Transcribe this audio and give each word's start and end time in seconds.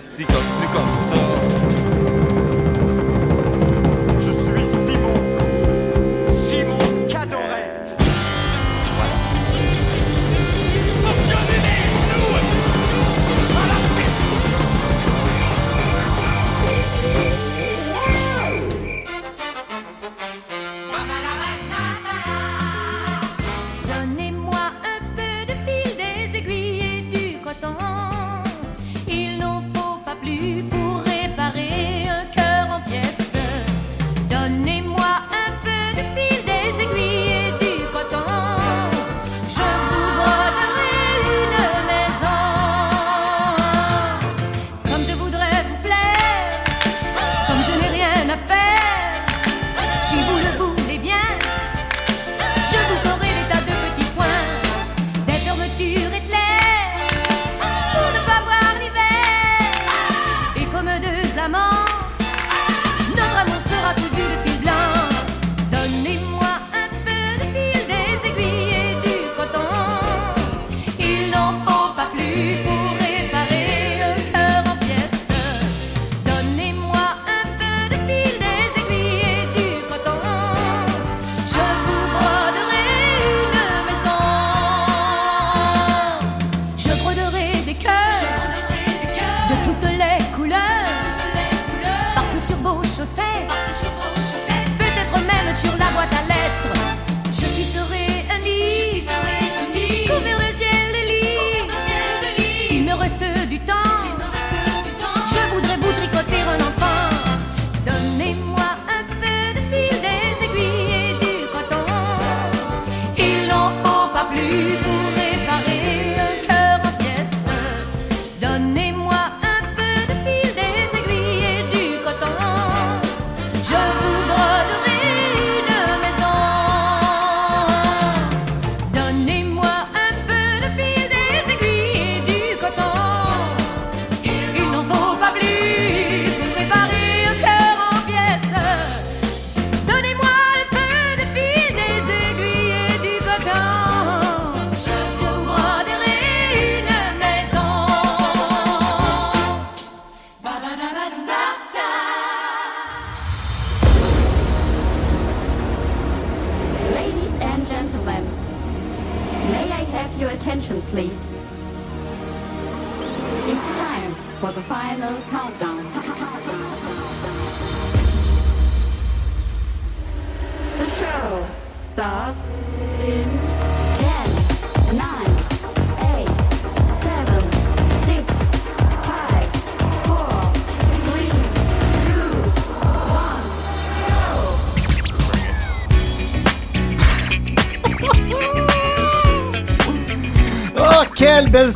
fantástico. 0.00 0.47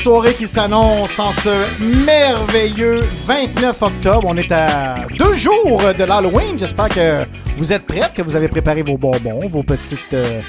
Soirée 0.03 0.35
qui 0.35 0.49
s'annonce 0.49 1.17
en 1.21 1.31
ce 1.31 1.65
merveilleux 2.05 2.99
29 3.25 3.83
octobre. 3.83 4.25
On 4.27 4.37
est 4.37 4.51
à 4.51 4.97
deux 5.17 5.35
jours 5.37 5.81
de 5.97 6.03
l'Halloween. 6.03 6.59
J'espère 6.59 6.89
que 6.89 7.25
vous 7.57 7.73
êtes 7.73 7.87
prêts, 7.87 8.11
que 8.13 8.21
vous 8.21 8.35
avez 8.35 8.49
préparé 8.49 8.83
vos 8.83 8.99
bonbons, 8.99 9.47
vos 9.47 9.63
petites... 9.63 10.13
euh, 10.15 10.41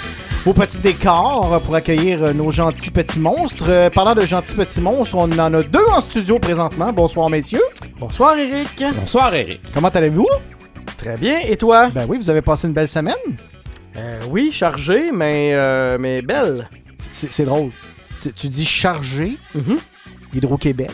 vos 0.44 0.53
petits 0.53 0.79
décors 0.79 1.61
pour 1.63 1.75
accueillir 1.75 2.23
euh, 2.23 2.33
nos 2.33 2.50
gentils 2.50 2.89
petits 2.89 3.19
monstres. 3.19 3.65
Euh, 3.69 3.91
parlant 3.91 4.15
de 4.15 4.23
gentils 4.23 4.55
petits 4.55 4.81
monstres, 4.81 5.15
on 5.15 5.31
en 5.31 5.53
a 5.53 5.61
deux 5.61 5.85
en 5.95 6.00
studio 6.00 6.39
présentement. 6.39 6.91
Bonsoir, 6.91 7.29
messieurs. 7.29 7.61
Bonsoir 8.00 8.35
Eric. 8.35 8.83
Bonsoir, 8.95 9.35
Eric. 9.35 9.61
Comment 9.71 9.89
allez-vous? 9.89 10.27
Très 10.97 11.15
bien. 11.15 11.41
Et 11.47 11.57
toi? 11.57 11.91
Ben 11.94 12.07
oui, 12.09 12.17
vous 12.17 12.31
avez 12.31 12.41
passé 12.41 12.67
une 12.67 12.73
belle 12.73 12.88
semaine. 12.88 13.13
Euh, 13.97 14.19
oui, 14.31 14.51
chargé, 14.51 15.11
mais, 15.13 15.53
euh, 15.53 15.97
mais 16.00 16.23
belle. 16.23 16.67
C'est 17.11 17.45
drôle. 17.45 17.69
Tu, 18.24 18.31
tu 18.34 18.48
dis 18.48 18.66
chargé, 18.66 19.38
Mhm. 19.56 19.78
Hydro-Québec. 20.34 20.92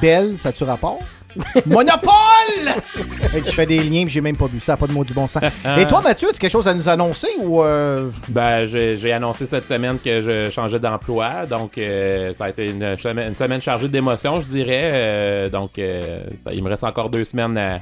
Belle, 0.00 0.38
ça 0.38 0.52
tu 0.52 0.64
rapport? 0.64 0.98
Monopole! 1.66 2.82
Je 3.34 3.50
fais 3.52 3.66
des 3.66 3.80
liens 3.80 4.04
j'ai 4.08 4.20
même 4.20 4.36
pas 4.36 4.46
vu. 4.46 4.60
Ça 4.60 4.76
pas 4.76 4.86
de 4.86 4.92
maudit 4.92 5.12
bon 5.14 5.26
sens. 5.26 5.42
Et 5.76 5.86
toi, 5.86 6.00
Mathieu, 6.00 6.28
as-tu 6.30 6.38
quelque 6.38 6.50
chose 6.50 6.66
à 6.66 6.74
nous 6.74 6.88
annoncer 6.88 7.28
ou. 7.40 7.62
euh, 7.62 8.10
Ben, 8.28 8.64
j'ai 8.64 9.12
annoncé 9.12 9.46
cette 9.46 9.66
semaine 9.68 9.98
que 9.98 10.20
je 10.20 10.50
changeais 10.50 10.80
d'emploi, 10.80 11.46
donc 11.46 11.76
euh, 11.78 12.32
ça 12.34 12.46
a 12.46 12.48
été 12.50 12.70
une 12.70 12.96
semaine, 12.96 13.28
une 13.28 13.34
semaine 13.34 13.60
chargée 13.60 13.88
d'émotions, 13.88 14.40
je 14.40 14.46
dirais. 14.46 14.90
Euh, 14.92 15.48
donc, 15.50 15.78
euh, 15.78 16.20
ça- 16.44 16.52
il 16.52 16.62
me 16.62 16.68
reste 16.70 16.84
encore 16.84 17.10
deux 17.10 17.24
semaines 17.24 17.56
à- 17.58 17.80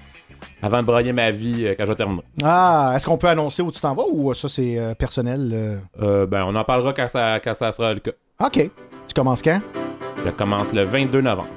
avant 0.61 0.79
de 0.79 0.87
broyer 0.87 1.12
ma 1.12 1.31
vie 1.31 1.67
euh, 1.67 1.75
quand 1.79 1.85
je 1.85 1.91
vais 1.91 1.97
terminer. 1.97 2.23
Ah, 2.44 2.93
est-ce 2.97 3.06
qu'on 3.06 3.17
peut 3.19 3.29
annoncer 3.29 3.62
où 3.62 3.71
tu 3.71 3.81
t'en 3.81 3.94
vas 3.94 4.05
ou 4.11 4.31
euh, 4.31 4.35
ça 4.35 4.49
c'est 4.49 4.77
euh, 4.79 4.94
personnel? 4.94 5.50
euh? 5.55 5.79
Euh, 6.03 6.27
ben, 6.27 6.44
on 6.47 6.55
en 6.56 6.65
parlera 6.65 6.93
quand 6.93 7.09
ça, 7.09 7.38
quand 7.43 7.55
ça 7.55 7.73
sera 7.73 7.95
le 7.95 8.00
cas. 8.00 8.11
Ok. 8.45 8.52
Tu 9.09 9.14
commences 9.14 9.40
quand? 9.43 9.61
Je 10.25 10.31
commence 10.31 10.73
le 10.73 10.85
22 10.85 11.21
novembre. 11.21 11.49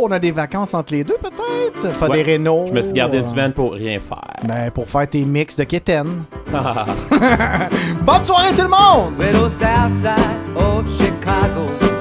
on 0.00 0.10
a 0.10 0.18
des 0.18 0.32
vacances 0.32 0.74
entre 0.74 0.92
les 0.92 1.04
deux, 1.04 1.16
peut-être? 1.20 1.94
Faire 1.96 2.10
Ouais. 2.10 2.16
des 2.18 2.22
rénaux? 2.32 2.64
Je 2.68 2.72
me 2.72 2.82
suis 2.82 2.92
gardé 2.92 3.18
une 3.18 3.24
euh, 3.24 3.28
semaine 3.28 3.52
pour 3.52 3.72
rien 3.72 4.00
faire. 4.00 4.20
Ben, 4.42 4.70
pour 4.70 4.88
faire 4.88 5.08
tes 5.08 5.24
mix 5.24 5.54
de 5.56 5.64
kitten. 5.64 6.24
Bonne 8.02 8.24
soirée, 8.24 8.54
tout 8.54 8.62
le 8.62 8.68
monde! 8.68 9.14
South 9.50 9.96
side 9.96 10.56
of 10.56 10.84
Chicago 10.98 11.93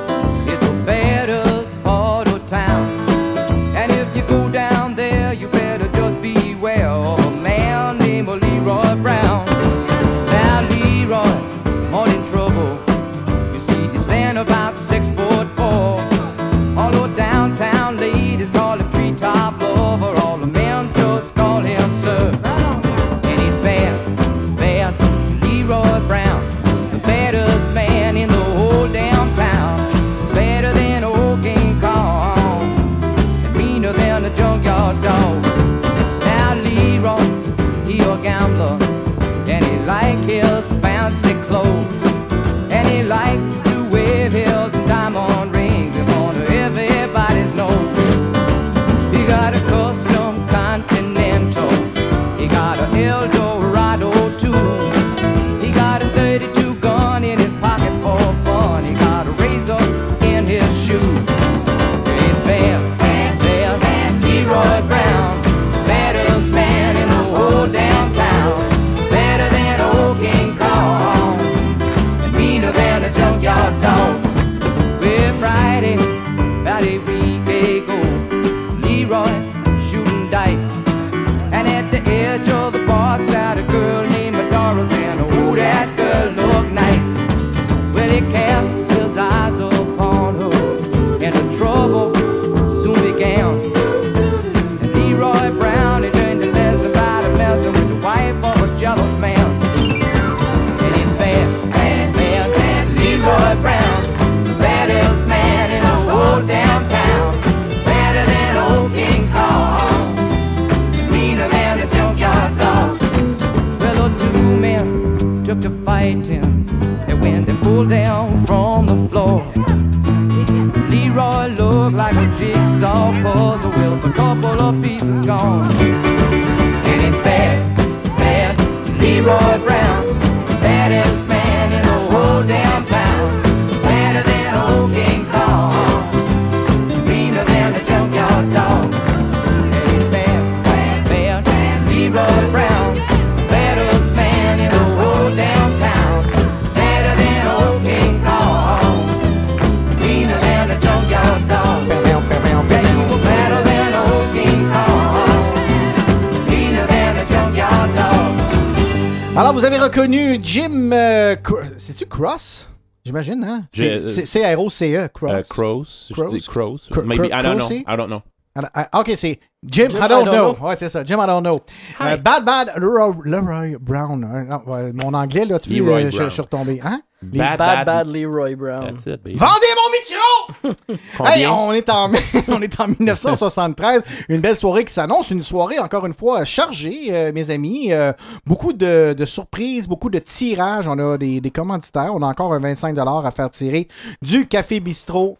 Cross? 162.13 162.69
J'imagine, 163.05 163.43
hein? 163.43 163.67
C'est 163.73 164.25
C-R-O-C-E, 164.25 164.97
Euh, 164.99 165.07
Cross. 165.09 165.49
Crows. 165.49 165.83
Je 166.09 166.13
Crows? 166.13 166.29
dis 166.29 166.41
Crows. 166.47 166.77
Cro- 166.91 167.01
Maybe. 167.03 167.25
I 167.25 167.41
don't 167.41 167.57
know. 167.57 167.69
I 167.71 167.97
don't 167.97 168.07
know. 168.07 168.21
Ah, 168.55 168.87
ah, 168.91 168.99
ok, 168.99 169.13
c'est 169.15 169.39
Jim, 169.65 169.87
Jim, 169.89 169.97
I 169.97 170.07
don't 170.07 170.21
I 170.21 170.25
don't 170.25 170.25
know. 170.25 170.53
know. 170.53 170.67
Ouais, 170.67 170.75
c'est 170.75 170.87
ça. 170.87 171.03
Jim, 171.03 171.17
I 171.19 171.25
don't 171.25 171.41
know. 171.41 171.59
Euh, 172.01 172.17
bad 172.17 172.45
Bad 172.45 172.71
Leroy, 172.77 173.15
Leroy 173.25 173.77
Brown. 173.81 174.23
hein, 174.23 174.43
non, 174.47 174.71
ouais, 174.71 174.93
mon 174.93 175.11
anglais, 175.15 175.45
là, 175.45 175.57
tu 175.57 175.79
vois, 175.81 176.01
je, 176.01 176.09
je 176.11 176.29
suis 176.29 176.41
retombé. 176.41 176.79
Hein? 176.83 177.01
Les- 177.31 177.39
Bad, 177.39 177.57
Bad, 177.57 177.85
bad 177.85 178.07
Leroy 178.07 178.55
Brown. 178.55 178.87
That's 178.93 179.05
it, 179.05 179.23
baby. 179.23 179.37
Vendez 179.37 179.73
mon 179.75 179.91
micro! 179.91 180.83
Hey, 181.25 181.45
on 181.47 181.71
est 181.73 181.89
en 181.89 182.11
on 182.49 182.61
est 182.61 182.79
en 182.79 182.87
1973, 182.87 184.01
une 184.29 184.41
belle 184.41 184.55
soirée 184.55 184.83
qui 184.85 184.93
s'annonce, 184.93 185.31
une 185.31 185.43
soirée 185.43 185.79
encore 185.79 186.05
une 186.05 186.13
fois 186.13 186.43
chargée, 186.45 187.07
euh, 187.11 187.31
mes 187.33 187.49
amis, 187.49 187.91
Euh, 187.91 188.13
beaucoup 188.45 188.73
de, 188.73 189.13
de 189.17 189.25
surprises, 189.25 189.87
beaucoup 189.87 190.09
de 190.09 190.19
tirages, 190.19 190.87
on 190.87 190.97
a 190.99 191.17
des, 191.17 191.39
des 191.41 191.51
commanditaires, 191.51 192.11
on 192.13 192.21
a 192.21 192.27
encore 192.27 192.53
un 192.53 192.59
25 192.59 192.97
à 192.97 193.31
faire 193.31 193.49
tirer 193.49 193.87
du 194.21 194.47
Café 194.47 194.79
Bistrot. 194.79 195.37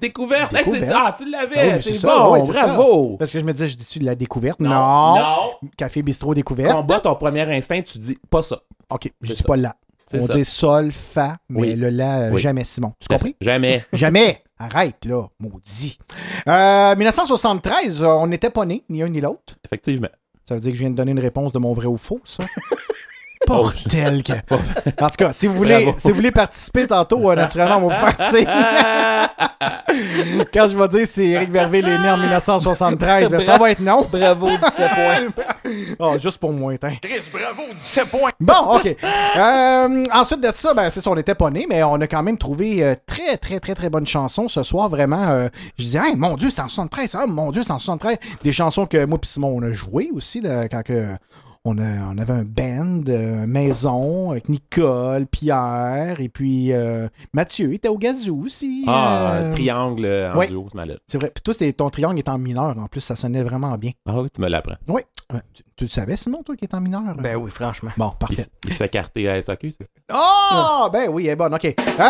Découverte. 0.00 0.52
Hey, 0.52 0.64
ah, 0.92 1.14
tu 1.16 1.24
Ah 1.24 1.24
oui, 1.24 1.30
l'avais. 1.30 1.72
mais 1.76 1.82
c'est 1.82 1.94
ça, 1.94 2.08
bon. 2.18 2.32
ouais, 2.32 2.40
c'est 2.44 2.52
ça. 2.52 2.66
bravo. 2.66 3.16
Parce 3.16 3.32
que 3.32 3.38
je 3.40 3.44
me 3.44 3.52
disais, 3.52 3.68
je 3.68 3.76
dis-tu 3.76 4.00
de 4.00 4.04
la 4.04 4.14
découverte? 4.16 4.58
Non. 4.60 5.14
Non. 5.16 5.52
Café 5.76 6.02
Bistrot 6.02 6.34
découverte. 6.34 6.72
Combat 6.74 7.00
ton 7.00 7.14
premier 7.14 7.42
instinct, 7.56 7.80
tu 7.82 7.98
dis 7.98 8.18
pas 8.28 8.42
ça. 8.42 8.58
OK, 8.90 9.10
je 9.22 9.28
dis 9.32 9.36
ça. 9.36 9.44
pas 9.44 9.56
la. 9.56 9.74
On 10.20 10.26
ça. 10.26 10.34
dit 10.34 10.44
sol, 10.44 10.92
fa, 10.92 11.36
mais 11.48 11.60
Oui. 11.60 11.74
le 11.74 11.90
la, 11.90 12.20
euh, 12.22 12.30
Oui. 12.32 12.40
jamais 12.40 12.64
Simon. 12.64 12.92
Tu 13.00 13.08
compris? 13.08 13.36
Jamais. 13.40 13.84
Jamais. 13.92 14.42
Arrête, 14.58 15.04
là, 15.04 15.26
maudit. 15.40 15.98
Euh, 16.46 16.94
1973, 16.96 18.02
euh, 18.02 18.06
on 18.06 18.26
n'était 18.28 18.50
pas 18.50 18.64
nés, 18.64 18.84
ni 18.88 19.02
un 19.02 19.08
ni 19.08 19.20
l'autre. 19.20 19.56
Effectivement. 19.64 20.08
Ça 20.48 20.54
veut 20.54 20.60
dire 20.60 20.70
que 20.72 20.76
je 20.76 20.80
viens 20.82 20.90
de 20.90 20.94
donner 20.94 21.10
une 21.12 21.18
réponse 21.20 21.52
de 21.52 21.58
mon 21.58 21.72
vrai 21.72 21.86
ou 21.86 21.96
faux, 21.96 22.20
ça? 22.24 22.44
Bordel 23.46 24.22
que... 24.22 24.32
En 25.00 25.08
tout 25.08 25.16
cas, 25.18 25.32
si 25.32 25.46
vous 25.46 25.54
voulez, 25.54 25.84
Bravo. 25.84 25.98
si 25.98 26.08
vous 26.08 26.14
voulez 26.14 26.30
participer 26.30 26.86
tantôt, 26.86 27.30
euh, 27.30 27.34
naturellement, 27.34 27.78
on 27.78 27.88
va 27.88 27.94
vous 27.94 28.00
faire 28.00 28.30
signe. 28.30 28.46
Quand 30.52 30.66
je 30.66 30.76
vais 30.76 30.88
dire 30.88 31.06
si 31.06 31.22
Éric 31.32 31.50
Verville 31.50 31.88
est 31.88 31.98
né 31.98 32.10
en 32.10 32.16
1973, 32.16 33.30
ben, 33.30 33.40
ça 33.40 33.58
va 33.58 33.70
être 33.70 33.80
non. 33.80 34.06
Bravo, 34.10 34.48
17 34.48 34.76
points. 34.76 35.44
Oh, 35.98 36.16
juste 36.20 36.38
pour 36.38 36.52
moi. 36.52 36.76
Chris, 36.76 37.22
bravo, 37.32 37.62
17 37.76 38.10
points. 38.10 38.30
Bon, 38.40 38.76
OK. 38.76 38.96
Euh, 39.36 40.04
ensuite 40.12 40.40
de 40.40 40.50
ça, 40.54 40.74
ben, 40.74 40.90
c'est 40.90 41.00
ça, 41.00 41.10
on 41.10 41.14
n'était 41.14 41.34
pas 41.34 41.50
nés, 41.50 41.66
mais 41.68 41.82
on 41.82 42.00
a 42.00 42.06
quand 42.06 42.22
même 42.22 42.36
trouvé 42.36 42.84
euh, 42.84 42.94
très, 43.06 43.36
très, 43.36 43.60
très, 43.60 43.74
très 43.74 43.88
bonnes 43.88 44.06
chansons 44.06 44.48
ce 44.48 44.62
soir. 44.62 44.88
Vraiment, 44.88 45.28
euh, 45.28 45.48
je 45.78 45.84
disais, 45.84 46.00
hey, 46.04 46.16
mon 46.16 46.34
Dieu, 46.34 46.50
c'est 46.50 46.60
en 46.60 46.68
73. 46.68 47.16
Ah, 47.18 47.26
mon 47.26 47.50
Dieu, 47.50 47.62
c'est 47.62 47.72
en 47.72 47.78
73. 47.78 48.18
Des 48.42 48.52
chansons 48.52 48.86
que 48.86 49.04
moi 49.04 49.18
et 49.22 49.26
Simon, 49.26 49.54
on 49.56 49.62
a 49.62 49.72
joué 49.72 50.10
aussi, 50.12 50.40
là, 50.40 50.68
quand 50.68 50.82
que 50.82 51.06
on, 51.66 51.78
a- 51.78 52.04
on 52.12 52.18
avait 52.18 52.32
un 52.32 52.44
band, 52.44 53.02
euh, 53.08 53.46
maison, 53.46 54.30
avec 54.32 54.48
Nicole, 54.48 55.26
Pierre, 55.26 56.20
et 56.20 56.28
puis 56.28 56.72
euh, 56.72 57.08
Mathieu 57.32 57.72
était 57.72 57.88
au 57.88 57.96
gazou 57.98 58.42
aussi. 58.44 58.84
Ah, 58.86 59.34
euh, 59.36 59.52
triangle 59.54 60.04
en 60.34 60.38
ouais. 60.38 60.48
duo, 60.48 60.66
c'est 60.70 60.76
malade. 60.76 60.98
C'est 61.06 61.18
vrai. 61.18 61.30
Puis 61.34 61.42
toi, 61.42 61.54
ton 61.72 61.88
triangle 61.90 62.18
est 62.18 62.28
en 62.28 62.38
mineur, 62.38 62.78
en 62.78 62.86
plus, 62.86 63.00
ça 63.00 63.16
sonnait 63.16 63.42
vraiment 63.42 63.76
bien. 63.76 63.92
Ah 64.06 64.20
oui, 64.20 64.28
tu 64.34 64.40
me 64.42 64.48
l'apprends. 64.48 64.76
Oui. 64.88 65.00
Tu, 65.76 65.84
le 65.84 65.90
savais, 65.90 66.16
Simon, 66.16 66.42
toi, 66.44 66.54
qui 66.56 66.64
est 66.64 66.74
en 66.74 66.80
mineur? 66.80 67.02
Ben 67.18 67.36
oui, 67.36 67.50
franchement. 67.50 67.90
Bon, 67.96 68.10
Il, 68.14 68.18
parfait. 68.18 68.34
s- 68.42 68.50
il 68.64 68.72
se 68.72 68.76
fait 68.76 68.88
carter 68.88 69.28
à 69.28 69.40
SAQ, 69.42 69.72
c'est 69.72 69.86
Oh! 70.12 70.88
Ben 70.92 71.08
oui, 71.10 71.26
elle 71.26 71.32
est 71.32 71.36
bonne, 71.36 71.54
OK. 71.54 71.64
Euh, 71.64 72.02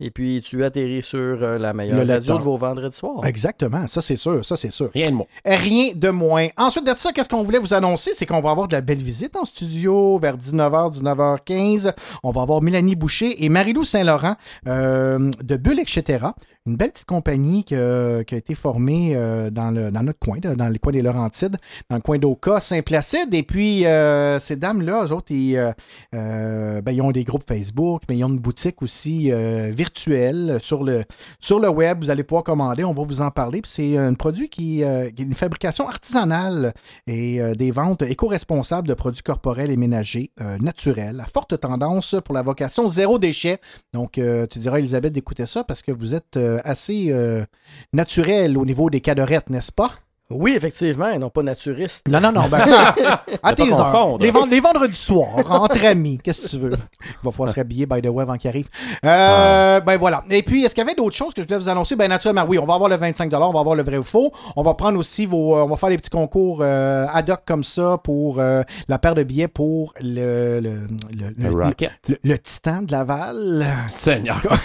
et 0.00 0.10
puis 0.10 0.42
tu 0.42 0.64
atterris 0.64 1.02
sur 1.02 1.18
euh, 1.18 1.58
la 1.58 1.72
meilleure 1.72 2.04
Le 2.04 2.12
radio 2.12 2.38
de 2.38 2.42
vos 2.42 2.56
vendredis 2.56 2.96
soirs. 2.96 3.24
Exactement, 3.24 3.86
ça 3.86 4.02
c'est 4.02 4.16
sûr, 4.16 4.44
ça 4.44 4.56
c'est 4.56 4.70
sûr. 4.70 4.90
Rien 4.92 5.10
de 5.10 5.16
moi. 5.16 5.26
Rien 5.44 5.92
de 5.94 6.08
moins. 6.10 6.48
Ensuite 6.56 6.86
de 6.86 6.92
ça, 6.96 7.12
qu'est-ce 7.12 7.28
qu'on 7.28 7.42
voulait 7.42 7.58
vous 7.58 7.74
annoncer? 7.74 8.10
C'est 8.14 8.26
qu'on 8.26 8.40
va 8.40 8.50
avoir 8.50 8.68
de 8.68 8.74
la 8.74 8.80
belle 8.80 9.02
visite 9.02 9.36
en 9.36 9.44
studio 9.44 10.18
vers 10.18 10.36
19h, 10.36 11.00
19h15. 11.00 11.94
On 12.22 12.30
va 12.30 12.42
avoir 12.42 12.62
Mélanie 12.62 12.96
Boucher 12.96 13.44
et 13.44 13.48
Marilou 13.48 13.84
Saint-Laurent 13.84 14.36
euh, 14.66 15.30
de 15.42 15.56
Bulle, 15.56 15.80
etc. 15.80 16.26
Une 16.66 16.74
belle 16.74 16.90
petite 16.90 17.06
compagnie 17.06 17.62
qui 17.62 17.74
a 17.76 18.22
été 18.32 18.56
formée 18.56 19.12
euh, 19.14 19.50
dans, 19.50 19.70
le, 19.70 19.92
dans 19.92 20.02
notre 20.02 20.18
coin, 20.18 20.38
dans 20.40 20.68
le 20.68 20.78
coin 20.78 20.92
des 20.92 21.02
Laurentides, 21.02 21.56
dans 21.88 21.96
le 21.96 22.02
coin 22.02 22.18
d'Oka, 22.18 22.58
Saint-Placide. 22.58 23.32
Et 23.34 23.44
puis, 23.44 23.86
euh, 23.86 24.40
ces 24.40 24.56
dames-là, 24.56 25.04
eux 25.06 25.12
autres, 25.12 25.30
ils, 25.30 25.56
euh, 25.56 26.80
ben, 26.82 26.92
ils 26.92 27.02
ont 27.02 27.12
des 27.12 27.22
groupes 27.22 27.44
Facebook, 27.46 28.02
mais 28.08 28.16
ils 28.16 28.24
ont 28.24 28.28
une 28.28 28.40
boutique 28.40 28.82
aussi 28.82 29.30
virtuelle 29.70 30.58
sur 30.60 30.82
le, 30.82 31.04
sur 31.38 31.60
le 31.60 31.68
web. 31.68 32.02
Vous 32.02 32.10
allez 32.10 32.24
pouvoir 32.24 32.42
commander, 32.42 32.82
on 32.84 32.92
va 32.92 33.04
vous 33.04 33.20
en 33.20 33.30
parler. 33.30 33.62
Puis 33.62 33.70
c'est 33.70 33.96
un 33.96 34.14
produit 34.14 34.48
qui, 34.48 34.78
qui 34.78 34.82
est 34.82 35.12
une 35.18 35.34
fabrication 35.34 35.88
artisanale 35.88 36.72
et 37.06 37.40
des 37.56 37.70
ventes 37.70 38.02
éco-responsables 38.02 38.88
de 38.88 38.94
produits 38.94 39.22
corporels 39.22 39.70
et 39.70 39.76
ménagers 39.76 40.32
naturels. 40.60 41.20
À 41.20 41.26
forte 41.26 41.60
tendance 41.60 42.16
pour 42.24 42.34
la 42.34 42.42
vocation 42.42 42.88
zéro 42.88 43.18
déchet. 43.18 43.58
Donc, 43.92 44.20
tu 44.50 44.58
diras, 44.58 44.78
Elisabeth, 44.78 45.12
d'écouter 45.12 45.46
ça 45.46 45.62
parce 45.62 45.82
que 45.82 45.92
vous 45.92 46.14
êtes 46.14 46.36
assez 46.64 47.08
euh, 47.10 47.44
naturel 47.92 48.56
au 48.58 48.64
niveau 48.64 48.90
des 48.90 49.00
cadorettes, 49.00 49.50
n'est-ce 49.50 49.72
pas? 49.72 49.90
Oui, 50.28 50.54
effectivement, 50.56 51.08
et 51.08 51.18
non 51.18 51.30
pas 51.30 51.42
naturiste. 51.44 52.08
Non, 52.08 52.20
non, 52.20 52.32
non. 52.32 52.48
Ben, 52.48 52.58
à 52.66 53.16
pas 53.40 53.52
tes 53.54 53.72
heures. 53.72 54.18
Les, 54.18 54.32
vend- 54.32 54.46
les 54.46 54.58
vendredis 54.58 54.94
soirs, 54.98 55.28
entre 55.48 55.84
amis. 55.84 56.18
Qu'est-ce 56.22 56.42
que 56.42 56.48
tu 56.48 56.58
veux? 56.58 56.72
Il 56.72 57.06
va 57.22 57.30
falloir 57.30 57.48
se 57.50 57.54
rhabiller, 57.54 57.86
by 57.86 58.02
the 58.02 58.06
way, 58.08 58.22
avant 58.22 58.36
qu'il 58.36 58.48
arrive. 58.50 58.68
Euh, 59.04 59.78
Ben 59.80 59.96
voilà. 59.96 60.24
Et 60.30 60.42
puis, 60.42 60.64
est-ce 60.64 60.74
qu'il 60.74 60.82
y 60.82 60.86
avait 60.86 60.96
d'autres 60.96 61.14
choses 61.14 61.32
que 61.32 61.42
je 61.42 61.46
voulais 61.46 61.58
vous 61.60 61.68
annoncer? 61.68 61.94
Ben 61.94 62.08
naturellement, 62.08 62.44
oui, 62.48 62.58
on 62.58 62.66
va 62.66 62.74
avoir 62.74 62.90
le 62.90 62.96
25 62.96 63.32
on 63.34 63.52
va 63.52 63.60
avoir 63.60 63.76
le 63.76 63.84
vrai 63.84 63.98
ou 63.98 64.02
faux. 64.02 64.32
On 64.56 64.62
va 64.64 64.74
prendre 64.74 64.98
aussi 64.98 65.26
vos... 65.26 65.56
euh, 65.56 65.62
on 65.62 65.66
va 65.66 65.76
faire 65.76 65.90
des 65.90 65.98
petits 65.98 66.10
concours 66.10 66.58
euh, 66.60 67.06
ad 67.12 67.30
hoc 67.30 67.40
comme 67.46 67.62
ça 67.62 67.98
pour 68.02 68.40
euh, 68.40 68.62
la 68.88 68.98
paire 68.98 69.14
de 69.14 69.22
billets 69.22 69.46
pour 69.48 69.94
le... 70.00 70.58
Le, 70.60 70.80
le, 71.16 71.34
Le 71.36 71.50
Rocket. 71.50 71.92
le- 72.08 72.18
le 72.24 72.38
Titan 72.38 72.82
de 72.82 72.90
Laval. 72.90 73.64
Seigneur. 73.86 74.42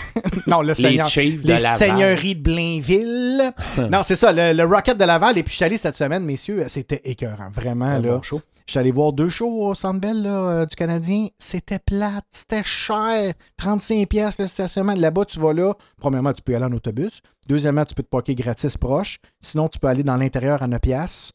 Non, 0.47 0.61
le 0.63 0.73
Seigneur. 0.73 1.07
Chiefs 1.07 1.43
de 1.43 1.47
Les 1.49 1.59
Laval. 1.59 1.77
seigneuries 1.77 2.35
de 2.35 2.41
Blainville. 2.41 3.41
non, 3.91 4.01
c'est 4.03 4.15
ça, 4.15 4.31
le, 4.33 4.53
le 4.53 4.65
Rocket 4.65 4.97
de 4.97 5.05
Laval. 5.05 5.37
Et 5.37 5.43
puis, 5.43 5.50
je 5.51 5.55
suis 5.57 5.65
allé 5.65 5.77
cette 5.77 5.95
semaine, 5.95 6.23
messieurs, 6.23 6.63
c'était 6.69 7.01
écœurant. 7.03 7.49
Vraiment, 7.51 7.97
là. 7.99 8.15
bon 8.15 8.21
show. 8.21 8.41
Je 8.65 8.71
suis 8.71 8.79
allé 8.79 8.91
voir 8.91 9.11
deux 9.11 9.27
shows 9.29 9.65
au 9.65 9.75
Centre 9.75 9.99
Bell 9.99 10.23
là, 10.23 10.29
euh, 10.29 10.65
du 10.65 10.75
Canadien. 10.75 11.27
C'était 11.37 11.79
plate, 11.79 12.23
c'était 12.31 12.63
cher. 12.63 13.33
35 13.57 14.07
pièces 14.07 14.37
le 14.39 14.47
stationnement. 14.47 14.93
Là-bas, 14.95 15.25
tu 15.25 15.39
vas 15.39 15.53
là. 15.53 15.73
Premièrement, 15.97 16.31
tu 16.31 16.41
peux 16.41 16.53
y 16.53 16.55
aller 16.55 16.65
en 16.65 16.71
autobus. 16.71 17.21
Deuxièmement, 17.47 17.83
tu 17.83 17.93
peux 17.95 18.03
te 18.03 18.07
parker 18.07 18.33
gratis 18.33 18.77
proche. 18.77 19.19
Sinon, 19.41 19.67
tu 19.67 19.77
peux 19.77 19.87
aller 19.87 20.03
dans 20.03 20.15
l'intérieur 20.15 20.63
à 20.63 20.67
9 20.67 20.79
pièces. 20.79 21.31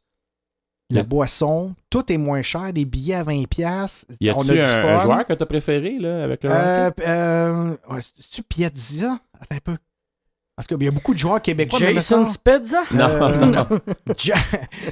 La 0.88 1.00
Yep. 1.00 1.08
boisson, 1.08 1.74
tout 1.90 2.10
est 2.12 2.16
moins 2.16 2.42
cher. 2.42 2.72
Des 2.72 2.84
billets 2.84 3.16
à 3.16 3.22
20 3.24 3.46
pièces. 3.48 4.06
Y 4.20 4.30
a-tu 4.30 4.58
un, 4.60 4.64
un 4.64 5.02
joueur 5.02 5.26
que 5.26 5.32
t'as 5.34 5.46
préféré 5.46 5.98
là, 5.98 6.22
avec 6.24 6.44
le 6.44 6.50
Euh, 6.50 6.90
euh, 7.06 7.76
ouais, 7.90 8.00
C'est-tu 8.00 8.42
Piazza? 8.44 9.18
Attends 9.34 9.56
un 9.56 9.60
peu. 9.62 9.76
Parce 10.56 10.66
qu'il 10.68 10.82
y 10.82 10.88
a 10.88 10.90
beaucoup 10.90 11.12
de 11.12 11.18
joueurs 11.18 11.42
québécois. 11.42 11.78
Jason 11.78 12.24
Spezza? 12.24 12.78
Non, 12.90 13.04
Euh, 13.04 13.44
non. 13.44 13.66
Ja- 14.16 14.34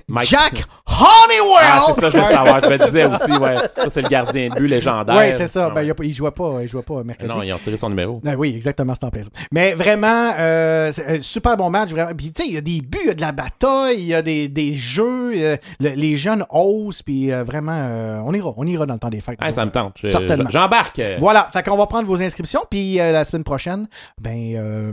Mike- 0.09 0.29
Jack 0.29 0.63
Honeywell! 0.87 1.63
Ah, 1.63 1.83
c'est 1.95 2.01
ça, 2.03 2.11
je 2.11 2.19
veux 2.19 2.25
savoir. 2.25 2.61
Je 2.63 2.69
me 2.69 2.85
disais 2.85 3.05
aussi, 3.07 3.39
ouais. 3.41 3.55
Ça, 3.75 3.89
c'est 3.89 4.03
le 4.03 4.09
gardien 4.11 4.51
de 4.51 4.55
but 4.57 4.67
légendaire. 4.67 5.17
Oui, 5.17 5.33
c'est 5.35 5.47
ça. 5.47 5.71
Ben, 5.71 5.77
ouais. 5.77 5.87
il, 5.87 5.91
a 5.91 5.95
pas- 5.95 6.05
il 6.05 6.13
jouait 6.13 6.31
pas, 6.33 6.59
il 6.61 6.69
jouait 6.69 6.83
pas 6.83 7.03
mercredi. 7.03 7.31
Non, 7.31 7.43
ils 7.43 7.51
ont 7.55 7.59
tiré 7.59 7.79
son 7.79 7.89
numéro. 7.89 8.21
Ah 8.27 8.35
oui, 8.37 8.53
exactement, 8.55 8.93
c'est 8.95 9.07
en 9.07 9.11
ça. 9.11 9.31
Mais 9.53 9.73
vraiment, 9.73 10.33
euh, 10.39 10.93
c'est 10.93 11.07
un 11.19 11.23
super 11.23 11.57
bon 11.57 11.71
match. 11.71 11.89
Vraiment. 11.89 12.11
Puis, 12.15 12.31
tu 12.31 12.43
sais, 12.43 12.49
il 12.51 12.55
y 12.55 12.59
a 12.59 12.61
des 12.61 12.83
buts, 12.83 12.99
il 13.03 13.07
y 13.09 13.11
a 13.11 13.15
de 13.15 13.21
la 13.23 13.33
bataille, 13.33 13.97
il 14.01 14.07
y 14.07 14.15
a 14.15 14.21
des, 14.21 14.51
des 14.51 14.75
jeux, 14.75 15.33
euh, 15.35 15.57
le- 15.81 15.95
les 15.95 16.17
jeunes 16.17 16.45
osent, 16.51 17.01
puis 17.01 17.33
euh, 17.33 17.43
vraiment, 17.43 17.73
euh, 17.75 18.19
on 18.27 18.35
ira, 18.35 18.53
on 18.59 18.67
ira 18.67 18.85
dans 18.85 18.93
le 18.95 19.01
temps 19.01 19.09
des 19.09 19.23
fêtes. 19.23 19.39
Ah, 19.41 19.51
ça 19.51 19.65
me 19.65 19.71
tente. 19.71 19.95
Je- 19.97 20.09
Certainement. 20.09 20.51
J'embarque. 20.51 21.01
Voilà, 21.21 21.49
fait 21.51 21.63
qu'on 21.63 21.79
va 21.79 21.87
prendre 21.87 22.07
vos 22.07 22.21
inscriptions, 22.21 22.65
puis 22.71 23.01
euh, 23.01 23.13
la 23.13 23.25
semaine 23.25 23.45
prochaine, 23.45 23.87
ben, 24.21 24.37
euh, 24.57 24.93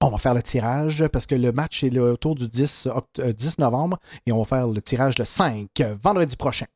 on 0.00 0.10
va 0.10 0.18
faire 0.18 0.34
le 0.34 0.42
tirage 0.42 1.06
parce 1.08 1.26
que 1.26 1.34
le 1.34 1.50
match 1.52 1.82
est 1.82 1.90
le- 1.90 2.12
autour 2.12 2.34
du 2.36 2.46
10, 2.48 2.86
oct- 2.94 3.20
euh, 3.20 3.32
10 3.32 3.58
novembre 3.58 3.98
et 4.26 4.32
on 4.32 4.38
va 4.38 4.44
faire 4.44 4.68
le 4.68 4.80
tirage 4.80 5.18
le 5.18 5.24
5, 5.24 5.66
euh, 5.80 5.96
vendredi 6.00 6.36
prochain. 6.36 6.66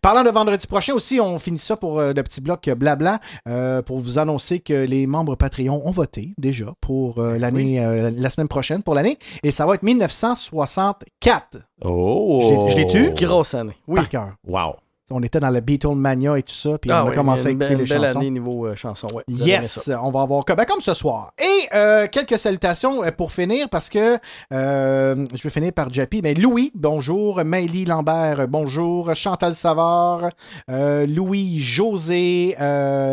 Parlant 0.00 0.24
de 0.24 0.30
vendredi 0.30 0.66
prochain 0.66 0.94
aussi, 0.94 1.20
on 1.20 1.38
finit 1.38 1.58
ça 1.60 1.76
pour 1.76 2.00
euh, 2.00 2.12
le 2.12 2.22
petit 2.24 2.40
bloc 2.40 2.68
blabla 2.70 3.20
euh, 3.48 3.82
pour 3.82 3.98
vous 4.00 4.18
annoncer 4.18 4.58
que 4.60 4.72
les 4.84 5.06
membres 5.06 5.36
Patreon 5.36 5.80
ont 5.86 5.90
voté 5.92 6.34
déjà 6.38 6.72
pour 6.80 7.18
euh, 7.18 7.38
l'année, 7.38 7.78
euh, 7.84 8.10
la 8.10 8.30
semaine 8.30 8.48
prochaine 8.48 8.82
pour 8.82 8.94
l'année 8.94 9.16
et 9.44 9.52
ça 9.52 9.64
va 9.64 9.74
être 9.74 9.82
1964 9.84 11.58
Oh! 11.84 12.68
Je 12.68 12.76
l'ai- 12.76 12.84
l'ai-tu? 12.84 13.10
Grosse 13.24 13.54
année. 13.54 13.76
Oui. 13.88 13.96
par 13.96 14.08
cœur. 14.08 14.28
Wow. 14.46 14.74
On 15.12 15.22
était 15.22 15.40
dans 15.40 15.50
le 15.50 15.60
Beatlemania 15.60 16.38
et 16.38 16.42
tout 16.42 16.52
ça, 16.54 16.78
puis 16.78 16.90
Ah 16.90 17.04
on 17.04 17.08
a 17.08 17.14
commencé 17.14 17.48
à 17.48 17.50
écouter 17.50 17.68
les 17.76 17.84
belle 17.84 18.06
chansons. 18.06 18.18
année 18.18 18.30
niveau 18.30 18.66
euh, 18.66 18.74
chanson. 18.74 19.06
Ouais, 19.14 19.22
vous 19.28 19.42
avez 19.42 19.50
aimé 19.52 19.62
Yes, 19.62 19.90
on 20.02 20.10
va 20.10 20.22
avoir 20.22 20.44
ben, 20.44 20.64
comme 20.64 20.80
ce 20.80 20.94
soir. 20.94 21.32
Et 21.40 21.74
euh, 21.76 22.06
quelques 22.10 22.38
salutations 22.38 23.04
euh, 23.04 23.10
pour 23.10 23.32
finir 23.32 23.68
parce 23.68 23.88
que 23.90 24.16
euh, 24.52 25.26
je 25.34 25.42
vais 25.42 25.50
finir 25.50 25.72
par 25.72 25.92
Jappy. 25.92 26.20
Mais 26.22 26.34
Louis, 26.34 26.72
bonjour. 26.74 27.44
Maëlie 27.44 27.84
Lambert, 27.84 28.48
bonjour. 28.48 29.14
Chantal 29.14 29.54
Savard, 29.54 30.28
Louis 30.68 31.60
José, 31.60 32.56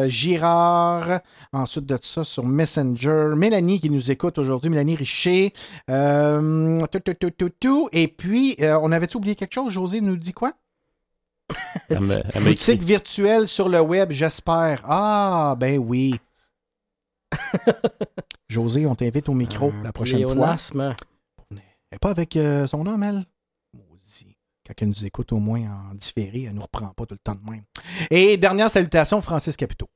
Girard. 0.07 1.19
Ensuite 1.53 1.85
de 1.85 1.97
ça 2.01 2.23
sur 2.23 2.45
Messenger. 2.45 3.31
Mélanie 3.35 3.79
qui 3.79 3.89
nous 3.89 4.11
écoute 4.11 4.37
aujourd'hui, 4.37 4.69
Mélanie 4.69 4.95
Richer. 4.95 5.53
Tout, 5.87 6.99
tout, 6.99 7.13
tout, 7.19 7.31
tout, 7.31 7.49
tout. 7.59 7.89
Et 7.91 8.07
puis, 8.07 8.55
on 8.61 8.91
avait-tu 8.91 9.17
oublié 9.17 9.35
quelque 9.35 9.53
chose? 9.53 9.71
José 9.71 10.01
nous 10.01 10.15
dit 10.17 10.33
quoi? 10.33 10.51
Elle 10.51 10.53
me- 10.53 10.53
elle 10.53 11.33
m'a 11.33 11.38
Boutique 12.41 12.83
virtuelle 12.83 13.47
sur 13.47 13.69
le 13.69 13.79
web, 13.81 14.11
j'espère. 14.11 14.81
Ah, 14.85 15.55
ben 15.57 15.77
oui. 15.79 16.15
José, 18.49 18.85
on 18.85 18.95
t'invite 18.95 19.29
au 19.29 19.33
micro 19.33 19.71
la 19.83 19.91
prochaine 19.91 20.27
fois. 20.27 20.55
Elle 21.51 21.95
est 21.95 21.99
pas 21.99 22.11
avec 22.11 22.35
euh, 22.35 22.67
son 22.67 22.85
homme, 22.85 23.03
elle? 23.03 23.25
Maudit. 23.73 24.35
Quand 24.65 24.73
elle 24.81 24.89
nous 24.89 25.05
écoute 25.05 25.31
au 25.33 25.39
moins 25.39 25.61
en 25.91 25.95
différé, 25.95 26.43
elle 26.43 26.53
nous 26.53 26.61
reprend 26.61 26.89
pas 26.89 27.05
tout 27.05 27.15
le 27.15 27.19
temps 27.19 27.35
de 27.35 27.49
même. 27.49 27.63
Et 28.11 28.37
dernière 28.37 28.69
salutation, 28.69 29.21
Francis 29.21 29.57
Capito. 29.57 29.89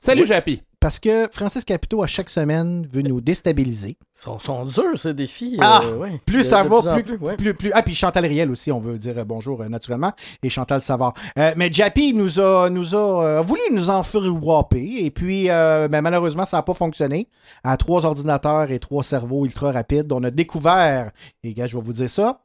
Salut, 0.00 0.22
Oui. 0.22 0.26
Jappy. 0.28 0.62
Parce 0.86 1.00
que 1.00 1.26
Francis 1.32 1.64
Capito, 1.64 2.00
à 2.04 2.06
chaque 2.06 2.30
semaine, 2.30 2.86
veut 2.92 3.02
nous 3.02 3.20
déstabiliser. 3.20 3.98
Ils 4.00 4.20
sont, 4.20 4.38
sont 4.38 4.64
durs, 4.66 4.96
ces 4.96 5.14
défis. 5.14 5.58
Ah, 5.60 5.80
euh, 5.84 5.96
ouais. 5.96 6.20
Plus 6.24 6.36
De- 6.36 6.42
ça 6.42 6.62
de 6.62 6.68
va, 6.68 6.80
plus 6.94 7.02
plus, 7.02 7.16
ouais. 7.16 7.34
plus, 7.34 7.54
plus. 7.54 7.72
Ah, 7.74 7.82
puis 7.82 7.92
Chantal 7.92 8.24
Riel 8.24 8.52
aussi, 8.52 8.70
on 8.70 8.78
veut 8.78 8.96
dire 8.96 9.18
euh, 9.18 9.24
bonjour 9.24 9.62
euh, 9.62 9.68
naturellement. 9.68 10.12
Et 10.44 10.48
Chantal 10.48 10.80
Savard. 10.80 11.12
Euh, 11.40 11.52
mais 11.56 11.72
Jappy 11.72 12.14
nous 12.14 12.38
a, 12.38 12.70
nous 12.70 12.94
a 12.94 13.42
voulu 13.42 13.62
nous 13.72 13.90
en 13.90 14.04
faire 14.04 14.22
whopper. 14.32 15.04
Et 15.04 15.10
puis, 15.10 15.46
ben, 15.48 16.00
malheureusement, 16.02 16.44
ça 16.44 16.58
n'a 16.58 16.62
pas 16.62 16.72
fonctionné. 16.74 17.28
À 17.64 17.76
trois 17.76 18.06
ordinateurs 18.06 18.70
et 18.70 18.78
trois 18.78 19.02
cerveaux 19.02 19.44
ultra 19.44 19.72
rapides, 19.72 20.12
on 20.12 20.22
a 20.22 20.30
découvert, 20.30 21.10
et 21.42 21.52
gars, 21.52 21.66
je 21.66 21.76
vais 21.76 21.82
vous 21.82 21.94
dire 21.94 22.08
ça. 22.08 22.44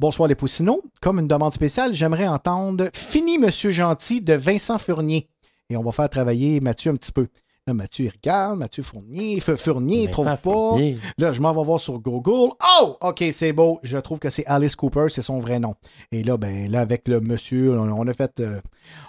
Bonsoir 0.00 0.28
les 0.28 0.34
Poussinots. 0.34 0.82
Comme 1.00 1.20
une 1.20 1.28
demande 1.28 1.54
spéciale, 1.54 1.94
j'aimerais 1.94 2.26
entendre 2.26 2.88
Fini 2.92 3.38
Monsieur 3.38 3.70
Gentil 3.70 4.22
de 4.22 4.34
Vincent 4.34 4.78
Fournier. 4.78 5.28
Et 5.68 5.76
on 5.76 5.84
va 5.84 5.92
faire 5.92 6.10
travailler 6.10 6.58
Mathieu 6.60 6.90
un 6.90 6.96
petit 6.96 7.12
peu. 7.12 7.28
Là, 7.66 7.74
Mathieu, 7.74 8.06
il 8.06 8.10
regarde. 8.10 8.58
Mathieu 8.58 8.82
Fournier, 8.82 9.38
Fournier, 9.40 10.04
il 10.04 10.10
trouve 10.10 10.26
pas. 10.26 10.36
Fournier. 10.36 10.98
Là, 11.18 11.32
je 11.32 11.40
m'en 11.40 11.52
vais 11.52 11.62
voir 11.62 11.78
sur 11.78 11.98
Google. 11.98 12.52
Oh! 12.80 12.96
OK, 13.00 13.24
c'est 13.32 13.52
beau. 13.52 13.78
Je 13.82 13.98
trouve 13.98 14.18
que 14.18 14.30
c'est 14.30 14.46
Alice 14.46 14.76
Cooper, 14.76 15.06
c'est 15.08 15.22
son 15.22 15.40
vrai 15.40 15.58
nom. 15.58 15.74
Et 16.10 16.22
là, 16.22 16.36
ben, 16.36 16.70
là, 16.70 16.80
avec 16.80 17.06
le 17.06 17.20
monsieur, 17.20 17.78
on, 17.78 18.06
a 18.06 18.12
fait. 18.14 18.40
euh, 18.40 18.60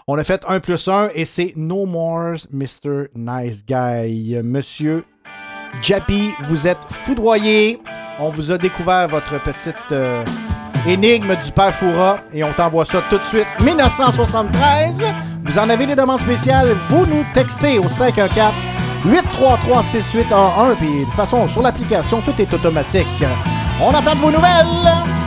on 0.08 0.18
a 0.18 0.24
fait 0.24 0.44
un 0.48 0.60
plus 0.60 0.88
un 0.90 1.10
et 1.16 1.26
c'est 1.26 1.54
No 1.56 1.86
More 1.86 2.36
Mr. 2.52 3.08
Nice 3.16 3.64
Guy. 3.66 4.36
Monsieur 4.44 5.06
Jappy, 5.82 6.32
vous 6.48 6.68
êtes 6.68 6.84
foudroyé. 6.90 7.80
On 8.20 8.30
vous 8.30 8.52
a 8.52 8.58
découvert 8.58 9.08
votre 9.08 9.42
petite 9.42 9.76
euh, 9.92 10.24
énigme 10.86 11.36
du 11.42 11.52
père 11.52 11.74
Foura 11.74 12.20
et 12.34 12.44
on 12.44 12.52
t'envoie 12.54 12.86
ça 12.86 13.02
tout 13.10 13.18
de 13.18 13.24
suite. 13.24 13.48
1973. 13.62 15.31
Vous 15.44 15.58
en 15.58 15.70
avez 15.70 15.86
des 15.86 15.96
demandes 15.96 16.20
spéciales, 16.20 16.76
vous 16.90 17.06
nous 17.06 17.26
textez 17.34 17.80
au 17.80 17.90
514 17.90 18.54
833 19.06 19.84
6811 19.84 20.76
puis 20.78 21.00
de 21.00 21.06
toute 21.06 21.14
façon 21.14 21.48
sur 21.48 21.62
l'application 21.62 22.22
tout 22.22 22.40
est 22.40 22.54
automatique. 22.54 23.24
On 23.82 23.90
attend 23.90 24.16
de 24.16 24.20
vos 24.20 24.32
nouvelles. 24.32 25.21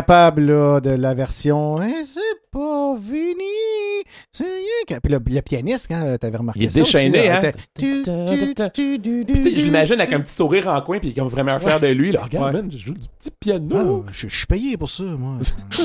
Capable 0.00 0.46
de 0.82 0.90
la 0.90 1.14
version 1.14 1.80
Eh, 1.80 2.04
C'est 2.04 2.20
pas 2.52 2.94
fini. 3.02 3.44
C'est 4.30 4.44
rien 4.44 4.80
que- 4.86 5.00
Puis 5.00 5.05
le, 5.18 5.34
le 5.34 5.40
pianiste, 5.42 5.86
quand 5.88 6.16
t'avais 6.20 6.36
remarqué 6.38 6.60
Il 6.60 6.66
est 6.66 6.70
ça 6.70 6.80
aussi, 6.82 6.92
déchaîné, 6.92 7.26
là, 7.28 7.34
hein? 7.36 7.38
était- 7.38 7.52
Tu, 7.78 8.02
tu, 8.02 8.70
tu, 8.72 8.98
du, 8.98 9.24
du, 9.24 9.32
Puis, 9.32 9.42
tu 9.42 9.50
sais, 9.50 9.56
je 9.58 9.64
l'imagine 9.64 10.00
avec 10.00 10.12
un 10.12 10.20
petit 10.20 10.34
sourire 10.34 10.66
en 10.68 10.80
coin, 10.80 10.98
puis 10.98 11.12
comme 11.14 11.28
vraiment 11.28 11.58
fier 11.58 11.78
de 11.80 11.86
lui. 11.88 12.12
Là, 12.12 12.22
regarde, 12.24 12.52
man, 12.52 12.70
je 12.70 12.76
joue 12.78 12.94
du 12.94 13.08
petit 13.18 13.30
piano. 13.38 14.04
Ah, 14.06 14.10
je, 14.12 14.28
je 14.28 14.36
suis 14.36 14.46
payé 14.46 14.76
pour 14.76 14.90
ça, 14.90 15.02
moi. 15.04 15.38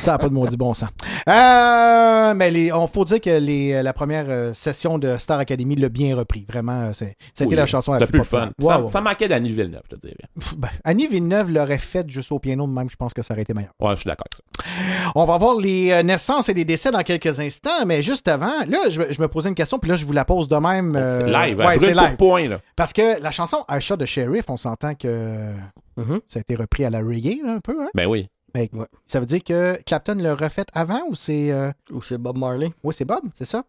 Ça 0.00 0.12
n'a 0.12 0.18
pas 0.18 0.28
de 0.28 0.34
maudit 0.34 0.56
bon 0.56 0.74
sens. 0.74 0.88
Euh, 1.28 2.34
mais 2.34 2.50
les, 2.50 2.72
on 2.72 2.86
faut 2.86 3.04
dire 3.04 3.20
que 3.20 3.30
les, 3.38 3.82
la 3.82 3.92
première 3.92 4.26
euh, 4.28 4.52
session 4.54 4.98
de 4.98 5.16
Star 5.18 5.38
Academy 5.38 5.76
l'a 5.76 5.88
bien 5.88 6.16
repris. 6.16 6.44
Vraiment, 6.48 6.82
euh, 6.82 6.90
c'est, 6.92 7.16
c'était 7.34 7.50
Oui, 7.50 7.56
la 7.56 7.66
chanson 7.66 7.92
la 7.92 7.98
C'était 8.00 8.10
plus 8.10 8.20
plus 8.20 8.24
le 8.36 8.40
fun. 8.40 8.46
populaire. 8.48 8.70
ça, 8.70 8.78
Ouais, 8.78 8.84
ouais, 8.86 8.90
ça 8.92 9.00
manquait 9.00 9.28
d'Annie 9.28 9.50
Villeneuve, 9.50 9.82
je 9.90 9.96
te 9.96 10.00
dirais. 10.00 10.16
Ben, 10.56 10.68
Annie 10.84 11.06
Villeneuve 11.08 11.50
l'aurait 11.50 11.78
faite 11.78 12.08
juste 12.10 12.32
au 12.32 12.38
piano 12.38 12.66
de 12.66 12.72
même. 12.72 12.88
Je 12.90 12.96
pense 12.96 13.12
que 13.14 13.22
ça 13.22 13.34
aurait 13.34 13.42
été 13.42 13.54
meilleur. 13.54 13.72
Ouais, 13.80 13.94
je 13.94 14.00
suis 14.00 14.08
d'accord 14.08 14.26
avec 14.30 14.36
ça. 14.36 15.12
On 15.14 15.24
va 15.24 15.38
voir 15.38 15.56
les 15.58 15.90
euh, 15.90 16.02
naissances 16.02 16.48
et 16.48 16.54
les 16.54 16.64
décès 16.64 16.90
dans 16.90 17.02
quelques 17.02 17.38
instants, 17.40 17.84
mais 17.86 18.02
juste 18.02 18.28
avant, 18.32 18.50
là, 18.68 18.78
je, 18.90 19.02
je 19.10 19.20
me 19.22 19.28
posais 19.28 19.48
une 19.48 19.54
question, 19.54 19.78
puis 19.78 19.88
là, 19.90 19.96
je 19.96 20.04
vous 20.04 20.12
la 20.12 20.24
pose 20.24 20.48
de 20.48 20.56
même. 20.56 20.94
C'est 20.94 21.22
euh, 21.24 21.26
live, 21.46 21.58
ouais, 21.58 21.76
brûle 21.76 21.88
c'est 21.88 21.94
live. 21.94 22.16
point, 22.16 22.48
là. 22.48 22.60
Parce 22.74 22.92
que 22.92 23.22
la 23.22 23.30
chanson 23.30 23.64
I 23.70 23.80
Shot 23.80 23.98
the 23.98 24.06
Sheriff, 24.06 24.50
on 24.50 24.56
s'entend 24.56 24.94
que 24.94 25.52
Mhm. 25.96 26.20
ça 26.26 26.38
a 26.38 26.40
été 26.40 26.54
repris 26.54 26.84
à 26.84 26.90
la 26.90 26.98
reggae, 27.00 27.40
là, 27.44 27.52
un 27.52 27.60
peu. 27.60 27.80
Hein? 27.82 27.88
Ben 27.94 28.06
oui. 28.06 28.28
Mais 28.54 28.68
Ouais. 28.72 28.86
Ça 29.06 29.18
veut 29.20 29.26
dire 29.26 29.42
que 29.44 29.78
Clapton 29.86 30.16
l'a 30.18 30.34
refait 30.34 30.64
avant 30.74 31.00
ou 31.08 31.14
c'est. 31.14 31.52
euh, 31.52 31.70
Ou 31.90 32.02
c'est 32.02 32.18
Bob 32.18 32.36
Marley. 32.36 32.70
Oui, 32.84 32.92
c'est 32.94 33.04
Bob, 33.06 33.22
c'est 33.34 33.46
ça? 33.46 33.62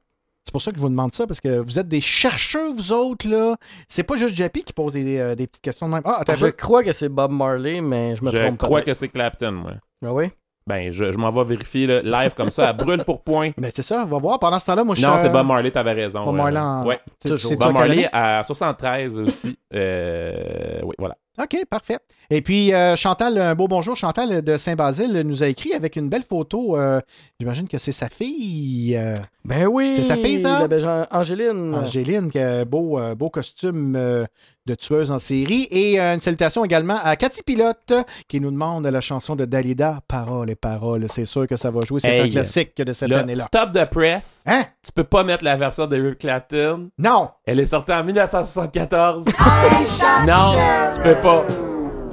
C'est 0.46 0.52
pour 0.52 0.62
ça 0.62 0.72
que 0.72 0.78
je 0.78 0.82
vous 0.82 0.90
demande 0.90 1.16
ça, 1.16 1.26
parce 1.26 1.40
que 1.40 1.60
vous 1.60 1.80
êtes 1.80 1.88
des 1.88 2.02
chercheurs, 2.02 2.74
vous 2.74 2.92
autres, 2.92 3.30
là. 3.30 3.56
C'est 3.88 4.04
pas 4.04 4.18
juste 4.18 4.36
Jappy 4.36 4.64
qui 4.64 4.74
pose 4.74 4.92
des, 4.92 5.18
euh, 5.18 5.36
des 5.36 5.48
petites 5.48 5.62
questions 5.64 5.88
de 5.88 5.94
même. 5.94 6.02
Ah, 6.04 6.18
attends, 6.20 6.34
Je 6.36 6.48
je... 6.48 6.52
crois 6.52 6.84
que 6.84 6.92
c'est 6.92 7.08
Bob 7.08 7.32
Marley, 7.32 7.80
mais 7.80 8.16
je 8.18 8.26
me 8.26 8.30
Je 8.30 8.38
trompe 8.38 8.58
crois 8.58 8.70
peut-être. 8.82 8.86
que 8.88 8.94
c'est 8.94 9.08
Clapton, 9.08 9.54
moi. 9.54 9.72
Ah 10.06 10.14
oui? 10.14 10.26
Ben, 10.66 10.92
je, 10.92 11.12
je 11.12 11.18
m'en 11.18 11.30
vais 11.30 11.44
vérifier 11.44 11.88
là, 11.88 12.02
live 12.24 12.34
comme 12.36 12.50
ça, 12.52 12.70
à 12.70 12.74
brûle 12.74 13.04
pour 13.04 13.22
point. 13.22 13.52
Mais 13.60 13.70
c'est 13.74 13.82
ça, 13.82 14.04
on 14.06 14.08
va 14.10 14.18
voir. 14.18 14.40
Pendant 14.40 14.60
ce 14.60 14.66
temps-là, 14.68 14.84
moi, 14.84 14.96
je 14.96 15.02
Non, 15.06 15.14
suis. 15.16 15.24
c'est 15.24 15.30
Bob 15.30 15.46
Marley, 15.46 15.72
t'avais 15.72 15.92
raison. 15.94 16.24
Bob 16.26 16.34
euh, 16.36 16.38
Marley 16.38 16.60
en- 16.60 16.86
Ouais. 16.86 17.00
c'est- 17.22 17.30
Toujours. 17.30 17.50
c'est- 17.52 17.58
Bob? 17.58 17.74
Marley 17.74 18.08
à 18.14 18.42
73 18.44 19.20
aussi. 19.20 19.58
Euh, 19.74 20.80
oui, 20.84 20.96
voilà. 20.98 21.16
OK, 21.42 21.66
parfait. 21.68 21.98
Et 22.30 22.42
puis, 22.44 22.74
euh, 22.74 22.96
Chantal, 22.96 23.40
un 23.40 23.56
beau 23.56 23.68
bonjour. 23.68 23.96
Chantal 23.96 24.44
de 24.44 24.56
Saint-Basile 24.56 25.24
nous 25.26 25.42
a 25.42 25.48
écrit 25.48 25.74
avec 25.74 25.96
une 25.96 26.08
belle 26.08 26.22
photo. 26.22 26.78
euh, 26.78 27.02
J'imagine 27.40 27.68
que 27.68 27.80
c'est 27.80 27.92
sa 27.92 28.08
fille, 28.08 28.96
euh, 28.96 29.16
Ben 29.44 29.66
oui! 29.66 29.94
C'est 29.96 30.04
sa 30.04 30.16
fille, 30.16 30.40
ça? 30.40 30.60
la 30.60 30.68
belle 30.68 30.82
Jean- 30.82 31.08
Angéline. 31.10 31.74
Angéline, 31.74 32.30
qui 32.32 32.38
a 32.40 32.60
un 32.60 32.66
beau, 32.66 33.00
euh, 33.00 33.16
beau 33.16 33.30
costume 33.32 33.96
euh, 33.98 34.26
de 34.66 34.76
tueuse 34.76 35.12
en 35.12 35.20
série. 35.20 35.68
Et 35.72 36.00
euh, 36.00 36.14
une 36.14 36.20
salutation 36.20 36.64
également 36.64 36.98
à 37.04 37.16
Cathy 37.16 37.42
Pilote, 37.44 37.94
qui 38.28 38.40
nous 38.40 38.52
demande 38.52 38.86
la 38.86 39.02
chanson 39.02 39.36
de 39.36 39.46
Dalida, 39.46 40.00
Paroles 40.08 40.50
et 40.50 40.56
paroles. 40.56 41.06
C'est 41.10 41.26
sûr 41.26 41.48
que 41.48 41.58
ça 41.58 41.70
va 41.72 41.82
jouer. 41.82 42.00
C'est 42.00 42.20
un 42.20 42.30
classique 42.30 42.78
de 42.78 42.94
cette 42.94 43.10
Là, 43.10 43.20
année-là. 43.20 43.44
Stop 43.44 43.72
the 43.74 43.86
Press. 43.90 44.44
Hein? 44.46 44.64
Tu 44.86 44.92
peux 44.92 45.04
pas 45.04 45.24
mettre 45.24 45.44
la 45.44 45.56
version 45.58 45.88
de 45.88 45.98
Eric 45.98 46.20
Clapton. 46.20 46.90
Non! 46.98 47.30
Elle 47.46 47.60
est 47.60 47.68
sortie 47.68 47.92
en 47.92 48.04
1974. 48.04 49.26
non, 50.28 50.56
tu 50.96 51.02
peux 51.02 51.16
pas. 51.22 51.46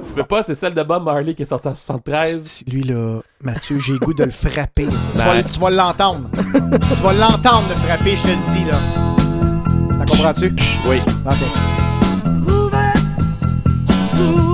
Tu 0.05 0.13
peux 0.13 0.23
pas, 0.23 0.41
c'est 0.43 0.55
celle 0.55 0.73
de 0.73 0.81
Bob 0.81 1.03
Marley 1.03 1.35
qui 1.35 1.43
est 1.43 1.45
sortie 1.45 1.67
en 1.67 1.75
73. 1.75 2.63
Lui, 2.67 2.81
là, 2.83 3.19
Mathieu, 3.39 3.77
j'ai 3.79 3.97
goût 3.97 4.13
de 4.15 4.23
le 4.23 4.31
frapper. 4.31 4.87
Tu 5.11 5.17
Ben. 5.17 5.25
vas, 5.25 5.43
tu 5.43 5.59
vas 5.59 5.69
l'entendre. 5.69 6.29
tu 6.33 7.01
vas 7.03 7.13
l'entendre 7.13 7.69
le 7.69 7.75
frapper, 7.75 8.15
je 8.15 8.23
te 8.23 8.27
le 8.29 8.51
dis, 8.51 8.65
là. 8.65 8.79
Ça 9.99 10.05
comprends-tu? 10.05 10.53
Oui. 10.89 10.97
OK. 11.25 11.90
Trouver, 14.21 14.35
trouver, 14.37 14.50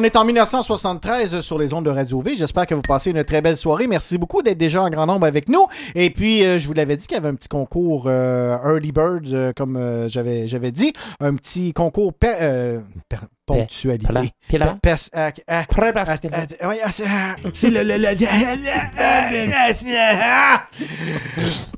on 0.00 0.02
est 0.02 0.16
en 0.16 0.24
1973 0.24 1.42
sur 1.42 1.58
les 1.58 1.74
ondes 1.74 1.84
de 1.84 1.90
Radio 1.90 2.22
V. 2.22 2.34
J'espère 2.34 2.64
que 2.64 2.74
vous 2.74 2.80
passez 2.80 3.10
une 3.10 3.22
très 3.22 3.42
belle 3.42 3.58
soirée. 3.58 3.86
Merci 3.86 4.16
beaucoup 4.16 4.40
d'être 4.40 4.56
déjà 4.56 4.82
en 4.82 4.88
grand 4.88 5.04
nombre 5.04 5.26
avec 5.26 5.50
nous. 5.50 5.66
Et 5.94 6.08
puis, 6.08 6.42
euh, 6.42 6.58
je 6.58 6.66
vous 6.68 6.72
l'avais 6.72 6.96
dit 6.96 7.06
qu'il 7.06 7.16
y 7.16 7.20
avait 7.20 7.28
un 7.28 7.34
petit 7.34 7.48
concours 7.48 8.04
euh, 8.06 8.56
Early 8.64 8.92
Bird, 8.92 9.26
euh, 9.26 9.52
comme 9.54 9.78
j'avais 10.08 10.70
dit. 10.72 10.94
Un 11.20 11.34
petit 11.34 11.74
concours 11.74 12.14
ponctualité. 13.52 14.08
Ah, 14.12 14.24
ah, 14.52 14.86
ah, 15.14 15.32
ah, 15.48 15.64
ah, 15.96 16.16
c'est 17.52 17.76
ah, 17.76 17.82
le, 17.82 17.82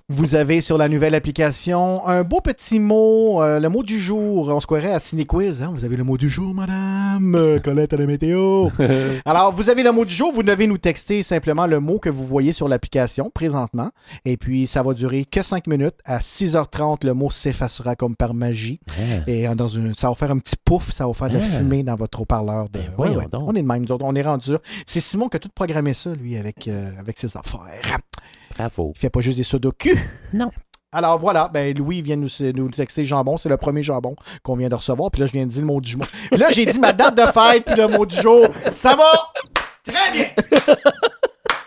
Vous 0.08 0.34
avez 0.34 0.60
sur 0.60 0.76
la 0.76 0.88
nouvelle 0.88 1.14
application 1.14 2.06
un 2.06 2.22
beau 2.22 2.40
petit 2.40 2.78
mot, 2.78 3.42
euh, 3.42 3.60
le 3.60 3.68
mot 3.68 3.82
du 3.82 4.00
jour. 4.00 4.48
On 4.48 4.60
se 4.60 4.66
croirait 4.66 4.92
à 4.92 5.00
Cinequiz. 5.00 5.62
Hein? 5.62 5.72
Vous 5.74 5.84
avez 5.84 5.96
le 5.96 6.04
mot 6.04 6.18
du 6.18 6.28
jour, 6.28 6.52
madame. 6.52 7.34
Euh, 7.34 7.58
Colette 7.58 7.94
à 7.94 7.96
la 7.96 8.06
météo. 8.06 8.68
Alors, 9.24 9.54
vous 9.54 9.70
avez 9.70 9.82
le 9.82 9.92
mot 9.92 10.04
du 10.04 10.14
jour. 10.14 10.32
Vous 10.32 10.42
devez 10.42 10.66
nous 10.66 10.78
texter 10.78 11.22
simplement 11.22 11.66
le 11.66 11.80
mot 11.80 11.98
que 11.98 12.10
vous 12.10 12.26
voyez 12.26 12.52
sur 12.52 12.68
l'application 12.68 13.30
présentement. 13.32 13.90
Et 14.24 14.36
puis, 14.36 14.66
ça 14.66 14.82
va 14.82 14.92
durer 14.92 15.24
que 15.24 15.42
5 15.42 15.66
minutes. 15.66 15.96
À 16.04 16.18
6h30, 16.18 17.06
le 17.06 17.14
mot 17.14 17.30
s'effacera 17.30 17.96
comme 17.96 18.16
par 18.16 18.34
magie. 18.34 18.80
Et 19.26 19.48
euh, 19.48 19.54
dans 19.54 19.68
une, 19.68 19.94
ça 19.94 20.08
va 20.08 20.14
faire 20.14 20.30
un 20.30 20.38
petit 20.38 20.56
pouf. 20.62 20.90
Ça 20.90 21.06
va 21.06 21.14
faire 21.14 21.28
de 21.28 21.34
la 21.34 21.40
Fumée 21.62 21.82
dans 21.82 21.96
votre 21.96 22.20
haut-parleur. 22.20 22.68
De... 22.68 22.78
Ben, 22.78 22.80
Ouais, 22.90 22.94
voyons 22.96 23.18
ouais. 23.18 23.26
donc. 23.30 23.42
On 23.48 23.54
est 23.54 23.62
de 23.62 23.66
même. 23.66 23.82
nous 23.84 23.92
autres. 23.92 24.04
On 24.04 24.14
est 24.14 24.22
rendu 24.22 24.52
là. 24.52 24.58
C'est 24.86 25.00
Simon 25.00 25.28
qui 25.28 25.36
a 25.36 25.40
tout 25.40 25.48
programmé 25.54 25.94
ça, 25.94 26.10
lui, 26.14 26.36
avec, 26.36 26.68
euh, 26.68 26.90
avec 26.98 27.18
ses 27.18 27.36
affaires. 27.36 27.98
Bravo. 28.56 28.92
Il 28.96 28.98
fait 29.00 29.10
pas 29.10 29.20
juste 29.20 29.38
des 29.38 29.44
sudoku. 29.44 29.90
Non. 30.32 30.50
Alors 30.94 31.18
voilà, 31.18 31.48
ben 31.48 31.74
Louis 31.74 32.02
vient 32.02 32.16
nous, 32.16 32.28
nous 32.54 32.68
texter 32.70 33.06
jambon. 33.06 33.38
C'est 33.38 33.48
le 33.48 33.56
premier 33.56 33.82
jambon 33.82 34.14
qu'on 34.42 34.56
vient 34.56 34.68
de 34.68 34.74
recevoir. 34.74 35.10
Puis 35.10 35.20
là, 35.20 35.26
je 35.26 35.32
viens 35.32 35.46
de 35.46 35.50
dire 35.50 35.62
le 35.62 35.66
mot 35.66 35.80
du 35.80 35.92
jour. 35.92 36.02
Là, 36.32 36.50
j'ai 36.50 36.66
dit 36.66 36.78
ma 36.78 36.92
date 36.92 37.16
de 37.16 37.22
fête 37.32 37.64
puis 37.64 37.76
le 37.76 37.88
mot 37.88 38.04
du 38.04 38.14
jour. 38.20 38.46
Ça 38.70 38.94
va? 38.94 39.10
Très 39.84 40.12
bien. 40.12 40.26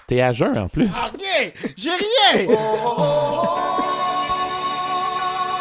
T'es 0.07 0.21
à 0.21 0.31
jeun 0.31 0.55
en 0.57 0.67
plus. 0.67 0.87
Ah, 0.93 1.09
Rien. 1.17 1.49
J'ai 1.75 1.89
rien. 1.89 2.55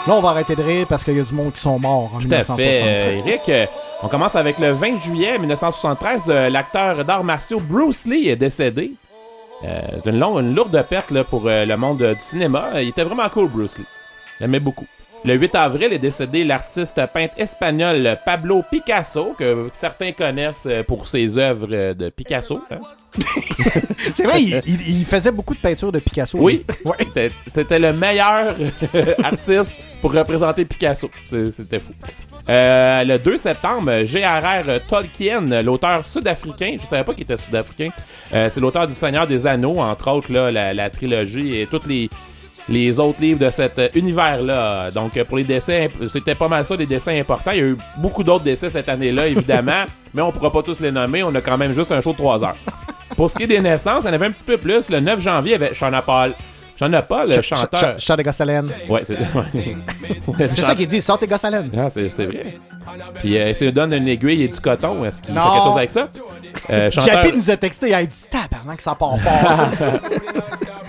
Là, 0.07 0.15
on 0.15 0.21
va 0.21 0.31
arrêter 0.31 0.55
de 0.55 0.63
rire 0.63 0.87
parce 0.87 1.03
qu'il 1.03 1.17
y 1.17 1.21
a 1.21 1.23
du 1.23 1.33
monde 1.33 1.53
qui 1.55 1.61
sont 1.61 1.79
morts 1.79 2.11
en 2.15 2.19
Tout 2.19 2.29
à 2.31 2.43
fait. 2.43 2.83
1973. 2.83 2.83
Euh, 2.85 3.23
Eric, 3.27 3.41
euh, 3.49 3.67
on 4.03 4.09
commence 4.09 4.37
avec 4.37 4.59
le 4.59 4.73
20 4.73 5.01
juillet 5.01 5.39
1973. 5.39 6.25
euh, 6.29 6.51
L'acteur 6.51 7.05
d'arts 7.07 7.25
martiaux 7.25 7.59
Bruce 7.59 8.05
Lee 8.05 8.29
est 8.29 8.37
décédé. 8.37 8.93
Euh, 9.65 9.81
c'est 10.05 10.11
une, 10.11 10.19
longue, 10.19 10.41
une 10.41 10.55
lourde 10.55 10.85
perte 10.91 11.11
là, 11.11 11.25
pour 11.25 11.43
le 11.47 11.75
monde 11.77 12.03
du 12.03 12.21
cinéma. 12.21 12.83
Il 12.83 12.89
était 12.89 13.03
vraiment 13.05 13.27
cool, 13.31 13.49
Bruce 13.49 13.79
Lee. 13.79 13.87
J'aimais 14.39 14.61
beaucoup. 14.61 14.87
Le 15.27 15.35
8 15.37 15.55
avril 15.55 15.91
est 15.93 15.99
décédé 15.99 16.45
l'artiste 16.45 17.01
peintre 17.15 17.35
espagnol 17.39 18.19
Pablo 18.27 18.63
Picasso, 18.71 19.35
que 19.39 19.71
certains 19.73 20.13
connaissent 20.13 20.65
euh, 20.67 20.83
pour 20.83 21.07
ses 21.07 21.39
œuvres 21.39 21.69
euh, 21.73 21.95
de 21.95 22.11
Picasso. 22.11 22.61
hein. 22.71 22.79
C'est 23.97 24.25
vrai, 24.25 24.43
il, 24.43 24.61
il- 24.67 24.99
il 25.01 25.05
faisait 25.07 25.33
beaucoup 25.33 25.55
de 25.55 25.61
peintures 25.61 25.93
de 25.93 25.99
Picasso. 26.01 26.37
Oui, 26.39 26.67
Ouais. 26.85 27.31
C'était- 27.55 27.79
le 27.79 27.95
meilleur 27.95 28.55
artiste 29.23 29.73
pour 30.03 30.13
représenter 30.13 30.67
Picasso. 30.67 31.11
C'était 31.51 31.81
fou. 31.81 31.93
Euh, 32.51 33.03
le 33.05 33.19
2 33.19 33.39
septembre, 33.39 34.05
J.R.R. 34.05 34.81
Tolkien, 34.87 35.41
l'auteur 35.63 36.05
sud-africain, 36.05 36.77
je 36.79 36.85
savais 36.85 37.03
pas 37.03 37.15
qu'il 37.15 37.23
était 37.23 37.39
sud-africain, 37.39 37.89
euh, 38.35 38.51
c'est 38.53 38.61
l'auteur 38.61 38.87
du 38.87 38.93
Seigneur 38.93 39.27
des 39.27 39.47
Anneaux, 39.47 39.79
entre 39.81 40.11
autres 40.11 40.31
là, 40.31 40.51
la, 40.53 40.75
la 40.75 40.91
trilogie 40.91 41.59
et 41.59 41.67
tous 41.67 41.81
les, 41.89 42.11
les 42.69 42.99
autres 42.99 43.21
livres 43.21 43.39
de 43.41 43.51
cet 43.51 43.79
euh, 43.79 43.89
univers-là. 43.95 44.91
Donc 44.91 45.17
euh, 45.17 45.25
pour 45.25 45.37
les 45.37 45.45
décès, 45.45 45.91
c'était 46.09 46.35
pas 46.35 46.49
mal 46.49 46.65
ça, 46.65 46.77
des 46.77 46.87
décès 46.87 47.19
importants. 47.19 47.51
Il 47.53 47.59
y 47.59 47.61
a 47.63 47.65
eu 47.67 47.77
beaucoup 47.99 48.25
d'autres 48.25 48.45
décès 48.45 48.71
cette 48.71 48.89
année-là, 48.89 49.27
évidemment, 49.27 49.85
mais 50.15 50.23
on 50.23 50.33
pourra 50.33 50.51
pas 50.51 50.63
tous 50.63 50.81
les 50.81 50.91
nommer, 50.93 51.23
on 51.23 51.35
a 51.35 51.41
quand 51.41 51.59
même 51.59 51.73
juste 51.73 51.93
un 51.93 52.01
show 52.01 52.13
de 52.13 52.17
3 52.19 52.43
heures. 52.45 52.57
Pour 53.17 53.31
ce 53.31 53.35
qui 53.37 53.45
est 53.45 53.47
des 53.49 53.61
naissances, 53.61 54.03
il 54.05 54.07
y 54.07 54.11
en 54.11 54.15
avait 54.15 54.27
un 54.27 54.31
petit 54.33 54.45
peu 54.45 54.57
plus. 54.57 54.89
Le 54.91 54.99
9 55.01 55.21
janvier, 55.21 55.55
il 55.55 55.61
y 55.61 55.65
avait 55.65 55.75
Sean 55.75 55.91
Paul. 56.05 56.33
Sean 56.77 56.91
Paul, 57.09 57.29
le 57.29 57.35
Ch- 57.35 57.47
chanteur. 57.47 57.79
ch- 57.79 58.01
Chant 58.05 58.17
de 58.17 58.23
Gosselin. 58.23 58.65
Ouais, 58.89 59.03
c'est 59.05 60.63
ça 60.63 60.75
qu'il 60.75 60.89
dit, 60.89 61.01
sort 61.01 61.19
tes 61.19 61.29
Gosselin. 61.29 61.65
Ah, 61.79 61.89
c'est 61.91 62.09
c'est 62.09 62.27
vrai. 62.27 62.57
Puis 63.21 63.39
euh, 63.39 63.55
s'il 63.55 63.71
donne 63.73 63.93
une 63.93 64.09
aiguille 64.09 64.43
et 64.43 64.49
du 64.49 64.59
coton, 64.59 65.05
est-ce 65.05 65.23
qu'il 65.23 65.33
fait 65.35 65.41
quelque 65.41 65.65
chose 65.65 65.77
avec 65.77 65.91
ça? 65.91 66.09
Euh, 66.71 66.91
chanteur- 66.91 67.25
nous 67.35 67.51
a 67.51 67.57
texté, 67.57 67.89
il 67.91 67.95
a 67.95 68.05
dit 68.05 68.25
tabarnak 68.29 68.79
que 68.79 68.83
ça 68.83 68.95
part 68.97 69.17
fort. 69.21 70.01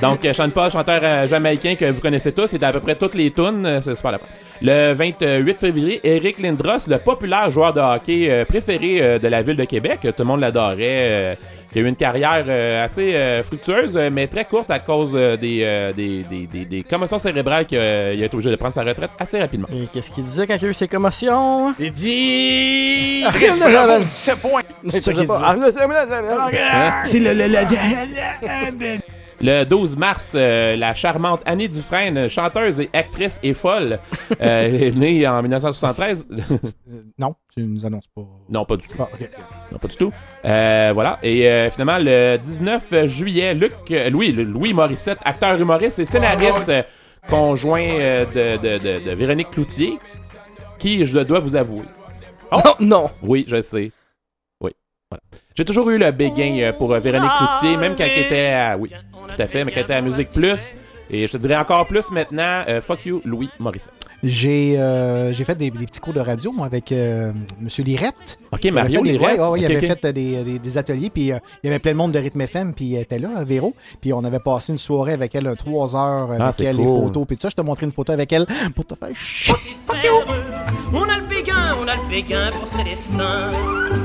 Donc, 0.02 0.26
euh, 0.26 0.34
Sean 0.34 0.50
Paul, 0.50 0.70
chanteur 0.70 1.00
euh, 1.04 1.28
jamaïcain 1.28 1.76
que 1.76 1.86
vous 1.90 2.02
connaissez 2.02 2.32
tous, 2.34 2.52
il 2.54 2.62
est 2.62 2.66
à 2.66 2.74
peu 2.74 2.80
près 2.82 2.96
toutes 2.96 3.16
les 3.16 3.32
tunes. 3.32 3.66
euh, 3.66 3.80
c'est 3.82 3.96
super 3.96 4.12
la 4.12 4.18
fin. 4.20 4.26
Le 4.62 4.94
28 4.94 5.60
février, 5.60 6.00
Eric 6.04 6.40
Lindros, 6.40 6.88
le 6.88 6.98
populaire 6.98 7.50
joueur 7.52 7.74
de 7.74 7.80
hockey 7.82 8.28
euh, 8.30 8.46
préféré 8.46 8.98
euh, 9.02 9.20
de 9.20 9.28
la 9.28 9.42
ville 9.42 9.56
de 9.58 9.64
Québec, 9.66 10.00
tout 10.02 10.14
le 10.20 10.24
monde 10.26 10.40
l'adorait, 10.42 10.76
euh, 10.82 11.36
qui 11.72 11.80
a 11.80 11.82
eu 11.82 11.88
une 11.88 11.96
carrière 11.96 12.46
euh, 12.48 12.84
assez 12.86 13.14
euh, 13.16 13.44
fructueuse, 13.44 13.96
euh, 13.98 14.10
mais 14.12 14.28
très 14.28 14.46
courte 14.46 14.72
à 14.72 14.80
cause 14.80 15.12
euh, 15.16 15.36
des, 15.38 15.60
euh, 15.64 15.92
des, 15.94 16.24
des, 16.24 16.48
des- 16.48 16.66
des 16.66 16.84
commotions 16.84 17.18
cérébrales 17.18 17.66
qu'il 17.66 17.78
a 17.80 18.12
été 18.14 18.34
obligé 18.34 18.50
de 18.50 18.56
prendre 18.56 18.74
sa 18.74 18.84
retraite 18.84 19.12
assez 19.20 19.40
rapidement. 19.40 19.68
Et 19.74 19.88
qu'est-ce 19.92 20.10
qu'il 20.12 20.24
disait 20.24 20.48
quand 20.48 20.56
il 20.56 20.62
y 20.62 20.66
a 20.66 20.70
eu 20.70 20.74
ses 20.74 20.88
commotions? 20.88 21.74
Il 21.80 21.92
dit. 21.92 23.24
Rien 23.28 23.58
Bravo, 23.58 24.04
17 24.04 24.42
points. 24.42 24.62
C'est 24.88 25.02
ça 25.04 25.12
qu'il 25.14 25.22
dit. 25.22 25.28
Hein? 25.44 27.02
C'est 27.04 27.20
le, 27.20 27.34
le, 27.34 27.48
le- 27.48 29.15
Le 29.42 29.64
12 29.66 29.98
mars, 29.98 30.34
euh, 30.36 30.76
la 30.78 30.94
charmante 30.94 31.42
Annie 31.46 31.68
Dufresne, 31.68 32.30
chanteuse 32.30 32.80
et 32.80 32.90
actrice 32.94 33.40
et 33.44 33.54
folle, 33.54 34.00
euh, 34.42 34.88
est 34.88 34.96
née 34.96 35.28
en 35.28 35.42
1973. 35.42 36.26
Non, 37.20 37.34
tu 37.54 37.64
nous 37.64 37.86
annonces 37.86 38.08
pas. 38.16 38.22
non, 38.50 38.64
pas 38.66 38.78
du 38.78 38.88
tout. 38.88 38.98
Ah. 39.00 39.10
Non, 39.72 39.78
pas 39.78 39.88
du 39.90 39.96
tout. 39.98 40.12
Euh, 40.46 40.92
voilà. 40.94 41.20
Et 41.22 41.48
euh, 41.50 41.70
finalement, 41.70 41.98
le 42.00 42.38
19 42.38 43.06
juillet, 43.08 43.54
Luc, 43.54 43.74
euh, 43.92 44.10
Louis, 44.10 44.32
Louis 44.32 44.74
Morissette, 44.74 45.20
acteur 45.26 45.60
humoriste 45.60 46.00
et 46.00 46.06
scénariste 46.06 46.70
euh, 46.70 46.84
conjoint 47.28 47.82
euh, 47.84 48.26
de, 48.26 48.58
de- 48.58 48.78
de- 49.00 49.06
de 49.06 49.12
Véronique 49.16 49.52
Cloutier, 49.52 50.00
qui, 50.80 51.06
je 51.06 51.18
le 51.18 51.26
dois 51.26 51.40
vous 51.40 51.56
avouer. 51.56 51.84
Oh 52.52 52.60
non! 52.80 53.10
Oui, 53.22 53.44
je 53.50 53.62
sais. 53.62 53.92
J'ai 55.56 55.64
toujours 55.66 55.90
eu 55.90 55.98
le 55.98 56.12
béguin 56.12 56.58
euh, 56.60 56.74
pour 56.74 56.92
euh, 56.94 57.00
Véronique 57.00 57.32
Cloutier, 57.38 57.78
même 57.78 57.96
quand 57.96 58.04
elle 58.04 58.26
était 58.26 58.48
à... 58.50 58.78
Oui, 58.78 58.92
tout 59.28 59.42
à 59.42 59.48
fait, 59.48 59.64
mais 59.64 59.72
quand 59.72 59.78
elle 59.80 59.84
était 59.86 59.94
à 59.94 60.02
Musique 60.02 60.30
Plus. 60.32 60.76
Et 61.10 61.28
je 61.28 61.32
te 61.34 61.38
dirais 61.38 61.56
encore 61.56 61.86
plus 61.86 62.10
maintenant, 62.12 62.64
euh, 62.68 62.82
fuck 62.82 63.06
you, 63.06 63.22
Louis 63.26 63.48
Morissette. 63.60 63.94
J'ai 64.24 64.76
euh, 64.80 65.32
j'ai 65.34 65.44
fait 65.44 65.54
des, 65.54 65.70
des 65.70 65.86
petits 65.86 66.00
cours 66.00 66.14
de 66.16 66.20
radio, 66.20 66.52
moi, 66.52 66.66
avec 66.66 66.92
euh, 66.92 67.32
M. 67.62 67.68
Lirette. 67.86 68.40
Ok, 68.52 68.62
Il 68.64 68.70
avait 68.70 68.82
Mario 68.82 68.98
fait 68.98 69.12
des- 69.12 69.18
Lirette. 69.20 69.40
ouais, 69.40 69.48
ouais, 69.50 69.60
il 69.60 69.66
avait 69.68 69.86
fait 69.86 70.08
des, 70.12 70.44
des- 70.44 70.58
des 70.58 70.78
ateliers, 70.80 71.12
puis 71.12 71.32
euh, 71.32 71.38
il 71.64 71.68
y 71.68 71.70
avait 71.70 71.78
plein 71.78 71.92
de 71.92 71.98
monde 71.98 72.12
de 72.12 72.18
Rythme 72.18 72.42
FM, 72.42 72.74
puis 72.74 72.96
elle 72.96 73.04
était 73.04 73.20
là, 73.20 73.30
euh, 73.38 73.44
Véro. 73.44 73.76
Puis 74.02 74.14
on 74.14 74.24
avait 74.24 74.40
passé 74.40 74.72
une 74.72 74.80
soirée 74.80 75.14
avec 75.14 75.36
elle, 75.36 75.54
trois 75.56 75.96
heures 75.96 76.32
avec 76.32 76.42
Ah, 76.42 76.52
elle, 76.58 76.76
les 76.78 76.84
cool. 76.86 77.04
photos, 77.04 77.28
puis 77.28 77.36
tout 77.38 77.42
ça. 77.44 77.50
Je 77.52 77.56
te 77.56 77.62
montrais 77.62 77.86
une 77.86 77.92
photo 77.92 78.12
avec 78.12 78.34
elle 78.34 78.48
pour 78.76 78.86
te 78.88 78.96
faire 78.96 79.10
chut. 79.14 79.54
On 80.92 81.04
a 81.04 81.18
le 81.20 81.28
on 81.82 81.88
a 81.88 81.96
le 81.96 82.08
béguin 82.10 82.50
pour 82.52 82.68
Célestin. 82.68 83.52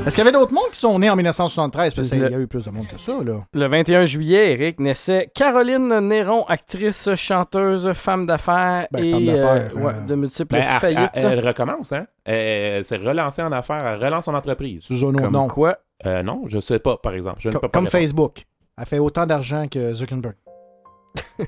Est-ce 0.05 0.15
qu'il 0.15 0.19
y 0.19 0.27
avait 0.27 0.31
d'autres 0.31 0.53
mondes 0.53 0.69
qui 0.71 0.79
sont 0.79 0.97
nés 0.99 1.09
en 1.09 1.15
1973? 1.15 1.93
Parce 1.93 2.09
qu'il 2.09 2.19
Le- 2.21 2.31
y 2.31 2.35
a 2.35 2.39
eu 2.39 2.47
plus 2.47 2.65
de 2.65 2.71
monde 2.71 2.87
que 2.87 2.97
ça, 2.99 3.13
là. 3.23 3.41
Le 3.53 3.67
21 3.67 4.05
juillet, 4.05 4.53
Eric 4.53 4.79
naissait 4.79 5.29
Caroline 5.33 5.99
Néron, 6.07 6.43
actrice, 6.45 7.09
chanteuse, 7.15 7.91
femme 7.93 8.25
d'affaires 8.25 8.87
Ben, 8.91 9.03
et 9.03 9.29
euh, 9.29 9.69
ouais, 9.75 9.93
euh, 9.93 10.07
de 10.07 10.15
multiples 10.15 10.55
Ben, 10.55 10.79
faillites. 10.79 11.09
elle- 11.13 11.25
elle 11.25 11.47
recommence, 11.47 11.91
hein? 11.91 12.05
Elle 12.25 12.83
s'est 12.85 12.97
relancée 12.97 13.41
en 13.41 13.51
affaires, 13.51 13.85
elle 13.85 14.03
relance 14.03 14.25
son 14.25 14.33
entreprise. 14.35 14.83
Sous 14.83 15.05
un 15.05 15.13
autre 15.15 15.29
nom. 15.29 15.47
quoi? 15.47 15.77
Euh, 16.05 16.23
non, 16.23 16.43
je 16.47 16.59
sais 16.59 16.79
pas, 16.79 16.97
par 16.97 17.13
exemple. 17.13 17.37
Je 17.39 17.49
ne 17.49 17.53
peux 17.53 17.59
pas 17.59 17.67
Comme 17.69 17.85
répondre. 17.85 18.01
Facebook. 18.01 18.43
Elle 18.77 18.85
fait 18.87 18.99
autant 18.99 19.25
d'argent 19.27 19.67
que 19.69 19.93
Zuckerberg. 19.93 20.35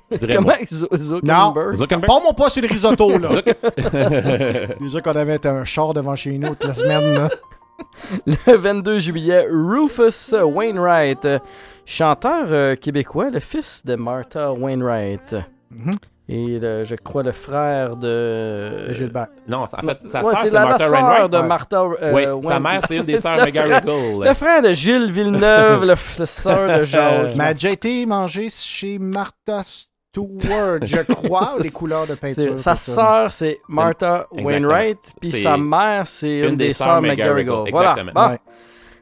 Comment 0.09 0.53
Zuckerberg? 0.95 1.75
Zuckerberg? 1.75 2.05
Pas-moi 2.07 2.33
pas 2.33 2.49
sur 2.49 2.61
le 2.61 2.67
risotto, 2.67 3.17
là. 3.17 3.29
Déjà 4.79 5.01
qu'on 5.01 5.11
avait 5.11 5.45
un 5.45 5.65
char 5.65 5.93
devant 5.93 6.15
chez 6.15 6.37
nous 6.37 6.49
toute 6.49 6.65
la 6.65 6.73
semaine, 6.73 7.13
là. 7.13 7.29
Le 8.25 8.55
22 8.55 8.99
juillet, 8.99 9.47
Rufus 9.49 10.33
Wainwright, 10.35 11.27
chanteur 11.85 12.45
euh, 12.49 12.75
québécois, 12.75 13.29
le 13.29 13.39
fils 13.39 13.83
de 13.85 13.95
Martha 13.95 14.51
Wainwright. 14.53 15.35
Mhm. 15.71 15.93
Et 16.29 16.57
le- 16.57 16.85
je 16.85 16.95
crois 16.95 17.21
le 17.21 17.33
frère 17.33 17.97
de. 17.97 18.85
De 18.87 18.93
Gilbert. 18.93 19.27
non, 19.47 19.63
en 19.63 19.67
fait, 19.67 20.07
sa 20.07 20.23
Ouais, 20.23 20.31
sœur, 20.31 20.37
c'est 20.41 20.51
la, 20.51 20.59
la 20.61 20.65
Martha 20.67 20.87
sœur 20.87 20.93
Wainwright. 21.03 21.31
de 21.31 21.37
ouais. 21.37 21.47
Martha. 21.47 21.81
euh, 21.81 22.11
oui, 22.13 22.47
sa 22.47 22.59
mère, 22.61 22.81
c'est 22.87 22.95
une 22.95 23.03
des 23.03 23.17
sœurs 23.19 23.35
Le 23.37 23.43
McGarrigle. 23.45 24.23
Le 24.25 24.33
frère 24.33 24.61
de 24.61 24.69
Gilles 24.71 25.11
Villeneuve, 25.11 25.81
le, 25.81 25.87
le 26.19 26.25
sœur 26.25 26.79
de 26.79 26.83
Jacques. 26.85 27.35
Mais 27.35 27.43
elle 27.43 27.49
a 27.49 27.53
déjà 27.53 27.69
été 27.71 28.05
mangée 28.05 28.47
chez 28.49 28.97
Martha 28.99 29.63
Stewart, 29.65 30.79
je 30.83 31.01
crois, 31.13 31.45
C'est- 31.57 31.63
les 31.63 31.71
couleurs 31.71 32.07
de 32.07 32.15
peinture. 32.15 32.57
sa 32.59 32.75
sœur, 32.77 33.29
c'est 33.31 33.59
Martha. 33.67 34.27
Wainwright, 34.31 35.15
puis 35.19 35.31
sa 35.31 35.57
mère, 35.57 36.07
c'est 36.07 36.39
une, 36.39 36.55
des 36.55 36.71
sœurs 36.71 37.01
McGarrigle. 37.01 37.51
Voilà. 37.71 37.91
Exactement. 37.91 38.11
Bon. 38.13 38.29
Ouais. 38.31 38.39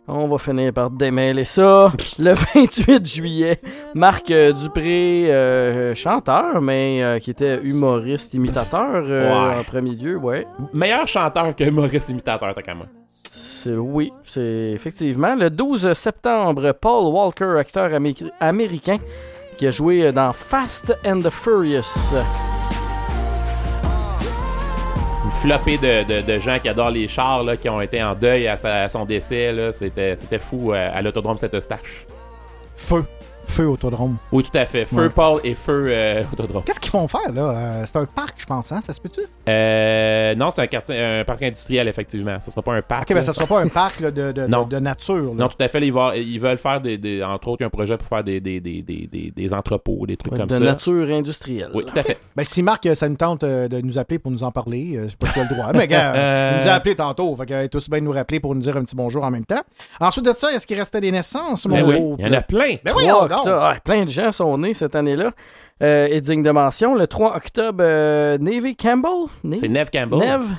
On 0.07 0.27
va 0.27 0.37
finir 0.37 0.73
par 0.73 0.89
démêler 0.89 1.45
ça. 1.45 1.91
Le 2.19 2.33
28 2.55 3.05
juillet, 3.05 3.59
Marc 3.93 4.29
euh, 4.31 4.51
Dupré, 4.51 5.31
euh, 5.31 5.95
chanteur, 5.95 6.59
mais 6.61 7.01
euh, 7.03 7.19
qui 7.19 7.31
était 7.31 7.61
humoriste, 7.63 8.33
imitateur 8.33 9.03
euh, 9.07 9.29
Ouais. 9.53 9.59
en 9.59 9.63
premier 9.63 9.91
lieu, 9.95 10.17
ouais. 10.17 10.45
Meilleur 10.73 11.07
chanteur 11.07 11.55
que 11.55 11.69
Maurice 11.69 12.09
imitateur, 12.09 12.53
t'as 12.53 12.61
qu'à 12.61 12.73
moi. 12.75 12.87
c'est- 13.29 13.71
oui, 13.75 14.11
c'est 14.25 14.71
effectivement. 14.73 15.35
Le 15.35 15.49
12 15.49 15.93
septembre, 15.93 16.73
Paul 16.73 17.13
Walker, 17.13 17.55
acteur 17.59 17.89
amé- 17.91 18.29
américain, 18.39 18.97
qui 19.55 19.67
a 19.67 19.71
joué 19.71 20.11
dans 20.11 20.33
Fast 20.33 20.93
and 21.05 21.21
the 21.21 21.29
Furious. 21.29 22.13
Flopée 25.41 25.77
de, 25.77 26.03
de- 26.03 26.21
de 26.21 26.39
gens 26.39 26.59
qui 26.59 26.69
adorent 26.69 26.91
les 26.91 27.07
chars, 27.07 27.43
qui 27.59 27.67
ont 27.67 27.81
été 27.81 28.01
en 28.03 28.13
deuil 28.13 28.47
à, 28.47 28.87
son 28.89 29.05
décès. 29.05 29.71
c'était 29.73 30.39
fou 30.39 30.71
euh, 30.71 30.89
à 30.93 31.01
l'autodrome 31.01 31.37
Saint-Eustache. 31.37 32.05
Feu. 32.75 33.03
Feu 33.51 33.67
Autodrome. 33.67 34.15
Oui, 34.31 34.43
tout 34.43 34.57
à 34.57 34.65
fait. 34.65 34.85
Feu 34.85 34.95
Ouais. 34.95 35.09
Paul 35.09 35.41
et 35.43 35.55
Feu 35.55 35.85
euh, 35.87 36.23
Autodrome. 36.31 36.63
Qu'est-ce 36.63 36.79
qu'ils 36.79 36.89
font 36.89 37.05
faire, 37.09 37.31
là? 37.33 37.41
Euh, 37.49 37.83
c'est 37.85 37.97
un 37.97 38.05
parc, 38.05 38.35
je 38.37 38.45
pense, 38.45 38.71
hein? 38.71 38.79
Ça 38.79 38.93
se 38.93 39.01
peut-tu? 39.01 39.19
Euh, 39.49 40.35
non, 40.35 40.51
c'est 40.51 40.61
un, 40.61 40.67
quartier, 40.67 40.97
un 41.03 41.25
parc 41.25 41.43
industriel, 41.43 41.89
effectivement. 41.89 42.39
Ça 42.39 42.49
sera 42.49 42.61
pas 42.61 42.73
un 42.75 42.81
parc. 42.81 43.01
Ok, 43.03 43.09
ben 43.09 43.15
là. 43.15 43.23
ça 43.23 43.33
sera 43.33 43.45
pas 43.47 43.59
un 43.59 43.67
parc 43.67 43.99
là, 43.99 44.09
de, 44.09 44.31
de, 44.31 44.47
Non. 44.47 44.63
de, 44.63 44.75
de 44.75 44.79
nature. 44.79 45.15
là. 45.15 45.31
Non, 45.35 45.47
tout 45.49 45.61
à 45.61 45.67
fait. 45.67 45.85
Ils, 45.85 45.91
vont- 45.91 46.13
ils 46.13 46.39
veulent 46.39 46.57
faire 46.57 46.79
des, 46.79 46.97
des- 46.97 47.21
Entre 47.23 47.49
autres, 47.49 47.57
il 47.59 47.63
y 47.63 47.65
a 47.65 47.67
un 47.67 47.71
projet 47.71 47.97
pour 47.97 48.07
faire 48.07 48.23
des, 48.23 48.39
des, 48.39 48.61
des, 48.61 48.81
des, 48.83 49.09
des, 49.11 49.33
des 49.35 49.53
entrepôts, 49.53 50.05
des 50.07 50.15
trucs 50.15 50.31
Ouais, 50.31 50.39
comme 50.39 50.47
de 50.47 50.53
ça. 50.53 50.59
nature 50.59 51.09
industrielle. 51.13 51.71
Oui, 51.73 51.83
tout 51.85 51.99
à 51.99 52.03
fait. 52.03 52.17
Ben, 52.37 52.43
si 52.45 52.63
Marc, 52.63 52.85
euh, 52.85 52.95
ça 52.95 53.09
nous 53.09 53.17
tente 53.17 53.43
euh, 53.43 53.67
de 53.67 53.81
nous 53.81 53.97
appeler 53.97 54.17
pour 54.19 54.31
nous 54.31 54.45
en 54.45 54.51
parler, 54.51 54.93
euh, 54.95 55.03
je 55.05 55.09
sais 55.09 55.17
pas 55.19 55.27
si 55.27 55.33
tu 55.33 55.39
as 55.41 55.43
le 55.43 55.49
droit. 55.55 55.71
Mais 55.73 55.87
gars, 55.89 56.13
Euh. 56.15 56.51
il 56.57 56.63
nous 56.63 56.69
a 56.69 56.73
appelé 56.73 56.95
tantôt. 56.95 57.35
Fait 57.35 57.45
qu'il 57.47 57.55
est 57.57 57.75
aussi 57.75 57.89
bien 57.89 57.99
de 57.99 58.05
nous 58.05 58.13
rappeler 58.13 58.39
pour 58.39 58.55
nous 58.55 58.61
dire 58.61 58.77
un 58.77 58.83
petit 58.85 58.95
bonjour 58.95 59.25
en 59.25 59.31
même 59.31 59.43
temps. 59.45 59.61
Ensuite 59.99 60.23
de 60.25 60.33
ça, 60.37 60.53
est-ce 60.53 60.65
qu'il 60.65 60.77
restait 60.79 61.01
des 61.01 61.11
naissances, 61.11 61.65
mon 61.65 61.75
Ben 61.75 61.85
oui, 61.85 62.15
il 62.19 62.25
y 62.25 62.29
en 62.29 62.33
a 62.33 62.41
plein. 62.41 62.75
Ben 62.85 62.91
Trois 62.93 63.01
Ah, 63.47 63.75
plein 63.83 64.05
de 64.05 64.09
gens 64.09 64.31
sont 64.31 64.57
nés 64.57 64.73
cette 64.73 64.95
année-là. 64.95 65.31
Euh, 65.83 66.07
et 66.09 66.21
digne 66.21 66.43
de 66.43 66.51
mention, 66.51 66.95
le 66.95 67.07
3 67.07 67.35
octobre, 67.35 67.83
euh, 67.83 68.37
Neve 68.37 68.75
Campbell? 68.75 69.27
Neve? 69.43 69.59
C'est 69.61 69.67
Neve 69.67 69.89
Campbell. 69.91 70.19
Neve, 70.19 70.53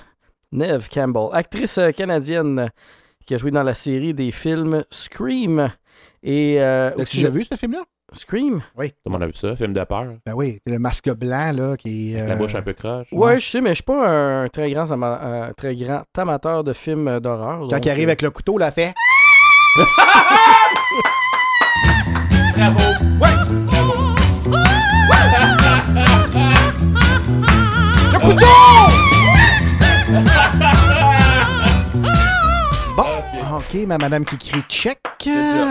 Neve 0.52 0.88
Campbell, 0.88 1.28
actrice 1.32 1.78
euh, 1.78 1.90
canadienne 1.92 2.70
qui 3.24 3.34
a 3.34 3.38
joué 3.38 3.50
dans 3.50 3.62
la 3.62 3.74
série 3.74 4.14
des 4.14 4.30
films 4.32 4.84
Scream. 4.90 5.70
Et, 6.22 6.60
euh, 6.60 6.90
aussi- 6.96 7.18
déjà 7.18 7.30
vu 7.30 7.44
ce 7.44 7.54
film-là? 7.54 7.82
Scream? 8.14 8.60
Tout 8.76 8.82
le 9.06 9.10
monde 9.10 9.22
a 9.22 9.26
vu 9.26 9.32
ça, 9.32 9.56
film 9.56 9.72
de 9.72 9.82
peur. 9.84 10.06
Ben 10.26 10.34
oui, 10.34 10.58
c'est 10.66 10.72
le 10.72 10.78
masque 10.78 11.10
blanc, 11.14 11.52
là, 11.54 11.76
qui 11.78 12.12
est... 12.14 12.26
La 12.26 12.34
euh, 12.34 12.36
bouche 12.36 12.54
un 12.54 12.60
peu 12.62 12.74
croche. 12.74 13.06
Ouais, 13.10 13.40
je 13.40 13.46
sais, 13.46 13.60
mais 13.62 13.70
je 13.70 13.76
suis 13.76 13.84
pas 13.84 14.06
un 14.06 14.48
très 14.48 14.70
grand, 14.70 14.90
un 14.90 15.52
très 15.56 15.74
grand 15.76 16.02
amateur 16.18 16.62
de 16.62 16.74
films 16.74 17.20
d'horreur. 17.20 17.60
Quand 17.60 17.66
donc, 17.68 17.86
il 17.86 17.90
arrive 17.90 18.08
euh, 18.08 18.10
avec 18.10 18.22
le 18.22 18.30
couteau, 18.30 18.58
là, 18.58 18.70
fait... 18.70 18.92
Bravo. 22.62 22.78
Le 28.12 28.18
couteau! 28.20 28.46
Bon, 32.94 33.04
ok, 33.56 33.86
ma 33.86 33.96
madame 33.96 34.24
qui 34.26 34.36
crie 34.36 34.60
check. 34.68 34.98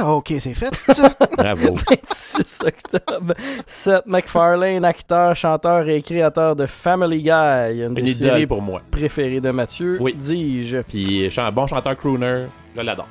Ok, 0.06 0.34
c'est 0.40 0.56
fait. 0.56 0.72
Bravo. 1.38 1.76
26 1.90 2.62
octobre, 2.66 3.36
Seth 3.68 4.08
MacFarlane, 4.08 4.84
acteur, 4.84 5.36
chanteur 5.36 5.88
et 5.88 6.02
créateur 6.02 6.56
de 6.56 6.66
Family 6.66 7.22
Guy, 7.22 7.30
une, 7.30 7.94
Une 7.98 8.06
des 8.06 8.14
séries 8.14 8.48
pour 8.48 8.62
moi. 8.64 8.82
préférées 8.90 9.40
de 9.40 9.52
Mathieu, 9.52 9.98
Oui. 10.02 10.16
dis-je. 10.18 10.80
Puis, 10.80 11.30
chan- 11.30 11.52
bon 11.52 11.68
chanteur 11.68 11.96
crooner, 11.96 12.46
je 12.76 12.82
l'adore. 12.82 13.08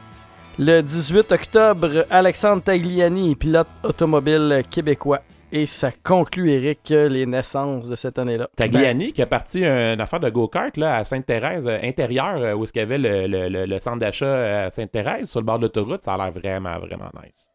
Le 0.59 0.83
18 0.83 1.33
octobre, 1.33 2.05
Alexandre 2.11 2.63
Tagliani, 2.63 3.35
pilote 3.35 3.69
automobile 3.83 4.63
québécois. 4.71 5.21
Et 5.53 5.67
ça 5.67 5.91
conclut, 6.05 6.51
Eric, 6.51 6.91
les 6.91 7.27
naissances 7.27 7.89
de 7.89 7.97
cette 7.97 8.19
année-là. 8.19 8.49
Tagliani 8.57 9.13
qui 9.13 9.23
a 9.23 9.27
parti 9.27 9.65
une 9.65 10.01
affaire 10.01 10.21
de 10.21 10.29
go-kart 10.31 10.77
là, 10.77 10.97
à 10.99 11.05
Sainte-Thérèse, 11.05 11.67
euh, 11.67 11.79
intérieur, 11.83 12.37
euh, 12.37 12.55
où 12.55 12.65
est-ce 12.65 12.73
qu'il 12.73 12.81
y 12.81 12.83
avait 12.83 12.99
le, 12.99 13.27
le- 13.27 13.49
le- 13.49 13.67
le 13.67 13.81
centre 13.81 13.99
d'achat 13.99 14.27
euh, 14.27 14.67
à 14.67 14.71
Sainte-Thérèse, 14.71 15.29
sur 15.29 15.41
le 15.41 15.47
bord 15.47 15.59
de 15.59 15.63
l'autoroute. 15.65 16.05
Ça 16.05 16.15
a 16.15 16.17
l'air 16.19 16.31
vraiment, 16.31 16.79
vraiment 16.79 17.11
nice. 17.25 17.49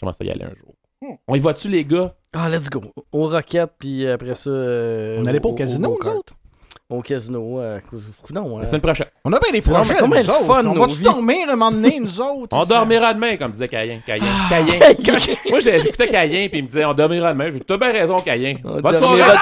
J'aimerais 0.00 0.14
ça 0.16 0.24
y 0.24 0.30
aller 0.30 0.44
un 0.44 0.54
jour. 0.54 0.74
On 1.28 1.34
y 1.34 1.38
va-tu, 1.38 1.68
les 1.68 1.84
gars? 1.84 2.14
Ah, 2.32 2.48
let's 2.48 2.70
go. 2.70 2.80
Aux 3.12 3.28
roquettes, 3.28 3.72
puis 3.78 4.08
après 4.08 4.34
ça. 4.34 4.48
euh, 4.48 5.16
On 5.20 5.26
allait 5.26 5.40
pas 5.40 5.50
au 5.50 5.54
casino, 5.54 5.88
nous 5.88 5.94
go-kart. 5.96 6.16
autres? 6.16 6.34
Au 6.90 7.00
casino. 7.00 7.60
Euh, 7.60 7.80
cou- 7.88 7.96
non, 8.30 8.58
La 8.58 8.66
semaine 8.66 8.82
prochaine. 8.82 9.06
On 9.24 9.32
a 9.32 9.38
bien 9.40 9.52
des 9.52 9.62
projets, 9.62 9.94
nous 10.06 10.30
autres. 10.30 10.44
fun, 10.44 10.66
On 10.66 10.74
va-tu 10.74 11.02
dormir 11.02 11.48
un 11.48 11.56
moment 11.56 11.70
donné, 11.72 11.98
nous 11.98 12.20
autres? 12.20 12.54
On 12.56 12.64
dormira 12.64 13.14
demain, 13.14 13.36
comme 13.38 13.52
disait 13.52 13.68
Cayen. 13.68 14.00
Cayen. 14.04 14.22
Ah. 14.26 14.48
Cayen. 14.50 14.94
Moi, 15.50 15.60
j'ai- 15.60 15.78
j'écoutais 15.78 16.08
Cayen, 16.08 16.48
puis 16.48 16.58
il 16.58 16.62
me 16.64 16.68
disait 16.68 16.84
on 16.84 16.92
dormira 16.92 17.32
demain. 17.32 17.50
J'ai 17.50 17.60
t'as 17.60 17.78
bien 17.78 17.90
raison, 17.92 18.16
Cayen. 18.16 18.56
On 18.64 18.80
Bonne 18.80 18.92
dormira- 18.96 19.16
soirée. 19.16 19.38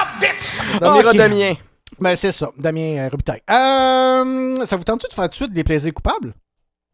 Dormira 0.79 1.09
Ok. 1.11 1.17
Damien. 1.17 1.53
Ben, 1.99 2.15
c'est 2.15 2.31
ça, 2.31 2.49
Damien 2.57 2.97
euh, 3.05 3.09
Robitaille. 3.09 3.41
Euh, 3.51 4.65
ça 4.65 4.77
vous 4.77 4.83
tente-tu 4.83 5.07
de 5.09 5.13
faire 5.13 5.25
tout 5.25 5.29
de 5.29 5.35
suite 5.35 5.53
des 5.53 5.63
plaisirs 5.63 5.93
coupables? 5.93 6.33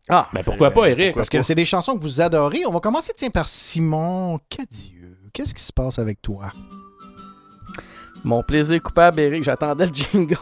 Ah, 0.10 0.28
Mais 0.34 0.42
pourquoi 0.44 0.72
pas, 0.72 0.88
Eric? 0.90 1.14
Parce 1.16 1.30
que 1.30 1.42
c'est 1.44 1.56
des 1.56 1.66
chansons 1.66 1.96
que 1.96 2.02
vous 2.02 2.20
adorez. 2.22 2.66
On 2.66 2.72
va 2.72 2.80
commencer, 2.80 3.14
tiens, 3.16 3.30
par 3.30 3.48
Simon 3.48 4.40
Cadieux. 4.50 5.18
Qu'est-ce 5.32 5.54
qui 5.54 5.64
se 5.64 5.72
passe 5.72 6.00
avec 6.00 6.22
toi? 6.24 6.52
Mon 8.26 8.44
plaisir 8.44 8.82
coupable, 8.84 9.20
Eric, 9.22 9.44
j'attendais 9.44 9.86
le 9.86 9.94
jingle. 9.94 10.36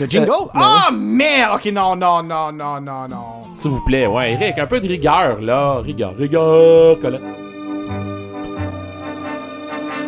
Le 0.00 0.06
jingle? 0.08 0.30
Euh, 0.30 0.48
Ah, 0.54 0.88
merde! 0.92 1.56
Ok, 1.56 1.66
non, 1.72 1.94
non, 1.94 2.22
non, 2.22 2.50
non, 2.52 2.80
non, 2.80 3.06
non. 3.08 3.44
S'il 3.54 3.70
vous 3.70 3.82
plaît, 3.84 4.06
ouais, 4.06 4.32
Eric, 4.32 4.58
un 4.58 4.66
peu 4.66 4.80
de 4.80 4.88
rigueur, 4.88 5.40
là. 5.40 5.80
Rigueur, 5.80 6.14
rigueur, 6.16 6.98
Colin. 7.00 7.20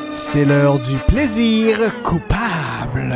C'est 0.08 0.44
l'heure 0.44 0.78
du 0.78 0.96
plaisir 0.96 1.78
coupable. 2.02 3.14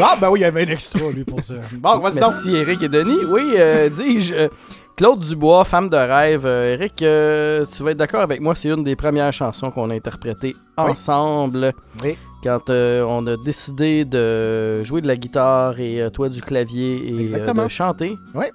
Ah, 0.00 0.16
ben 0.20 0.28
oui, 0.30 0.40
il 0.40 0.42
y 0.42 0.44
avait 0.44 0.62
un 0.64 0.72
extra, 0.72 1.00
lui, 1.14 1.24
pour 1.24 1.40
ça. 1.44 1.54
Bon, 1.72 1.98
vas-y 1.98 2.14
donc. 2.18 2.30
Merci, 2.32 2.54
Eric 2.54 2.82
et 2.82 2.88
Denis. 2.88 3.24
Oui, 3.28 3.54
euh, 3.56 3.88
dis-je. 3.88 4.48
Claude 4.96 5.20
Dubois, 5.20 5.64
femme 5.64 5.88
de 5.88 5.96
rêve. 5.96 6.46
Euh, 6.46 6.74
Eric, 6.74 7.02
euh, 7.02 7.66
tu 7.66 7.82
vas 7.82 7.90
être 7.90 7.96
d'accord 7.96 8.20
avec 8.20 8.40
moi, 8.40 8.54
c'est 8.54 8.68
une 8.68 8.84
des 8.84 8.94
premières 8.94 9.32
chansons 9.32 9.72
qu'on 9.72 9.90
a 9.90 9.94
interprétées 9.94 10.54
ensemble. 10.76 11.72
Oui. 12.02 12.16
Quand 12.44 12.70
euh, 12.70 13.02
on 13.02 13.26
a 13.26 13.36
décidé 13.36 14.04
de 14.04 14.84
jouer 14.84 15.00
de 15.00 15.08
la 15.08 15.16
guitare 15.16 15.80
et 15.80 16.00
euh, 16.00 16.10
toi 16.10 16.28
du 16.28 16.40
clavier 16.40 17.08
et 17.08 17.34
euh, 17.34 17.52
de 17.52 17.68
chanter. 17.68 18.16
Oui. 18.34 18.46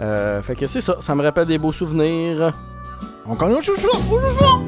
Euh, 0.00 0.40
fait 0.40 0.56
que 0.56 0.66
c'est 0.66 0.80
ça, 0.80 0.96
ça 1.00 1.14
me 1.14 1.22
rappelle 1.22 1.46
des 1.46 1.58
beaux 1.58 1.72
souvenirs. 1.72 2.52
On 3.26 3.34
connaît 3.34 3.56
le 3.56 3.60
chouchou, 3.62 3.88
au 3.88 4.20
chouchou. 4.20 4.64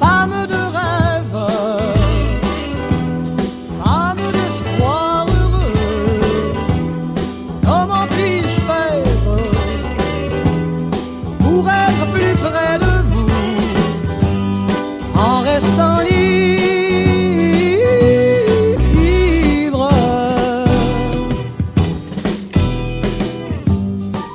Femme 0.00 0.46
de 0.48 0.54
rêve, 0.54 1.94
femme 3.84 4.18
d'espoir 4.32 4.99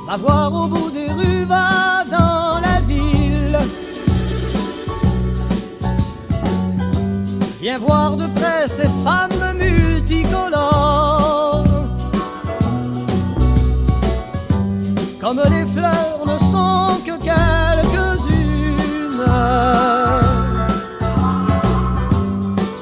Va 0.06 0.16
voir 0.16 0.54
au 0.54 0.68
bout 0.68 0.90
des 0.90 1.10
rues, 1.10 1.44
va 1.44 2.04
dans 2.10 2.60
la 2.60 2.80
ville. 2.86 3.58
Viens 7.60 7.78
voir 7.78 8.16
de 8.16 8.26
près 8.28 8.68
ces 8.68 8.88
femmes 9.04 9.35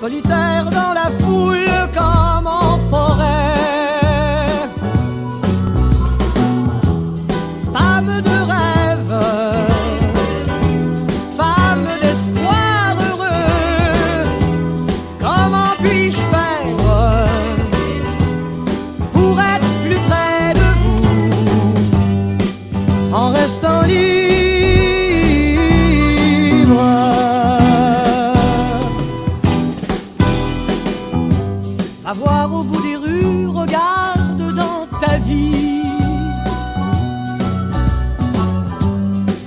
Solitaires 0.05 0.69
dans 0.71 0.93
la 0.93 1.11
foule 1.21 1.67
comme 1.95 2.47
en 2.47 2.77
forêt. 2.91 4.69
Femme 7.73 8.13
de 8.29 8.37
rêve, 8.53 9.17
femme 11.35 11.89
d'espoir 12.03 12.99
heureux, 13.09 14.29
comment 15.21 15.73
puis-je 15.83 16.19
faire 16.19 17.27
pour 19.15 19.41
être 19.41 19.73
plus 19.87 20.01
près 20.07 20.53
de 20.53 20.69
vous 20.83 21.07
en 23.15 23.31
restant 23.31 23.81
libre? 23.87 24.34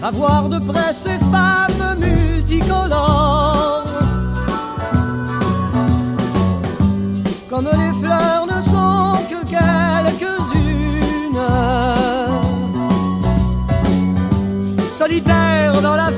à 0.08 0.12
voir 0.12 0.48
de 0.48 0.58
près 0.60 0.94
ces 0.94 1.20
femmes 1.34 2.00
multicolores. 2.00 3.84
Comme 7.50 7.66
les 7.66 7.94
fleurs 8.00 8.46
ne 8.46 8.62
sont 8.62 9.18
que 9.32 9.40
quelques-unes, 9.56 10.48
solitaires 14.90 15.82
dans 15.82 15.96
la 15.96 16.12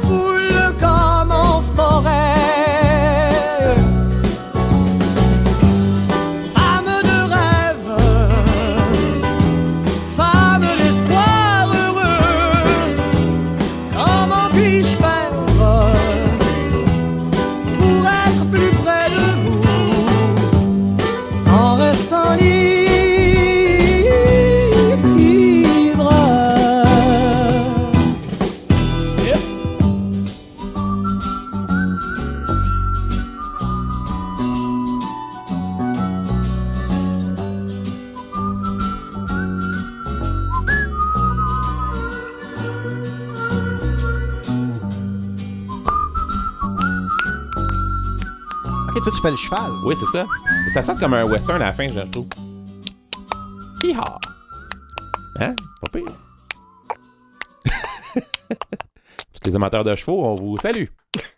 tu 49.19 49.23
fais 49.23 49.31
le 49.31 49.37
cheval. 49.37 49.71
Oui, 49.83 49.95
c'est 49.99 50.05
ça. 50.05 50.25
Mais 50.63 50.69
ça 50.71 50.81
sent 50.81 50.95
comme 50.97 51.13
un 51.13 51.25
western 51.25 51.61
à 51.61 51.65
la 51.65 51.73
fin, 51.73 51.87
je 51.89 51.99
trouve. 52.09 52.27
Hi-ha! 53.83 54.17
Hein? 55.39 55.55
Pas 55.81 55.89
pire. 55.91 56.05
Tous 59.33 59.49
les 59.49 59.55
amateurs 59.55 59.83
de 59.83 59.93
chevaux, 59.95 60.25
on 60.25 60.35
vous 60.35 60.57
salue. 60.57 60.85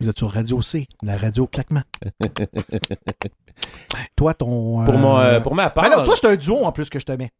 Vous 0.00 0.08
êtes 0.08 0.16
sur 0.16 0.30
Radio 0.30 0.62
C, 0.62 0.86
la 1.02 1.16
radio 1.16 1.48
claquement. 1.48 1.82
toi, 4.16 4.34
ton. 4.34 4.84
Pour, 4.84 4.98
mon, 4.98 5.18
euh, 5.18 5.40
pour 5.40 5.54
ma 5.56 5.70
part. 5.70 5.84
Ben 5.84 5.90
là, 5.90 6.00
toi, 6.02 6.14
c'est 6.16 6.28
un 6.28 6.36
duo 6.36 6.64
en 6.64 6.70
plus 6.70 6.88
que 6.88 7.00
je 7.00 7.06
te 7.06 7.12
mets. 7.12 7.30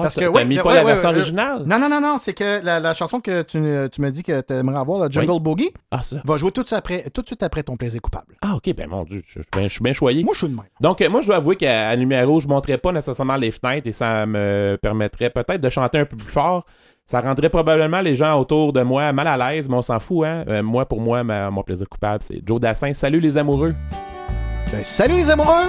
Ah, 0.00 0.04
Parce 0.04 0.14
que, 0.16 0.26
oui, 0.26 0.44
mis 0.46 0.56
pas 0.58 0.74
la 0.74 0.84
version 0.84 1.08
euh, 1.08 1.12
originale? 1.12 1.62
Non, 1.66 1.78
non, 1.78 1.88
non, 1.88 2.00
non, 2.00 2.16
c'est 2.18 2.34
que 2.34 2.64
la, 2.64 2.80
la 2.80 2.92
chanson 2.94 3.20
que 3.20 3.42
tu, 3.42 3.58
tu 3.92 4.00
me 4.00 4.10
dis 4.10 4.22
que 4.22 4.40
tu 4.40 4.52
aimerais 4.52 4.78
avoir, 4.78 4.98
le 5.04 5.10
Jungle. 5.10 5.40
Boogie, 5.40 5.70
Ah, 5.90 6.02
ça. 6.02 6.16
va 6.24 6.36
jouer 6.36 6.50
tout, 6.52 6.62
de 6.62 6.68
suite 6.68 6.78
après, 6.78 7.04
tout 7.12 7.22
de 7.22 7.26
suite 7.26 7.42
après 7.42 7.62
ton 7.62 7.76
plaisir 7.76 8.00
coupable. 8.00 8.34
Ah, 8.42 8.54
ok, 8.56 8.74
ben 8.74 8.88
mon 8.88 9.04
Dieu, 9.04 9.22
je, 9.26 9.40
je- 9.40 9.62
je 9.62 9.68
suis 9.68 9.82
bien 9.82 9.92
choyé. 9.92 10.22
Moi, 10.24 10.32
je 10.34 10.38
suis 10.38 10.48
de 10.48 10.54
même. 10.54 10.64
Donc, 10.80 11.00
euh, 11.00 11.08
moi, 11.08 11.20
je 11.20 11.26
dois 11.26 11.36
avouer 11.36 11.56
qu'à 11.56 11.96
numéro, 11.96 12.40
je 12.40 12.46
ne 12.48 12.52
montrais 12.52 12.78
pas 12.78 12.92
nécessairement 12.92 13.36
les 13.36 13.50
fenêtres 13.50 13.86
et 13.88 13.92
ça 13.92 14.26
me 14.26 14.78
permettrait 14.80 15.30
peut-être 15.30 15.60
de 15.60 15.68
chanter 15.70 15.98
un 15.98 16.04
peu 16.04 16.16
plus 16.16 16.30
fort. 16.30 16.64
Ça 17.06 17.20
rendrait 17.20 17.48
probablement 17.48 18.00
les 18.02 18.14
gens 18.14 18.38
autour 18.38 18.72
de 18.72 18.82
moi 18.82 19.12
mal 19.12 19.26
à 19.26 19.36
l'aise, 19.52 19.68
mais 19.68 19.74
on 19.76 19.82
s'en 19.82 19.98
fout, 19.98 20.24
hein. 20.26 20.44
Euh, 20.48 20.62
moi, 20.62 20.86
pour 20.86 21.00
moi, 21.00 21.24
ma- 21.24 21.50
mon 21.50 21.62
plaisir 21.64 21.88
coupable, 21.88 22.22
c'est 22.22 22.40
Joe 22.46 22.60
Dassin. 22.60 22.92
Salut 22.94 23.18
les 23.20 23.36
amoureux. 23.36 23.74
Ben, 24.72 24.80
salut 24.84 25.14
les 25.14 25.28
amoureux! 25.30 25.68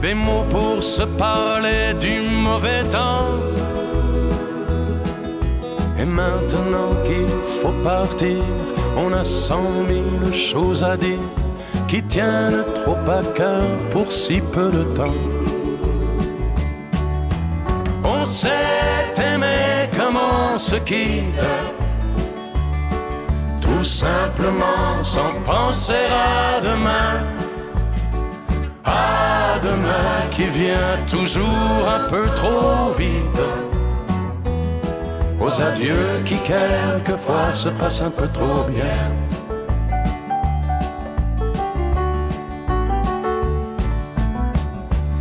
des 0.00 0.14
mots 0.14 0.44
pour 0.50 0.82
se 0.82 1.02
parler 1.02 1.94
du 2.00 2.20
mauvais 2.20 2.82
temps. 2.90 3.28
Et 5.98 6.04
maintenant 6.04 6.92
qu'il 7.04 7.28
faut 7.60 7.76
partir, 7.84 8.42
on 8.96 9.12
a 9.12 9.24
cent 9.24 9.70
mille 9.88 10.34
choses 10.34 10.82
à 10.82 10.96
dire 10.96 11.18
qui 11.88 12.02
tiennent 12.02 12.64
trop 12.82 12.96
à 13.10 13.22
cœur 13.36 13.64
pour 13.92 14.10
si 14.10 14.40
peu 14.40 14.70
de 14.70 14.84
temps. 14.94 15.20
On 18.04 18.24
s'est 18.24 19.14
aimé 19.34 19.88
comme 19.96 20.16
on 20.16 20.58
se 20.58 20.76
quitte, 20.76 21.44
tout 23.60 23.84
simplement 23.84 25.02
sans 25.02 25.34
penser 25.44 26.06
à 26.10 26.60
demain. 26.60 27.39
À 28.84 29.58
demain 29.62 30.28
qui 30.30 30.44
vient 30.44 30.96
toujours 31.08 31.82
un 31.96 32.08
peu 32.08 32.26
trop 32.34 32.92
vite. 32.96 33.40
Aux 35.40 35.60
adieux 35.60 36.22
qui 36.24 36.36
quelquefois 36.38 37.54
se 37.54 37.68
passent 37.70 38.02
un 38.02 38.10
peu 38.10 38.28
trop 38.28 38.64
bien. 38.64 39.10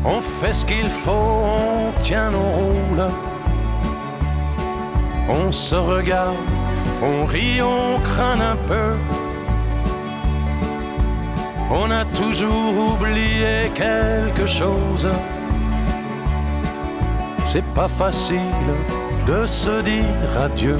On 0.05 0.21
fait 0.21 0.53
ce 0.53 0.65
qu'il 0.65 0.89
faut, 0.89 1.11
on 1.11 1.91
tient 2.01 2.31
nos 2.31 2.39
rôles. 2.39 3.07
On 5.29 5.51
se 5.51 5.75
regarde, 5.75 6.35
on 7.03 7.25
rit, 7.25 7.61
on 7.61 7.99
craint 7.99 8.39
un 8.39 8.55
peu. 8.67 8.93
On 11.71 11.91
a 11.91 12.03
toujours 12.05 12.93
oublié 12.93 13.71
quelque 13.75 14.47
chose. 14.47 15.07
C'est 17.45 17.65
pas 17.75 17.87
facile 17.87 18.65
de 19.27 19.45
se 19.45 19.81
dire 19.81 20.41
adieu. 20.41 20.77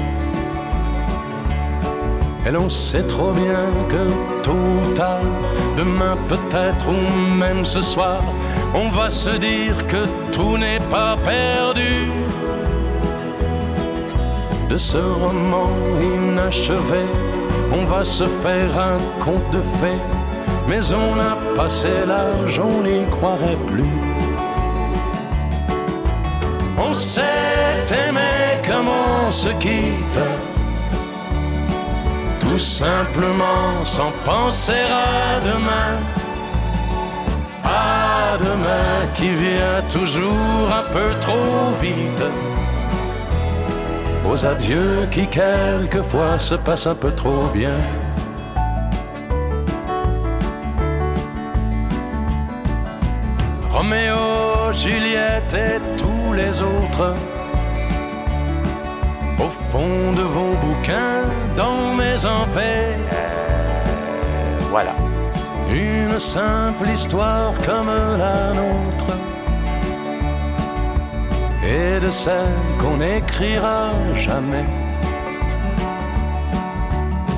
Et 2.46 2.50
l'on 2.50 2.68
sait 2.68 3.02
trop 3.02 3.32
bien 3.32 3.66
que 3.88 4.42
tôt 4.42 4.52
ou 4.52 4.94
tard, 4.94 5.20
demain 5.76 6.16
peut-être 6.28 6.88
ou 6.88 7.34
même 7.36 7.64
ce 7.64 7.80
soir, 7.80 8.22
on 8.74 8.88
va 8.88 9.10
se 9.10 9.30
dire 9.30 9.86
que 9.86 10.06
tout 10.32 10.56
n'est 10.56 10.84
pas 10.90 11.16
perdu. 11.24 12.10
De 14.68 14.76
ce 14.76 14.98
roman 14.98 15.70
inachevé, 16.00 17.04
on 17.72 17.84
va 17.84 18.04
se 18.04 18.24
faire 18.24 18.78
un 18.78 18.98
conte 19.24 19.50
de 19.52 19.60
fées, 19.60 20.02
mais 20.70 20.92
on 20.92 21.18
a 21.18 21.34
passé 21.56 21.88
l'âge, 22.06 22.60
on 22.60 22.82
n'y 22.82 23.04
croirait 23.10 23.60
plus. 23.66 23.92
On 26.78 26.94
s'est 26.94 27.88
aimé 28.06 28.30
comme 28.68 28.88
on 28.88 29.32
se 29.32 29.48
quitte, 29.64 30.20
tout 32.38 32.58
simplement 32.58 33.84
sans 33.84 34.12
penser 34.24 34.84
à 35.08 35.40
demain. 35.50 35.92
À 37.64 38.38
demain 38.38 38.94
qui 39.16 39.30
vient 39.30 39.82
toujours 39.88 40.66
un 40.80 40.86
peu 40.94 41.10
trop 41.20 41.72
vite. 41.82 42.24
Aux 44.24 44.44
adieux 44.44 45.08
qui 45.10 45.26
quelquefois 45.26 46.38
se 46.38 46.54
passent 46.54 46.86
un 46.86 46.94
peu 46.94 47.10
trop 47.10 47.48
bien. 47.52 47.78
Juliette 54.72 55.52
et 55.52 55.80
tous 55.98 56.32
les 56.32 56.60
autres. 56.60 57.14
Au 59.38 59.48
fond 59.48 60.12
de 60.16 60.22
vos 60.22 60.54
bouquins, 60.62 61.24
dans 61.56 61.94
mes 61.94 62.16
paix. 62.54 62.96
Voilà. 64.70 64.94
Une 65.68 66.18
simple 66.18 66.88
histoire 66.88 67.52
comme 67.66 67.90
la 68.18 68.52
nôtre. 68.54 69.12
Et 71.64 71.98
de 72.00 72.10
celle 72.10 72.56
qu'on 72.80 72.98
n'écrira 72.98 73.90
jamais. 74.14 74.66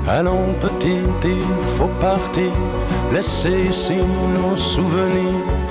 Allons 0.06 0.52
petit, 0.60 1.00
il 1.24 1.64
faut 1.76 1.92
partir, 2.00 2.52
laisser 3.12 3.68
ici 3.68 3.96
nos 4.36 4.56
souvenirs. 4.56 5.61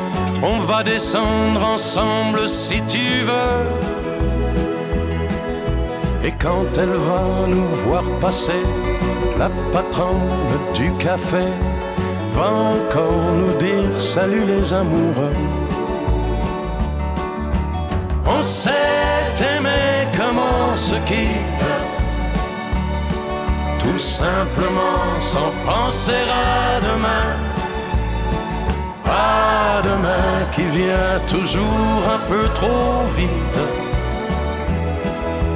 On 0.44 0.58
va 0.58 0.82
descendre 0.82 1.64
ensemble 1.64 2.48
si 2.48 2.82
tu 2.88 3.22
veux. 3.30 3.62
Et 6.24 6.32
quand 6.32 6.66
elle 6.78 6.96
va 7.10 7.48
nous 7.48 7.68
voir 7.86 8.04
passer, 8.20 8.64
la 9.38 9.50
patronne 9.72 10.18
du 10.74 10.92
café 10.94 11.46
va 12.34 12.50
encore 12.50 13.22
nous 13.40 13.58
dire 13.60 14.02
salut 14.02 14.46
les 14.46 14.74
amoureux. 14.74 15.38
On 18.26 18.44
s'est 18.44 18.72
aimé 19.56 20.08
comme 20.18 20.40
simplement 20.40 20.76
se 20.76 20.96
quitte. 21.06 21.66
Tout 23.80 24.00
simplement 24.00 25.20
sans 25.22 25.52
penser 25.68 26.24
à 26.30 26.80
demain. 26.80 27.51
À 29.12 29.82
demain 29.84 30.46
qui 30.56 30.64
vient 30.64 31.20
toujours 31.28 32.04
un 32.16 32.20
peu 32.30 32.48
trop 32.54 33.04
vite. 33.16 33.60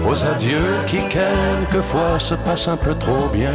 Aux 0.08 0.26
adieux 0.26 0.76
qui 0.88 1.00
quelquefois 1.08 2.20
se 2.20 2.36
passent 2.36 2.68
un 2.68 2.78
peu 2.78 2.94
trop 2.96 3.28
bien. 3.34 3.54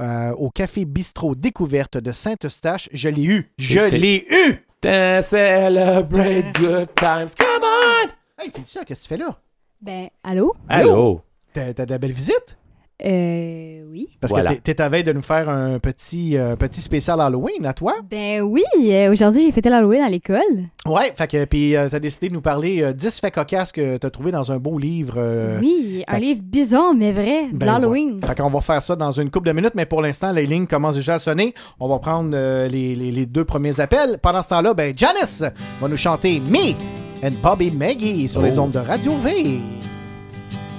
euh, 0.00 0.32
au 0.32 0.50
Café 0.50 0.84
Bistrot 0.84 1.34
Découverte 1.34 1.96
de 1.96 2.12
Saint-Eustache. 2.12 2.88
Je 2.92 3.08
l'ai 3.08 3.24
eu. 3.24 3.50
Je 3.58 3.80
l'ai 3.80 4.26
eu! 4.28 4.60
Celebrate 4.82 6.52
good 6.60 6.88
times. 6.96 7.28
Come 7.38 7.62
on! 7.62 8.08
Hey, 8.38 8.50
Félicia, 8.50 8.84
qu'est-ce 8.84 9.00
que 9.00 9.04
tu 9.04 9.08
fais 9.08 9.16
là? 9.16 9.38
Ben, 9.80 10.08
allô? 10.22 10.54
Allô? 10.68 11.22
T'as 11.52 11.72
t'as 11.72 11.86
de 11.86 11.92
la 11.92 11.98
belle 11.98 12.12
visite? 12.12 12.58
Euh, 13.04 13.82
oui. 13.90 14.08
Parce 14.20 14.30
Voilà. 14.32 14.54
que 14.54 14.60
t'es- 14.60 14.80
à 14.80 14.88
veille 14.88 15.02
de 15.02 15.12
nous 15.12 15.20
faire 15.22 15.48
un 15.48 15.78
petit, 15.80 16.36
euh, 16.38 16.54
petit 16.54 16.80
spécial 16.80 17.20
Halloween 17.20 17.66
à 17.66 17.72
toi. 17.72 17.94
Ben 18.08 18.40
oui, 18.42 18.62
euh, 18.84 19.10
aujourd'hui 19.12 19.42
j'ai 19.42 19.50
fêté 19.52 19.68
l'Halloween 19.68 20.00
à 20.00 20.08
l'école. 20.08 20.38
Ouais, 20.86 21.12
fait 21.16 21.26
que 21.28 21.44
puis 21.44 21.74
euh, 21.74 21.88
t'as 21.90 21.98
décidé 21.98 22.28
de 22.28 22.34
nous 22.34 22.40
parler 22.40 22.82
euh, 22.82 22.92
10 22.92 23.18
faits 23.20 23.34
cocasses 23.34 23.72
que 23.72 23.96
t'as 23.96 24.10
trouvé 24.10 24.30
dans 24.30 24.52
un 24.52 24.58
beau 24.58 24.78
livre. 24.78 25.14
euh, 25.16 25.58
oui, 25.60 26.04
un 26.06 26.14
fait- 26.14 26.20
livre 26.20 26.40
bizarre 26.44 26.94
mais 26.94 27.12
vrai, 27.12 27.48
de 27.50 27.56
ben, 27.56 27.66
l'Halloween. 27.66 28.20
ouais. 28.22 28.26
Fait 28.28 28.36
qu'on 28.40 28.50
va 28.50 28.60
faire 28.60 28.82
ça 28.82 28.94
dans 28.94 29.10
une 29.10 29.30
couple 29.30 29.48
de 29.48 29.52
minutes, 29.52 29.74
mais 29.74 29.86
pour 29.86 30.00
l'instant, 30.00 30.32
les 30.32 30.46
lignes 30.46 30.66
commencent 30.68 30.96
déjà 30.96 31.14
à 31.14 31.18
sonner. 31.18 31.52
On 31.80 31.88
va 31.88 31.98
prendre 31.98 32.30
euh, 32.34 32.68
les, 32.68 32.94
les- 32.94 33.10
les 33.10 33.26
deux 33.26 33.44
premiers 33.44 33.80
appels. 33.80 34.18
Pendant 34.22 34.40
ce 34.42 34.48
temps-là, 34.50 34.72
ben 34.72 34.94
Janice 34.96 35.42
va 35.80 35.88
nous 35.88 35.96
chanter 35.96 36.40
Me 36.40 36.74
and 37.26 37.32
Bobby 37.42 37.72
Maggie 37.72 38.28
sur 38.28 38.40
les 38.40 38.56
Oh. 38.58 38.62
ondes 38.62 38.72
de 38.72 38.78
Radio 38.78 39.12
V. 39.16 39.58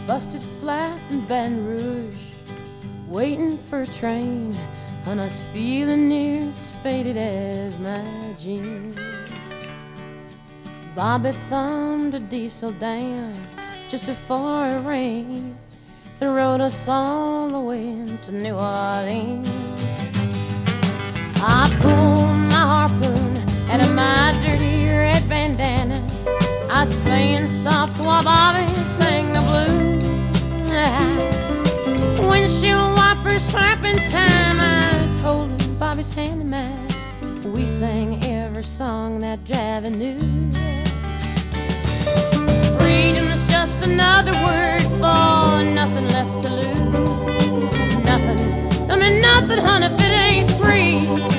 Busted 0.08 0.42
flat 0.66 1.00
in 1.12 1.22
Baton 1.28 1.64
Rouge, 1.64 2.26
waiting 3.08 3.56
for 3.56 3.82
a 3.82 3.88
train. 4.02 4.58
on 5.06 5.20
us 5.20 5.46
feeling 5.54 6.10
near 6.10 6.50
as 6.50 6.72
faded 6.82 7.18
as 7.18 7.78
my 7.78 8.04
jeans. 8.36 8.98
Bobby 10.96 11.34
thumbed 11.50 12.16
a 12.16 12.20
diesel 12.20 12.72
down 12.72 13.36
just 13.88 14.08
before 14.08 14.66
it 14.66 14.82
rained 14.88 15.56
and 16.20 16.36
rode 16.36 16.62
us 16.62 16.88
all 16.88 17.48
the 17.50 17.60
way 17.60 18.18
to 18.24 18.32
New 18.32 18.56
Orleans. 18.56 19.48
I 21.58 21.70
pulled 21.80 22.40
my 22.54 22.64
harpoon 22.74 23.38
out 23.70 23.82
of 23.86 23.94
my 23.94 24.34
dirty 24.42 24.88
red 24.88 25.30
bandana. 25.30 26.02
I 26.72 26.86
was 26.86 26.96
playing 27.06 27.48
soft 27.50 28.04
while 28.04 28.24
Bobby 28.24 28.66
sang 28.98 29.32
the 29.32 29.42
blues. 29.42 29.85
Windshield 32.30 32.98
wipers 32.98 33.42
slapping 33.42 33.96
time. 34.10 34.60
I 34.60 35.00
was 35.02 35.16
holding 35.18 35.76
Bobby's 35.76 36.10
hand 36.10 36.42
in 36.42 36.50
mine. 36.50 36.88
We 37.54 37.66
sang 37.66 38.22
every 38.26 38.66
song 38.66 39.20
that 39.20 39.46
Javi 39.46 39.90
knew. 39.90 40.20
Freedom 42.78 43.26
is 43.32 43.48
just 43.48 43.86
another 43.88 44.34
word 44.34 44.82
for 45.00 45.64
nothing 45.64 46.10
left 46.10 46.44
to 46.46 46.54
lose. 46.54 48.04
Nothing. 48.04 48.92
I 48.92 48.98
mean 48.98 49.22
nothing, 49.22 49.60
honey, 49.60 49.86
if 49.86 49.94
it 50.02 50.12
ain't 50.12 50.52
free. 50.60 51.35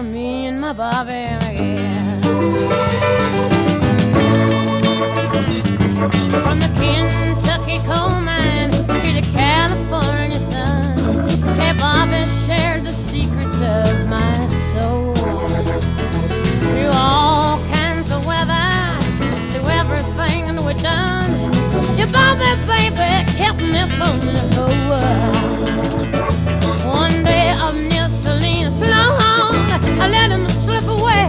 For 0.00 0.06
me 0.06 0.46
and 0.46 0.58
my 0.58 0.72
Bobby, 0.72 1.12
yeah. 1.12 2.20
From 6.42 6.58
the 6.58 6.70
Kentucky 6.80 7.78
coal 7.86 8.18
mine 8.20 8.70
to 8.70 9.10
the 9.18 9.24
California 9.34 10.38
sun, 10.38 11.28
hey, 11.60 11.74
Bobby 11.76 12.24
shared 12.46 12.84
the 12.84 12.90
secrets 12.90 13.60
of 13.60 14.08
my 14.08 14.46
soul. 14.72 15.14
Through 16.74 16.92
all 16.94 17.58
kinds 17.74 18.10
of 18.10 18.24
weather, 18.24 18.70
through 19.50 19.68
everything 19.80 20.56
that 20.56 20.62
we've 20.66 20.82
done, 20.82 21.30
your 21.98 22.08
Bobby, 22.08 22.50
baby, 22.72 23.12
kept 23.36 23.60
me 23.60 23.82
from 23.98 24.16
the 24.34 24.44
whole 24.54 24.80
world. 24.88 25.40
One 26.86 27.22
day 27.22 27.50
up 27.50 27.74
let 30.10 30.30
him 30.30 30.48
slip 30.48 30.84
away. 30.84 31.26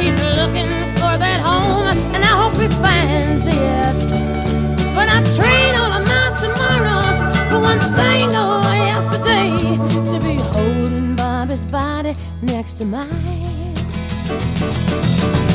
He's 0.00 0.18
looking 0.38 0.66
for 0.96 1.14
that 1.24 1.40
home, 1.40 1.88
and 2.14 2.22
I 2.24 2.34
hope 2.40 2.56
he 2.56 2.68
finds 2.68 3.46
it. 3.46 3.96
But 4.94 5.08
I 5.08 5.18
train 5.36 5.72
all 5.80 5.92
of 5.98 6.04
my 6.06 6.26
tomorrows 6.44 7.18
for 7.48 7.58
one 7.60 7.80
single 7.80 8.62
yesterday 8.90 9.50
to 10.10 10.16
be 10.24 10.36
holding 10.52 11.16
Bobby's 11.16 11.64
body 11.64 12.14
next 12.42 12.74
to 12.74 12.84
mine. 12.84 13.74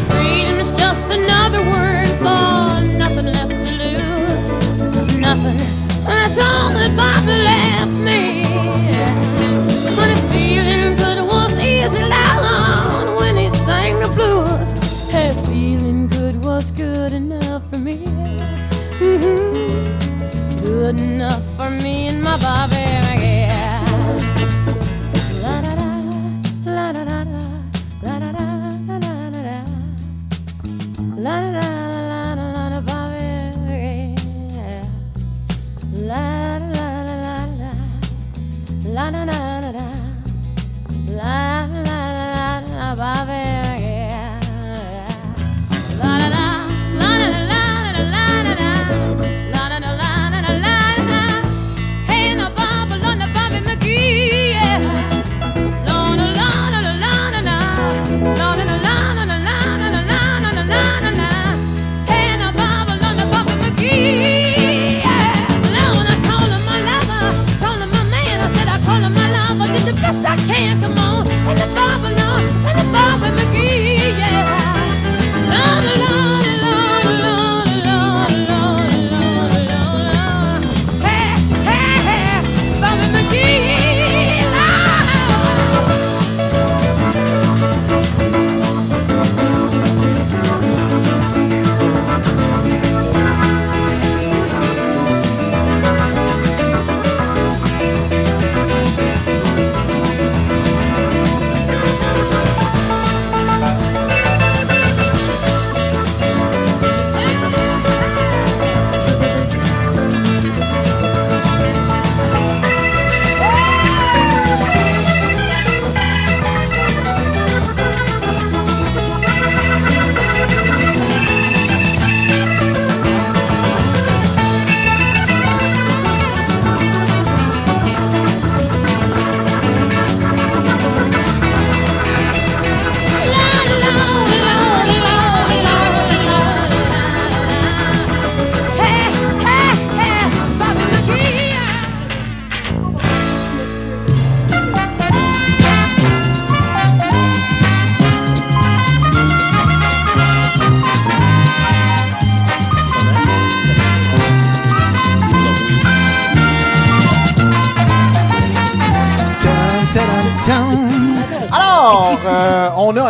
Freedom 0.09 0.57
is 0.65 0.75
just 0.77 1.07
another 1.11 1.61
word 1.73 2.07
for 2.19 2.81
nothing 3.03 3.27
left 3.27 3.55
to 3.65 3.71
lose. 3.83 4.49
Nothing. 5.17 5.57
That's 6.05 6.37
all 6.37 6.69
that 6.73 6.93
Bobby 6.95 7.37
left 7.43 7.91
me. 8.05 8.40
For 21.61 21.69
me 21.69 22.07
and 22.07 22.21
my 22.23 22.37
Bobby. 22.37 23.00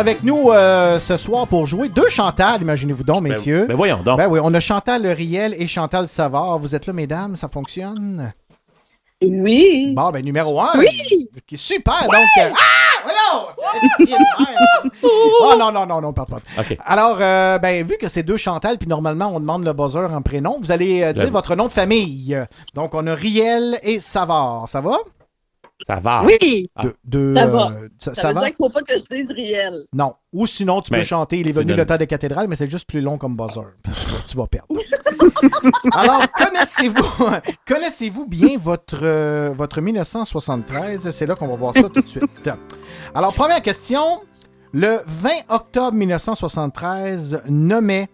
Avec 0.02 0.24
nous 0.24 0.50
euh, 0.50 0.98
ce 0.98 1.16
soir 1.16 1.46
pour 1.46 1.68
jouer 1.68 1.88
deux 1.88 2.08
Chantal, 2.08 2.60
imaginez-vous 2.60 3.04
donc, 3.04 3.22
messieurs. 3.22 3.66
ben 3.68 3.76
voyons 3.76 4.02
donc. 4.02 4.18
Ben 4.18 4.26
oui, 4.28 4.40
on 4.42 4.52
a 4.52 4.58
Chantal 4.58 5.06
Riel 5.06 5.54
et 5.56 5.68
Chantal 5.68 6.08
Savard. 6.08 6.58
Vous 6.58 6.74
êtes 6.74 6.86
là, 6.88 6.92
mesdames, 6.92 7.36
ça 7.36 7.46
fonctionne? 7.48 8.32
Oui. 9.22 9.92
Bon, 9.94 10.10
ben 10.10 10.24
numéro 10.24 10.60
un. 10.60 10.72
Oui. 10.76 11.28
Ok, 11.36 11.56
Super, 11.56 12.02
donc... 12.02 12.14
euh, 12.38 12.50
ah! 12.52 12.82
Voyons! 13.04 13.46
Oh 15.04 15.54
non, 15.58 15.70
non, 15.70 15.86
non, 15.86 16.00
non, 16.00 16.12
pardon. 16.12 16.38
OK. 16.58 16.76
Alors, 16.84 17.18
euh, 17.20 17.58
ben, 17.60 17.86
vu 17.86 17.96
que 17.96 18.08
c'est 18.08 18.24
deux 18.24 18.36
Chantal, 18.36 18.78
puis 18.78 18.88
normalement, 18.88 19.30
on 19.32 19.38
demande 19.38 19.64
le 19.64 19.72
buzzer 19.72 20.12
en 20.12 20.22
prénom, 20.22 20.58
vous 20.60 20.72
allez 20.72 21.02
euh, 21.04 21.12
dire 21.12 21.30
votre 21.30 21.54
nom 21.54 21.66
de 21.68 21.72
famille. 21.72 22.36
Donc, 22.74 22.92
on 22.96 23.06
a 23.06 23.14
Riel 23.14 23.78
et 23.84 24.00
Savard. 24.00 24.68
Ça 24.68 24.80
va? 24.80 24.96
Ça 25.86 25.96
va. 25.96 26.24
Oui. 26.24 26.70
De, 26.82 26.94
de, 27.04 27.34
Ça 27.36 27.46
va. 27.46 27.70
euh, 27.70 27.88
ça, 27.98 28.14
Ça, 28.14 28.22
ça 28.22 28.28
veut 28.28 28.34
va? 28.34 28.40
dire 28.40 28.48
qu'il 28.50 28.56
faut 28.56 28.70
pas 28.70 28.82
que 28.82 28.94
je 28.94 29.14
dise 29.14 29.30
réel. 29.30 29.84
Non. 29.92 30.14
Ou 30.32 30.46
sinon, 30.46 30.80
tu 30.80 30.90
peux 30.90 30.96
Mais 30.96 31.02
chanter 31.02 31.38
Il 31.40 31.48
est 31.48 31.52
venu 31.52 31.74
le 31.74 31.84
temps 31.86 31.96
des 31.96 32.06
cathédrales, 32.06 32.48
mais 32.48 32.56
c'est 32.56 32.68
juste 32.68 32.88
plus 32.88 33.00
long 33.00 33.18
comme 33.18 33.36
buzzer. 33.36 33.62
Tu 34.28 34.36
vas- 34.38 34.46
perdre. 34.46 34.68
Alors, 35.92 36.22
connaissez-vous 36.32 37.04
connaissez-vous 37.68 38.26
bien 38.28 38.56
votre, 38.58 39.00
euh, 39.02 39.52
votre 39.54 39.80
1973? 39.80 41.10
C'est 41.10 41.26
là 41.26 41.34
qu'on 41.34 41.48
va 41.48 41.56
voir 41.56 41.74
ça 41.74 41.82
tout 41.88 42.00
de 42.00 42.08
suite. 42.08 42.24
Alors, 43.14 43.34
première 43.34 43.60
question. 43.60 44.00
Le 44.72 45.00
20 45.06 45.28
octobre 45.50 45.92
1973 45.92 47.42
nommait 47.48 48.08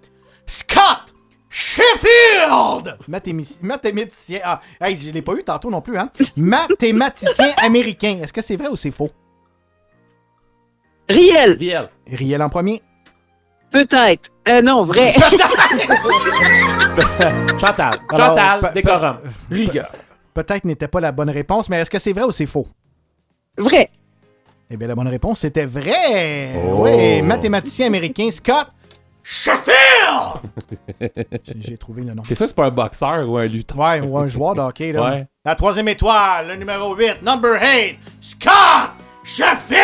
Scott 0.47 1.08
Sheffield! 1.51 2.99
Mathématicien. 3.63 4.41
Ah, 4.45 4.61
hey, 4.81 4.97
je 4.97 5.11
l'ai 5.11 5.23
pas 5.23 5.33
eu 5.35 5.43
tantôt 5.45 5.71
non 5.71 5.81
plus, 5.81 5.97
hein? 5.99 6.11
Mathématicien 6.37 7.51
américain. 7.63 8.19
Est-ce 8.23 8.33
que 8.33 8.41
c'est 8.43 8.57
vrai 8.57 8.69
ou 8.69 8.77
c'est 8.77 8.91
faux? 8.91 9.11
Réel. 11.09 11.57
Riel. 11.59 11.89
Riel 12.07 12.43
en 12.43 12.49
premier. 12.51 12.83
Peut-être. 13.71 14.31
Euh, 14.49 14.63
non, 14.63 14.85
vrai. 14.85 15.15
Chantal. 17.61 17.99
Alors, 18.11 18.27
Chantal, 18.29 18.61
pe- 18.61 18.75
décorum. 18.75 19.19
Rigueur. 19.51 19.93
Peut-être 20.35 20.65
n'était 20.65 20.89
pas 20.89 21.01
la 21.01 21.13
bonne 21.13 21.31
réponse, 21.31 21.69
mais 21.69 21.79
est-ce 21.81 21.91
que 21.91 21.99
c'est 21.99 22.13
vrai 22.13 22.25
ou 22.25 22.33
c'est 22.33 22.47
faux? 22.47 22.67
vrai. 23.57 23.91
Eh 24.71 24.77
bien, 24.77 24.87
la 24.87 24.95
bonne 24.95 25.09
réponse, 25.09 25.41
c'était 25.41 25.65
vrai. 25.67 26.53
Oh. 26.67 26.83
Oui, 26.85 27.23
mathématicien 27.23 27.87
américain 27.87 28.31
Scott 28.31 28.69
Sheffield! 29.31 30.41
J'ai- 31.61 31.77
trouvé 31.77 32.03
le 32.03 32.15
nom. 32.15 32.23
C'est 32.27 32.35
ça, 32.35 32.49
c'est 32.49 32.57
pas 32.57 32.65
un 32.65 32.71
boxeur 32.71 33.29
ou 33.29 33.37
un 33.37 33.45
lutteur. 33.45 33.77
Ouais, 33.77 34.01
ou 34.01 34.17
un 34.17 34.27
joueur 34.27 34.55
de 34.55 34.61
hockey. 34.63 34.91
Là. 34.93 35.03
Ouais. 35.03 35.27
La 35.45 35.55
troisième 35.55 35.87
étoile, 35.89 36.49
le 36.49 36.57
numéro 36.57 36.95
8, 36.97 37.21
number 37.23 37.61
8, 37.61 37.99
Scott 38.23 38.91
Sheffield! 39.25 39.79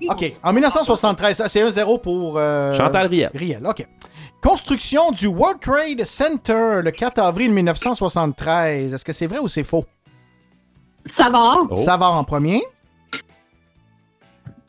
OK, 0.08 0.36
en 0.42 0.52
1973, 0.54 1.36
ça, 1.36 1.48
c'est 1.50 1.62
1-0 1.68 2.00
pour... 2.00 2.38
euh, 2.38 2.74
Chantal 2.74 3.08
Riel. 3.08 3.30
Riel, 3.34 3.66
OK. 3.66 3.86
Construction 4.42 5.10
du 5.10 5.26
World 5.26 5.60
Trade 5.60 6.02
Center 6.06 6.80
le 6.82 6.90
4 6.92 7.18
avril 7.18 7.52
1973. 7.52 8.94
Est-ce 8.94 9.04
que 9.04 9.12
c'est 9.12 9.26
vrai 9.26 9.40
ou 9.40 9.48
c'est 9.48 9.64
faux? 9.64 9.84
Ça 11.04 11.28
va. 11.28 11.56
Oh. 11.68 11.76
Ça 11.76 11.98
va 11.98 12.08
en 12.08 12.24
premier. 12.24 12.62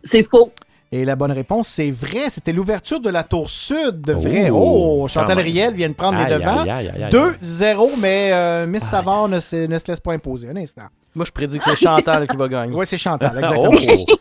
C'est 0.03 0.23
faux. 0.23 0.51
Et 0.92 1.04
la 1.04 1.16
bonne 1.18 1.34
réponse, 1.34 1.68
c'est 1.68 1.92
vrai. 1.92 2.30
C'était 2.32 2.54
l'ouverture 2.54 3.02
de 3.02 3.10
la 3.10 3.24
tour 3.24 3.50
sud 3.50 4.02
de 4.02 4.14
vrai. 4.14 4.50
Oh, 4.50 5.02
Oh, 5.04 5.08
Chantal 5.10 5.36
même. 5.36 5.46
Riel 5.46 5.74
vient 5.74 5.90
de 5.90 5.94
prendre 5.94 6.18
les 6.18 6.24
Aïe, 6.34 6.40
devants. 6.40 6.60
aïe, 6.62 6.70
aïe, 6.70 6.92
aïe, 6.96 7.04
aïe. 7.04 7.10
2-0, 7.12 7.90
mais 8.00 8.30
euh, 8.32 8.66
Miss 8.68 8.84
Savard 8.84 9.28
ne 9.28 9.40
se, 9.42 9.68
ne 9.68 9.78
se 9.78 9.84
laisse 9.90 10.00
pas 10.00 10.14
imposer. 10.14 10.50
Un 10.50 10.56
instant. 10.56 10.84
Moi, 11.14 11.26
je 11.26 11.32
prédis 11.32 11.58
que 11.58 11.66
c'est 11.66 11.76
Chantal 11.76 12.28
qui 12.28 12.38
va 12.38 12.48
gagner. 12.48 12.74
Oui, 12.78 12.86
c'est 12.86 12.98
Chantal, 12.98 13.38
exactement. 13.38 13.72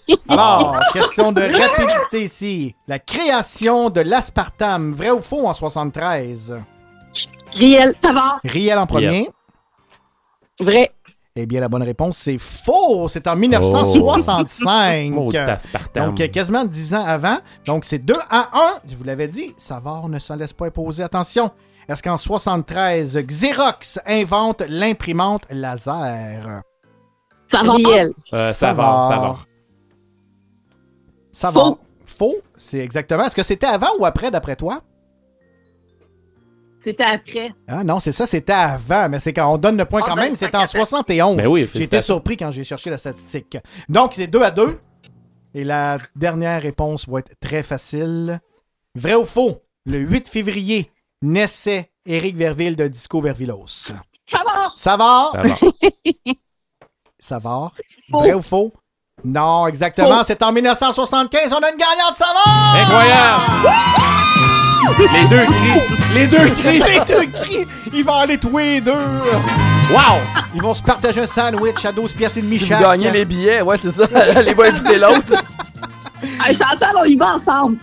Oh. 0.08 0.14
Alors, 0.28 0.80
question 0.92 1.30
de 1.30 1.42
rapidité 1.42 2.24
ici. 2.24 2.74
La 2.88 2.98
création 2.98 3.88
de 3.90 4.00
l'aspartame, 4.00 4.92
vrai 4.92 5.10
ou 5.10 5.22
faux 5.22 5.46
en 5.46 5.54
73? 5.54 6.58
Réel. 7.54 7.94
Ça 8.02 8.12
va. 8.12 8.40
Riel 8.44 8.78
en 8.78 8.86
premier. 8.86 9.28
Vrai. 10.60 10.90
Eh 11.38 11.44
bien, 11.44 11.60
la 11.60 11.68
bonne 11.68 11.82
réponse, 11.82 12.16
c'est 12.16 12.38
faux. 12.38 13.08
C'est 13.08 13.26
en 13.28 13.36
1965. 13.36 15.10
Maudit 15.10 15.36
aspartame. 15.36 16.06
Donc, 16.06 16.20
euh, 16.20 16.28
quasiment 16.28 16.64
10 16.64 16.94
ans 16.94 17.04
avant. 17.04 17.36
Donc, 17.66 17.84
c'est 17.84 17.98
2 17.98 18.14
à 18.30 18.48
1. 18.54 18.88
Je 18.88 18.96
vous 18.96 19.04
l'avais 19.04 19.28
dit, 19.28 19.52
Savard 19.58 20.08
ne 20.08 20.18
s'en 20.18 20.36
laisse 20.36 20.54
pas 20.54 20.66
imposer. 20.66 21.02
Attention. 21.02 21.50
Est-ce 21.88 22.02
qu'en 22.02 22.16
73, 22.16 23.18
Xerox 23.18 24.00
invente 24.06 24.62
l'imprimante 24.68 25.46
laser? 25.50 26.62
Ça 27.50 27.62
va. 27.62 27.72
Réel. 27.74 28.12
Euh, 28.32 28.52
ça 28.52 28.72
va, 28.72 29.08
ça 29.10 29.18
va. 29.18 29.36
Savard. 31.30 31.64
Faux. 31.64 31.78
Faux, 32.06 32.36
c'est 32.56 32.78
exactement. 32.78 33.24
Est-ce 33.24 33.36
que 33.36 33.42
c'était 33.42 33.66
avant 33.66 33.90
ou 33.98 34.06
après, 34.06 34.30
d'après 34.30 34.56
toi? 34.56 34.80
C'était 36.86 37.02
après. 37.02 37.50
Ah 37.66 37.82
non, 37.82 37.98
c'est 37.98 38.12
ça, 38.12 38.28
c'était 38.28 38.52
avant, 38.52 39.08
mais 39.08 39.18
c'est 39.18 39.32
quand 39.32 39.52
on 39.52 39.58
donne 39.58 39.76
le 39.76 39.86
point 39.86 40.02
Ah, 40.04 40.06
quand 40.10 40.14
ben, 40.14 40.22
même, 40.22 40.36
ça 40.36 40.46
c'était 40.46 40.56
en 40.56 40.60
capte. 40.60 40.72
71. 40.76 41.36
Ben 41.36 41.48
oui, 41.48 41.62
J'ai 41.62 41.64
été 41.64 41.72
félicitations. 41.72 42.14
surpris 42.14 42.36
quand 42.36 42.52
j'ai 42.52 42.62
cherché 42.62 42.90
la 42.90 42.98
statistique. 42.98 43.58
Donc, 43.88 44.12
c'est 44.14 44.28
2 44.28 44.40
à 44.40 44.52
2. 44.52 44.78
Et 45.54 45.64
la 45.64 45.98
dernière 46.14 46.62
réponse 46.62 47.08
va 47.08 47.18
être 47.18 47.32
très 47.40 47.64
facile. 47.64 48.38
Vrai 48.94 49.16
ou 49.16 49.24
faux? 49.24 49.64
Le 49.84 49.98
8 49.98 50.28
février 50.28 50.92
naissait 51.22 51.90
Éric 52.04 52.36
Verville 52.36 52.76
de 52.76 52.86
Disco 52.86 53.20
Vervilos. 53.20 53.66
Ça 53.66 54.44
va. 54.44 54.70
Savard? 54.76 55.32
Ça 55.32 55.42
va. 55.42 55.54
Savard? 57.18 57.72
Faux. 58.12 58.18
Vrai 58.18 58.34
ou 58.34 58.42
faux? 58.42 58.72
Non, 59.24 59.66
exactement. 59.66 60.22
C'est 60.22 60.40
en 60.40 60.52
1975. 60.52 61.52
On 61.52 61.56
a 61.56 61.70
une 61.72 61.78
gagnante 61.78 62.14
Savard! 62.14 62.76
Incroyable! 62.80 64.25
Les 65.12 65.28
deux 65.28 65.44
cris. 65.46 65.80
Les 66.14 66.26
deux 66.26 66.48
cris. 66.50 66.78
Les 66.86 67.00
deux 67.06 67.26
cris! 67.32 67.66
Ils 67.92 68.04
vont 68.04 68.14
aller 68.14 68.38
tous 68.38 68.56
les 68.58 68.80
deux! 68.80 68.92
Wow! 69.90 70.20
Ils 70.54 70.62
vont 70.62 70.74
se 70.74 70.82
partager 70.82 71.20
un 71.20 71.26
sandwich 71.26 71.84
à 71.84 71.92
12 71.92 72.12
pièces 72.12 72.36
et 72.36 72.42
demie 72.42 72.58
Si 72.58 72.64
vous 72.64 72.70
chaque. 72.70 72.80
gagnez 72.80 73.10
les 73.10 73.24
billets, 73.24 73.60
ouais, 73.62 73.76
c'est 73.78 73.90
ça. 73.90 74.04
Allez 74.36 74.54
va 74.54 74.66
inviter 74.68 74.96
l'autre? 74.96 75.34
Hey, 76.44 76.56
Chantal, 76.56 76.94
on 76.98 77.04
y 77.04 77.14
va 77.16 77.36
ensemble. 77.36 77.76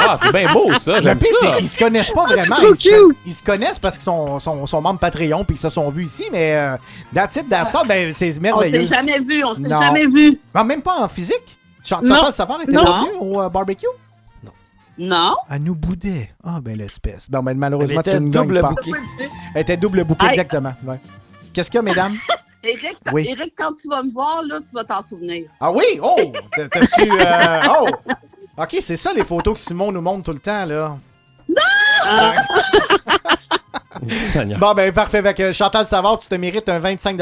Ah, 0.00 0.16
c'est 0.22 0.32
bien 0.32 0.50
beau, 0.52 0.72
ça. 0.78 0.96
Le 0.96 1.02
J'aime 1.02 1.18
pire, 1.18 1.28
ça. 1.40 1.46
c'est 1.52 1.58
qu'ils 1.58 1.68
se 1.68 1.78
connaissent 1.78 2.10
pas 2.10 2.24
vraiment. 2.24 2.56
trop 2.56 2.74
Ils 2.74 2.80
se, 2.80 3.12
ils 3.26 3.34
se 3.34 3.42
connaissent 3.42 3.78
parce 3.78 3.96
qu'ils 3.96 4.04
sont, 4.04 4.40
sont, 4.40 4.66
sont 4.66 4.80
membres 4.80 4.98
Patreon 4.98 5.44
puis 5.44 5.54
qu'ils 5.56 5.62
se 5.62 5.68
sont 5.68 5.90
vus 5.90 6.04
ici, 6.04 6.24
mais 6.32 6.54
euh, 6.56 6.76
that's 7.14 7.36
it, 7.36 7.48
that's 7.48 7.74
all, 7.74 7.86
ben, 7.86 8.10
c'est 8.12 8.28
On 8.28 8.32
s'est 8.32 8.40
merveilleux. 8.40 8.86
jamais 8.88 9.18
vu. 9.20 9.44
On 9.44 9.54
s'est 9.54 9.68
jamais 9.68 10.06
vu. 10.06 10.40
Ah, 10.54 10.64
même 10.64 10.82
pas 10.82 10.96
en 11.00 11.08
physique? 11.08 11.58
Chantal 11.84 12.32
Savard 12.32 12.60
était 12.62 12.72
Non. 12.72 12.84
pas 12.84 13.00
venue 13.00 13.16
au 13.20 13.40
euh, 13.42 13.48
barbecue? 13.48 13.86
Non? 14.98 15.36
À 15.48 15.58
nous 15.58 15.74
bouder. 15.74 16.28
Ah, 16.44 16.60
ben 16.60 16.76
l'espèce. 16.76 17.30
Bon, 17.30 17.42
ben 17.42 17.52
Elle 17.52 17.56
malheureusement, 17.58 18.02
tu 18.02 18.10
ne 18.20 18.30
double 18.30 18.54
gagnes 18.54 18.62
pas. 18.62 18.68
bouquet. 18.70 18.90
Elle 19.54 19.62
était 19.62 19.76
double 19.76 20.04
bouquet, 20.04 20.26
Hey. 20.26 20.30
exactement. 20.32 20.74
ouais. 20.84 21.00
Qu'est-ce 21.52 21.70
qu'il 21.70 21.78
y 21.78 21.80
a, 21.80 21.82
mesdames? 21.82 22.16
Eric, 22.64 22.96
Oui. 23.12 23.26
Eric, 23.30 23.54
quand 23.56 23.72
tu 23.74 23.88
vas 23.88 24.02
me 24.02 24.12
voir, 24.12 24.42
là, 24.42 24.58
tu 24.60 24.74
vas 24.74 24.82
t'en 24.82 25.00
souvenir. 25.00 25.48
Ah 25.60 25.70
oui? 25.70 25.84
Oh! 26.02 26.16
T'as- 26.56 26.68
T'as-tu... 26.68 27.08
euh, 27.12 27.60
Oh! 27.80 27.88
OK, 28.60 28.76
c'est 28.80 28.96
ça 28.96 29.12
les 29.12 29.22
photos 29.24 29.54
que 29.54 29.60
Simon 29.60 29.92
nous 29.92 30.00
montre 30.00 30.24
tout 30.24 30.32
le 30.32 30.40
temps, 30.40 30.64
là. 30.66 30.98
Ah, 32.04 32.34
Seigneur. 32.42 33.37
Bon, 34.58 34.74
ben 34.74 34.92
parfait. 34.92 35.18
Avec 35.18 35.52
Chantal 35.52 35.86
Savard, 35.86 36.18
tu 36.18 36.28
te 36.28 36.34
mérites 36.34 36.68
un 36.68 36.78
25 36.78 37.16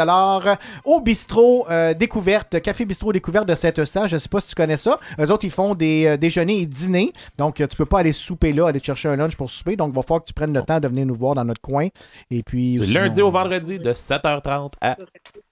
au 0.84 1.00
bistrot 1.00 1.66
euh, 1.70 1.94
découverte, 1.94 2.60
Café 2.60 2.84
Bistrot 2.84 3.12
Découverte 3.12 3.48
de 3.48 3.54
Saint-Eustache. 3.54 4.10
Je 4.10 4.18
sais 4.18 4.28
pas 4.28 4.40
si 4.40 4.48
tu 4.48 4.54
connais 4.54 4.76
ça. 4.76 4.98
Eux 5.20 5.30
autres, 5.30 5.44
ils 5.44 5.50
font 5.50 5.74
des 5.74 6.06
euh, 6.06 6.16
déjeuners 6.16 6.60
et 6.60 6.66
dîners. 6.66 7.12
Donc, 7.38 7.60
euh, 7.60 7.66
tu 7.66 7.76
peux 7.76 7.86
pas 7.86 8.00
aller 8.00 8.12
souper 8.12 8.52
là, 8.52 8.68
aller 8.68 8.80
te 8.80 8.86
chercher 8.86 9.08
un 9.08 9.16
lunch 9.16 9.36
pour 9.36 9.50
souper. 9.50 9.76
Donc, 9.76 9.90
il 9.92 9.96
va 9.96 10.02
falloir 10.02 10.20
que 10.20 10.28
tu 10.28 10.34
prennes 10.34 10.52
le 10.52 10.62
temps 10.62 10.80
de 10.80 10.88
venir 10.88 11.06
nous 11.06 11.14
voir 11.14 11.34
dans 11.34 11.44
notre 11.44 11.60
coin. 11.60 11.88
Et 12.30 12.42
puis. 12.42 12.76
Lundi 12.78 13.22
au 13.22 13.30
vendredi 13.30 13.78
de 13.78 13.92
7h30 13.92 14.72
à 14.80 14.96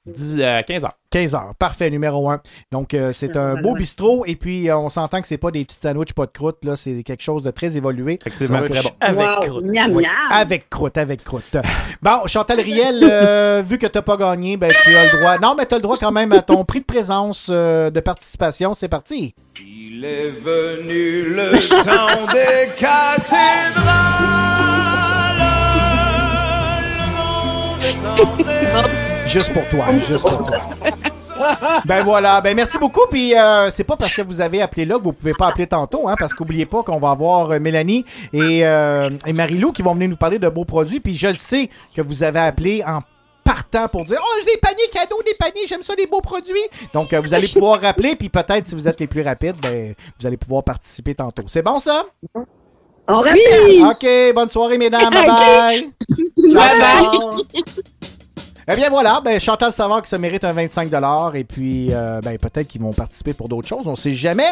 10, 0.07 0.37
euh, 0.41 0.61
15h. 0.63 0.89
15 1.11 1.35
heures. 1.35 1.55
Parfait, 1.59 1.89
numéro 1.91 2.29
1. 2.29 2.41
Donc, 2.73 2.93
euh, 2.93 3.13
c'est 3.13 3.37
un 3.37 3.55
beau 3.55 3.75
bistrot. 3.75 4.25
Et 4.27 4.35
puis, 4.37 4.69
euh, 4.69 4.77
on 4.77 4.89
s'entend 4.91 5.21
que 5.21 5.27
c'est 5.29 5.39
pas 5.39 5.51
des 5.53 5.65
petits 5.65 5.79
sandwichs 5.81 6.13
pas 6.13 6.27
de 6.27 6.33
croûte. 6.33 6.59
Là, 6.65 6.75
c'est 6.77 7.03
quelque 7.05 7.23
chose 7.23 7.43
de 7.43 7.51
très 7.53 7.77
évolué. 7.77 8.19
Effectivement, 8.21 8.59
Donc, 8.59 8.71
très 8.71 8.83
je- 8.83 8.89
bon. 8.89 8.95
Avec 9.01 9.21
wow. 9.27 9.41
croûte. 9.41 9.65
Miam, 9.65 9.93
Oui, 9.93 10.03
miam. 10.03 10.13
avec 10.33 10.69
croûte, 10.69 10.99
avec 10.99 11.23
croûte. 11.25 11.57
Bon, 12.03 12.27
Chantal 12.27 12.61
Riel, 12.61 13.01
euh, 13.03 13.63
vu 13.69 13.79
que 13.79 13.87
t'as 13.87 14.03
pas 14.03 14.17
gagné, 14.17 14.57
ben 14.57 14.73
tu 14.83 14.95
as 14.97 15.05
le 15.05 15.19
droit. 15.21 15.39
Non, 15.39 15.55
mais 15.57 15.65
t'as 15.67 15.77
le 15.77 15.83
droit 15.83 15.97
quand 15.99 16.13
même 16.13 16.33
à 16.33 16.43
ton 16.43 16.65
prix 16.65 16.81
de 16.81 16.85
présence 16.85 17.47
euh, 17.51 17.91
de 17.91 18.01
participation. 18.01 18.75
C'est 18.75 18.89
parti. 18.89 19.35
Il 19.61 20.05
est 20.05 20.31
venu 20.31 21.23
le 21.33 21.53
temps 21.85 22.33
des 22.33 22.69
cathédrales. 22.77 23.85
Le 26.99 27.07
monde 27.17 27.85
est 27.85 28.21
entré. 28.21 29.07
Juste 29.27 29.53
pour 29.53 29.67
toi, 29.69 29.87
juste 30.07 30.29
pour 30.29 30.45
toi. 30.45 30.61
Ben 31.85 32.05
voilà, 32.05 32.41
ben 32.41 32.55
merci 32.55 32.79
beaucoup. 32.79 33.07
Puis 33.11 33.37
euh, 33.37 33.69
c'est 33.73 33.83
pas 33.83 33.97
parce 33.97 34.15
que 34.15 34.23
vous 34.23 34.41
avez 34.41 34.63
appelé 34.63 34.85
là 34.85 34.99
que 34.99 35.03
vous 35.03 35.13
pouvez 35.13 35.33
pas 35.35 35.49
appeler 35.49 35.67
tantôt, 35.67 36.09
hein, 36.09 36.15
parce 36.17 36.33
qu'oubliez 36.33 36.65
pas 36.65 36.85
qu'on 36.85 37.01
va 37.01 37.11
avoir 37.11 37.51
euh, 37.51 37.59
Mélanie 37.59 38.05
et, 38.33 38.65
euh, 38.65 39.11
et 39.27 39.33
Marilou 39.33 39.73
qui 39.73 39.83
vont 39.83 39.95
venir 39.95 40.09
nous 40.09 40.17
parler 40.17 40.39
de 40.39 40.49
beaux 40.49 40.65
produits. 40.65 41.01
Puis 41.01 41.17
je 41.17 41.27
le 41.27 41.35
sais 41.35 41.69
que 41.95 42.03
vous 42.03 42.23
avez 42.23 42.39
appelé 42.39 42.83
en 42.87 43.01
partant 43.43 43.89
pour 43.89 44.05
dire 44.05 44.19
oh 44.23 44.35
j'ai 44.47 44.55
des 44.55 44.61
paniers 44.61 44.89
cadeaux 44.93 45.21
des 45.27 45.35
paniers 45.35 45.67
j'aime 45.69 45.83
ça 45.83 45.95
des 45.95 46.07
beaux 46.07 46.23
produits 46.23 46.55
donc 46.95 47.13
euh, 47.13 47.21
vous 47.21 47.35
allez 47.35 47.49
pouvoir 47.49 47.79
rappeler 47.79 48.17
puis 48.17 48.31
peut-être 48.31 48.67
si 48.67 48.75
vous 48.75 48.89
êtes 48.89 48.99
les 49.01 49.07
plus 49.07 49.21
rapides 49.21 49.57
ben 49.61 49.95
vous 50.19 50.27
allez 50.27 50.39
pouvoir 50.39 50.65
participer 50.65 51.15
tantôt 51.15 51.43
c'est 51.49 51.61
bon 51.61 51.79
ça? 51.79 52.05
On 53.07 53.19
rappelle. 53.19 53.83
ok 53.85 54.35
bonne 54.35 54.49
soirée 54.49 54.79
mesdames 54.79 55.11
bye 55.11 55.27
bye 55.27 55.91
ciao, 56.51 56.79
ciao. 56.81 57.85
Eh 58.67 58.77
bien 58.77 58.89
voilà, 58.89 59.21
ben, 59.23 59.39
Chantal 59.39 59.73
Savard 59.73 60.01
qui 60.03 60.09
se 60.09 60.17
mérite 60.17 60.43
un 60.45 60.55
25$ 60.55 61.37
et 61.37 61.45
puis 61.45 61.89
euh, 61.93 62.21
ben, 62.23 62.39
peut-être 62.39 62.67
qu'ils 62.67 62.81
vont 62.81 62.93
participer 62.95 63.35
pour 63.35 63.49
d'autres 63.49 63.69
choses, 63.69 63.87
on 63.87 63.97
sait 63.97 64.13
jamais. 64.13 64.49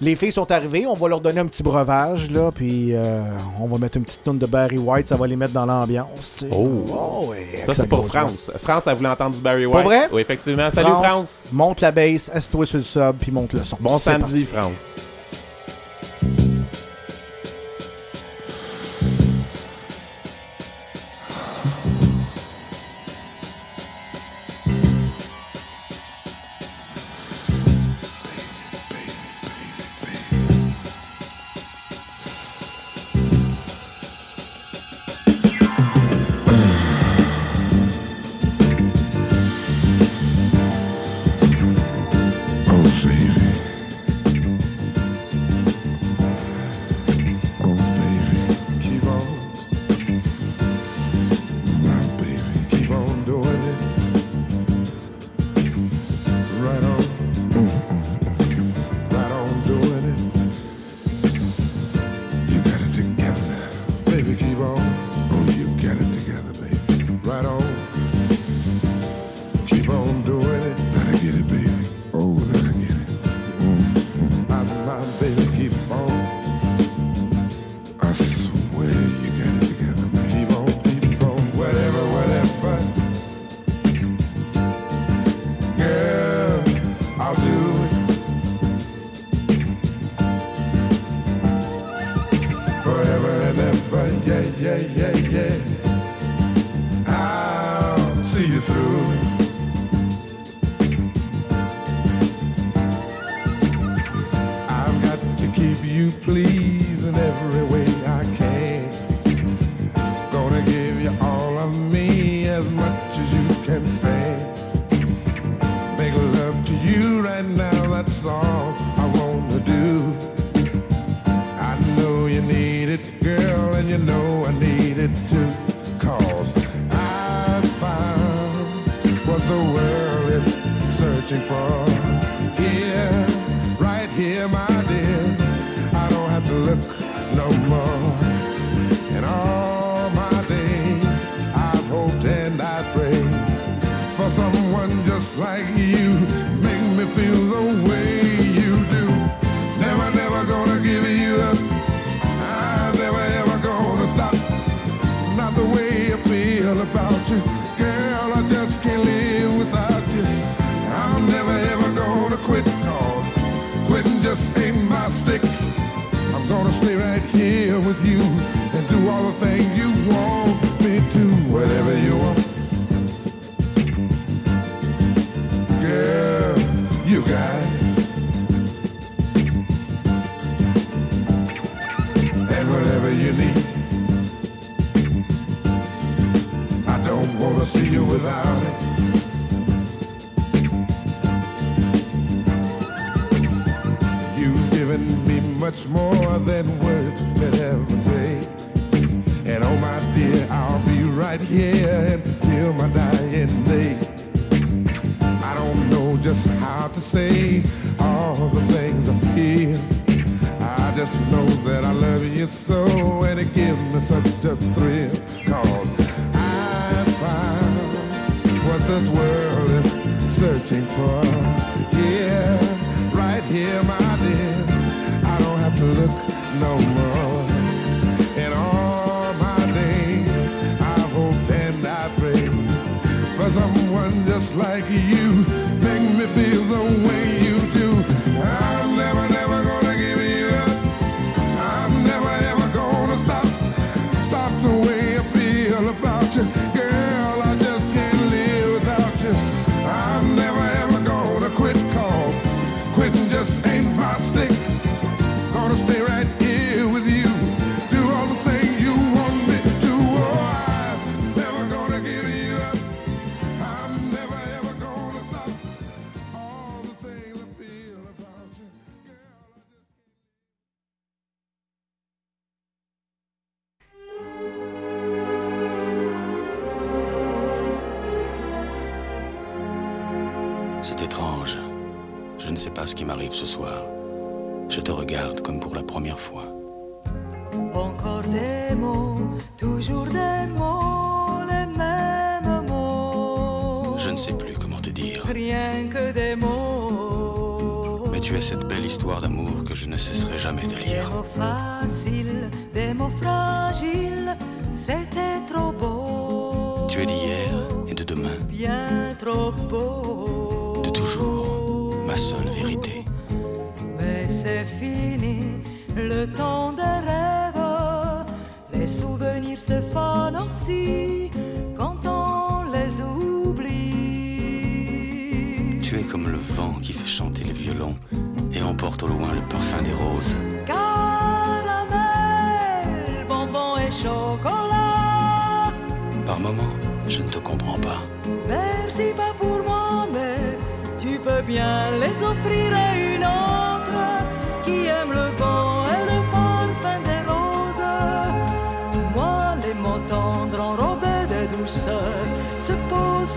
Les 0.00 0.16
filles 0.16 0.32
sont 0.32 0.50
arrivées, 0.50 0.86
on 0.86 0.94
va 0.94 1.08
leur 1.08 1.20
donner 1.20 1.38
un 1.38 1.46
petit 1.46 1.62
breuvage 1.62 2.30
là, 2.32 2.50
puis 2.52 2.88
euh, 2.90 3.22
on 3.60 3.68
va 3.68 3.78
mettre 3.78 3.96
une 3.96 4.04
petite 4.04 4.24
tonne 4.24 4.38
de 4.38 4.46
Barry 4.46 4.78
White, 4.78 5.06
ça 5.06 5.16
va 5.16 5.28
les 5.28 5.36
mettre 5.36 5.52
dans 5.52 5.66
l'ambiance. 5.66 6.44
Oh. 6.50 6.84
oh 6.88 7.34
ça 7.64 7.72
c'est 7.72 7.86
pour 7.86 8.06
France. 8.08 8.50
France, 8.58 8.84
elle 8.88 8.96
voulait 8.96 9.08
entendre 9.08 9.36
du 9.36 9.42
Barry 9.42 9.66
White. 9.66 9.72
Pour 9.72 9.84
vrai? 9.84 10.08
Oui, 10.12 10.22
effectivement. 10.22 10.68
Salut 10.70 10.90
France. 10.90 11.44
Monte 11.52 11.80
la 11.80 11.92
baisse, 11.92 12.30
assieds-toi 12.34 12.66
sur 12.66 12.78
le 12.78 12.84
sub, 12.84 13.16
puis 13.18 13.30
monte 13.30 13.52
le 13.52 13.62
son. 13.62 13.76
Bon 13.80 13.96
samedi. 13.98 14.46
France. 14.46 14.90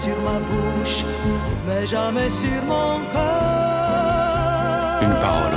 Sur 0.07 0.21
ma 0.21 0.39
bouche, 0.39 1.03
mais 1.65 1.85
jamais 1.85 2.29
sur 2.29 2.63
mon 2.65 2.99
cœur. 3.11 4.99
Une 5.01 5.19
parole 5.19 5.56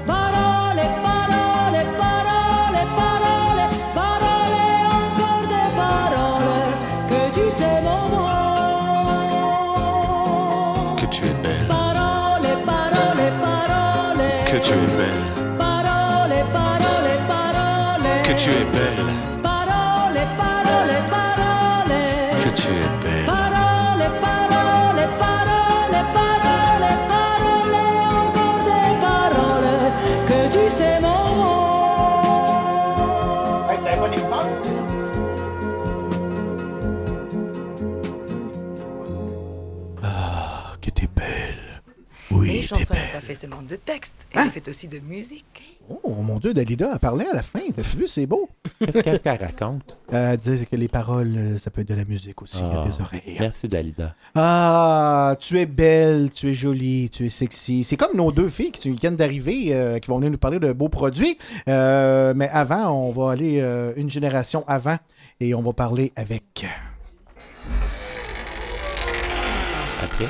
Tu 18.43 18.49
es 18.49 18.65
belle, 18.73 19.05
Parole, 19.43 20.19
parole, 20.37 20.95
parole. 21.09 21.95
que 22.43 22.49
tu 22.59 22.69
es 22.69 22.89
belle. 23.03 23.25
Parole, 23.25 24.05
parole, 24.25 25.01
parole, 25.23 25.99
parole, 26.17 26.91
parole, 27.13 27.75
encore 28.21 28.61
des 28.69 28.93
paroles 29.05 29.91
que 30.27 30.39
tu 30.53 30.69
sais 30.69 30.99
mon 31.01 31.35
mot. 31.35 32.71
Ah, 40.03 40.75
que 40.81 40.89
t'es 40.89 41.07
belle. 41.15 41.81
Oui, 42.31 42.61
t'es 42.61 42.67
chansons 42.67 42.93
belle. 42.93 43.11
pas 43.13 43.19
fait 43.21 43.35
seulement 43.35 43.61
de 43.61 43.75
texte, 43.75 44.15
elle 44.31 44.47
est 44.47 44.49
faite 44.49 44.67
aussi 44.67 44.87
de 44.87 44.99
musique. 44.99 45.60
Oh 46.21 46.23
mon 46.23 46.37
Dieu, 46.37 46.53
Dalida 46.53 46.93
a 46.93 46.99
parlé 46.99 47.25
à 47.25 47.33
la 47.33 47.41
fin. 47.41 47.61
T'as 47.75 47.81
vu, 47.81 48.07
c'est 48.07 48.27
beau. 48.27 48.47
Qu'est-ce 48.79 48.99
qu'elle 49.21 49.39
raconte? 49.41 49.97
Euh, 50.13 50.31
Elle 50.33 50.37
disait 50.37 50.65
que 50.65 50.75
les 50.75 50.89
paroles, 50.89 51.33
euh, 51.37 51.57
ça 51.57 51.71
peut 51.71 51.81
être 51.81 51.87
de 51.87 51.95
la 51.95 52.03
musique 52.03 52.41
aussi 52.41 52.61
à 52.63 52.69
Ah, 52.73 52.83
tes 52.85 53.01
oreilles. 53.01 53.37
Merci, 53.39 53.69
Dalida. 53.69 54.13
Ah, 54.35 55.35
tu 55.39 55.57
es 55.57 55.65
belle, 55.65 56.29
tu 56.33 56.49
es 56.49 56.53
jolie, 56.53 57.09
tu 57.09 57.25
es 57.25 57.29
sexy. 57.29 57.85
C'est 57.85 57.95
comme 57.95 58.15
nos 58.15 58.31
deux 58.33 58.49
filles 58.49 58.71
qui 58.71 58.91
viennent 58.91 59.15
d'arriver, 59.15 59.67
euh, 59.69 59.99
qui 59.99 60.09
vont 60.09 60.17
venir 60.17 60.29
nous 60.31 60.37
parler 60.37 60.59
de 60.59 60.73
beaux 60.73 60.89
produits. 60.89 61.37
Euh, 61.69 62.33
mais 62.35 62.49
avant, 62.49 62.91
on 62.91 63.11
va 63.13 63.31
aller 63.31 63.61
euh, 63.61 63.93
une 63.95 64.09
génération 64.09 64.65
avant 64.67 64.97
et 65.39 65.55
on 65.55 65.61
va 65.61 65.71
parler 65.73 66.11
avec 66.17 66.65
OK. 70.03 70.27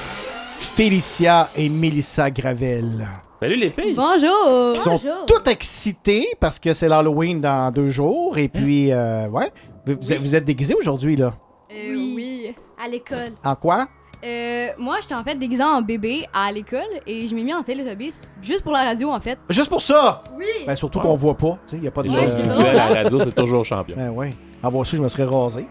Félicia 0.59 1.49
et 1.55 1.69
Mélissa 1.69 2.29
Gravel. 2.29 3.07
Salut 3.41 3.55
les 3.55 3.69
filles! 3.71 3.95
Bonjour! 3.95 4.73
Ils 4.75 4.77
sont 4.77 4.99
toutes 5.25 5.47
excitées 5.47 6.27
parce 6.39 6.59
que 6.59 6.73
c'est 6.75 6.87
l'Halloween 6.87 7.41
dans 7.41 7.71
deux 7.71 7.89
jours. 7.89 8.37
Et 8.37 8.47
puis, 8.47 8.91
euh, 8.91 9.27
ouais. 9.29 9.49
Vous, 9.85 9.95
vous 9.99 10.13
êtes- 10.13 10.19
vous 10.21 10.35
êtes 10.35 10.45
déguisés 10.45 10.75
aujourd'hui, 10.75 11.15
là. 11.15 11.33
Euh, 11.71 11.95
oui. 11.95 12.53
À 12.83 12.87
l'école. 12.87 13.31
En 13.43 13.55
quoi? 13.55 13.87
Euh, 14.23 14.67
moi, 14.77 14.97
j'étais 15.01 15.15
en 15.15 15.23
fait 15.23 15.33
déguisée 15.33 15.63
en 15.63 15.81
bébé 15.81 16.27
à 16.31 16.51
l'école 16.51 16.81
et 17.07 17.27
je 17.27 17.33
m'ai 17.33 17.41
mis 17.43 17.53
en 17.53 17.63
télésobis 17.63 18.13
juste 18.43 18.61
pour 18.61 18.71
la 18.73 18.83
radio 18.83 19.09
en 19.09 19.19
fait. 19.19 19.39
Juste 19.49 19.69
pour 19.69 19.81
ça! 19.81 20.23
Oui! 20.37 20.45
Ben, 20.67 20.75
surtout 20.75 20.99
qu'on 20.99 21.15
voit 21.15 21.35
pas. 21.35 21.57
Tu 21.65 21.71
sais, 21.71 21.75
il 21.77 21.81
n'y 21.81 21.87
a 21.87 21.91
pas 21.91 22.03
de. 22.03 22.09
Les 22.09 22.25
visuelles 22.43 22.77
à 22.77 22.89
la 22.91 23.03
radio, 23.03 23.19
c'est 23.21 23.33
toujours 23.33 23.65
champion. 23.65 23.95
Ben 23.97 24.11
oui. 24.15 24.27
Avoir 24.61 24.85
su, 24.85 24.97
je 24.97 25.01
me 25.01 25.09
serais 25.09 25.23
rasé. 25.25 25.65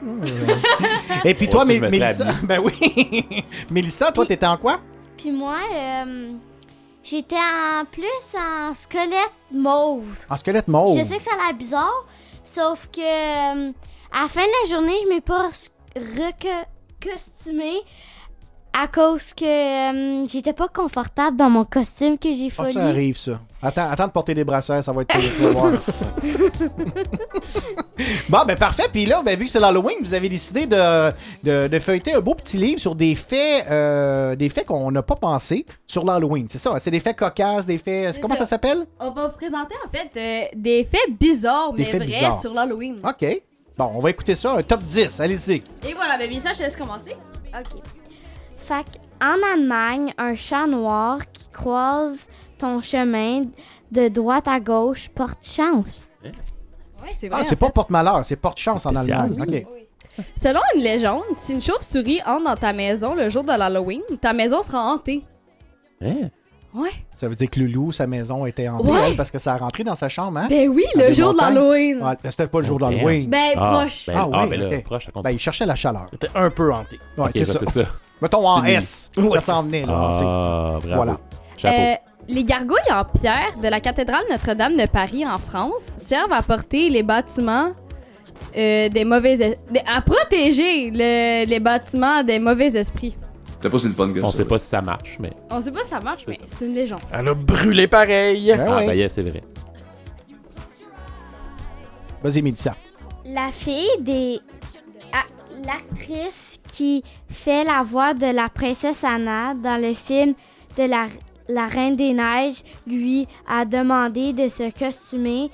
Et 1.24 1.34
puis 1.34 1.46
Moi 1.46 1.52
toi, 1.52 1.62
aussi, 1.62 1.70
Mé- 1.70 1.76
je 1.76 1.80
me 1.84 1.90
serais 1.90 1.98
Mélissa. 2.00 2.24
Ben 2.48 2.58
oui. 2.58 3.44
Mélissa, 3.70 4.10
toi, 4.10 4.26
t'étais 4.26 4.46
en 4.46 4.56
quoi? 4.56 4.80
Puis 5.16 5.30
moi, 5.30 5.58
euh, 5.72 6.32
j'étais 7.02 7.36
en 7.36 7.84
plus 7.84 8.36
en 8.38 8.74
squelette 8.74 9.32
mauve. 9.52 10.16
En 10.28 10.36
squelette 10.36 10.68
mauve. 10.68 10.98
Je 10.98 11.04
sais 11.04 11.16
que 11.16 11.22
ça 11.22 11.30
a 11.34 11.46
l'air 11.46 11.54
bizarre, 11.54 12.04
sauf 12.44 12.88
que 12.92 13.00
euh, 13.00 13.72
à 14.12 14.22
la 14.22 14.28
fin 14.28 14.42
de 14.42 14.62
la 14.64 14.70
journée, 14.76 14.96
je 15.04 15.08
m'ai 15.08 15.20
pas 15.20 15.48
s- 15.48 15.70
reco- 15.96 16.66
costumée. 17.02 17.80
À 18.72 18.86
cause 18.86 19.34
que 19.34 19.44
euh, 20.22 20.26
j'étais 20.28 20.52
pas 20.52 20.68
confortable 20.68 21.36
dans 21.36 21.50
mon 21.50 21.64
costume 21.64 22.16
que 22.16 22.32
j'ai 22.32 22.46
Ah, 22.50 22.54
fourni. 22.54 22.72
ça 22.72 22.84
arrive, 22.86 23.18
ça. 23.18 23.40
Attends, 23.62 23.90
attends 23.90 24.06
de 24.06 24.12
porter 24.12 24.32
des 24.32 24.44
brassières, 24.44 24.82
ça 24.82 24.92
va 24.92 25.02
être. 25.02 25.14
Bon, 28.30 28.38
ben 28.46 28.56
parfait. 28.56 28.86
Puis 28.90 29.04
là, 29.06 29.22
ben, 29.22 29.38
vu 29.38 29.44
que 29.44 29.50
c'est 29.50 29.60
l'Halloween, 29.60 29.96
vous 30.00 30.14
avez 30.14 30.28
décidé 30.28 30.66
de, 30.66 31.10
de, 31.42 31.68
de 31.68 31.78
feuilleter 31.78 32.14
un 32.14 32.20
beau 32.20 32.34
petit 32.34 32.56
livre 32.56 32.80
sur 32.80 32.94
des 32.94 33.14
faits, 33.14 33.66
euh, 33.70 34.34
des 34.36 34.48
faits 34.48 34.66
qu'on 34.66 34.90
n'a 34.90 35.02
pas 35.02 35.16
pensé 35.16 35.66
sur 35.86 36.04
l'Halloween. 36.04 36.46
C'est 36.48 36.58
ça, 36.58 36.78
c'est 36.78 36.90
des 36.90 37.00
faits 37.00 37.18
cocasses, 37.18 37.66
des 37.66 37.76
faits. 37.78 38.18
Comment 38.20 38.36
ça, 38.36 38.46
s'appelle? 38.46 38.86
On 38.98 39.10
va 39.10 39.28
vous 39.28 39.36
présenter 39.36 39.74
en 39.84 39.90
fait 39.90 40.10
euh, 40.16 40.48
des 40.56 40.84
faits 40.84 41.18
bizarres, 41.18 41.72
Des 41.72 41.82
mais 41.82 41.84
faits 41.90 41.96
vrais 42.02 42.06
bizarres. 42.06 42.40
sur 42.40 42.54
l'Halloween. 42.54 43.00
OK. 43.04 43.42
Bon, 43.76 43.90
on 43.94 44.00
va 44.00 44.10
écouter 44.10 44.34
ça, 44.34 44.56
un 44.56 44.62
top 44.62 44.82
10. 44.82 45.20
Allez-y. 45.20 45.62
Et 45.86 45.94
voilà, 45.94 46.16
ben 46.16 46.30
ça, 46.38 46.52
je 46.52 46.58
te 46.58 46.62
laisse 46.62 46.76
commencer. 46.76 47.14
OK. 47.52 47.82
Fait 48.70 49.00
en 49.20 49.34
Allemagne, 49.52 50.12
un 50.16 50.36
chat 50.36 50.64
noir 50.68 51.18
qui 51.32 51.48
croise 51.48 52.28
ton 52.56 52.80
chemin 52.80 53.46
de 53.90 54.06
droite 54.06 54.46
à 54.46 54.60
gauche 54.60 55.08
porte 55.08 55.44
chance. 55.44 56.08
Ouais, 56.22 56.30
c'est 57.14 57.28
vrai. 57.28 57.40
Ah, 57.40 57.44
c'est 57.44 57.56
pas 57.58 57.70
porte-malheur, 57.70 58.24
c'est 58.24 58.36
porte-chance 58.36 58.86
en 58.86 58.90
Spécial. 58.92 59.32
Allemagne. 59.40 59.66
OK. 60.18 60.24
Selon 60.36 60.60
une 60.76 60.82
légende, 60.82 61.24
si 61.34 61.54
une 61.54 61.60
chauve-souris 61.62 62.20
entre 62.24 62.44
dans 62.44 62.54
ta 62.54 62.72
maison 62.72 63.16
le 63.16 63.28
jour 63.28 63.42
de 63.42 63.48
l'Halloween, 63.50 64.02
ta 64.20 64.32
maison 64.32 64.62
sera 64.62 64.92
hantée. 64.92 65.24
Hein? 66.00 66.28
Ouais. 66.72 66.90
Ça 67.16 67.26
veut 67.28 67.34
dire 67.34 67.50
que 67.50 67.58
Loulou, 67.58 67.90
sa 67.90 68.06
maison 68.06 68.46
était 68.46 68.68
hantée, 68.68 68.88
Ouais. 68.92 69.00
elle, 69.10 69.16
parce 69.16 69.32
que 69.32 69.40
ça 69.40 69.54
a 69.54 69.56
rentré 69.56 69.82
dans 69.82 69.96
sa 69.96 70.08
chambre, 70.08 70.38
hein? 70.38 70.46
Ben 70.48 70.68
oui, 70.68 70.84
Dans 70.94 71.08
le 71.08 71.12
jour 71.12 71.32
de 71.32 71.38
l'Halloween. 71.38 72.00
Ouais, 72.04 72.14
c'était 72.30 72.46
pas 72.46 72.60
le 72.60 72.66
jour 72.66 72.78
de 72.78 72.84
Oh, 72.84 72.90
l'Halloween. 72.90 73.28
Ben, 73.28 73.50
Ah, 73.56 73.70
proche. 73.80 74.06
ben, 74.06 74.14
Ah, 74.16 74.28
ah, 74.32 74.42
oui, 74.44 74.50
ben 74.50 74.60
là, 74.60 74.76
ok. 74.76 74.84
proche. 74.84 75.08
Ben, 75.24 75.30
il 75.32 75.40
cherchait 75.40 75.66
la 75.66 75.74
chaleur. 75.74 76.06
C'était 76.12 76.28
un 76.36 76.50
peu 76.50 76.72
hanté. 76.72 77.00
Ouais, 77.18 77.24
Ok, 77.24 77.30
c'est 77.34 77.44
ça, 77.46 77.66
ça. 77.66 77.82
C'est. 78.20 78.22
Mettons 78.22 78.46
en 78.46 78.62
C'est 78.64 78.72
S. 78.72 79.10
Ça 79.34 79.40
s'en 79.40 79.62
venait, 79.62 79.86
là. 79.86 79.94
Ah, 79.96 80.78
bravo. 80.82 80.96
Voilà. 80.96 81.16
Chapeau. 81.56 81.74
Euh, 81.74 81.94
les 82.28 82.44
gargouilles 82.44 82.92
en 82.92 83.04
pierre 83.04 83.58
de 83.62 83.68
la 83.68 83.80
cathédrale 83.80 84.22
Notre-Dame 84.30 84.76
de 84.76 84.86
Paris 84.86 85.26
en 85.26 85.38
France 85.38 85.88
servent 85.96 86.32
à 86.32 86.42
porter 86.42 86.88
les 86.90 87.02
bâtiments 87.02 87.70
euh, 88.56 88.88
des 88.88 89.04
mauvais 89.04 89.36
des- 89.36 89.80
à 89.86 90.00
protéger 90.00 90.90
le- 90.90 91.46
les 91.46 91.60
bâtiments 91.60 92.22
des 92.24 92.38
mauvais 92.38 92.68
esprits. 92.76 93.16
T'as 93.60 93.68
pas 93.68 93.78
si 93.78 93.86
le 93.88 93.92
fun 93.92 94.10
On 94.22 94.32
sait 94.32 94.44
pas 94.46 94.58
si 94.58 94.66
ça 94.68 94.80
marche, 94.80 95.18
mais. 95.20 95.32
On 95.50 95.60
sait 95.60 95.70
pas 95.70 95.82
si 95.82 95.90
ça 95.90 96.00
marche, 96.00 96.24
mais 96.26 96.38
c'est 96.46 96.64
une 96.64 96.74
légende. 96.74 97.00
Elle 97.12 97.28
a 97.28 97.34
brûlé 97.34 97.86
pareil. 97.88 98.46
Ben 98.56 98.66
ah, 98.68 98.76
oui. 98.78 98.86
ben, 98.86 98.94
yeah, 98.96 99.08
c'est 99.08 99.22
vrai. 99.22 99.42
Vas-y, 102.22 102.42
Mélissa. 102.42 102.74
La 103.26 103.50
fille 103.52 103.88
des. 104.00 104.40
L'actrice 105.66 106.58
qui 106.68 107.02
fait 107.28 107.64
la 107.64 107.82
voix 107.82 108.14
de 108.14 108.26
la 108.26 108.48
princesse 108.48 109.04
Anna 109.04 109.54
dans 109.54 109.80
le 109.80 109.94
film 109.94 110.34
de 110.78 110.84
la, 110.84 111.06
la 111.48 111.66
Reine 111.66 111.96
des 111.96 112.12
Neiges 112.14 112.62
lui 112.86 113.26
a 113.46 113.64
demandé 113.64 114.32
de 114.32 114.48
se 114.48 114.70
costumer 114.76 115.50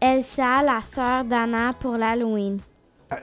Elsa, 0.00 0.62
la 0.64 0.80
sœur 0.84 1.24
d'Anna, 1.24 1.72
pour 1.78 1.96
l'Halloween. 1.96 2.58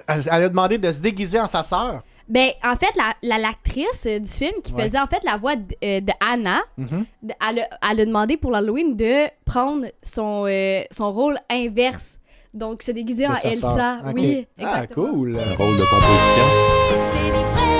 Elle, 0.08 0.22
elle 0.32 0.44
a 0.44 0.50
demandé 0.50 0.78
de 0.78 0.92
se 0.92 1.00
déguiser 1.02 1.40
en 1.40 1.48
sa 1.48 1.64
sœur. 1.64 2.02
Ben, 2.28 2.50
en 2.64 2.76
fait, 2.76 2.92
la- 2.98 3.14
la- 3.22 3.38
l'actrice 3.38 4.06
euh, 4.08 4.20
du 4.20 4.30
film 4.30 4.54
qui 4.64 4.74
Ouais. 4.74 4.84
faisait 4.86 5.00
en 5.00 5.06
fait 5.08 5.24
la 5.24 5.38
voix 5.38 5.56
d- 5.56 5.78
euh, 5.84 6.02
de 6.02 6.12
Anna, 6.20 6.62
Mhm. 6.78 7.06
d- 7.22 7.34
elle, 7.50 7.60
a, 7.60 7.68
elle 7.92 8.00
a 8.00 8.06
demandé 8.06 8.36
pour 8.38 8.52
l'Halloween 8.52 8.96
de 8.96 9.28
prendre 9.46 9.86
son, 10.02 10.46
euh, 10.48 10.82
son 10.92 11.12
rôle 11.14 11.38
inverse. 11.52 12.20
Donc, 12.56 12.84
se 12.84 12.92
déguiser 12.92 13.28
en 13.28 13.36
sa 13.36 13.50
Elsa. 13.50 13.98
Oui, 14.16 14.48
Ah, 14.64 14.88
cool. 14.88 15.38
Un 15.38 15.56
rôle 15.56 15.76
de 15.78 15.84
composition. 15.84 16.46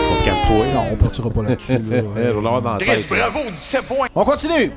Pour 0.10 0.26
calme-toi. 0.26 0.66
Non, 0.74 0.84
on 0.92 0.96
partira 0.98 1.30
pas 1.30 1.44
là-dessus. 1.44 1.74
là? 1.74 1.80
Je 1.90 1.94
vais 2.20 2.24
l'avoir 2.34 2.62
dans 2.62 2.74
la 2.74 2.80
tête. 2.86 3.08
bravo, 3.08 3.40
17 3.52 3.82
points. 3.88 4.08
On 4.14 4.26
continue. 4.26 4.72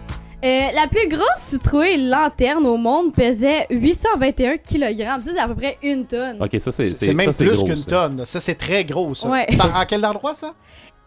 Euh, 0.45 0.67
la 0.73 0.87
plus 0.87 1.09
grosse 1.09 1.27
citrouille 1.39 2.09
lanterne 2.09 2.65
au 2.65 2.77
monde 2.77 3.13
pesait 3.13 3.67
821 3.71 4.59
kg. 4.59 5.05
Ça, 5.05 5.21
c'est 5.35 5.39
à 5.41 5.49
peu 5.49 5.57
près 5.57 5.79
une 5.83 6.07
tonne. 6.07 6.41
Ok, 6.41 6.61
ça, 6.61 6.71
c'est. 6.71 6.85
C'est 6.85 7.13
même 7.13 7.33
ça, 7.33 7.45
plus 7.45 7.65
qu'une 7.65 7.83
tonne. 7.85 8.25
Ça, 8.25 8.39
c'est 8.39 8.55
très 8.55 8.85
gros, 8.85 9.17
ça. 9.17 9.29
Ouais. 9.29 9.47
En 9.61 9.85
quel 9.85 10.07
endroit, 10.07 10.35
ça? 10.35 10.53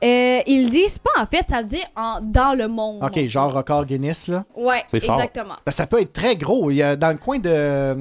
Euh, 0.04 0.40
ils 0.48 0.70
disent 0.72 0.98
pas, 0.98 1.22
en 1.22 1.28
fait, 1.28 1.46
ça 1.48 1.60
se 1.62 1.66
dit 1.68 1.84
en, 1.96 2.20
dans 2.24 2.58
le 2.58 2.68
monde. 2.68 3.04
OK, 3.04 3.20
genre 3.28 3.54
record 3.54 3.86
Guinness, 3.86 4.28
là. 4.28 4.44
Ouais, 4.56 4.82
C'est 4.88 4.98
exactement. 4.98 5.54
Ben, 5.64 5.72
ça 5.72 5.86
peut 5.86 6.02
être 6.02 6.12
très 6.14 6.36
gros. 6.36 6.72
Il 6.72 6.78
y 6.78 6.82
a 6.84 6.96
dans 6.96 7.10
le 7.12 7.18
coin 7.18 7.38
de 7.38 7.50
euh, 7.52 7.96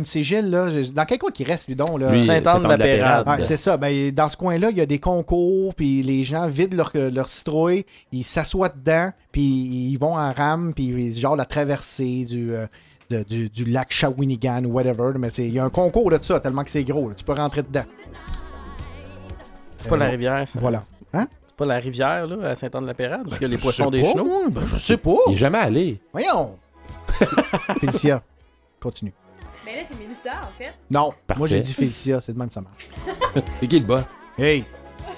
MC 0.00 0.22
Gilles, 0.22 0.50
là. 0.50 0.66
Dans 0.92 1.04
quel 1.04 1.18
coin 1.18 1.30
qui 1.30 1.44
reste, 1.44 1.68
lui, 1.68 1.76
donc? 1.76 2.00
Là? 2.00 2.10
Lui, 2.10 2.26
Sainte-Anne-de-la-Pérade. 2.26 3.28
Ouais, 3.28 3.42
c'est 3.42 3.56
ça. 3.56 3.76
Ben, 3.76 4.10
dans 4.10 4.28
ce 4.28 4.36
coin-là, 4.36 4.70
il 4.70 4.76
y 4.78 4.80
a 4.80 4.86
des 4.86 4.98
concours, 4.98 5.72
puis 5.74 6.02
les 6.02 6.24
gens 6.24 6.48
vident 6.48 6.76
leur, 6.76 6.90
leur 6.94 7.30
citrouille, 7.30 7.84
ils 8.10 8.24
s'assoient 8.24 8.68
dedans, 8.70 9.10
puis 9.30 9.42
ils 9.42 9.98
vont 9.98 10.16
en 10.18 10.32
rame, 10.32 10.72
puis 10.74 11.16
genre 11.16 11.36
la 11.36 11.44
traversée 11.44 12.24
du, 12.24 12.52
euh, 12.54 12.66
de- 13.08 13.22
du, 13.22 13.48
du 13.48 13.64
lac 13.66 13.92
Shawinigan 13.92 14.64
ou 14.64 14.72
whatever. 14.72 15.12
Mais 15.16 15.30
c'est- 15.30 15.46
il 15.46 15.54
y 15.54 15.58
a 15.60 15.64
un 15.64 15.70
concours 15.70 16.10
de 16.10 16.18
ça, 16.20 16.40
tellement 16.40 16.64
que 16.64 16.70
c'est 16.70 16.82
gros. 16.82 17.08
là. 17.10 17.14
Tu 17.16 17.22
peux 17.24 17.34
rentrer 17.34 17.62
dedans. 17.62 17.84
C'est 19.78 19.88
pas 19.88 19.94
Euh, 19.94 19.98
la 19.98 20.04
bon. 20.06 20.10
rivière, 20.10 20.48
ça. 20.48 20.58
Voilà. 20.60 20.82
Hein? 21.12 21.26
C'est 21.46 21.56
pas 21.56 21.66
la 21.66 21.76
rivière, 21.78 22.26
là, 22.26 22.50
à 22.50 22.54
Saint-Anne-de-la-Pérade, 22.54 23.24
parce 23.28 23.38
que 23.38 23.44
les 23.46 23.58
poissons 23.58 23.90
des 23.90 24.04
chenaux. 24.04 24.48
Ben, 24.50 24.62
je 24.64 24.76
sais 24.76 24.96
pas. 24.96 25.16
Il 25.28 25.32
est 25.34 25.36
jamais 25.36 25.58
allé. 25.58 26.00
Voyons. 26.12 26.56
Félicia, 27.80 28.22
continue. 28.80 29.12
Ben 29.64 29.76
là, 29.76 29.82
c'est 29.84 29.98
Mélissa, 29.98 30.30
en 30.42 30.58
fait. 30.58 30.72
Non, 30.90 31.12
Parfait. 31.26 31.38
moi 31.38 31.46
j'ai 31.48 31.60
dit 31.60 31.72
Félicia, 31.72 32.20
c'est 32.20 32.32
de 32.32 32.38
même 32.38 32.48
que 32.48 32.54
ça 32.54 32.62
marche. 32.62 32.88
C'est 33.60 33.66
qui 33.66 33.78
le 33.78 33.84
boss? 33.86 34.04
Hey! 34.38 34.64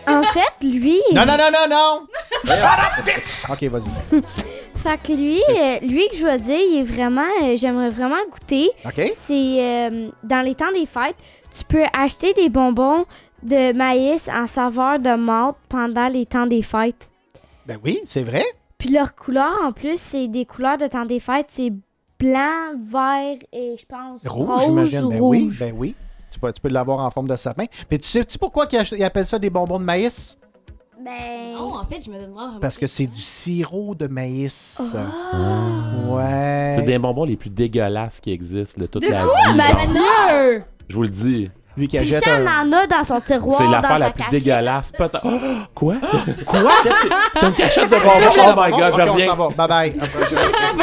En 0.06 0.23
fait, 0.24 0.66
lui. 0.66 1.01
Non, 1.14 1.24
non, 1.24 1.36
non, 1.39 1.48
non, 1.52 1.69
non! 1.70 2.06
ok, 3.51 3.62
vas-y. 3.64 4.23
Fait 4.74 4.98
que 5.01 5.12
lui, 5.12 5.40
euh, 5.48 5.78
lui 5.86 6.09
que 6.09 6.16
je 6.16 6.27
veux 6.27 6.39
dire, 6.39 6.59
il 6.59 6.81
est 6.81 6.82
vraiment. 6.82 7.23
euh, 7.43 7.56
J'aimerais 7.56 7.90
vraiment 7.90 8.16
goûter. 8.31 8.69
OK? 8.85 9.01
C'est 9.14 9.60
euh, 9.60 10.10
dans 10.24 10.40
les 10.44 10.56
temps 10.56 10.73
des 10.73 10.86
fêtes, 10.86 11.14
tu 11.56 11.62
peux 11.64 11.85
acheter 11.93 12.32
des 12.35 12.48
bonbons 12.48 13.05
de 13.43 13.73
maïs 13.73 14.28
en 14.28 14.47
saveur 14.47 14.98
de 14.98 15.16
menthe 15.16 15.56
pendant 15.69 16.09
les 16.09 16.27
temps 16.27 16.47
des 16.47 16.62
fêtes. 16.62 17.10
Ben 17.66 17.78
oui, 17.85 18.01
c'est 18.06 18.23
vrai. 18.23 18.44
Puis 18.78 18.90
leur 18.90 19.14
couleur 19.14 19.52
en 19.64 19.73
plus, 19.73 20.01
c'est 20.01 20.28
des 20.28 20.44
couleurs 20.44 20.78
de 20.78 20.86
temps 20.86 21.05
des 21.05 21.20
fêtes, 21.20 21.47
c'est 21.51 21.73
blanc, 22.19 22.74
vert 22.90 23.39
et 23.52 23.77
je 23.78 23.86
pense 23.86 24.27
Rouge, 24.27 24.48
rose 24.48 24.62
j'imagine. 24.64 25.09
Ben 25.09 25.19
rouge. 25.19 25.36
oui, 25.36 25.56
ben 25.59 25.74
oui. 25.77 25.94
Tu 26.31 26.40
peux, 26.40 26.52
tu 26.52 26.60
peux 26.60 26.69
l'avoir 26.69 27.01
en 27.01 27.10
forme 27.10 27.28
de 27.28 27.36
sapin. 27.36 27.64
Mais 27.90 27.98
tu 27.98 28.09
sais, 28.09 28.24
tu 28.24 28.32
sais 28.32 28.39
pourquoi 28.39 28.66
ils, 28.73 29.05
appellent 29.05 29.27
ça 29.27 29.39
des 29.39 29.51
bonbons 29.51 29.78
de 29.78 29.85
maïs? 29.85 30.39
Ben 31.05 31.55
Oh, 31.59 31.74
en 31.74 31.85
fait, 31.85 32.01
je 32.01 32.10
me 32.10 32.19
demande. 32.20 32.60
Parce 32.60 32.78
que 32.78 32.86
c'est 32.86 33.06
du 33.06 33.20
sirop 33.20 33.94
de 33.94 34.06
maïs. 34.06 34.94
Ah. 34.97 36.09
Ouais. 36.09 36.73
C'est 36.74 36.82
des 36.82 36.98
bonbons 36.98 37.24
les 37.24 37.36
plus 37.36 37.51
dégueulasses 37.51 38.20
qui 38.20 38.31
existent 38.31 38.81
de 38.81 38.86
toute 38.86 39.02
De 39.02 39.09
la 39.10 39.24
quoi, 39.24 39.35
vie. 39.51 39.56
Mathieu? 39.56 40.64
Je 40.89 40.94
vous 40.94 41.02
le 41.02 41.10
dis. 41.10 41.51
Lui 41.77 41.89
qui 41.89 41.97
Puis 41.99 42.15
achète 42.15 42.24
ça, 42.24 42.36
un... 42.36 42.66
on 42.66 42.69
en 42.70 42.73
a 42.73 42.86
dans 42.86 43.05
son 43.05 43.20
tiroir, 43.20 43.59
C'est 43.59 43.69
l'affaire 43.69 43.99
la 43.99 44.11
plus 44.11 44.19
cachette. 44.24 44.32
dégueulasse. 44.44 44.93
Peut-être- 44.93 45.20
Oh, 45.24 45.31
quoi? 45.74 45.97
Quoi? 46.47 46.61
Que- 46.82 46.89
C'est? 47.40 47.47
Une 47.47 47.55
cachette 47.55 47.90
de 47.90 47.97
bonbons. 47.97 48.55
Oh 48.57 48.61
my 48.61 48.70
god, 48.70 48.93
ok, 48.93 48.97
je 48.99 49.09
on 49.09 49.12
reviens. 49.12 49.27
s'en 49.27 49.36
va. 49.36 49.49
Bye 49.66 49.69
bye. 49.69 49.94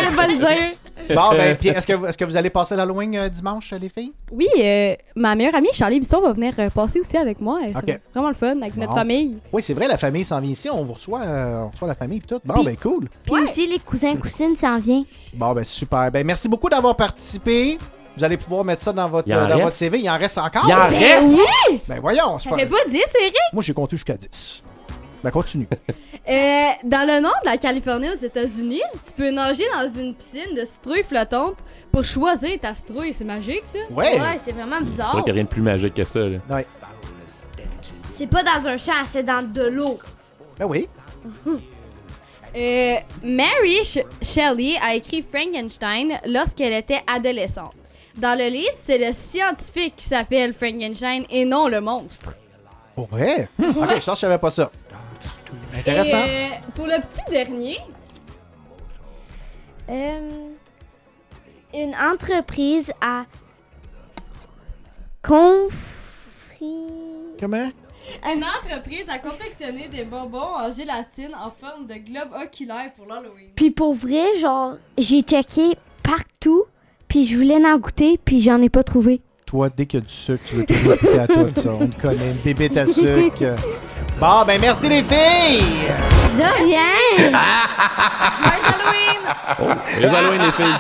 Je 0.10 0.16
pas 0.16 0.28
le 0.28 0.38
dire. 0.38 1.16
bon, 1.16 1.30
ben, 1.32 1.56
puis 1.58 1.70
est-ce 1.70 1.88
que, 1.88 1.94
vous- 1.94 2.06
est-ce 2.06 2.18
que 2.18 2.26
vous 2.26 2.36
allez 2.36 2.50
passer 2.50 2.76
l'Halloween 2.76 3.16
euh, 3.16 3.30
dimanche, 3.30 3.74
les 3.80 3.90
filles? 3.90 4.14
Oui, 4.32 4.48
euh, 4.60 4.94
ma 5.16 5.34
meilleure 5.36 5.56
amie 5.56 5.70
Charlie 5.74 6.00
Bisson 6.00 6.22
va 6.22 6.34
venir 6.34 6.54
euh, 6.60 6.70
passer 6.70 7.00
aussi 7.00 7.18
avec 7.18 7.40
moi. 7.42 7.60
et 7.66 7.72
ça 7.74 7.80
Ok. 7.80 7.86
va 7.88 7.94
être 7.94 8.02
Vraiment 8.14 8.30
le 8.30 8.36
fun 8.36 8.58
avec 8.62 8.76
notre 8.78 8.94
famille. 8.94 9.38
Oui, 9.54 9.64
c'est 9.64 9.74
vrai, 9.74 9.88
la 9.88 9.98
famille 9.98 10.24
s'en 10.26 10.40
vient 10.40 10.52
ici. 10.52 10.70
On 10.70 10.84
vous 10.86 10.94
reçoit, 10.94 11.22
euh, 11.22 11.64
on 11.66 11.70
reçoit 11.70 11.88
la 11.88 11.96
famille 11.96 12.20
et 12.20 12.22
tout. 12.28 12.40
Bon, 12.44 12.56
Puis- 12.56 12.64
ben 12.66 12.76
cool. 12.78 13.08
Puis 13.26 13.42
aussi, 13.44 13.68
les 13.68 13.80
cousins 13.80 14.16
cousines 14.18 14.56
s'en 14.56 14.78
viennent. 14.80 15.06
Bon, 15.34 15.54
ben 15.54 15.64
super. 15.64 16.12
Ben 16.12 16.26
merci 16.26 16.48
beaucoup 16.50 16.70
d'avoir 16.70 16.96
participé. 16.96 17.78
Vous 18.20 18.24
allez 18.26 18.38
pouvoir 18.38 18.64
mettre 18.66 18.82
ça 18.84 18.92
dans 18.94 19.08
votre, 19.10 19.30
euh, 19.32 19.42
dans 19.48 19.48
reste? 19.48 19.62
votre 19.64 19.76
CV. 19.78 20.00
Il 20.00 20.10
en 20.10 20.18
reste 20.18 20.38
encore? 20.38 20.66
Il 20.68 20.74
en 20.74 20.90
Ben 20.90 21.00
reste? 21.00 21.30
oui! 21.30 21.82
Ben 21.88 22.00
voyons. 22.02 22.38
c'est 22.38 22.50
Ça 22.50 22.56
fait 22.58 22.66
pas- 22.66 22.84
pas 22.84 22.90
10, 22.90 22.98
Eric? 23.22 23.34
Moi, 23.54 23.64
j'ai 23.64 23.74
compté 23.74 23.96
jusqu'à 23.96 24.16
10. 24.18 24.62
Ben 25.24 25.32
continue. 25.32 25.68
Euh, 26.30 26.68
dans 26.84 27.08
le 27.08 27.22
nord 27.22 27.34
de 27.44 27.50
la 27.50 27.58
Californie 27.58 28.08
aux 28.10 28.24
États-Unis, 28.24 28.84
tu 29.04 29.14
peux 29.14 29.32
nager 29.32 29.64
dans 29.74 29.90
une 30.00 30.14
piscine 30.14 30.54
de 30.54 30.64
citrouilles 30.64 31.04
flottantes 31.04 31.56
pour 31.92 32.04
choisir 32.04 32.60
ta 32.60 32.76
citrouille. 32.76 33.14
C'est 33.16 33.24
magique, 33.26 33.64
ça? 33.64 33.80
Ouais. 33.90 34.20
Ouais, 34.20 34.38
c'est 34.38 34.52
vraiment 34.52 34.76
C'est 34.80 34.86
bizarre. 34.86 35.12
vrai 35.14 35.24
qu'il 35.24 35.26
n'y 35.26 35.32
a 35.32 35.34
rien 35.36 35.44
de 35.46 35.50
plus 35.50 35.62
magique 35.64 35.96
que 35.96 36.04
ça. 36.04 36.20
là. 36.20 36.38
Ouais. 36.52 36.68
C'est 38.14 38.28
pas 38.28 38.44
dans 38.44 38.68
un 38.68 38.78
champ, 38.78 38.92
c'est 39.06 39.24
dans 39.24 39.42
de 39.42 39.64
l'eau. 39.70 39.98
Ben 40.60 40.66
oui. 40.68 40.88
Euh, 42.56 42.96
Mary 43.24 43.82
Sh- 43.84 44.04
Shelley 44.24 44.76
a 44.82 44.96
écrit 44.96 45.24
Frankenstein 45.24 46.20
lorsqu'elle 46.26 46.74
était 46.74 47.02
adolescente. 47.06 47.74
Dans 48.20 48.38
le 48.38 48.50
livre, 48.50 48.74
c'est 48.76 48.98
le 48.98 49.14
scientifique 49.14 49.96
qui 49.96 50.06
s'appelle 50.06 50.54
Frankenstein 50.54 51.24
et 51.30 51.46
non 51.46 51.68
le 51.70 51.80
monstre. 51.80 52.36
Pour 52.96 53.08
vrai? 53.08 53.48
ok, 53.60 53.66
je 53.68 53.74
pense 53.74 54.06
que 54.06 54.12
je 54.12 54.16
savais 54.16 54.38
pas 54.38 54.52
ça. 54.52 54.70
Intéressant. 55.74 56.18
Et, 56.26 56.48
euh, 56.52 56.56
pour 56.76 56.86
le 56.86 57.00
petit 57.02 57.24
dernier, 57.32 57.78
Euh, 59.90 60.30
une 61.74 61.96
entreprise 61.96 62.92
a 63.02 63.24
confri... 65.24 66.66
Comment? 67.40 67.72
Une 68.26 68.44
entreprise 68.44 69.08
a 69.10 69.18
confectionné 69.20 69.88
des 69.88 70.04
bonbons 70.04 70.38
en 70.58 70.72
gélatine 70.72 71.34
en 71.36 71.52
forme 71.52 71.88
de 71.88 71.96
globe 71.96 72.30
oculaire 72.36 72.92
pour 72.96 73.06
l'Halloween. 73.08 73.50
Puis 73.56 73.72
pour 73.72 73.94
vrai, 73.96 74.38
genre, 74.38 74.76
j'ai 74.98 75.22
checké 75.22 75.76
partout, 76.04 76.66
puis 77.10 77.26
je 77.28 77.36
voulais 77.36 77.58
en 77.66 77.78
goûter, 77.78 78.18
puis 78.24 78.40
j'en 78.40 78.62
ai 78.62 78.70
pas 78.70 78.84
trouvé. 78.84 79.22
Toi, 79.46 79.70
dès 79.76 79.86
qu'il 79.88 80.00
y 80.00 80.04
a 80.04 80.06
du 80.06 80.14
sucre, 80.14 80.44
tu 80.46 80.56
veux 80.56 80.66
toujours 80.66 80.96
goûter 80.96 81.20
à 81.20 81.28
toi, 81.28 81.48
ça. 81.56 81.70
On 81.80 81.88
te 81.88 82.00
connaît, 82.00 82.32
une 82.32 82.38
bébête 82.46 82.78
à 82.78 82.86
sucre. 82.88 83.56
Bon, 84.20 84.44
ben 84.46 84.60
merci 84.62 84.88
les 84.90 85.04
filles! 85.04 85.64
De 86.38 86.44
rien! 86.66 87.30
Joyeux 88.38 88.64
Halloween! 88.64 89.22
Oh, 89.60 90.00
les 90.00 90.06
Halloween, 90.08 90.42
les 90.44 90.52
filles. 90.52 90.76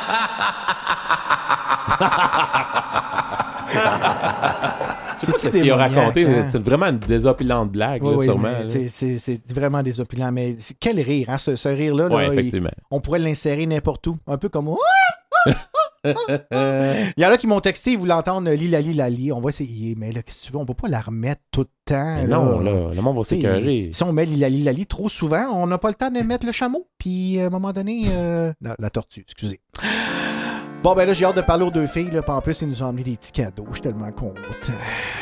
Je 5.21 5.25
sais 5.25 5.31
pas 5.33 5.37
C'est 5.37 5.51
ce 5.51 5.57
qu'il 5.57 5.71
a 5.71 5.75
raconté. 5.75 6.25
hein? 6.25 6.47
C'est 6.51 6.63
vraiment 6.63 6.85
une 6.87 6.99
désopilante 6.99 7.71
blague, 7.71 8.03
Oui, 8.03 8.11
là, 8.11 8.17
oui, 8.17 8.25
sûrement. 8.25 8.49
là. 8.49 8.63
c'est- 8.65 8.87
c'est 8.89 9.17
c'est 9.17 9.51
vraiment 9.51 9.83
désopilant. 9.83 10.31
Mais 10.31 10.55
c'est- 10.59 10.75
quel 10.79 10.99
rire, 11.01 11.27
hein, 11.29 11.37
ce, 11.37 11.55
ce 11.55 11.69
rire-là. 11.69 12.07
là, 12.09 12.15
Ouais, 12.15 12.27
il- 12.27 12.33
effectivement. 12.33 12.69
on 12.91 13.01
pourrait 13.01 13.19
l'insérer 13.19 13.65
n'importe 13.65 14.07
où. 14.07 14.17
Un 14.27 14.37
peu 14.37 14.49
comme. 14.49 14.69
Il 16.05 17.21
y 17.21 17.25
en 17.25 17.29
a 17.29 17.37
qui 17.37 17.47
m'ont 17.47 17.59
texté, 17.59 17.91
ils 17.91 17.97
voulaient 17.97 18.13
entendre 18.13 18.49
Lila 18.51 18.81
Lali. 18.81 19.31
On 19.31 19.41
va 19.41 19.49
essayer, 19.49 19.95
mais 19.97 20.11
là, 20.11 20.21
qu'est-ce 20.21 20.41
que 20.41 20.45
tu 20.47 20.51
veux, 20.51 20.57
on 20.57 20.65
peut 20.65 20.73
pas 20.73 20.87
la 20.87 21.01
remettre 21.01 21.41
tout 21.51 21.61
le 21.61 21.67
temps. 21.85 22.15
Mais 22.17 22.27
non, 22.27 22.59
là, 22.59 22.91
le 22.93 23.01
monde 23.01 23.17
va 23.17 23.23
s'écœurer. 23.23 23.89
Si 23.91 24.03
on 24.03 24.13
met 24.13 24.25
Lila 24.25 24.49
Lali 24.49 24.85
trop 24.85 25.09
souvent, 25.09 25.45
on 25.53 25.67
n'a 25.67 25.77
pas 25.77 25.89
le 25.89 25.95
temps 25.95 26.09
de 26.09 26.19
mettre 26.19 26.45
le 26.45 26.51
chameau. 26.51 26.87
Puis 26.97 27.39
à 27.39 27.47
un 27.47 27.49
moment 27.49 27.73
donné, 27.73 28.05
euh, 28.11 28.53
la, 28.61 28.75
la 28.79 28.89
tortue, 28.89 29.21
excusez. 29.21 29.59
Bon, 30.81 30.95
ben 30.95 31.05
là, 31.05 31.13
j'ai 31.13 31.25
hâte 31.25 31.35
de 31.35 31.41
parler 31.41 31.65
aux 31.65 31.71
deux 31.71 31.87
filles. 31.87 32.09
Là. 32.11 32.21
Puis 32.21 32.31
en 32.31 32.39
plus, 32.39 32.61
ils 32.61 32.69
nous 32.69 32.81
ont 32.81 32.87
amené 32.87 33.03
des 33.03 33.17
petits 33.17 33.33
cadeaux. 33.33 33.65
Je 33.69 33.73
suis 33.73 33.81
tellement 33.81 34.11
content. 34.11 34.39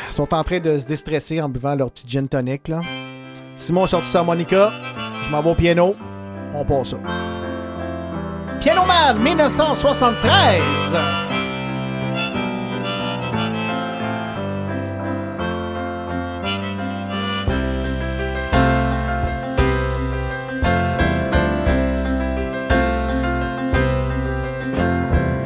Ils 0.08 0.12
sont 0.12 0.32
en 0.32 0.44
train 0.44 0.60
de 0.60 0.78
se 0.78 0.86
déstresser 0.86 1.40
en 1.40 1.48
buvant 1.48 1.74
leur 1.74 1.90
petit 1.90 2.06
gin 2.06 2.28
tonic. 2.28 2.68
Là. 2.68 2.80
Simon 3.56 3.86
sorti 3.86 4.08
sa 4.08 4.22
Monica. 4.22 4.70
Je 5.24 5.30
m'en 5.30 5.42
vais 5.42 5.50
au 5.50 5.54
piano. 5.56 5.94
On 6.54 6.64
passe 6.64 6.90
ça. 6.90 6.98
Piano 8.60 8.84
Man 8.86 9.22
1973. 9.24 10.18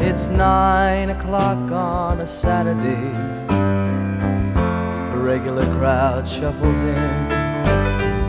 It's 0.08 0.26
nine 0.28 1.10
o'clock 1.10 1.70
on 1.70 2.20
a 2.20 2.26
Saturday. 2.26 3.12
A 5.12 5.16
regular 5.18 5.66
crowd 5.76 6.26
shuffles 6.26 6.78
in. 6.78 7.28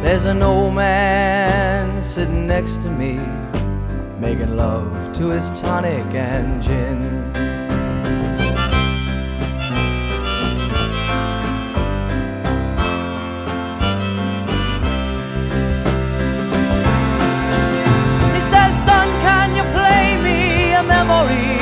There's 0.04 0.26
an 0.26 0.42
old 0.42 0.74
man 0.74 2.04
sitting 2.04 2.46
next 2.48 2.82
to 2.82 2.90
me, 2.90 3.20
making 4.24 4.56
love 4.56 4.88
to 5.12 5.28
his 5.28 5.52
tonic 5.60 6.06
and 6.16 6.64
gin. 6.64 6.98
He 18.34 18.42
says, 18.52 18.72
Son, 18.88 19.08
can 19.28 19.50
you 19.58 19.66
play 19.78 20.16
me 20.28 20.72
a 20.72 20.84
memory? 20.84 21.60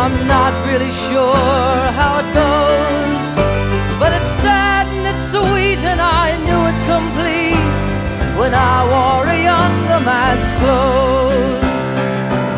I'm 0.00 0.14
not 0.28 0.52
really 0.68 0.92
sure 1.08 1.80
how 2.00 2.12
it 2.22 2.28
goes, 2.44 3.24
but 3.98 4.12
it's 4.12 4.32
sad 4.44 4.86
and 4.88 5.06
it's 5.06 5.24
sweet, 5.32 5.78
and 5.90 6.02
I 6.02 6.36
knew 6.44 6.62
it 6.70 6.78
complete 6.92 7.45
when 8.46 8.54
I 8.54 8.78
wore 8.92 9.26
a 9.28 9.38
younger 9.50 10.00
man's 10.10 10.50
clothes. 10.58 11.88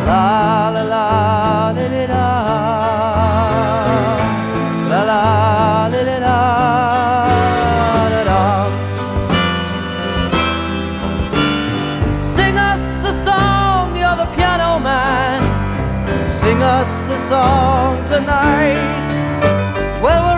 La 0.09 0.69
la 0.75 0.83
la 0.95 1.07
li, 1.77 2.07
la 2.15 2.29
la 4.91 5.01
la 5.11 5.23
li, 5.93 6.01
li, 6.09 6.17
la 6.27 6.41
la 8.13 8.23
la. 8.31 8.43
Sing 12.35 12.57
us 12.71 12.87
a 13.13 13.15
song, 13.27 13.97
you're 13.97 14.19
the 14.23 14.29
piano 14.37 14.79
man. 14.79 15.41
Sing 16.41 16.63
us 16.63 16.93
a 17.17 17.19
song 17.31 17.95
tonight. 18.13 18.79
Well, 20.03 20.21
we're 20.27 20.38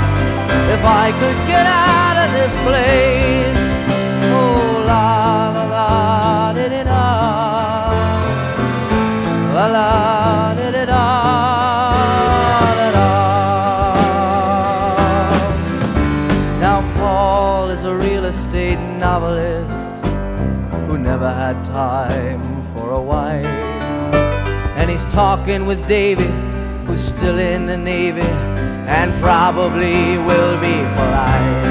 if 0.75 0.83
I 0.85 1.11
could 1.19 1.39
get 1.47 1.65
out 1.65 2.17
of 2.23 2.29
this 2.37 2.53
place. 2.67 3.65
Oh, 4.31 4.83
la 4.87 5.51
la 5.55 5.63
la 5.75 6.53
di 6.53 6.65
di 6.69 6.83
da. 6.83 7.03
La 9.55 9.67
la. 9.67 10.11
Now, 16.59 16.81
Paul 16.95 17.69
is 17.69 17.83
a 17.83 17.95
real 17.95 18.25
estate 18.25 18.79
novelist 18.99 20.05
who 20.87 20.97
never 20.97 21.31
had 21.33 21.63
time 21.65 22.41
for 22.73 22.91
a 22.91 23.01
wife. 23.01 23.45
And 24.77 24.89
he's 24.89 25.05
talking 25.05 25.65
with 25.65 25.87
David, 25.87 26.31
who's 26.85 27.01
still 27.01 27.39
in 27.39 27.65
the 27.65 27.77
Navy 27.77 28.21
and 28.87 29.13
probably 29.21 30.17
will 30.17 30.59
be 30.59 30.77
for 30.95 31.05
life. 31.11 31.70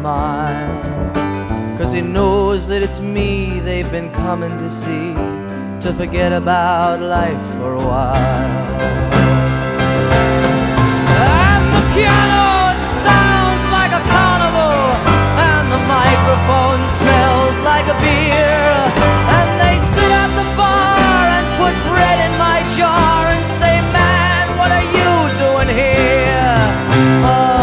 Smile. 0.00 0.82
Cause 1.76 1.92
he 1.92 2.00
knows 2.00 2.66
that 2.68 2.82
it's 2.82 3.00
me 3.00 3.60
they've 3.60 3.90
been 3.90 4.10
coming 4.12 4.52
to 4.62 4.68
see 4.68 5.12
to 5.84 5.92
forget 5.92 6.32
about 6.32 7.00
life 7.00 7.44
for 7.56 7.74
a 7.74 7.84
while. 7.90 8.50
And 11.44 11.64
the 11.76 11.84
piano 11.92 12.44
it 12.72 12.80
sounds 13.04 13.64
like 13.76 13.92
a 14.00 14.02
carnival, 14.14 14.80
and 15.52 15.64
the 15.74 15.82
microphone 15.96 16.80
smells 17.00 17.56
like 17.70 17.86
a 17.94 17.96
beer. 18.04 18.68
And 19.36 19.48
they 19.62 19.76
sit 19.94 20.12
at 20.24 20.32
the 20.40 20.48
bar 20.60 21.22
and 21.36 21.46
put 21.60 21.74
bread 21.92 22.18
in 22.26 22.32
my 22.46 22.58
jar 22.76 23.20
and 23.34 23.44
say, 23.60 23.74
Man, 23.96 24.44
what 24.58 24.70
are 24.78 24.88
you 24.96 25.10
doing 25.44 25.70
here? 25.82 26.56
Oh, 27.24 27.59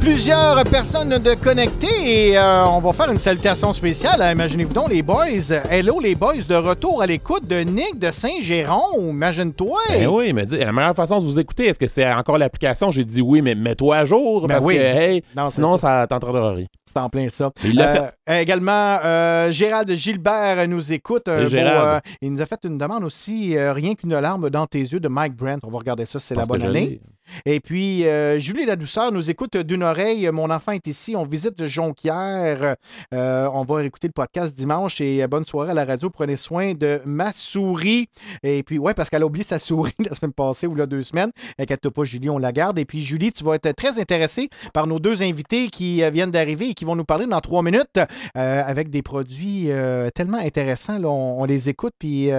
plusieurs 0.00 0.62
personnes 0.64 1.18
de 1.18 1.34
connectées 1.34 2.30
et 2.30 2.38
euh, 2.38 2.64
on 2.66 2.80
va 2.80 2.92
faire 2.94 3.10
une 3.12 3.18
salutation 3.18 3.72
spéciale. 3.74 4.22
hein. 4.22 4.32
Imaginez-vous 4.32 4.72
donc 4.72 4.88
les 4.88 5.02
boys. 5.02 5.26
Hello 5.70 6.00
les 6.00 6.14
boys 6.14 6.36
de 6.48 6.54
retour 6.54 7.02
à 7.02 7.06
l'écoute 7.06 7.46
de 7.46 7.60
Nick 7.60 7.98
de 7.98 8.10
Saint-Géron. 8.10 9.10
Imagine-toi. 9.10 9.78
Ben 9.90 10.06
oui, 10.08 10.32
mais 10.32 10.46
dis, 10.46 10.56
la 10.56 10.72
meilleure 10.72 10.96
façon 10.96 11.18
de 11.18 11.24
vous 11.24 11.38
écouter, 11.38 11.66
est-ce 11.66 11.78
que 11.78 11.86
c'est 11.86 12.10
encore 12.10 12.38
l'application? 12.38 12.90
J'ai 12.90 13.04
dit 13.04 13.20
oui, 13.20 13.42
mais 13.42 13.54
mets-toi 13.54 13.98
à 13.98 14.04
jour. 14.06 14.42
Ben 14.48 14.54
parce 14.54 14.64
oui. 14.66 14.76
que, 14.76 14.80
hey, 14.80 15.22
Non, 15.36 15.50
sinon, 15.50 15.76
ça. 15.76 16.00
ça 16.00 16.06
t'entraînera 16.08 16.54
rien. 16.54 16.66
C'est 16.86 16.98
en 16.98 17.08
plein 17.10 17.28
ça. 17.28 17.50
Il 17.62 17.76
l'a 17.76 18.12
Euh, 18.28 18.38
Également, 18.40 18.98
euh, 19.04 19.50
Gérald 19.50 19.90
Gilbert 19.92 20.66
nous 20.66 20.92
écoute. 20.92 21.28
Un 21.28 21.32
Salut, 21.36 21.44
beau, 21.44 21.50
Gérald. 21.50 22.02
il 22.22 22.32
nous 22.32 22.40
a 22.40 22.46
fait 22.46 22.60
une 22.64 22.78
demande 22.78 23.04
aussi, 23.04 23.54
Rien 23.58 23.94
qu'une 23.94 24.18
larme 24.18 24.48
dans 24.50 24.66
tes 24.66 24.80
yeux 24.80 25.00
de 25.00 25.08
Mike 25.08 25.36
Brent. 25.36 25.58
On 25.62 25.70
va 25.70 25.78
regarder 25.78 26.06
ça, 26.06 26.18
c'est 26.18 26.34
la 26.34 26.44
bonne 26.46 26.62
année. 26.62 27.00
Et 27.46 27.60
puis, 27.60 28.06
euh, 28.06 28.38
Julie 28.38 28.66
la 28.66 28.76
douceur 28.76 29.12
nous 29.12 29.30
écoute 29.30 29.56
d'une 29.56 29.82
oreille. 29.82 30.28
Mon 30.32 30.50
enfant 30.50 30.72
est 30.72 30.86
ici. 30.86 31.16
On 31.16 31.24
visite 31.24 31.66
Jonquière. 31.66 32.76
Euh, 33.14 33.48
on 33.52 33.64
va 33.64 33.84
écouter 33.84 34.08
le 34.08 34.12
podcast 34.12 34.54
dimanche 34.54 35.00
et 35.00 35.22
euh, 35.22 35.28
bonne 35.28 35.46
soirée 35.46 35.70
à 35.70 35.74
la 35.74 35.84
radio. 35.84 36.10
Prenez 36.10 36.36
soin 36.36 36.74
de 36.74 37.00
ma 37.04 37.32
souris. 37.32 38.08
Et 38.42 38.62
puis, 38.62 38.78
ouais, 38.78 38.94
parce 38.94 39.10
qu'elle 39.10 39.22
a 39.22 39.26
oublié 39.26 39.44
sa 39.44 39.58
souris 39.58 39.94
la 39.98 40.14
semaine 40.14 40.32
passée 40.32 40.66
ou 40.66 40.74
là 40.74 40.86
deux 40.86 41.02
semaines. 41.02 41.30
Inquiète 41.58 41.88
pas, 41.88 42.04
Julie, 42.04 42.30
on 42.30 42.38
la 42.38 42.52
garde. 42.52 42.78
Et 42.78 42.84
puis, 42.84 43.02
Julie, 43.02 43.32
tu 43.32 43.44
vas 43.44 43.54
être 43.54 43.72
très 43.72 43.98
intéressée 44.00 44.48
par 44.72 44.86
nos 44.86 44.98
deux 44.98 45.22
invités 45.22 45.68
qui 45.68 46.02
viennent 46.10 46.30
d'arriver 46.30 46.70
et 46.70 46.74
qui 46.74 46.84
vont 46.84 46.96
nous 46.96 47.04
parler 47.04 47.26
dans 47.26 47.40
trois 47.40 47.62
minutes 47.62 47.98
euh, 48.36 48.62
avec 48.66 48.90
des 48.90 49.02
produits 49.02 49.68
tellement 50.14 50.38
intéressants. 50.38 50.98
Là, 50.98 51.08
on, 51.08 51.42
on 51.42 51.44
les 51.44 51.68
écoute, 51.68 51.94
puis 51.98 52.30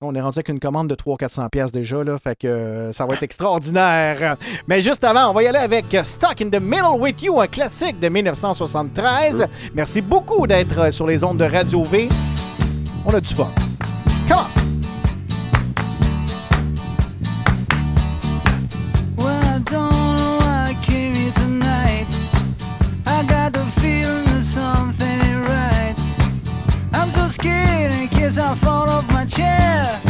on 0.00 0.14
est 0.14 0.20
rendu 0.20 0.38
avec 0.38 0.48
une 0.48 0.60
commande 0.60 0.88
de 0.88 0.94
300-400$ 0.94 1.48
piastres 1.50 1.78
déjà. 1.78 2.04
Là, 2.04 2.18
fait 2.18 2.36
que 2.36 2.90
ça 2.92 3.06
va 3.06 3.14
être 3.14 3.22
extraordinaire. 3.34 4.13
Mais 4.66 4.80
juste 4.80 5.04
avant, 5.04 5.30
on 5.30 5.32
va 5.32 5.42
y 5.42 5.46
aller 5.46 5.58
avec 5.58 5.84
Stuck 6.04 6.40
in 6.40 6.50
the 6.50 6.60
Middle 6.60 6.98
with 6.98 7.22
You, 7.22 7.40
un 7.40 7.46
classique 7.46 7.98
de 8.00 8.08
1973. 8.08 9.46
Merci 9.74 10.00
beaucoup 10.00 10.46
d'être 10.46 10.78
euh, 10.78 10.90
sur 10.90 11.06
les 11.06 11.24
ondes 11.24 11.38
de 11.38 11.44
Radio 11.44 11.84
V. 11.84 12.08
On 13.04 13.12
a 13.12 13.20
du 13.20 13.34
fun. 13.34 13.50
Come 14.28 14.38
on! 14.38 14.46
Well, 19.16 19.44
I 19.44 19.58
don't 19.58 19.90
know 20.16 20.38
why 20.40 20.70
I 20.70 20.76
came 20.82 21.14
here 21.14 21.32
tonight. 21.32 22.06
I 23.06 23.24
got 23.24 23.52
the 23.52 23.64
feeling 23.80 24.24
that 24.26 24.44
something 24.44 25.06
ain't 25.06 25.48
right. 25.48 25.94
I'm 26.92 27.10
so 27.12 27.28
scared 27.28 27.92
in 27.92 28.08
case 28.08 28.38
I 28.38 28.54
fall 28.54 28.88
off 28.88 29.06
my 29.12 29.26
chair. 29.26 30.00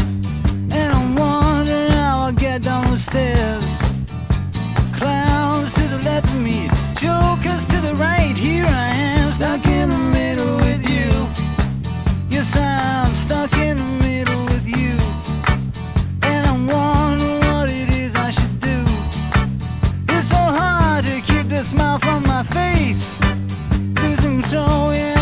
And 0.70 0.93
I'm 0.93 1.16
wondering 1.16 1.90
how 1.90 2.26
I'll 2.26 2.32
get 2.32 2.62
down 2.62 2.90
the 2.90 2.98
stairs. 2.98 3.73
Clowns 5.74 5.90
to 5.90 5.96
the 5.96 6.02
left 6.05 6.26
of 6.26 6.40
me, 6.40 6.68
jokers 6.94 7.66
to 7.66 7.80
the 7.80 7.94
right. 7.96 8.36
Here 8.36 8.64
I 8.66 8.88
am, 8.88 9.30
stuck 9.30 9.66
in 9.66 9.90
the 9.90 9.98
middle 9.98 10.56
with 10.59 10.88
you. 10.88 11.10
Yes, 12.28 12.56
I'm 12.56 13.14
stuck 13.14 13.52
in 13.56 13.76
the 13.76 14.06
middle 14.06 14.44
with 14.46 14.66
you. 14.66 14.96
And 16.22 16.46
I'm 16.46 16.66
wondering 16.66 17.40
what 17.40 17.68
it 17.68 17.90
is 17.90 18.14
I 18.14 18.30
should 18.30 18.60
do. 18.60 18.84
It's 20.09 20.28
so 20.28 20.36
hard 20.36 21.05
to 21.06 21.20
keep 21.20 21.48
the 21.48 21.62
smile 21.62 21.98
from 21.98 22.22
my 22.24 22.42
face. 22.42 23.20
Losing 24.02 24.42
control, 24.42 24.94
yeah, 24.94 25.14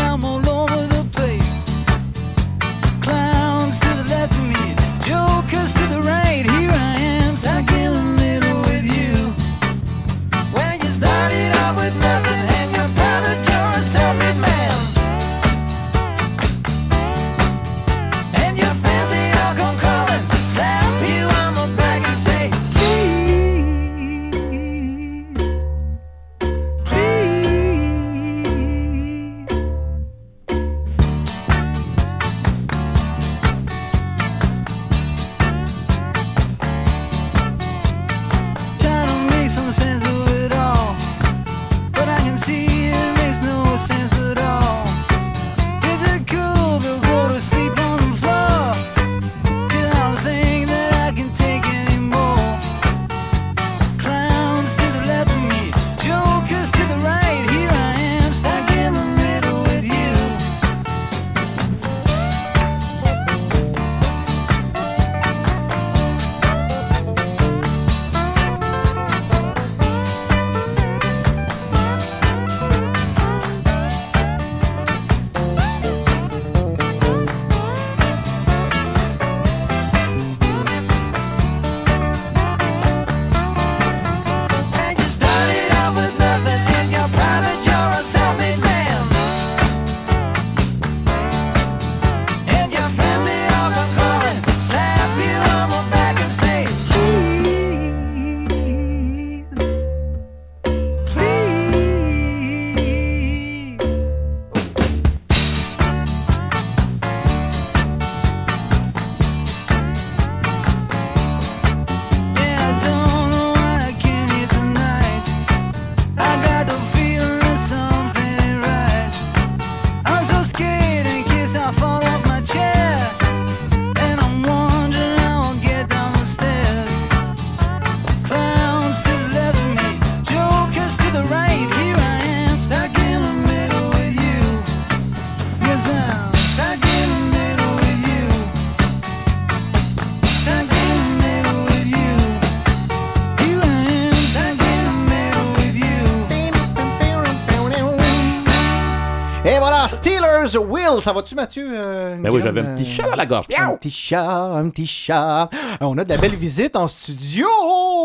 Ça 151.01 151.13
va-tu, 151.13 151.35
Mathieu? 151.35 151.67
euh, 151.73 152.17
Ben 152.21 152.29
oui, 152.31 152.41
j'avais 152.41 152.61
un 152.61 152.73
petit 152.73 152.83
euh, 152.83 152.95
chat 152.95 153.09
dans 153.09 153.15
la 153.15 153.25
gorge. 153.25 153.45
Un 153.57 153.71
petit 153.75 153.91
chat, 153.91 154.29
un 154.53 154.69
petit 154.69 154.87
chat. 154.87 155.49
Euh, 155.53 155.77
On 155.81 155.97
a 155.97 156.03
de 156.03 156.09
la 156.09 156.17
belle 156.17 156.35
visite 156.35 156.75
en 156.75 156.87
studio. 156.87 157.47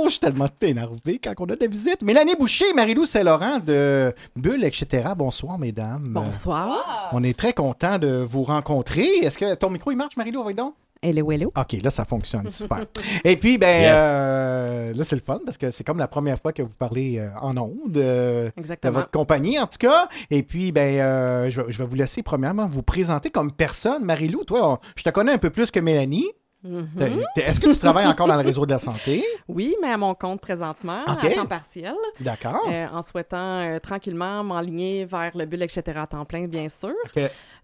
Je 0.04 0.10
suis 0.10 0.18
tellement 0.20 0.48
énervé 0.60 1.20
quand 1.22 1.32
on 1.38 1.44
a 1.44 1.56
de 1.56 1.60
la 1.60 1.66
visite. 1.66 2.02
Mélanie 2.02 2.34
Boucher, 2.38 2.72
Marie-Lou 2.74 3.04
Saint-Laurent 3.04 3.58
de 3.64 4.12
Bulle, 4.36 4.64
etc. 4.64 5.08
Bonsoir, 5.16 5.58
mesdames. 5.58 6.00
Bonsoir. 6.12 7.08
On 7.12 7.22
est 7.22 7.36
très 7.38 7.52
content 7.52 7.98
de 7.98 8.24
vous 8.26 8.42
rencontrer. 8.44 9.06
Est-ce 9.22 9.38
que 9.38 9.54
ton 9.54 9.70
micro, 9.70 9.90
il 9.90 9.96
marche, 9.96 10.16
Marie-Lou, 10.16 10.52
donc? 10.52 10.74
Hello, 11.02 11.30
hello. 11.30 11.52
OK, 11.56 11.76
là, 11.82 11.90
ça 11.90 12.04
fonctionne. 12.04 12.50
Super. 12.50 12.84
Et 13.24 13.36
puis, 13.36 13.56
ben, 13.56 13.80
Yes. 13.82 13.96
euh, 14.00 14.92
là, 14.94 15.04
c'est 15.04 15.14
le 15.14 15.22
fun 15.22 15.38
parce 15.44 15.56
que 15.56 15.70
c'est 15.70 15.84
comme 15.84 15.98
la 15.98 16.08
première 16.08 16.38
fois 16.40 16.52
que 16.52 16.62
vous 16.62 16.74
parlez 16.76 17.18
euh, 17.18 17.28
en 17.40 17.56
ondes 17.56 17.96
euh, 17.96 18.50
Exactement. 18.56 18.92
de 18.92 18.98
votre 18.98 19.10
compagnie, 19.12 19.58
en 19.60 19.66
tout 19.66 19.78
cas. 19.78 20.08
Et 20.30 20.42
puis, 20.42 20.72
ben, 20.72 20.98
euh, 21.00 21.50
je, 21.50 21.60
vais- 21.62 21.72
je 21.72 21.78
vais 21.78 21.84
vous 21.88 21.94
laisser, 21.94 22.22
premièrement, 22.24 22.66
vous 22.66 22.82
présenter 22.82 23.30
comme 23.30 23.52
personne. 23.52 24.04
Marie-Lou, 24.04 24.42
toi, 24.44 24.72
on- 24.72 24.78
je 24.96 25.04
te 25.04 25.10
connais 25.10 25.32
un 25.32 25.38
peu 25.38 25.50
plus 25.50 25.70
que 25.70 25.78
Mélanie. 25.80 26.26
Mhm. 26.68 27.24
Est-ce 27.36 27.58
que 27.60 27.72
tu 27.72 27.78
travailles 27.78 28.06
encore 28.06 28.26
dans 28.26 28.36
le 28.36 28.42
réseau 28.44 28.66
de 28.66 28.70
la 28.72 28.78
santé? 28.78 29.24
Oui, 29.48 29.74
mais 29.80 29.88
à 29.90 29.96
mon 29.96 30.14
compte 30.14 30.40
présentement, 30.42 30.98
à 31.06 31.16
temps 31.16 31.46
partiel. 31.46 31.94
D'accord. 32.20 32.60
Euh, 32.70 32.86
en 32.92 33.00
souhaitant 33.00 33.60
euh, 33.60 33.78
tranquillement 33.78 34.44
m'enligner 34.44 35.06
vers 35.06 35.34
le 35.36 35.46
bulle, 35.46 35.62
etc. 35.62 35.82
à 35.96 36.06
temps 36.06 36.24
plein, 36.26 36.46
bien 36.46 36.68
sûr. 36.68 36.92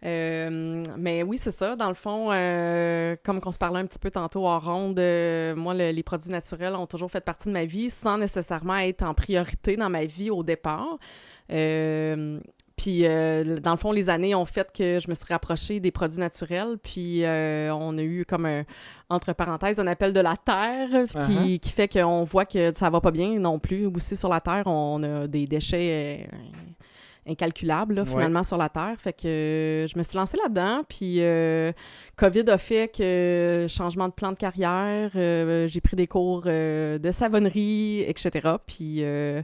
Euh, 0.05 0.82
mais 0.97 1.22
oui, 1.22 1.36
c'est 1.39 1.51
ça. 1.51 1.76
Dans 1.76 1.89
le 1.89 1.94
fond, 1.94 2.28
comme 3.24 3.40
qu'on 3.40 3.52
se 3.52 3.59
parlait 3.59 3.81
un 3.81 3.86
petit 3.86 3.98
peu 3.98 4.10
tantôt 4.10 4.47
en 4.47 4.59
ronde, 4.59 4.98
moi, 5.56 5.74
le- 5.74 5.90
les 5.90 6.02
produits 6.02 6.31
naturels 6.31 6.74
ont 6.74 6.86
toujours 6.86 7.10
fait 7.10 7.20
partie 7.20 7.48
de 7.48 7.52
ma 7.55 7.64
vie 7.66 7.90
sans 7.90 8.16
nécessairement 8.18 8.76
être 8.78 9.02
en 9.02 9.14
priorité 9.14 9.76
dans 9.76 9.90
ma 9.90 10.05
vie 10.06 10.31
au 10.31 10.43
départ. 10.43 10.97
Euh, 11.52 12.40
puis, 12.77 13.07
euh, 13.07 13.59
dans 13.61 13.71
le 13.73 13.77
fond, 13.77 13.93
les 13.93 14.11
années 14.11 14.35
ont 14.35 14.45
fait 14.47 14.71
que 14.73 14.99
je 15.01 15.09
me 15.09 15.15
suis 15.15 15.27
rapprochée 15.29 15.79
des 15.81 15.91
produits 15.91 16.19
naturels. 16.19 16.77
Puis, 16.83 17.25
euh, 17.25 17.73
on 17.73 17.97
a 17.99 18.03
eu 18.03 18.25
comme 18.27 18.47
un, 18.47 18.65
entre 19.09 19.33
parenthèses, 19.33 19.79
un 19.79 19.87
appel 19.87 20.13
de 20.13 20.21
la 20.21 20.37
Terre 20.37 20.89
qui, 21.09 21.19
Uh-huh. 21.19 21.59
qui 21.61 21.71
fait 21.71 21.87
qu'on 21.89 22.25
voit 22.25 22.45
que 22.47 22.73
ça 22.75 22.91
va 22.91 23.01
pas 23.01 23.11
bien 23.13 23.39
non 23.39 23.59
plus. 23.59 23.87
Aussi, 23.87 24.17
sur 24.17 24.29
la 24.29 24.41
Terre, 24.41 24.65
on 24.67 25.03
a 25.03 25.27
des 25.29 25.47
déchets 25.47 26.27
euh, 26.33 26.37
incalculables, 27.31 27.95
là, 27.95 28.03
Ouais. 28.03 28.09
finalement, 28.11 28.43
sur 28.43 28.59
la 28.59 28.69
Terre. 28.69 28.97
Fait 28.99 29.13
que 29.13 29.27
euh, 29.27 29.87
je 29.89 29.97
me 29.97 30.03
suis 30.03 30.17
lancée 30.17 30.37
là-dedans. 30.43 30.83
Puis, 30.89 31.17
euh, 31.21 31.73
COVID 32.17 32.45
a 32.51 32.59
fait 32.59 32.89
que 32.95 33.67
changement 33.69 34.09
de 34.09 34.13
plan 34.13 34.33
de 34.33 34.37
carrière, 34.37 35.11
euh, 35.17 35.67
j'ai 35.69 35.81
pris 35.81 35.97
des 35.97 36.07
cours 36.07 36.43
de 36.43 37.11
savonnerie, 37.13 38.01
etc. 38.03 38.31
Puis, 38.67 38.99
euh, 39.01 39.43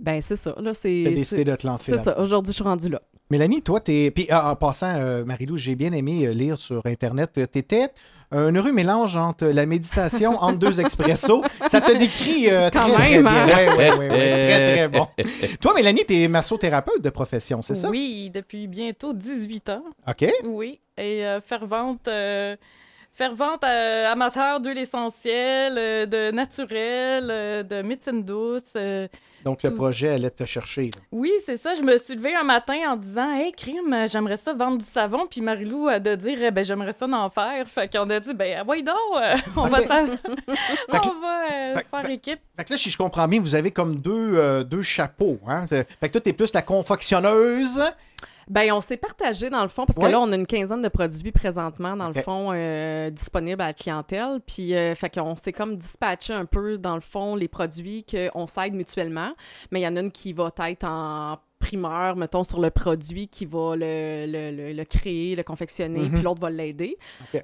ben, 0.00 0.20
c'est 0.22 0.36
ça. 0.36 0.54
Là, 0.60 0.74
c'est. 0.74 1.02
T'as 1.04 1.10
décidé 1.10 1.44
de 1.44 1.54
te 1.56 1.66
lancer 1.66 1.92
C'est 1.92 2.02
ça. 2.02 2.18
Aujourd'hui, 2.20 2.52
je 2.52 2.56
suis 2.56 2.64
rendue 2.64 2.88
là. 2.88 3.00
Mélanie, 3.30 3.62
toi, 3.62 3.80
t'es. 3.80 4.10
Puis 4.14 4.26
ah, 4.30 4.50
en 4.50 4.56
passant, 4.56 4.94
euh, 4.96 5.24
Marie-Lou, 5.24 5.56
j'ai 5.56 5.74
bien 5.74 5.92
aimé 5.92 6.26
euh, 6.26 6.32
lire 6.34 6.58
sur 6.58 6.82
Internet. 6.84 7.30
euh, 7.38 7.46
T'étais 7.46 7.88
un 8.30 8.52
heureux 8.54 8.72
mélange 8.72 9.16
entre 9.16 9.46
la 9.46 9.64
méditation 9.64 10.32
entre 10.40 10.58
deux 10.58 10.80
expressos. 10.80 11.42
Ça 11.68 11.80
te 11.80 11.96
décrit 11.96 12.50
euh, 12.50 12.68
Quand 12.72 12.82
très, 12.82 12.92
très 12.92 13.10
même, 13.10 13.22
bien. 13.22 13.32
hein? 13.32 13.46
Ouais, 13.46 13.68
ouais, 13.76 13.90
ouais, 13.98 14.10
ouais. 14.10 14.48
Très, 14.48 14.74
très 14.76 14.88
bon. 14.88 15.06
Toi, 15.60 15.72
Mélanie, 15.74 16.04
t'es 16.04 16.26
massothérapeute 16.28 17.02
de 17.02 17.10
profession, 17.10 17.62
c'est 17.62 17.74
ça? 17.76 17.88
Oui, 17.88 18.30
depuis 18.34 18.66
bientôt 18.66 19.12
18 19.12 19.68
ans. 19.70 19.84
OK. 20.08 20.26
Oui, 20.46 20.80
et 20.98 21.24
euh, 21.24 21.40
fervente, 21.40 22.08
euh, 22.08 22.56
fervente 23.14 23.62
euh, 23.64 24.10
amateur 24.10 24.60
d'huile 24.60 24.78
essentielle, 24.78 25.76
euh, 25.78 26.06
de 26.06 26.30
naturel, 26.32 27.28
euh, 27.30 27.62
de 27.62 27.82
médecine 27.82 28.22
douce. 28.24 28.62
euh. 28.76 29.06
Donc, 29.44 29.62
le 29.62 29.74
projet 29.74 30.08
allait 30.08 30.30
te 30.30 30.46
chercher. 30.46 30.84
là. 30.86 31.00
Oui, 31.12 31.30
c'est 31.44 31.58
ça. 31.58 31.74
Je 31.74 31.82
me 31.82 31.98
suis 31.98 32.14
levée 32.14 32.34
un 32.34 32.44
matin 32.44 32.78
en 32.88 32.96
disant 32.96 33.30
Hey, 33.34 33.52
crime, 33.52 33.94
j'aimerais 34.10 34.38
ça 34.38 34.54
vendre 34.54 34.78
du 34.78 34.84
savon. 34.86 35.26
Puis 35.30 35.42
Marilou 35.42 35.86
a 35.86 35.98
de 36.00 36.14
dire 36.14 36.50
Ben, 36.50 36.64
j'aimerais 36.64 36.94
ça 36.94 37.04
en 37.06 37.28
faire. 37.28 37.68
Fait 37.68 37.92
qu'on 37.92 38.08
a 38.08 38.20
dit 38.20 38.32
Ben, 38.32 38.64
oui, 38.66 38.82
donc, 38.82 38.94
on 39.56 39.66
va, 39.66 39.66
on 39.66 39.68
va 39.68 39.80
faire 41.82 42.02
fait- 42.02 42.14
équipe. 42.14 42.40
Fait 42.56 42.64
que 42.64 42.72
là, 42.72 42.78
si 42.78 42.88
je 42.88 42.96
comprends 42.96 43.28
bien, 43.28 43.38
vous 43.38 43.54
avez 43.54 43.70
comme 43.70 43.96
deux, 43.96 44.64
deux 44.64 44.80
chapeaux. 44.82 45.38
Hein? 45.46 45.66
Fait 45.66 45.84
que 46.00 46.08
toi, 46.08 46.20
t'es 46.22 46.32
plus 46.32 46.52
la 46.54 46.62
confectionneuse. 46.62 47.82
Ben, 48.48 48.72
on 48.72 48.80
s'est 48.80 48.96
partagé 48.96 49.50
dans 49.50 49.62
le 49.62 49.68
fond 49.68 49.86
parce 49.86 49.98
que 49.98 50.04
Ouais. 50.04 50.10
là, 50.12 50.20
on 50.20 50.30
a 50.32 50.36
une 50.36 50.46
quinzaine 50.46 50.82
de 50.82 50.88
produits 50.88 51.32
présentement 51.32 51.96
dans 51.96 52.08
le 52.08 52.14
fond 52.14 52.50
euh, 52.52 53.10
disponibles 53.10 53.62
à 53.62 53.66
la 53.68 53.72
clientèle. 53.72 54.40
Puis, 54.46 54.74
euh, 54.74 54.94
fait 54.94 55.10
qu'on 55.10 55.36
s'est 55.36 55.52
comme 55.52 55.76
dispatché 55.76 56.32
un 56.32 56.44
peu 56.44 56.78
dans 56.78 56.94
le 56.94 57.00
fond 57.00 57.36
les 57.36 57.48
produits 57.48 58.04
qu'on 58.04 58.46
s'aide 58.46 58.74
mutuellement. 58.74 59.32
Mais 59.70 59.80
il 59.80 59.84
y 59.84 59.88
en 59.88 59.96
a 59.96 60.00
une 60.00 60.10
qui 60.12 60.32
va 60.32 60.50
être 60.68 60.84
en 60.84 61.38
primeur, 61.64 62.14
mettons, 62.16 62.44
sur 62.44 62.60
le 62.60 62.70
produit 62.70 63.26
qui 63.28 63.46
va 63.46 63.74
le, 63.76 64.26
le, 64.26 64.50
le- 64.54 64.72
le 64.74 64.84
créer, 64.84 65.34
le 65.34 65.42
confectionner, 65.42 66.00
Mhm. 66.00 66.10
puis 66.12 66.22
l'autre 66.22 66.40
va 66.40 66.50
l'aider. 66.50 66.98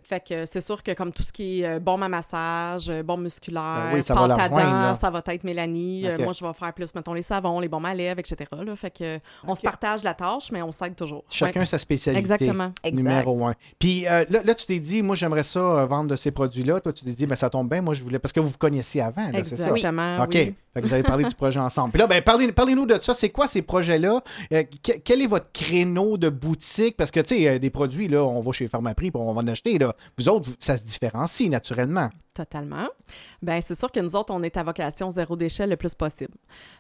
Fait 0.05 0.21
que 0.21 0.45
c'est 0.47 0.61
sûr 0.61 0.83
que 0.83 0.93
comme 0.93 1.11
tout 1.13 1.23
ce 1.23 1.33
qui 1.33 1.61
est 1.63 1.67
euh, 1.67 1.79
bombe 1.81 2.03
à 2.03 2.09
massage, 2.09 2.91
euh, 2.91 3.03
bombe 3.03 3.23
musculaire, 3.23 3.89
Ben 3.91 3.95
oui, 3.95 4.03
ça 4.03 4.15
va 4.15 4.23
à 4.35 4.49
dents, 4.49 4.95
ça 4.95 5.09
va 5.11 5.23
être 5.27 5.45
Mélanie. 5.45 6.07
Euh, 6.07 6.19
moi, 6.23 6.33
je 6.33 6.45
vais 6.45 6.53
faire 6.53 6.73
plus, 6.75 6.95
mettons, 6.95 7.15
les 7.15 7.23
savons, 7.23 7.61
les 7.61 7.69
bombes 7.69 7.87
à 7.87 7.95
lèvres, 7.95 8.21
etc. 8.21 8.37
Là. 8.63 8.77
Fait 8.77 8.91
que 8.91 9.19
on 9.47 9.55
se 9.55 9.63
partage 9.63 10.03
la 10.05 10.15
tâche, 10.15 10.51
mais 10.53 10.61
on 10.63 10.73
s'aide 10.73 10.95
toujours. 10.97 11.25
Chacun 11.31 11.61
Ouais. 11.61 11.67
sa 11.67 11.79
spécialité. 11.79 12.19
Exactement. 12.21 12.73
Numéro 12.93 13.47
un. 13.47 13.55
Puis 13.79 14.07
euh, 14.07 14.25
là, 14.29 14.41
là, 14.45 14.55
tu 14.55 14.67
t'es 14.67 14.79
dit, 14.81 15.03
moi, 15.03 15.17
j'aimerais 15.17 15.43
ça 15.45 15.61
euh, 15.61 15.87
vendre 15.87 16.11
de 16.11 16.17
ces 16.17 16.31
produits-là. 16.31 16.81
Toi, 16.81 16.93
tu 16.93 17.05
t'es 17.05 17.13
dit, 17.13 17.27
ben, 17.27 17.37
ça 17.37 17.49
tombe 17.51 17.69
bien. 17.71 17.81
Moi, 17.81 17.95
je 17.95 18.03
voulais. 18.03 18.19
Parce 18.19 18.33
que 18.33 18.41
vous 18.41 18.49
vous 18.51 18.59
connaissiez 18.59 19.01
avant, 19.01 19.23
c'est 19.43 19.57
ça? 19.57 19.71
Exactement, 19.71 20.23
OK. 20.25 20.31
oui. 20.35 20.55
Fait 20.73 20.83
que 20.83 20.87
vous 20.87 20.95
avez 20.95 21.03
parlé 21.03 21.25
du 21.25 21.35
projet 21.35 21.59
ensemble. 21.59 21.91
Puis 21.91 21.99
là, 21.99 22.07
ben, 22.07 22.23
parlez, 22.23 22.53
parlez-nous 22.53 22.87
de 22.87 22.97
ça. 23.03 23.13
C'est 23.13 23.31
quoi 23.31 23.49
ces 23.49 23.63
projets-là? 23.63 24.10
Euh, 24.53 24.63
que- 24.83 24.99
quel 25.05 25.23
est 25.23 25.27
votre 25.27 25.51
créneau 25.53 26.19
de 26.19 26.29
boutique? 26.29 26.97
Parce 26.97 27.11
que, 27.11 27.21
tu 27.21 27.37
sais, 27.37 27.49
euh, 27.49 27.59
des 27.59 27.71
produits, 27.71 28.09
là, 28.09 28.25
on 28.25 28.41
va 28.41 28.53
chez 28.53 28.69
Pharmaprix 28.69 29.11
puis 29.11 29.21
on 29.23 29.33
va 29.33 29.41
en 29.41 29.47
acheter. 29.47 29.79
Là. 29.79 29.95
Vous 30.19 30.29
autres, 30.29 30.49
ça 30.59 30.77
se 30.77 30.85
différencie 30.85 31.49
naturellement. 31.49 32.11
Totalement. 32.33 32.89
Ben 33.43 33.61
c'est 33.61 33.77
sûr 33.77 33.91
que 33.91 33.99
nous 33.99 34.15
autres, 34.15 34.33
on 34.33 34.43
est 34.45 34.57
à 34.57 34.63
vocation 34.63 35.11
zéro 35.11 35.35
déchet 35.35 35.67
le 35.67 35.77
plus 35.77 35.95
possible. 35.97 36.35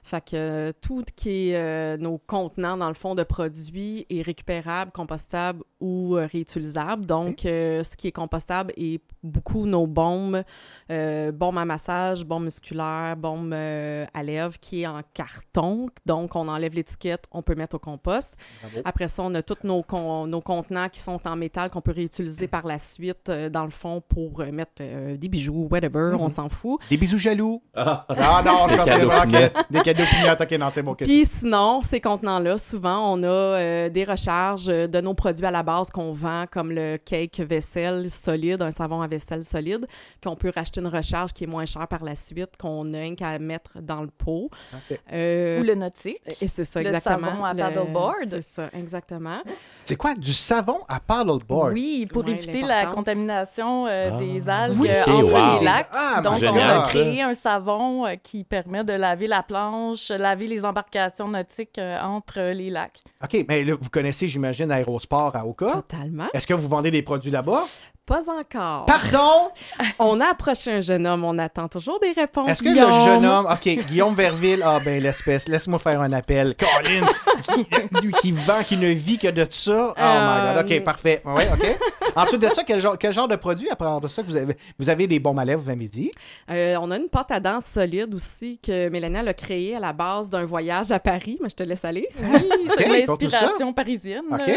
Fait 0.04 0.24
que 0.24 0.36
euh, 0.36 0.72
tout 0.80 1.04
qui 1.16 1.50
est 1.50 1.56
euh, 1.56 1.96
nos 1.96 2.18
contenants, 2.18 2.76
dans 2.76 2.86
le 2.88 2.94
fond, 2.94 3.16
de 3.16 3.24
produits 3.24 4.06
est 4.08 4.22
récupérable, 4.22 4.92
compostable 4.92 5.64
ou 5.80 6.16
euh, 6.16 6.28
réutilisable. 6.30 7.04
Donc, 7.04 7.44
euh, 7.44 7.82
ce 7.82 7.96
qui 7.96 8.06
est 8.06 8.12
compostable 8.12 8.72
est 8.76 9.02
beaucoup 9.24 9.66
nos 9.66 9.86
bombes, 9.88 10.42
bombes 10.88 11.58
à 11.58 11.64
massage, 11.64 12.24
bombes 12.24 12.44
musculaires, 12.44 13.16
bombes 13.16 13.52
à 13.52 14.22
lèvres, 14.22 14.58
qui 14.60 14.82
est 14.82 14.86
en 14.86 15.02
carton. 15.12 15.88
Donc, 16.06 16.36
on 16.36 16.46
enlève 16.46 16.74
l'étiquette, 16.74 17.24
on 17.32 17.42
peut 17.42 17.56
mettre 17.56 17.76
au 17.76 17.80
compost. 17.80 18.36
Bravo. 18.62 18.82
Après 18.84 19.08
ça, 19.08 19.24
on 19.24 19.34
a 19.34 19.42
tous 19.42 19.64
nos, 19.64 19.82
con- 19.82 20.26
nos 20.26 20.40
contenants 20.40 20.88
qui 20.88 21.00
sont 21.00 21.26
en 21.26 21.36
métal 21.36 21.70
qu'on 21.70 21.82
peut 21.82 21.92
réutiliser 21.92 22.46
par 22.46 22.66
la 22.66 22.78
suite, 22.78 23.30
dans 23.30 23.64
le 23.64 23.70
fond, 23.70 24.00
pour 24.00 24.38
mettre 24.52 24.82
des 25.16 25.28
bijoux, 25.28 25.39
whatever, 25.48 26.12
on 26.18 26.24
Mhm. 26.24 26.28
s'en 26.28 26.48
fout. 26.48 26.80
Des 26.90 26.96
bisous 26.96 27.18
jaloux. 27.18 27.62
Ah, 27.74 28.04
Ah 28.08 28.42
non, 28.44 28.66
je 28.68 28.70
Des 28.72 28.76
pensais 28.76 29.04
vraiment 29.04 29.48
des 29.70 29.80
cadeaux 29.80 30.02
pignons. 30.10 30.32
OK, 30.38 30.50
non, 30.58 30.70
c'est 30.70 30.82
bon. 30.82 30.94
Puis 30.94 31.24
sinon, 31.24 31.80
ces 31.82 32.00
contenants-là, 32.00 32.58
souvent, 32.58 33.12
on 33.14 33.22
a 33.22 33.26
euh, 33.26 33.88
des 33.88 34.04
recharges 34.04 34.66
de 34.66 35.00
nos 35.00 35.14
produits 35.14 35.46
à 35.46 35.50
la 35.50 35.62
base 35.62 35.90
qu'on 35.90 36.12
vend, 36.12 36.44
comme 36.50 36.70
le 36.72 36.98
cake 36.98 37.40
vaisselle 37.40 38.10
solide, 38.10 38.60
un 38.62 38.70
savon 38.70 39.00
à 39.02 39.06
vaisselle 39.08 39.44
solide, 39.44 39.86
qu'on 40.22 40.36
peut 40.36 40.50
racheter 40.54 40.80
une 40.80 40.88
recharge 40.88 41.32
qui 41.32 41.44
est 41.44 41.46
moins 41.46 41.64
chère 41.66 41.86
par 41.88 42.04
la 42.04 42.14
suite, 42.14 42.50
qu'on 42.58 42.92
a 42.94 43.10
qu'à 43.14 43.38
mettre 43.38 43.80
dans 43.80 44.02
le 44.02 44.08
pot. 44.08 44.50
OK. 44.74 44.98
Euh, 45.12 45.60
Ou 45.60 45.64
le 45.64 45.74
nautique. 45.74 46.20
Et 46.40 46.48
c'est 46.48 46.64
ça, 46.64 46.80
Le 46.80 46.86
exactement. 46.88 47.28
savon 47.28 47.44
à 47.44 47.52
Le- 47.54 47.58
paddleboard. 47.60 48.14
C'est 48.28 48.42
ça, 48.42 48.68
exactement. 48.72 49.38
C'est 49.84 49.96
quoi? 49.96 50.14
Du 50.14 50.32
savon 50.32 50.78
à 50.88 51.00
paddleboard? 51.00 51.72
Oui, 51.72 52.06
pour 52.12 52.24
Ouais, 52.24 52.32
éviter 52.32 52.62
la 52.62 52.86
contamination 52.86 53.86
euh, 53.86 54.10
Ah. 54.12 54.16
des 54.18 54.48
algues 54.48 54.80
Oui, 54.80 54.88
ok, 55.06 55.08
entre 55.14 55.29
wow. 55.32 55.58
les 55.58 55.64
lacs. 55.64 55.88
Ah, 55.92 56.20
Donc, 56.22 56.38
on 56.42 56.56
a 56.56 56.84
ça. 56.84 56.88
créé 56.88 57.22
un 57.22 57.34
savon 57.34 58.06
euh, 58.06 58.14
qui 58.22 58.44
permet 58.44 58.84
de 58.84 58.92
laver 58.92 59.26
la 59.26 59.42
planche, 59.42 60.08
laver 60.10 60.46
les 60.46 60.64
embarcations 60.64 61.28
nautiques 61.28 61.78
euh, 61.78 62.00
entre 62.00 62.40
les 62.52 62.70
lacs. 62.70 63.00
OK, 63.22 63.44
mais 63.48 63.64
là, 63.64 63.74
vous 63.80 63.90
connaissez, 63.90 64.28
j'imagine, 64.28 64.70
Aérosport 64.70 65.34
à 65.36 65.46
Oka. 65.46 65.66
Totalement. 65.72 66.28
Est-ce 66.34 66.46
que 66.46 66.54
vous 66.54 66.68
vendez 66.68 66.90
des 66.90 67.02
produits 67.02 67.30
là-bas? 67.30 67.62
Pas 68.06 68.28
encore. 68.28 68.86
Pardon? 68.86 69.50
on 70.00 70.20
a 70.20 70.26
approché 70.30 70.72
un 70.72 70.80
jeune 70.80 71.06
homme, 71.06 71.24
on 71.24 71.38
attend 71.38 71.68
toujours 71.68 72.00
des 72.00 72.10
réponses. 72.12 72.48
Est-ce 72.48 72.62
que 72.62 72.68
Guillaume. 72.68 72.88
le 72.90 73.04
jeune 73.04 73.24
homme. 73.26 73.46
OK, 73.50 73.68
Guillaume 73.86 74.14
Verville. 74.16 74.62
Ah, 74.64 74.80
ben, 74.84 75.00
l'espèce. 75.00 75.46
Laisse-moi 75.46 75.78
faire 75.78 76.00
un 76.00 76.12
appel. 76.12 76.54
Colin, 76.56 77.06
qui, 77.44 77.66
lui 78.02 78.12
qui 78.14 78.32
vend, 78.32 78.62
qui 78.66 78.76
ne 78.76 78.88
vit 78.88 79.18
que 79.18 79.28
de 79.28 79.46
ça. 79.48 79.94
Oh 79.96 80.00
my 80.00 80.54
God. 80.54 80.64
OK, 80.64 80.72
Euh, 80.72 80.80
parfait. 80.80 81.22
Ouais, 81.24 81.46
OK. 81.52 81.78
Ensuite 82.16 82.42
de 82.42 82.48
ça, 82.48 82.62
quel 82.66 82.80
genre, 82.80 82.98
quel 82.98 83.12
genre 83.12 83.28
de 83.28 83.36
produit, 83.36 83.70
à 83.70 83.76
part 83.76 84.00
de 84.00 84.08
ça, 84.08 84.22
que 84.22 84.26
vous 84.26 84.36
avez? 84.36 84.56
Vous 84.78 84.90
avez 84.90 85.06
des 85.06 85.20
bons 85.20 85.32
malais, 85.34 85.54
vous 85.54 85.66
m'avez 85.66 85.86
dit? 85.86 86.10
Euh, 86.50 86.76
on 86.80 86.90
a 86.90 86.96
une 86.96 87.08
pâte 87.08 87.30
à 87.30 87.38
dents 87.38 87.60
solide 87.60 88.12
aussi 88.14 88.58
que 88.58 88.88
Mélanie 88.88 89.18
a 89.28 89.34
créée 89.34 89.76
à 89.76 89.80
la 89.80 89.92
base 89.92 90.28
d'un 90.30 90.44
voyage 90.44 90.90
à 90.90 90.98
Paris, 90.98 91.38
mais 91.40 91.48
je 91.48 91.54
te 91.54 91.62
laisse 91.62 91.84
aller. 91.84 92.08
Oui, 92.20 92.48
c'est 92.78 92.90
OK, 92.90 93.00
de 93.02 93.06
conte-nous 93.06 93.30
ça. 93.30 93.36
l'inspiration 93.42 93.72
parisienne. 93.72 94.24
OK. 94.32 94.40
Euh, 94.48 94.54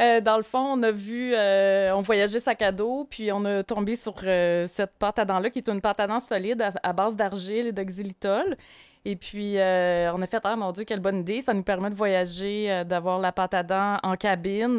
euh, 0.00 0.20
dans 0.20 0.36
le 0.36 0.42
fond, 0.42 0.58
on 0.74 0.82
a 0.82 0.90
vu, 0.90 1.32
euh, 1.34 1.90
on 1.94 2.00
voyageait 2.02 2.40
sac 2.40 2.60
à 2.62 2.69
puis 3.08 3.32
on 3.32 3.44
a 3.44 3.62
tombé 3.62 3.96
sur 3.96 4.14
euh, 4.24 4.66
cette 4.66 4.92
pâte 4.98 5.18
à 5.18 5.24
dents-là, 5.24 5.50
qui 5.50 5.58
est 5.58 5.68
une 5.68 5.80
pâte 5.80 6.00
à 6.00 6.06
dents 6.06 6.20
solide 6.20 6.72
à, 6.82 6.92
base 6.92 7.16
d'argile 7.16 7.68
et 7.68 7.72
de 7.72 7.82
xylitol. 7.82 8.56
Et 9.04 9.16
puis, 9.16 9.58
euh, 9.58 10.12
on 10.14 10.20
a 10.20 10.26
fait, 10.26 10.40
ah 10.44 10.56
mon 10.56 10.72
Dieu, 10.72 10.84
quelle 10.84 11.00
bonne 11.00 11.20
idée. 11.20 11.40
Ça 11.40 11.54
nous 11.54 11.62
permet 11.62 11.90
de 11.90 11.94
voyager, 11.94 12.70
euh, 12.70 12.84
d'avoir 12.84 13.18
la 13.18 13.32
pâte 13.32 13.54
à 13.54 13.62
dents 13.62 13.98
en 14.02 14.16
cabine, 14.16 14.78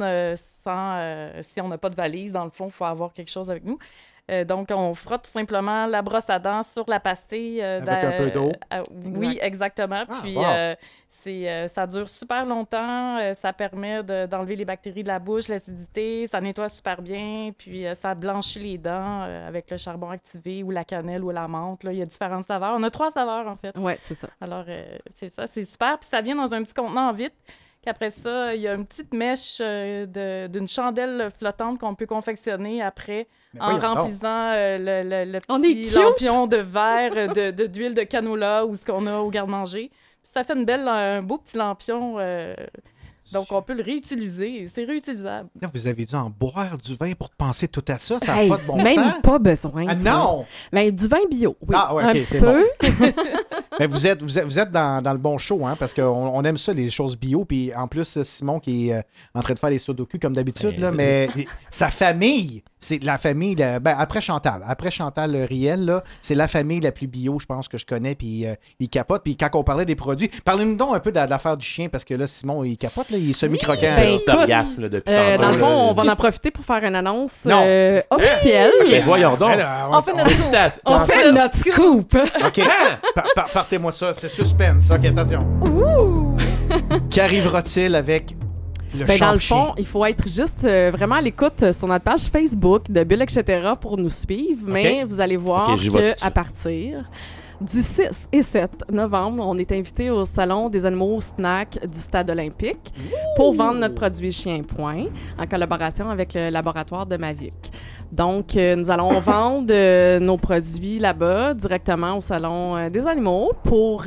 sans, 0.63 1.31
si 1.41 1.59
on 1.61 1.68
n'a 1.68 1.77
pas 1.77 1.89
de 1.89 1.95
valise, 1.95 2.31
dans 2.31 2.45
le 2.45 2.51
fond, 2.51 2.68
il 2.68 2.72
faut 2.72 2.85
avoir 2.85 3.13
quelque 3.13 3.31
chose 3.31 3.49
avec 3.49 3.63
nous. 3.63 3.80
Euh, 4.31 4.45
donc, 4.45 4.69
on 4.71 4.93
frotte 4.93 5.23
tout 5.23 5.29
simplement 5.31 5.87
la 5.87 6.01
brosse 6.01 6.29
à 6.29 6.39
dents 6.39 6.63
sur 6.63 6.85
la 6.89 6.99
pastille. 7.01 7.61
euh, 7.61 7.81
Avec 7.81 8.03
un 8.03 8.11
peu 8.17 8.29
d'eau. 8.31 8.51
euh, 8.73 8.81
oui, 9.05 9.37
exactement. 9.41 10.03
Ah, 10.07 10.19
Puis, 10.21 10.37
wow. 10.37 10.45
euh, 10.45 10.75
c'est, 11.09 11.49
euh, 11.49 11.67
ça 11.67 11.85
dure 11.85 12.07
super 12.07 12.45
longtemps. 12.45 13.17
euh, 13.19 13.33
ça 13.33 13.51
permet 13.51 14.01
de- 14.03 14.27
d'enlever 14.27 14.55
les 14.55 14.63
bactéries 14.63 15.03
de 15.03 15.09
la 15.09 15.19
bouche, 15.19 15.49
l'acidité. 15.49 16.27
Ça 16.27 16.39
nettoie 16.39 16.69
super 16.69 17.01
bien. 17.01 17.51
Puis, 17.57 17.85
euh, 17.85 17.93
ça 17.95 18.15
blanchit 18.15 18.59
les 18.59 18.77
dents 18.77 19.23
euh, 19.23 19.47
avec 19.47 19.69
le 19.69 19.75
charbon 19.77 20.09
activé 20.11 20.63
ou 20.63 20.71
la 20.71 20.85
cannelle 20.85 21.23
ou 21.23 21.29
la 21.31 21.49
menthe. 21.49 21.83
Là. 21.83 21.91
Il 21.91 21.99
y 21.99 22.01
a 22.01 22.05
différentes 22.05 22.45
saveurs. 22.47 22.73
On 22.77 22.83
a 22.83 22.89
trois 22.89 23.11
saveurs, 23.11 23.47
en 23.47 23.57
fait. 23.57 23.77
Ouais, 23.77 23.97
c'est 23.99 24.15
ça. 24.15 24.29
Alors, 24.39 24.63
euh, 24.69 24.97
c'est 25.15 25.29
ça. 25.29 25.45
C'est 25.47 25.65
super. 25.65 25.99
Puis, 25.99 26.07
ça 26.09 26.21
vient 26.21 26.35
dans 26.35 26.53
un 26.53 26.63
petit 26.63 26.73
contenant 26.73 27.11
vite 27.11 27.33
Qu'après 27.83 28.11
ça, 28.11 28.53
il 28.53 28.61
y 28.61 28.67
a 28.67 28.75
une 28.75 28.85
petite 28.85 29.11
mèche 29.13 29.57
euh, 29.59 30.05
de- 30.05 30.47
d'une 30.51 30.67
chandelle 30.67 31.29
flottante 31.39 31.79
qu'on 31.79 31.95
peut 31.95 32.05
confectionner 32.05 32.81
après 32.81 33.27
Mais 33.55 33.61
en 33.61 33.79
remplissant 33.95 34.51
euh, 34.51 34.77
le, 35.03 35.31
le- 35.31 35.39
petit 35.73 35.89
lampion 35.99 36.45
de 36.47 36.57
verre 36.57 37.13
euh, 37.17 37.27
de- 37.27 37.49
de- 37.51 37.65
d'huile 37.67 37.95
de, 37.95 38.03
canola 38.03 38.65
ou 38.67 38.75
ce 38.75 38.85
qu'on 38.85 39.07
a 39.07 39.17
au 39.17 39.29
garde-manger. 39.31 39.89
Ça 40.23 40.43
fait 40.43 40.53
une 40.53 40.65
belle, 40.65 40.87
un 40.87 41.23
beau 41.23 41.39
petit 41.39 41.57
lampion. 41.57 42.19
Donc, 43.33 43.47
on 43.51 43.61
peut 43.61 43.73
le 43.73 43.83
réutiliser. 43.83 44.67
C'est 44.73 44.83
réutilisable. 44.83 45.49
Là, 45.61 45.69
vous 45.73 45.87
avez 45.87 46.05
dû 46.05 46.15
en 46.15 46.29
boire 46.29 46.77
du 46.77 46.95
vin 46.95 47.13
pour 47.13 47.29
penser 47.29 47.67
tout 47.67 47.83
à 47.87 47.97
ça. 47.97 48.17
Ça 48.21 48.35
n'a 48.35 48.43
Hey, 48.43 48.49
pas 48.49 48.57
de 48.57 48.63
bon 48.65 48.75
même 48.81 48.95
sens. 48.95 49.13
pas 49.23 49.39
besoin. 49.39 49.85
Ah, 49.87 49.95
non! 49.95 50.45
Ben, 50.71 50.91
du 50.91 51.07
vin 51.07 51.19
bio, 51.29 51.55
oui. 51.61 51.75
Ah, 51.77 51.93
ouais, 51.95 52.03
un 52.03 52.07
ok, 52.09 52.13
petit 52.13 52.25
c'est 52.25 52.39
peu. 52.39 52.63
Mais 53.79 53.87
vous 53.87 54.05
êtes, 54.05 54.21
vous 54.21 54.37
êtes, 54.37 54.45
vous 54.45 54.59
êtes 54.59 54.71
dans, 54.71 55.01
dans 55.01 55.13
le 55.13 55.17
bon 55.17 55.37
show, 55.37 55.65
hein, 55.65 55.75
parce 55.79 55.93
qu'on 55.93 56.03
on 56.03 56.43
aime 56.43 56.57
ça, 56.57 56.73
les 56.73 56.89
choses 56.89 57.17
bio. 57.17 57.45
Puis 57.45 57.73
en 57.73 57.87
plus, 57.87 58.21
Simon 58.23 58.59
qui 58.59 58.89
est 58.89 58.93
euh, 58.93 59.01
en 59.33 59.41
train 59.41 59.53
de 59.53 59.59
faire 59.59 59.69
les 59.69 59.79
sudoku 59.79 60.19
comme 60.19 60.33
d'habitude, 60.33 60.75
Ben, 60.75 60.81
là, 60.81 60.91
mais 60.91 61.29
sa 61.69 61.89
famille, 61.89 62.63
c'est 62.79 63.01
la 63.03 63.17
famille, 63.17 63.55
la- 63.55 63.79
ben, 63.79 63.95
après 63.97 64.21
Chantal, 64.21 64.63
après 64.67 64.91
Chantal 64.91 65.35
Riel, 65.49 65.85
là, 65.85 66.03
c'est 66.21 66.35
la 66.35 66.47
famille 66.47 66.79
la 66.81 66.91
plus 66.91 67.07
bio, 67.07 67.39
je 67.39 67.45
pense, 67.45 67.67
que 67.67 67.77
je 67.77 67.85
connais. 67.85 68.13
Puis 68.15 68.45
euh, 68.45 68.55
il 68.79 68.89
capote. 68.89 69.23
Puis 69.23 69.35
quand 69.37 69.49
on 69.53 69.63
parlait 69.63 69.85
des 69.85 69.95
produits, 69.95 70.29
parlez-nous 70.43 70.75
donc 70.75 70.93
un 70.95 70.99
peu 70.99 71.11
de, 71.11 71.19
de 71.23 71.29
l'affaire 71.29 71.55
du 71.57 71.65
chien, 71.65 71.87
parce 71.89 72.03
que 72.05 72.13
là, 72.13 72.27
Simon, 72.27 72.63
il 72.63 72.77
capote, 72.77 73.09
là, 73.09 73.17
il 73.22 73.30
est 73.31 73.34
semi-croquant. 73.34 73.95
Ben, 73.95 74.18
orgasme, 74.27 74.81
là, 74.84 74.89
depuis 74.89 75.14
Euh, 75.14 75.35
tantôt, 75.38 75.41
dans 75.43 75.52
le 75.52 75.57
là. 75.57 75.60
fond, 75.65 75.89
on 75.89 75.93
va 75.93 76.11
en 76.11 76.15
profiter 76.15 76.52
pour 76.52 76.65
faire 76.65 76.84
une 76.84 76.95
annonce 76.95 77.45
Non. 77.45 77.61
euh, 77.65 78.02
officielle. 78.10 78.72
Mais 78.91 78.99
voyons 79.02 79.35
donc. 79.35 79.52
Alors, 79.52 79.89
On 79.91 80.02
fait 80.02 80.11
notre 80.14 80.23
tour. 80.30 80.31
Félicitations. 80.38 80.81
On 80.85 80.99
fait 81.06 81.31
notre 81.31 81.56
scoop. 81.56 82.15
OK. 82.45 82.61
Pa- 83.15 83.45
Partez-moi 83.53 83.91
ça. 83.91 84.14
C'est 84.14 84.30
suspense. 84.30 84.91
OK, 84.91 85.06
attention. 85.06 85.45
Qu'arrivera-t-il 87.10 87.95
avec 87.95 88.35
le 88.98 89.06
Ben, 89.06 89.18
dans 89.19 89.31
le 89.31 89.39
fond, 89.39 89.73
il 89.77 89.85
faut 89.85 90.03
être 90.06 90.27
juste 90.27 90.64
euh, 90.65 90.91
vraiment 90.93 91.15
à 91.15 91.22
l'écoute 91.22 91.64
euh, 91.64 91.72
sur 91.73 91.88
notre 91.88 92.03
page 92.03 92.23
Facebook 92.31 92.91
de 92.91 93.03
Bulle, 93.03 93.22
etc. 93.22 93.69
pour 93.80 93.98
nous 93.98 94.10
suivre. 94.10 94.64
Mais 94.65 95.06
vous 95.07 95.22
allez 95.22 95.38
voir 95.38 95.69
Ok, 95.69 95.77
j'y 95.77 95.89
vais 95.89 95.91
tout 95.91 95.98
de 95.99 96.10
qu'à 96.11 96.18
suite. 96.18 96.34
partir 96.34 97.10
du 97.61 97.81
6 97.81 98.27
et 98.31 98.41
7 98.41 98.91
novembre, 98.91 99.43
on 99.45 99.57
est 99.57 99.71
invité 99.71 100.09
au 100.09 100.25
Salon 100.25 100.69
des 100.69 100.85
animaux 100.85 101.21
snack 101.21 101.79
du 101.88 101.99
Stade 101.99 102.29
olympique 102.29 102.91
pour 103.35 103.53
vendre 103.53 103.79
notre 103.79 103.95
produit 103.95 104.31
Chien 104.31 104.63
Point 104.63 105.05
en 105.38 105.45
collaboration 105.45 106.09
avec 106.09 106.33
le 106.33 106.49
laboratoire 106.49 107.05
de 107.05 107.17
Mavic. 107.17 107.53
Donc, 108.11 108.55
euh, 108.55 108.75
nous 108.75 108.89
allons 108.89 109.19
vendre 109.21 109.71
euh, 109.71 110.19
nos 110.19 110.38
produits 110.38 110.99
là-bas 110.99 111.53
directement 111.53 112.17
au 112.17 112.21
Salon 112.21 112.75
euh, 112.75 112.89
des 112.89 113.07
animaux 113.07 113.53
pour 113.63 114.05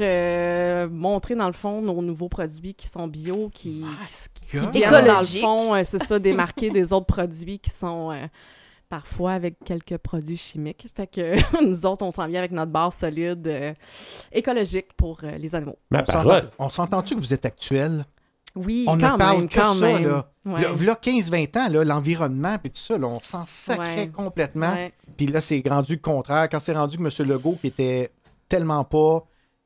montrer, 0.91 1.35
dans 1.37 1.47
le 1.47 1.53
fond, 1.53 1.81
nos 1.81 2.03
nouveaux 2.03 2.29
produits 2.29 2.75
qui 2.75 2.89
sont 2.89 3.07
bio, 3.07 3.51
qui, 3.53 3.85
qui 4.51 4.57
God. 4.59 4.73
viennent, 4.73 4.91
dans 4.91 5.21
le 5.21 5.41
fond, 5.41 5.85
c'est 5.85 6.03
ça, 6.03 6.19
démarquer 6.19 6.71
des 6.71 6.93
autres 6.93 7.07
produits 7.07 7.59
qui 7.59 7.71
sont 7.71 8.13
parfois 8.89 9.33
avec 9.33 9.59
quelques 9.65 9.97
produits 9.99 10.37
chimiques. 10.37 10.87
Fait 10.95 11.07
que 11.07 11.63
nous 11.65 11.87
autres, 11.87 12.05
on 12.05 12.11
s'en 12.11 12.27
vient 12.27 12.39
avec 12.39 12.53
notre 12.53 12.71
barre 12.73 12.93
solide 12.93 13.47
euh, 13.47 13.73
écologique 14.33 14.93
pour 14.97 15.19
euh, 15.25 15.37
les 15.39 15.55
animaux. 15.55 15.79
Ma 15.91 16.03
On 16.03 16.07
s'entend- 16.07 16.23
parole. 16.29 16.51
On 16.59 16.69
s'entend-tu 16.69 17.15
que 17.15 17.21
vous 17.21 17.35
êtes 17.35 17.45
actuel? 17.47 18.05
Oui, 18.57 18.85
On 18.87 18.95
ne 18.97 19.01
parle 19.01 19.39
même, 19.39 19.49
que 19.49 19.55
quand 19.59 19.75
ça, 19.75 19.87
même. 19.87 20.07
là. 20.07 20.27
Ouais. 20.47 20.63
Là, 20.63 20.69
là, 20.81 20.95
15-20 20.95 21.59
ans, 21.59 21.69
là, 21.73 21.83
l'environnement 21.85 22.57
puis 22.59 22.71
tout 22.71 22.79
ça, 22.79 22.97
là, 22.97 23.09
on 23.09 23.19
s'en 23.21 23.45
sacrait 23.47 23.97
Ouais. 24.03 24.09
complètement. 24.09 24.73
Ouais. 24.73 24.93
Puis 25.17 25.27
là, 25.27 25.41
c'est 25.41 25.61
rendu 25.69 25.95
le 25.95 26.01
contraire. 26.01 26.49
Quand 26.49 26.61
c'est 26.61 26.73
rendu 26.75 26.97
que 26.97 27.03
M. 27.03 27.29
Legault, 27.29 27.57
qui 27.61 27.67
était 27.67 28.11
tellement 28.49 28.85
pas 28.85 29.25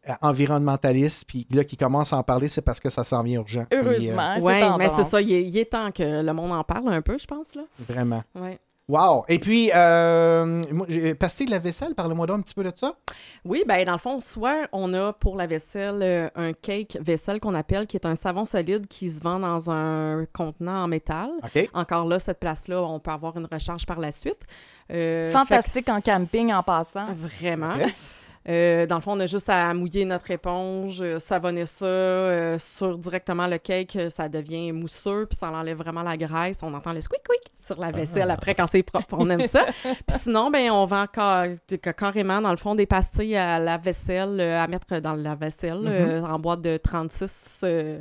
euh, 0.09 0.13
environnementaliste, 0.23 1.25
puis 1.29 1.47
là, 1.53 1.65
qui 1.65 1.77
commence 1.77 2.15
à 2.15 2.17
en 2.17 2.23
parler, 2.23 2.49
c'est 2.49 2.63
parce 2.63 2.81
que 2.81 2.89
ça 2.89 3.05
s'en 3.05 3.23
vient 3.23 3.41
urgent. 3.41 3.67
Euh, 3.75 3.83
Heureusement, 3.83 4.35
c'est 4.39 4.43
Ouais, 4.43 4.79
mais 4.79 4.89
c'est 4.89 5.05
ça, 5.05 5.21
il 5.21 5.33
est, 5.33 5.43
il 5.45 5.59
est 5.59 5.67
temps 5.73 5.91
que 5.91 6.23
le 6.23 6.33
monde 6.33 6.53
en 6.53 6.65
parle 6.65 6.89
un 6.89 7.03
peu, 7.03 7.19
je 7.19 7.27
pense. 7.27 7.55
Là. 7.57 7.63
vraiment. 7.81 8.23
Ouais. 8.35 8.59
Wow! 8.89 9.25
Et 9.29 9.39
puis, 9.39 9.71
euh, 9.75 11.15
pastille 11.15 11.45
de 11.45 11.51
la 11.51 11.59
vaisselle, 11.59 11.95
parle-moi 11.95 12.27
donc 12.27 12.39
un 12.39 12.41
petit 12.41 12.55
peu 12.55 12.65
de 12.65 12.73
ça. 12.75 12.95
Oui, 13.45 13.63
ben 13.67 13.85
dans 13.85 13.93
le 13.93 13.99
fond, 13.99 14.21
soit 14.21 14.67
on 14.73 14.95
a 14.95 15.13
pour 15.13 15.37
la 15.37 15.47
vaisselle 15.47 16.01
euh, 16.03 16.31
un 16.35 16.55
cake 16.55 16.97
vaisselle 17.01 17.39
qu'on 17.39 17.55
appelle, 17.55 17.87
qui 17.87 17.99
est 17.99 18.07
un 18.07 18.15
savon 18.15 18.47
solide 18.47 18.87
qui 18.87 19.11
se 19.11 19.21
vend 19.21 19.41
dans 19.41 19.71
un 19.71 20.25
contenant 20.33 20.85
en 20.85 20.89
métal. 20.89 21.31
OK. 21.45 21.69
Encore 21.75 22.07
là, 22.07 22.19
cette 22.19 22.41
place-là, 22.41 22.83
on 22.83 22.99
peut 22.99 23.11
avoir 23.11 23.37
une 23.37 23.47
recharge 23.51 23.85
par 23.85 24.01
la 24.01 24.11
suite. 24.11 24.41
Euh, 24.91 25.31
Fantastique 25.33 25.91
en 25.91 26.01
camping 26.01 26.51
en 26.55 26.63
passant. 26.63 27.07
Vraiment. 27.15 27.75
Euh, 28.49 28.87
dans 28.87 28.97
le 28.97 29.03
fond, 29.03 29.13
on 29.17 29.21
a 29.21 29.27
juste 29.27 29.51
à 29.51 29.75
mouiller 29.75 30.05
notre 30.07 30.31
éponge, 30.31 31.03
euh, 31.03 31.19
savonner 31.19 31.67
ça 31.67 31.85
euh, 31.85 32.59
sur 32.59 32.97
directement 32.97 33.47
le 33.47 33.59
cake, 33.59 33.97
euh, 33.97 34.09
ça 34.09 34.29
devient 34.29 34.73
mousseux, 34.73 35.27
puis 35.27 35.37
ça 35.39 35.51
enlève 35.51 35.77
vraiment 35.77 36.03
la 36.03 36.17
graisse. 36.17 36.61
On 36.63 36.73
entend 36.73 36.93
le 36.95 37.01
squeak 37.03 37.21
squeak 37.25 37.53
sur 37.61 37.79
la 37.79 37.91
vaisselle 37.91 38.31
après 38.31 38.55
quand 38.55 38.67
c'est 38.67 38.83
propre. 38.83 39.17
On 39.19 39.29
aime 39.29 39.43
ça. 39.45 39.67
Puis 39.83 40.19
sinon, 40.19 40.51
ben 40.51 40.71
on 40.71 40.87
vend 40.87 41.05
ca- 41.15 41.49
ca- 41.69 41.93
carrément 41.93 42.41
dans 42.41 42.51
le 42.53 42.57
fond 42.57 42.75
des 42.75 42.87
pastilles 42.87 43.37
à 43.37 43.59
la 43.59 43.77
vaisselle 43.77 44.41
euh, 44.41 44.59
à 44.63 44.67
mettre 44.67 44.99
dans 45.01 45.13
la 45.15 45.35
vaisselle 45.35 45.83
euh, 45.87 46.23
en 46.23 46.39
boîte 46.39 46.63
de 46.63 46.79
36 46.79 47.61
euh, 47.65 48.01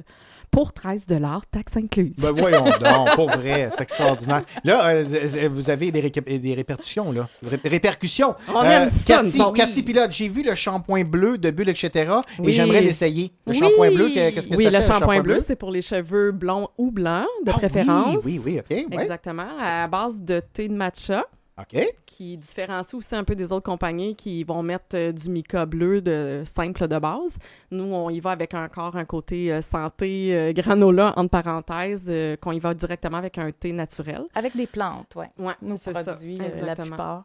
pour 0.58 0.74
13 0.74 1.06
taxe 1.52 1.78
incluse. 1.78 2.16
Ben 2.18 2.32
voyons 2.32 2.64
donc, 2.64 3.14
pour 3.14 3.30
vrai, 3.30 3.70
c'est 3.72 3.84
extraordinaire. 3.84 4.42
Là, 4.64 4.88
euh, 4.88 5.50
vous 5.52 5.70
avez 5.70 5.92
des, 5.92 6.54
répercussions, 6.56 7.12
là. 7.12 7.28
Ré- 7.46 7.60
répercussions. 7.64 8.34
On 8.56 8.64
aime 8.64 8.88
ça, 8.88 9.18
Cathy, 9.18 9.38
nous. 9.38 9.52
Cathy 9.52 9.84
Pilote, 9.84 10.12
j'ai 10.12 10.28
vu 10.28 10.42
le 10.42 10.56
shampoing 10.56 11.04
bleu 11.04 11.38
de 11.38 11.52
Bulle, 11.52 11.70
etc. 11.70 11.92
Et 12.40 12.42
Oui. 12.42 12.54
j'aimerais 12.54 12.82
l'essayer. 12.82 13.32
Le 13.46 13.52
Oui. 13.52 13.60
shampoing 13.60 13.92
bleu, 13.92 14.10
que- 14.10 14.32
qu'est-ce 14.32 14.48
que 14.48 14.56
oui, 14.56 14.64
ça 14.64 14.72
le 14.72 14.82
fait, 14.82 14.88
shampoing 14.88 15.22
bleu, 15.22 15.38
c'est 15.46 15.56
pour 15.56 15.70
les 15.70 15.84
cheveux 15.84 16.32
blonds 16.32 16.70
ou 16.80 16.90
blancs, 16.90 17.28
de 17.46 17.52
Ah 17.52 17.60
préférence. 17.60 18.26
Oui, 18.26 18.42
oui, 18.44 18.60
oui, 18.60 18.60
OK. 18.60 18.96
ouais. 18.96 19.04
Exactement, 19.04 19.60
à 19.62 19.86
base 19.88 20.20
de 20.20 20.40
thé 20.40 20.70
de 20.70 20.74
matcha. 20.74 21.24
OK. 21.60 21.84
qui 22.06 22.38
différencie 22.38 22.94
aussi 22.94 23.16
un 23.16 23.24
peu 23.24 23.36
des 23.36 23.52
autres 23.52 23.66
compagnies 23.66 24.16
qui 24.16 24.44
vont 24.44 24.62
mettre 24.62 24.96
euh, 24.96 25.12
du 25.12 25.30
mica 25.30 25.66
bleu 25.66 26.02
de 26.02 26.44
simple 26.46 26.88
de 26.88 27.00
base. 27.00 27.38
Nous, 27.72 27.92
on 27.92 28.10
y 28.10 28.20
va 28.20 28.32
avec 28.32 28.54
encore 28.54 28.96
un 28.96 29.06
côté 29.06 29.52
euh, 29.52 29.62
santé 29.62 30.30
euh, 30.36 30.54
granola, 30.54 31.14
entre 31.16 31.30
parenthèses, 31.32 32.06
euh, 32.08 32.36
qu'on 32.38 32.52
y 32.52 32.60
va 32.60 32.74
directement 32.74 33.18
avec 33.18 33.38
un 33.40 33.52
thé 33.52 33.72
naturel. 33.72 34.26
Avec 34.36 34.56
des 34.56 34.68
plantes, 34.68 35.16
ouais. 35.16 35.32
Ouais, 35.40 35.54
Nos 35.62 35.78
c'est 35.78 35.94
ça, 35.94 36.04
produits, 36.04 36.40
euh, 36.40 36.66
la 36.66 36.76
plupart. 36.76 37.24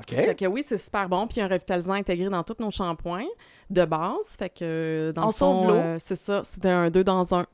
OK. 0.00 0.14
Fait 0.16 0.34
que 0.34 0.46
oui, 0.46 0.64
c'est 0.66 0.78
super 0.78 1.08
bon. 1.08 1.26
Puis 1.28 1.40
un 1.40 1.46
revitalisant 1.46 1.92
intégré 1.92 2.28
dans 2.28 2.42
tous 2.42 2.56
nos 2.58 2.70
shampoings 2.70 3.28
de 3.70 3.84
base. 3.84 4.34
Fait 4.36 4.48
que 4.48 5.12
dans 5.14 5.24
On 5.24 5.26
le 5.26 5.32
fond, 5.32 5.66
euh, 5.70 5.96
c'est 6.00 6.16
ça. 6.16 6.42
C'était 6.42 6.70
un 6.70 6.90
deux 6.90 7.04
dans 7.04 7.32
un. 7.34 7.46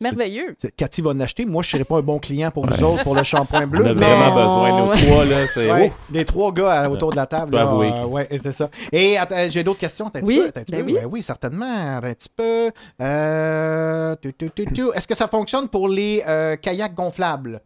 Merveilleux. 0.00 0.56
C'est- 0.58 0.74
Cathy 0.74 1.02
va 1.02 1.10
en 1.10 1.20
acheter. 1.20 1.44
Moi, 1.44 1.62
je 1.62 1.68
ne 1.68 1.70
serais 1.72 1.84
pas 1.84 1.96
un 1.98 2.02
bon 2.02 2.18
client 2.18 2.50
pour 2.50 2.66
vous 2.66 2.82
autres 2.84 3.02
pour 3.02 3.14
le 3.14 3.22
shampoing 3.22 3.66
bleu. 3.66 3.84
On 3.84 3.88
a 3.88 3.94
mais- 3.94 4.06
vraiment 4.06 4.34
besoin, 4.34 4.78
nos 4.86 4.94
trois, 4.94 5.24
là, 5.24 5.46
c'est 5.52 5.70
Ouais, 5.70 5.92
les 6.12 6.24
trois 6.24 6.52
gars 6.52 6.88
autour 6.88 7.10
de 7.10 7.16
la 7.16 7.26
table. 7.26 7.46
Je 7.46 7.50
dois 7.52 7.64
là, 7.64 7.68
avouer 7.70 7.92
euh, 7.92 8.04
ouais, 8.06 8.28
c'est 8.42 8.52
ça. 8.52 8.70
Et 8.92 9.18
attends, 9.18 9.36
j'ai 9.48 9.62
d'autres 9.64 9.80
questions. 9.80 10.06
Attends 10.06 10.20
un 10.20 10.22
petit 10.22 10.32
Oui, 10.32 10.38
peu, 10.40 10.48
attends 10.48 10.60
un 10.60 10.64
petit 10.64 10.72
ben 10.72 10.80
peu? 10.84 10.86
oui. 10.92 10.98
Ben 11.00 11.06
oui, 11.10 11.22
certainement. 11.22 11.66
Un 11.66 12.00
petit 12.14 12.28
peu. 12.34 12.70
Euh, 13.00 14.16
tu, 14.22 14.32
tu, 14.34 14.50
tu, 14.50 14.66
tu. 14.72 14.88
Est-ce 14.94 15.08
que 15.08 15.14
ça 15.14 15.26
fonctionne 15.28 15.68
pour 15.68 15.88
les 15.88 16.22
euh, 16.26 16.56
kayaks 16.56 16.94
gonflables? 16.94 17.60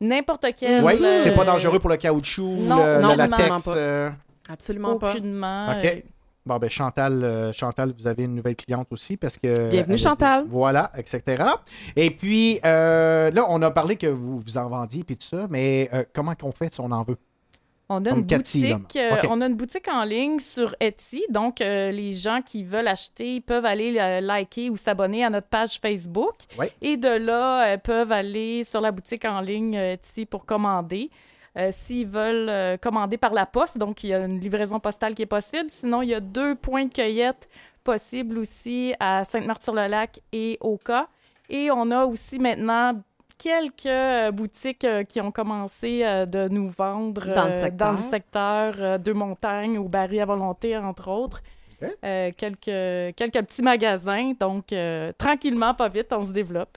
N'importe 0.00 0.46
quel. 0.56 0.84
Oui, 0.84 0.94
euh, 1.00 1.18
c'est 1.20 1.34
pas 1.34 1.44
dangereux 1.44 1.78
pour 1.78 1.90
le 1.90 1.96
caoutchouc, 1.96 2.42
non, 2.60 2.76
le, 2.84 3.00
non, 3.00 3.10
le 3.12 3.16
latex. 3.16 3.64
pas. 3.64 3.70
euh, 3.76 4.10
Absolument 4.48 4.98
pas. 4.98 5.12
Aucunement. 5.12 5.72
OK. 5.72 6.02
Bon, 6.48 6.56
ben 6.56 6.70
Chantal, 6.70 7.22
euh, 7.22 7.52
Chantal, 7.52 7.92
vous 7.94 8.06
avez 8.06 8.22
une 8.22 8.34
nouvelle 8.34 8.56
cliente 8.56 8.86
aussi 8.90 9.18
parce 9.18 9.36
que... 9.36 9.68
Bienvenue, 9.68 9.98
Chantal. 9.98 10.46
Voilà, 10.48 10.90
etc. 10.96 11.44
Et 11.94 12.10
puis, 12.10 12.58
euh, 12.64 13.30
là, 13.30 13.44
on 13.50 13.60
a 13.60 13.70
parlé 13.70 13.96
que 13.96 14.06
vous, 14.06 14.38
vous 14.38 14.56
en 14.56 14.66
vendiez 14.66 15.04
puis 15.04 15.18
tout 15.18 15.26
ça, 15.26 15.46
mais 15.50 15.90
euh, 15.92 16.04
comment 16.14 16.34
qu'on 16.34 16.50
fait 16.50 16.72
si 16.72 16.80
on 16.80 16.90
en 16.90 17.02
veut? 17.02 17.18
On 17.90 18.02
a, 18.06 18.10
une 18.10 18.26
Cathy, 18.26 18.72
boutique, 18.72 18.96
euh, 18.96 19.16
on 19.28 19.42
a 19.42 19.46
une 19.46 19.56
boutique 19.56 19.88
en 19.88 20.04
ligne 20.04 20.38
sur 20.38 20.74
Etsy. 20.80 21.22
Donc, 21.28 21.60
euh, 21.60 21.90
les 21.90 22.14
gens 22.14 22.40
qui 22.40 22.64
veulent 22.64 22.88
acheter 22.88 23.42
peuvent 23.42 23.64
aller 23.66 23.98
euh, 23.98 24.22
liker 24.22 24.70
ou 24.70 24.76
s'abonner 24.76 25.24
à 25.24 25.30
notre 25.30 25.48
page 25.48 25.78
Facebook. 25.80 26.34
Ouais. 26.58 26.70
Et 26.80 26.96
de 26.96 27.08
là, 27.08 27.76
peuvent 27.76 28.12
aller 28.12 28.64
sur 28.64 28.80
la 28.80 28.90
boutique 28.90 29.26
en 29.26 29.40
ligne 29.40 29.74
Etsy 29.74 30.24
pour 30.24 30.46
commander. 30.46 31.10
Euh, 31.58 31.70
S'ils 31.72 32.06
veulent 32.06 32.48
euh, 32.48 32.76
commander 32.76 33.16
par 33.18 33.32
la 33.34 33.46
poste, 33.46 33.78
donc 33.78 34.04
il 34.04 34.10
y 34.10 34.14
a 34.14 34.18
une 34.20 34.38
livraison 34.38 34.78
postale 34.80 35.14
qui 35.14 35.22
est 35.22 35.26
possible. 35.26 35.68
Sinon, 35.68 36.02
il 36.02 36.10
y 36.10 36.14
a 36.14 36.20
deux 36.20 36.54
points 36.54 36.84
de 36.84 36.92
cueillette 36.92 37.48
possibles 37.84 38.38
aussi 38.38 38.94
à 39.00 39.24
Sainte-Marthe-sur-le-Lac 39.24 40.20
et 40.32 40.58
Oka. 40.60 41.08
Et 41.48 41.70
on 41.70 41.90
a 41.90 42.04
aussi 42.04 42.38
maintenant 42.38 43.00
quelques 43.38 43.86
euh, 43.86 44.30
boutiques 44.30 44.86
qui 45.08 45.20
ont 45.20 45.30
commencé 45.30 46.00
de 46.26 46.48
nous 46.48 46.68
vendre 46.68 47.26
Dans 47.34 47.46
le 47.46 47.52
secteur. 47.52 47.86
dans 47.88 47.92
le 47.92 47.98
secteur 47.98 48.98
de 48.98 49.12
montagne 49.12 49.78
ou 49.78 49.88
Barry 49.88 50.20
à 50.20 50.26
volonté, 50.26 50.76
entre 50.76 51.08
autres. 51.08 51.42
Euh, 52.04 52.32
quelques, 52.36 53.14
quelques 53.16 53.42
petits 53.46 53.62
magasins. 53.62 54.32
Donc, 54.38 54.72
euh, 54.72 55.12
tranquillement, 55.16 55.74
pas 55.74 55.88
vite, 55.88 56.12
on 56.12 56.24
se 56.24 56.32
développe. 56.32 56.76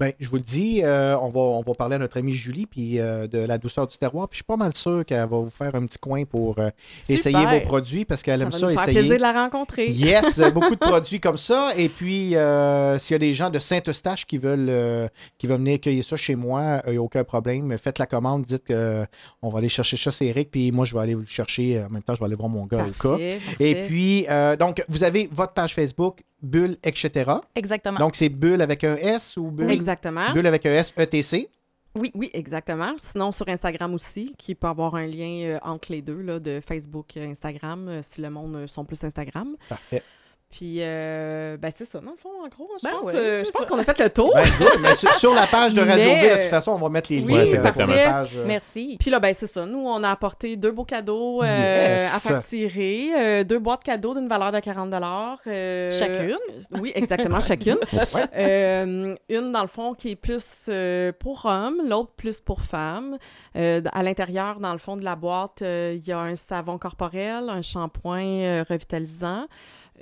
Ben, 0.00 0.12
je 0.20 0.28
vous 0.28 0.36
le 0.36 0.42
dis, 0.42 0.80
euh, 0.84 1.18
on, 1.18 1.28
va, 1.28 1.40
on 1.40 1.62
va 1.62 1.74
parler 1.74 1.96
à 1.96 1.98
notre 1.98 2.18
amie 2.18 2.32
Julie 2.32 2.66
puis 2.66 3.00
euh, 3.00 3.26
de 3.26 3.38
la 3.38 3.58
douceur 3.58 3.84
du 3.88 3.98
terroir. 3.98 4.28
Puis 4.28 4.36
je 4.36 4.38
suis 4.38 4.44
pas 4.44 4.56
mal 4.56 4.72
sûr 4.76 5.04
qu'elle 5.04 5.18
va 5.18 5.38
vous 5.38 5.50
faire 5.50 5.74
un 5.74 5.84
petit 5.86 5.98
coin 5.98 6.24
pour 6.24 6.56
euh, 6.60 6.70
essayer 7.08 7.46
vos 7.46 7.60
produits 7.66 8.04
parce 8.04 8.22
qu'elle 8.22 8.40
aime 8.42 8.50
va 8.50 8.58
ça, 8.58 8.66
nous 8.68 8.74
faire 8.74 8.82
essayer. 8.82 9.00
plaisir 9.00 9.16
de 9.16 9.22
la 9.22 9.32
rencontrer. 9.32 9.90
Yes, 9.90 10.38
euh, 10.38 10.50
beaucoup 10.52 10.76
de 10.76 10.80
produits 10.80 11.18
comme 11.18 11.36
ça. 11.36 11.72
Et 11.76 11.88
puis, 11.88 12.36
euh, 12.36 12.96
s'il 12.98 13.14
y 13.14 13.16
a 13.16 13.18
des 13.18 13.34
gens 13.34 13.50
de 13.50 13.58
Saint-Eustache 13.58 14.24
qui 14.24 14.38
veulent, 14.38 14.68
euh, 14.70 15.08
qui 15.36 15.48
veulent 15.48 15.58
venir 15.58 15.80
cueillir 15.80 16.04
ça 16.04 16.16
chez 16.16 16.36
moi, 16.36 16.80
il 16.86 16.92
n'y 16.92 16.98
a 16.98 17.02
aucun 17.02 17.24
problème. 17.24 17.76
Faites 17.76 17.98
la 17.98 18.06
commande, 18.06 18.44
dites 18.44 18.68
qu'on 18.68 19.48
va 19.48 19.58
aller 19.58 19.68
chercher 19.68 19.96
ça, 19.96 20.12
c'est 20.12 20.26
Eric, 20.26 20.52
puis 20.52 20.70
moi, 20.70 20.84
je 20.84 20.94
vais 20.94 21.00
aller 21.00 21.14
vous 21.14 21.22
le 21.22 21.26
chercher. 21.26 21.82
En 21.82 21.90
même 21.90 22.04
temps, 22.04 22.14
je 22.14 22.20
vais 22.20 22.26
aller 22.26 22.36
voir 22.36 22.48
mon 22.48 22.66
gars 22.66 22.86
au 22.86 22.90
cas. 22.90 23.18
Parfait, 23.18 23.38
Et 23.58 23.74
puis, 23.88 24.26
euh, 24.30 24.54
donc, 24.54 24.84
vous 24.88 25.02
avez 25.02 25.28
votre 25.32 25.54
page 25.54 25.74
Facebook, 25.74 26.20
Bulle, 26.42 26.76
etc. 26.82 27.32
Exactement. 27.54 27.98
Donc, 27.98 28.16
c'est 28.16 28.28
Bulle 28.28 28.62
avec 28.62 28.84
un 28.84 28.96
S 28.96 29.36
ou 29.36 29.50
Bulle? 29.50 29.70
Exactement. 29.70 30.32
Bulle 30.32 30.46
avec 30.46 30.66
un 30.66 30.72
S, 30.72 30.92
E 30.96 31.02
ETC. 31.02 31.48
Oui, 31.94 32.12
oui, 32.14 32.30
exactement. 32.32 32.92
Sinon, 32.96 33.32
sur 33.32 33.48
Instagram 33.48 33.92
aussi, 33.94 34.34
qui 34.38 34.54
peut 34.54 34.68
avoir 34.68 34.94
un 34.94 35.06
lien 35.06 35.42
euh, 35.44 35.58
entre 35.62 35.90
les 35.90 36.02
deux, 36.02 36.20
là, 36.20 36.38
de 36.38 36.60
Facebook 36.64 37.16
et 37.16 37.24
Instagram, 37.24 37.88
euh, 37.88 38.00
si 38.02 38.20
le 38.20 38.30
monde 38.30 38.54
euh, 38.54 38.66
sont 38.66 38.84
plus 38.84 39.02
Instagram. 39.02 39.56
Parfait. 39.68 40.02
Puis, 40.50 40.76
euh, 40.80 41.58
ben, 41.58 41.70
c'est 41.74 41.84
ça, 41.84 42.00
dans 42.00 42.12
le 42.12 42.16
fond, 42.16 42.30
en 42.42 42.48
gros. 42.48 42.66
Je 42.82 42.88
Ben 42.88 42.94
pense, 42.94 43.04
ouais, 43.04 43.14
euh, 43.16 43.44
je 43.44 43.50
pense 43.50 43.66
qu'on 43.66 43.78
a 43.78 43.84
fait 43.84 43.98
le 43.98 44.08
tour. 44.08 44.32
Ben, 44.34 44.48
good. 44.58 44.80
Mais 44.80 44.94
sur, 44.94 45.12
sur 45.14 45.34
la 45.34 45.46
page 45.46 45.74
de 45.74 45.80
Radio 45.82 45.96
Mais, 46.06 46.22
V, 46.22 46.28
de 46.28 46.32
euh, 46.32 46.36
toute 46.36 46.44
façon, 46.50 46.70
on 46.72 46.78
va 46.78 46.88
mettre 46.88 47.12
les 47.12 47.20
liens. 47.20 47.26
Oui, 47.44 47.52
euh, 47.52 47.56
pour 47.56 47.64
la 47.64 47.72
parfait. 47.72 48.04
page, 48.06 48.32
euh, 48.34 48.44
Merci. 48.46 48.96
Puis 48.98 49.10
là, 49.10 49.20
ben, 49.20 49.34
c'est 49.34 49.46
ça. 49.46 49.66
Nous, 49.66 49.78
on 49.78 50.02
a 50.02 50.08
apporté 50.10 50.56
deux 50.56 50.70
beaux 50.72 50.86
cadeaux 50.86 51.42
euh, 51.42 51.96
Yes. 51.96 52.16
à 52.16 52.28
faire 52.30 52.42
tirer. 52.42 53.10
euh, 53.14 53.44
deux 53.44 53.58
boîtes 53.58 53.84
cadeaux 53.84 54.14
d'une 54.14 54.26
valeur 54.26 54.50
de 54.50 54.58
40 54.60 54.90
euh, 55.46 55.90
Chacune? 55.90 56.38
Oui, 56.80 56.92
exactement, 56.94 57.40
chacune. 57.40 57.78
Ouais. 58.14 58.24
Euh, 58.36 59.14
une, 59.28 59.52
dans 59.52 59.60
le 59.62 59.68
fond, 59.68 59.92
qui 59.92 60.12
est 60.12 60.16
plus 60.16 60.64
euh, 60.70 61.12
pour 61.18 61.44
hommes, 61.44 61.76
l'autre 61.86 62.12
plus 62.16 62.40
pour 62.40 62.62
femmes. 62.62 63.18
Euh, 63.56 63.82
à 63.92 64.02
l'intérieur, 64.02 64.60
dans 64.60 64.72
le 64.72 64.78
fond 64.78 64.96
de 64.96 65.04
la 65.04 65.14
boîte, 65.14 65.60
euh, 65.60 65.94
il 65.94 66.06
y 66.08 66.12
a 66.12 66.20
un 66.20 66.36
savon 66.36 66.78
corporel, 66.78 67.50
un 67.50 67.60
shampoing 67.60 68.22
euh, 68.24 68.64
revitalisant. 68.66 69.46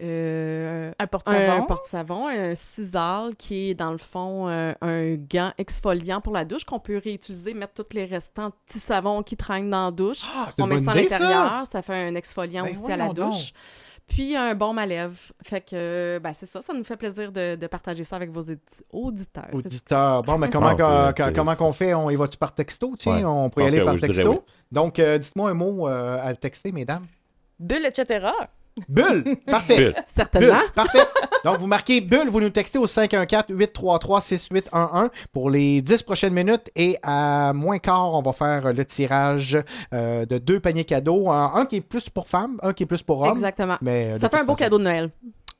Euh, 0.03 0.93
Un 0.99 1.07
porte-savon. 1.07 1.53
un 1.53 1.63
porte-savon, 1.63 2.29
un 2.29 2.55
sisal 2.55 3.35
qui 3.37 3.71
est 3.71 3.75
dans 3.75 3.91
le 3.93 3.99
fond 3.99 4.49
euh, 4.49 4.73
un 4.81 5.15
gant 5.15 5.53
exfoliant 5.59 6.21
pour 6.21 6.33
la 6.33 6.45
douche 6.45 6.65
qu'on 6.65 6.81
peut 6.81 7.01
réutiliser, 7.03 7.55
mettre 7.55 7.75
tous 7.85 7.95
les 7.95 8.05
restants 8.05 8.49
de 8.49 8.55
petits 8.67 8.79
savons 8.79 9.23
qui 9.23 9.37
traînent 9.37 9.71
dans 9.71 9.87
la 9.87 9.91
douche. 9.91 10.25
Ah, 10.37 10.49
On 10.61 10.67
met 10.67 10.79
ça 10.79 10.93
à 10.93 10.99
idée, 10.99 11.09
ça. 11.09 11.19
l'intérieur, 11.19 11.67
ça. 11.67 11.83
fait 11.83 11.95
un 12.09 12.15
exfoliant 12.15 12.63
Ben 12.65 12.71
aussi 12.73 12.91
à 12.93 12.97
la 12.97 13.07
donc. 13.09 13.33
douche. 13.33 13.53
Puis 14.09 14.37
un 14.37 14.55
baume 14.55 14.79
à 14.79 14.87
lèvres. 14.87 15.17
Fait 15.43 15.61
que, 15.61 16.21
ben, 16.23 16.33
c'est 16.33 16.47
ça, 16.47 16.63
ça 16.63 16.73
nous 16.73 16.85
fait 16.85 16.97
plaisir 16.97 17.33
de, 17.33 17.57
de 17.57 17.67
partager 17.67 18.05
ça 18.05 18.15
avec 18.15 18.31
vos 18.31 18.43
auditeurs. 18.93 19.49
Auditeur. 19.53 20.23
Bon, 20.23 20.39
mais 20.39 20.49
comment, 20.49 20.77
Ah, 20.79 21.13
comment 21.35 21.57
qu'on 21.57 21.73
fait? 21.73 21.93
On 21.93 22.09
y 22.09 22.15
va-tu 22.15 22.39
par 22.39 22.55
texto? 22.55 22.95
Tiens, 22.97 23.17
Ouais. 23.17 23.25
on 23.25 23.51
pourrait 23.51 23.65
y 23.65 23.69
aller 23.69 23.85
par 23.85 23.95
oui, 23.95 24.01
texto. 24.01 24.45
Donc, 24.71 25.01
euh, 25.01 25.19
dites-moi 25.19 25.51
un 25.51 25.55
mot 25.55 25.89
euh, 25.89 26.21
à 26.23 26.31
le 26.31 26.37
texter, 26.37 26.71
mesdames. 26.71 27.05
Bulle, 27.59 27.85
etc. 27.87 28.29
Bulle! 28.89 29.37
Parfait. 29.47 29.77
Bulle. 29.77 29.95
Certainement. 30.07 30.55
Bulle, 30.59 30.73
parfait. 30.75 31.05
Donc, 31.45 31.59
vous 31.59 31.67
marquez 31.67 32.01
Bulle, 32.01 32.29
vous 32.29 32.41
nous 32.41 32.51
textez 32.51 32.79
au 32.79 32.87
514-833-6811 32.87 35.09
pour 35.33 35.51
les 35.51 35.83
10 35.83 36.03
prochaines 36.03 36.33
minutes. 36.35 36.71
Et 36.77 36.97
à 37.03 37.53
moins 37.55 37.79
quart, 37.79 38.13
on 38.15 38.23
va 38.23 38.33
faire 38.33 38.73
le 38.73 38.85
tirage 38.85 39.59
euh, 39.95 40.27
de 40.27 40.39
deux 40.39 40.61
paniers 40.61 40.85
cadeaux. 40.85 41.31
Un, 41.31 41.53
un 41.55 41.67
qui 41.67 41.77
est 41.77 41.81
plus 41.81 42.09
pour 42.11 42.29
femmes, 42.29 42.57
un 42.63 42.73
qui 42.73 42.83
est 42.85 42.87
plus 42.87 43.03
pour 43.03 43.21
hommes. 43.23 43.33
Exactement. 43.33 43.77
Mais, 43.81 44.13
euh, 44.13 44.19
ça 44.19 44.29
fait 44.29 44.37
un 44.37 44.41
beau 44.41 44.47
façon- 44.53 44.57
cadeau 44.57 44.79
de 44.79 44.85
Noël. 44.85 45.11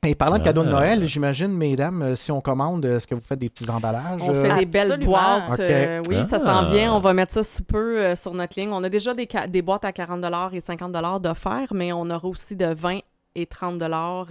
Et 0.09 0.15
parlant 0.15 0.37
de 0.37 0.43
cadeaux 0.43 0.63
de 0.63 0.69
Ah. 0.69 0.71
Noël, 0.79 1.05
j'imagine, 1.05 1.49
mesdames, 1.49 2.01
euh, 2.01 2.15
si 2.15 2.31
on 2.31 2.39
commande, 2.39 2.85
est-ce 2.85 3.05
que 3.07 3.15
vous 3.15 3.21
faites 3.21 3.39
des 3.39 3.49
petits 3.49 3.69
emballages? 3.69 4.21
On 4.21 4.33
euh? 4.33 4.41
fait 4.43 4.59
des 4.59 4.65
belles 4.65 4.91
Absolument. 4.93 5.11
boîtes. 5.11 5.49
Ok. 5.51 5.59
euh, 5.59 6.01
oui, 6.07 6.23
ça 6.23 6.37
Ah. 6.41 6.45
s'en 6.45 6.65
vient. 6.65 6.93
On 6.93 6.99
va 6.99 7.13
mettre 7.13 7.33
ça 7.33 7.43
sous 7.43 7.63
peu 7.63 7.99
euh, 7.99 8.15
sur 8.15 8.33
notre 8.33 8.57
ligne. 8.59 8.69
On 8.71 8.83
a 8.83 8.89
déjà 8.89 9.13
des, 9.13 9.27
ca- 9.29 9.47
des 9.47 9.61
boîtes 9.61 9.83
à 9.85 9.91
40 9.91 10.23
et 10.53 10.61
50 10.61 11.21
d'offerts, 11.21 11.73
mais 11.73 11.91
on 11.91 12.09
aura 12.09 12.27
aussi 12.27 12.55
de 12.55 12.73
20 12.73 12.99
et 13.37 13.45
30 13.45 13.81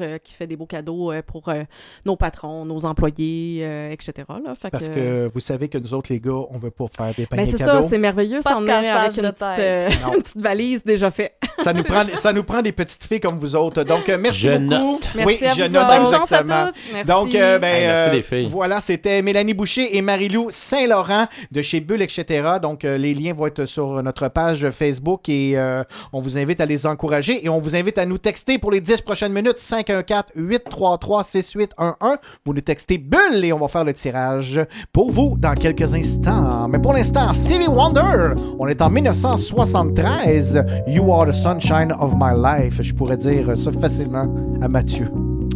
euh, 0.00 0.18
qui 0.22 0.34
fait 0.34 0.46
des 0.46 0.56
beaux 0.56 0.66
cadeaux 0.66 1.12
euh, 1.12 1.22
pour 1.26 1.48
euh, 1.48 1.62
nos 2.04 2.16
patrons, 2.16 2.64
nos 2.64 2.84
employés, 2.84 3.60
euh, 3.62 3.90
etc. 3.92 4.12
là. 4.28 4.52
Fait 4.60 4.70
Parce 4.70 4.88
que- 4.88 4.94
que 4.94 5.30
vous 5.32 5.40
savez 5.40 5.68
que 5.68 5.78
nous 5.78 5.94
autres, 5.94 6.12
les 6.12 6.20
gars, 6.20 6.32
on 6.50 6.58
veut 6.58 6.70
pas 6.70 6.86
faire 6.94 7.14
des 7.14 7.22
Ben, 7.30 7.36
paniers 7.38 7.52
c'est 7.52 7.58
ça, 7.58 7.66
cadeaux. 7.66 7.86
c'est 7.88 7.98
merveilleux. 7.98 8.40
Pas 8.42 8.50
Ça 8.50 8.56
en 8.58 8.66
est 8.66 8.70
avec 8.72 9.16
une 9.16 9.32
petite, 9.32 9.42
euh, 9.58 9.88
une 10.36 10.42
valise 10.42 10.84
déjà 10.84 11.10
faite. 11.10 11.34
Ça 11.58 11.72
nous 11.72 11.84
prend, 11.84 12.02
ça 12.16 12.32
nous 12.32 12.44
prend 12.44 12.60
des 12.62 12.72
petites 12.72 13.04
filles 13.04 13.20
comme 13.20 13.38
vous 13.38 13.54
autres. 13.56 13.82
Donc, 13.84 14.08
euh, 14.08 14.18
merci 14.20 14.40
Je 14.40 14.50
beaucoup. 14.58 14.64
note. 14.92 15.08
Merci 15.14 15.38
oui, 15.40 15.46
à 15.48 15.54
je 15.54 15.62
vous 15.62 15.68
note 15.70 15.82
autres. 15.84 15.96
Bonne 15.96 16.04
chance 16.04 16.32
à 16.32 16.40
exactement. 16.40 16.66
toutes. 16.66 16.76
Merci. 16.92 17.06
Donc, 17.10 17.34
euh, 17.34 17.58
ben, 17.58 17.66
Hey, 17.74 17.86
merci 17.86 18.08
euh, 18.10 18.12
les 18.12 18.22
filles. 18.22 18.48
voilà, 18.50 18.80
c'était 18.80 19.22
Mélanie 19.22 19.54
Boucher 19.54 19.96
et 19.96 20.02
Marie-Lou 20.02 20.48
Saint-Laurent 20.50 21.26
de 21.50 21.62
chez 21.62 21.80
Bulle, 21.80 22.02
etc. 22.02 22.48
Donc, 22.60 22.84
euh, 22.84 22.98
les 22.98 23.14
liens 23.14 23.32
vont 23.34 23.46
être 23.46 23.64
sur 23.66 24.02
notre 24.02 24.28
page 24.28 24.68
Facebook 24.70 25.28
et 25.28 25.52
euh, 25.56 25.82
on 26.12 26.20
vous 26.20 26.36
invite 26.38 26.60
à 26.60 26.66
les 26.66 26.86
encourager 26.86 27.44
et 27.44 27.48
on 27.48 27.58
vous 27.58 27.74
invite 27.76 27.98
à 27.98 28.06
nous 28.06 28.18
texter 28.18 28.58
pour 28.58 28.70
les 28.70 28.80
10 28.80 28.95
prochaines 29.02 29.32
minutes 29.32 29.58
514-833-6811. 29.58 32.16
Vous 32.44 32.54
nous 32.54 32.60
textez 32.60 32.98
Bulle 32.98 33.44
et 33.44 33.52
on 33.52 33.58
va 33.58 33.68
faire 33.68 33.84
le 33.84 33.92
tirage 33.92 34.60
pour 34.92 35.10
vous 35.10 35.36
dans 35.38 35.54
quelques 35.54 35.94
instants. 35.94 36.68
Mais 36.68 36.78
pour 36.78 36.92
l'instant, 36.92 37.32
Stevie 37.34 37.68
Wonder, 37.68 38.34
on 38.58 38.66
est 38.68 38.80
en 38.82 38.90
1973. 38.90 40.64
You 40.86 41.12
are 41.12 41.26
the 41.26 41.32
sunshine 41.34 41.92
of 41.98 42.14
my 42.16 42.32
life. 42.36 42.80
Je 42.82 42.94
pourrais 42.94 43.16
dire 43.16 43.56
ça 43.58 43.72
facilement 43.72 44.26
à 44.60 44.68
Mathieu 44.68 45.08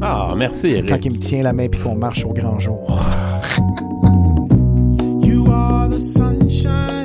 Ah, 0.03 0.29
merci, 0.37 0.69
Eric. 0.69 0.89
quand 0.89 1.05
il 1.05 1.12
me 1.12 1.19
tient 1.19 1.43
la 1.43 1.53
main 1.53 1.69
puis 1.69 1.81
qu'on 1.81 1.97
marche 1.97 2.25
au 2.25 2.33
grand 2.33 2.59
jour. 2.59 2.81
You 5.23 5.47
are 5.53 5.89
the 5.89 6.01
sunshine 6.01 7.00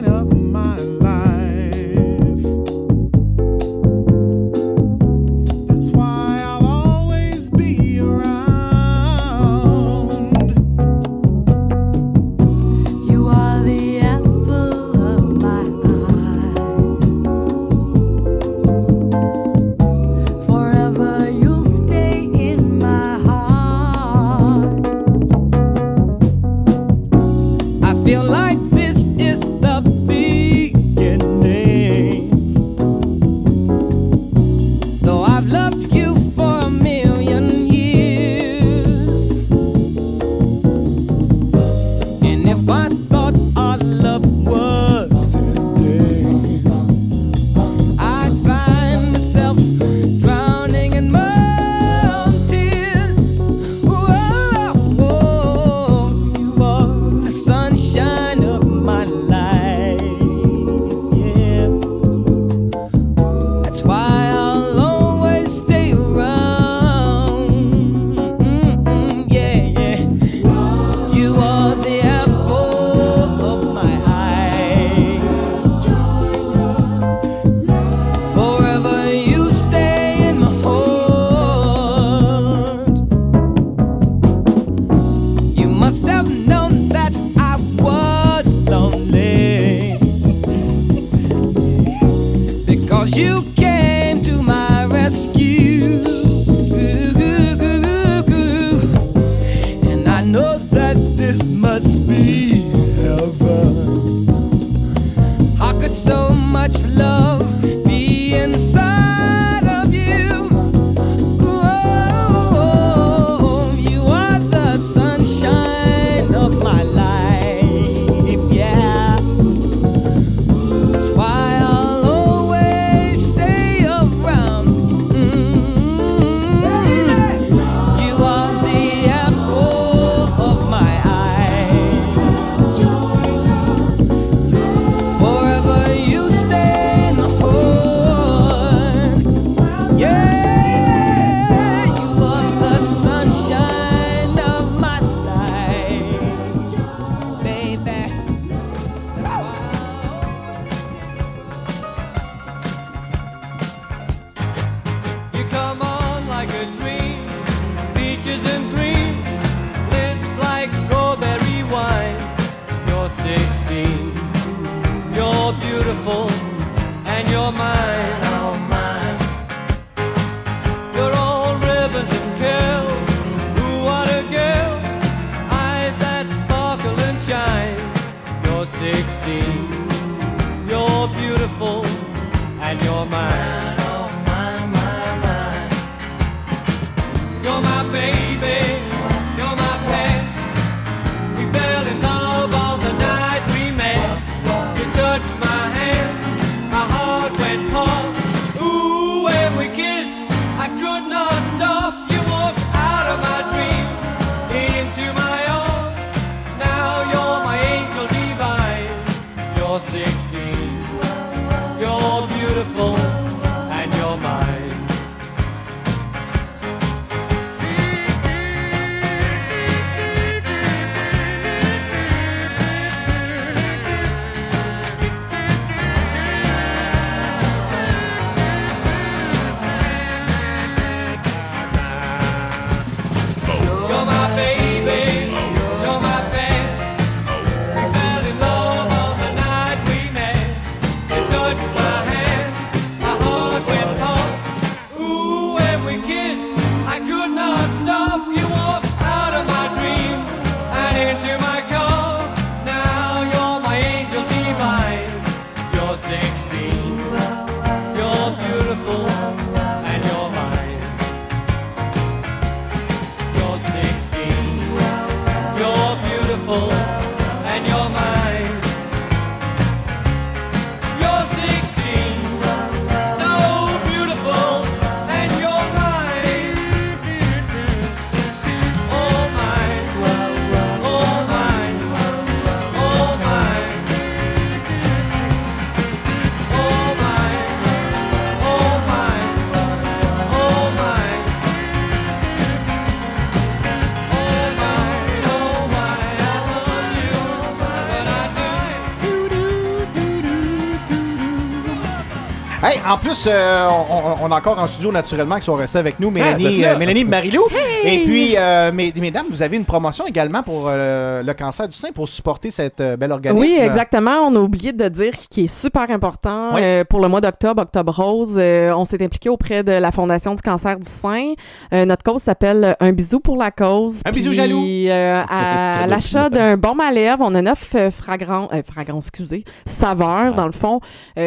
en 302.87 302.97
plus, 302.97 303.27
euh, 303.27 303.67
on, 303.89 304.25
on 304.27 304.31
a 304.31 304.37
encore 304.37 304.59
en 304.59 304.67
studio 304.67 304.91
naturellement 304.91 305.35
qui 305.35 305.41
sont 305.43 305.55
restés 305.55 305.79
avec 305.79 305.99
nous, 305.99 306.09
Ah, 306.09 306.11
Mélanie, 306.11 306.65
euh, 306.65 306.77
Mélanie 306.77 307.01
et 307.01 307.05
Marilou. 307.05 307.43
Et 307.83 308.03
puis, 308.03 308.35
euh, 308.37 308.71
mes- 308.71 308.93
mesdames, 308.95 309.25
vous 309.29 309.41
avez 309.41 309.57
une 309.57 309.65
promotion 309.65 310.05
également 310.07 310.43
pour 310.43 310.69
le 310.69 311.33
cancer 311.33 311.67
du 311.67 311.77
sein 311.77 311.89
pour 311.93 312.07
supporter 312.09 312.51
cette 312.51 312.81
belle 312.99 313.11
organisme. 313.11 313.39
Oui, 313.45 313.57
exactement. 313.61 314.27
On 314.27 314.35
a 314.35 314.39
oublié 314.39 314.71
de 314.73 314.87
dire 314.89 315.13
qui 315.29 315.45
est 315.45 315.47
super 315.47 315.89
important 315.89 316.51
Oui. 316.55 316.61
pour 316.89 316.99
le 316.99 317.07
mois 317.07 317.21
d'octobre, 317.21 317.61
Octobre 317.63 317.93
Rose. 317.95 318.37
on 318.37 318.85
s'est 318.85 319.03
impliqué 319.03 319.29
auprès 319.29 319.63
de 319.63 319.71
la 319.71 319.91
Fondation 319.91 320.33
du 320.33 320.41
cancer 320.41 320.77
du 320.79 320.87
sein. 320.87 321.33
Notre 321.71 322.03
cause 322.03 322.21
s'appelle 322.21 322.75
Un 322.79 322.91
bisou 322.91 323.19
pour 323.19 323.37
la 323.37 323.51
cause. 323.51 324.01
Un 324.05 324.11
bisou 324.11 324.33
jaloux. 324.33 324.63
à, 324.89 325.81
à 325.83 325.87
l'achat 325.87 326.29
d'un 326.29 326.57
bon 326.57 326.77
à 326.79 326.91
lèvres, 326.91 327.19
on 327.21 327.33
a 327.35 327.41
neuf 327.41 327.75
fragrants, 327.91 328.49
excusez, 328.97 329.43
saveurs 329.65 330.33
dans 330.35 330.45
le 330.45 330.51
fond 330.51 330.79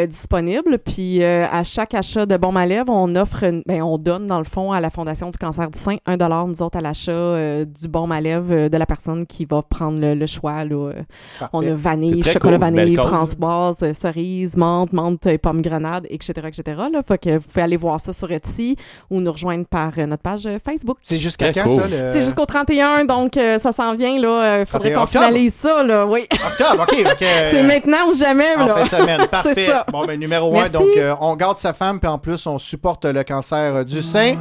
disponibles. 0.06 0.78
Puis 0.78 1.22
euh, 1.22 1.46
à 1.50 1.64
chaque 1.64 1.94
achat 1.94 2.26
de 2.26 2.36
bon 2.36 2.54
à 2.56 2.66
lèvres, 2.66 2.92
on 2.92 3.14
offre, 3.16 3.44
une- 3.44 3.62
ben, 3.66 3.82
on 3.82 3.98
donne 3.98 4.26
dans 4.26 4.38
le 4.38 4.44
fond 4.44 4.72
à 4.72 4.80
la 4.80 4.90
Fondation 4.90 5.30
du 5.30 5.38
cancer 5.38 5.70
du 5.70 5.78
sein 5.78 5.96
un 6.06 6.16
dollar 6.16 6.46
nous 6.46 6.62
autres 6.62 6.78
à 6.78 6.80
l'achat 6.80 7.12
euh, 7.12 7.64
du 7.64 7.88
bon 7.88 8.10
à 8.10 8.20
lèvres 8.20 8.44
euh, 8.54 8.68
de 8.68 8.76
la 8.76 8.86
personne 8.86 9.26
qui 9.26 9.44
va 9.44 9.62
prendre 9.62 10.00
le, 10.00 10.14
le 10.14 10.26
choix. 10.26 10.64
Là, 10.64 10.90
euh. 10.90 11.02
On 11.52 11.66
a 11.66 11.72
vanille, 11.72 12.22
chocolat 12.22 12.58
cool, 12.58 12.74
vanille, 12.74 12.96
cause. 12.96 13.06
Françoise, 13.06 13.78
euh, 13.82 13.92
cerise, 13.94 14.56
menthe, 14.56 14.92
menthe, 14.92 15.26
et 15.26 15.38
pomme 15.38 15.60
grenade, 15.62 16.06
etc., 16.10 16.32
etc. 16.48 16.62
Là. 16.92 17.02
Fait 17.06 17.18
que 17.18 17.38
vous 17.38 17.46
pouvez 17.48 17.62
aller 17.62 17.76
voir 17.76 18.00
ça 18.00 18.12
sur 18.12 18.30
Etsy 18.30 18.76
ou 19.10 19.20
nous 19.20 19.32
rejoindre 19.32 19.66
par 19.66 19.92
euh, 19.98 20.06
notre 20.06 20.22
page 20.22 20.46
euh, 20.46 20.58
Facebook. 20.64 20.98
C'est 21.02 21.18
jusqu'à 21.18 21.52
quand 21.52 21.64
cool. 21.64 21.80
ça? 21.80 21.88
le- 21.88 22.12
C'est 22.12 22.22
jusqu'au 22.22 22.46
31, 22.46 23.04
donc 23.04 23.36
euh, 23.36 23.58
ça 23.58 23.72
s'en 23.72 23.94
vient, 23.94 24.18
là. 24.20 24.60
Il 24.60 24.66
faudrait 24.66 24.92
31 24.92 25.00
qu'on 25.00 25.06
finalise 25.06 25.54
ça, 25.54 25.82
là, 25.84 26.06
oui. 26.06 26.26
Octobre, 26.32 26.82
OK. 26.82 26.96
ok, 27.04 27.24
C'est 27.50 27.62
maintenant 27.62 28.08
ou 28.08 28.14
jamais, 28.14 28.54
En 28.56 28.66
là. 28.66 28.74
fin 28.74 28.84
de 28.84 28.88
semaine, 29.02 29.26
parfait. 29.30 29.54
C'est 29.54 29.66
ça. 29.66 29.84
Bon, 29.90 30.04
ben 30.06 30.18
numéro 30.18 30.50
un, 30.54 30.60
Merci. 30.60 30.72
donc 30.72 30.88
euh, 30.96 31.14
on 31.20 31.36
garde 31.38 31.56
sa 31.58 31.72
femme, 31.72 31.98
puis 32.00 32.08
en 32.10 32.18
plus, 32.18 32.46
on 32.46 32.58
supporte 32.58 33.06
le 33.06 33.22
cancer 33.24 33.84
du 33.84 34.02
sein. 34.02 34.34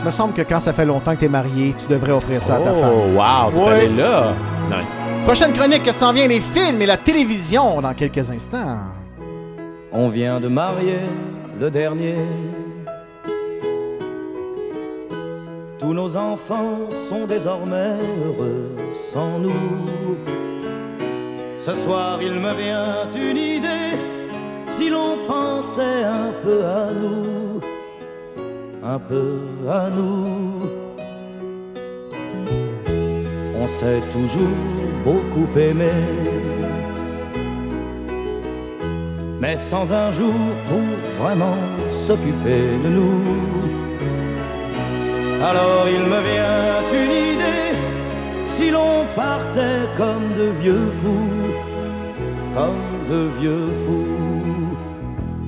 Il 0.00 0.06
me 0.06 0.10
semble 0.10 0.34
que 0.34 0.42
quand 0.42 0.60
ça 0.60 0.72
fait 0.72 0.84
longtemps 0.86 1.14
que 1.14 1.20
tu 1.20 1.24
es 1.26 1.28
marié, 1.28 1.74
tu 1.76 1.86
devrais 1.86 2.12
offrir 2.12 2.42
ça 2.42 2.56
à 2.56 2.60
ta 2.60 2.72
Oh, 2.72 2.80
femme. 2.80 3.16
wow, 3.16 3.50
t'es 3.52 3.58
Ouais. 3.58 3.72
allé 3.86 3.88
là. 3.96 4.32
Nice. 4.68 5.02
Prochaine 5.24 5.52
chronique, 5.52 5.82
qui 5.82 5.92
s'en 5.92 6.12
vient, 6.12 6.26
les 6.28 6.40
films 6.40 6.80
et 6.82 6.86
la 6.86 6.96
télévision 6.96 7.80
dans 7.80 7.94
quelques 7.94 8.30
instants. 8.30 8.78
On 9.92 10.08
vient 10.08 10.40
de 10.40 10.48
marier 10.48 11.00
le 11.60 11.70
dernier. 11.70 12.16
Tous 15.78 15.92
nos 15.94 16.16
enfants 16.16 16.78
sont 17.08 17.26
désormais 17.26 17.96
heureux 18.24 18.70
sans 19.12 19.38
nous. 19.38 19.52
Ce 21.64 21.74
soir, 21.74 22.18
il 22.22 22.32
me 22.34 22.52
vient 22.54 23.06
une 23.14 23.36
idée. 23.36 23.96
Si 24.76 24.88
l'on 24.88 25.16
pensait 25.26 26.04
un 26.04 26.32
peu 26.44 26.64
à 26.64 26.86
nous, 27.00 27.60
un 28.82 28.98
peu 28.98 29.40
à 29.68 29.88
nous. 29.90 30.68
On 33.62 33.68
s'est 33.78 34.02
toujours 34.12 34.58
beaucoup 35.04 35.48
aimé. 35.58 35.92
mais 39.42 39.56
sans 39.70 39.92
un 39.92 40.12
jour 40.12 40.40
pour 40.68 40.88
vraiment 41.20 41.58
s'occuper 42.06 42.64
de 42.84 42.90
nous. 42.98 43.20
Alors 45.50 45.84
il 45.96 46.04
me 46.12 46.20
vient 46.30 46.76
une 47.02 47.14
idée, 47.32 47.72
si 48.54 48.70
l'on 48.70 48.94
partait 49.16 49.82
comme 50.00 50.28
de 50.40 50.48
vieux 50.62 50.88
fous, 51.00 51.34
comme 52.56 52.84
de 53.12 53.20
vieux 53.40 53.68
fous, 53.82 54.31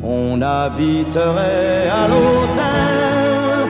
on 0.06 0.40
habiterait 0.42 1.88
à 1.88 2.08
l'hôtel, 2.08 3.68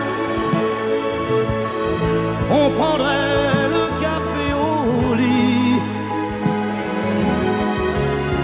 on 2.50 2.70
prendrait 2.70 3.68
le 3.76 3.84
café 4.04 4.46
au 4.52 5.14
lit, 5.14 5.78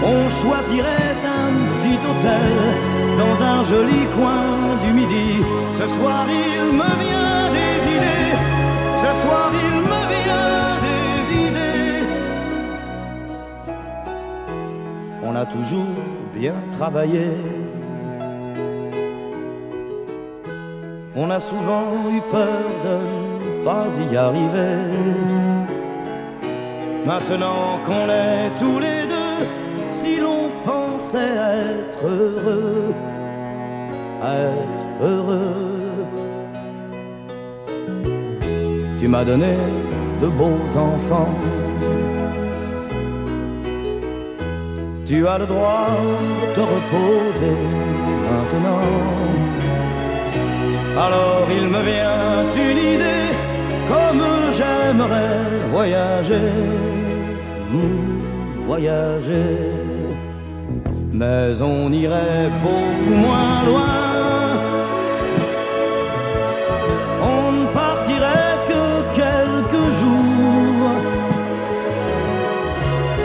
on 0.03 0.21
choisirait 0.41 1.15
un 1.41 1.51
petit 1.71 1.99
hôtel 2.09 2.51
dans 3.21 3.37
un 3.45 3.59
joli 3.65 4.03
coin 4.15 4.45
du 4.85 4.93
midi. 4.93 5.29
Ce 5.79 5.85
soir 5.97 6.25
il 6.29 6.63
me 6.79 6.91
vient 7.03 7.43
des 7.57 7.75
idées, 7.95 8.35
ce 9.03 9.11
soir 9.21 9.47
il 9.65 9.75
me 9.91 10.01
vient 10.13 10.63
des 10.87 11.17
idées. 11.47 12.05
On 15.23 15.35
a 15.35 15.45
toujours 15.45 15.97
bien 16.33 16.55
travaillé. 16.77 17.27
On 21.13 21.29
a 21.29 21.41
souvent 21.41 21.87
eu 22.09 22.21
peur 22.31 22.63
de 22.85 22.95
ne 23.43 23.65
pas 23.65 23.87
y 24.09 24.15
arriver. 24.15 24.77
Maintenant 27.05 27.79
qu'on 27.85 28.07
est 28.09 28.49
tous 28.59 28.79
les 28.79 29.01
deux, 29.13 29.45
si 30.01 30.21
l'on 30.21 30.49
pensait 30.63 31.17
être 31.17 32.05
heureux, 32.05 32.93
être 34.23 35.03
heureux. 35.03 36.05
Tu 38.97 39.07
m'as 39.09 39.25
donné 39.25 39.53
de 40.21 40.27
beaux 40.27 40.63
enfants. 40.77 41.35
Tu 45.05 45.27
as 45.27 45.37
le 45.39 45.45
droit 45.45 45.89
de 46.41 46.55
te 46.55 46.61
reposer 46.61 47.57
maintenant. 48.29 49.60
Alors 50.97 51.47
il 51.49 51.67
me 51.67 51.81
vient 51.81 52.43
une 52.53 52.77
idée, 52.95 53.29
comme 53.87 54.23
j'aimerais 54.57 55.39
voyager, 55.71 56.51
hmm, 57.71 58.65
voyager. 58.65 59.57
Mais 61.13 61.61
on 61.61 61.91
irait 61.93 62.49
beaucoup 62.63 63.15
moins 63.25 63.63
loin. 63.69 64.01
On 67.33 67.51
ne 67.59 67.65
partirait 67.67 68.57
que 68.69 68.83
quelques 69.21 69.85
jours. 69.99 70.91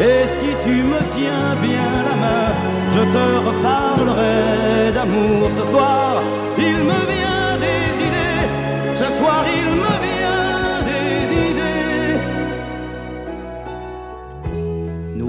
Et 0.09 0.27
si 0.39 0.51
tu 0.65 0.75
me 0.93 1.01
tiens 1.17 1.49
bien 1.63 1.91
la 2.09 2.17
main, 2.25 2.49
je 2.95 3.03
te 3.15 3.27
reparlerai 3.49 4.93
d'amour 4.93 5.51
ce 5.57 5.71
soir. 5.73 6.23
Il 6.59 6.79
me 6.91 7.01
vient 7.13 7.46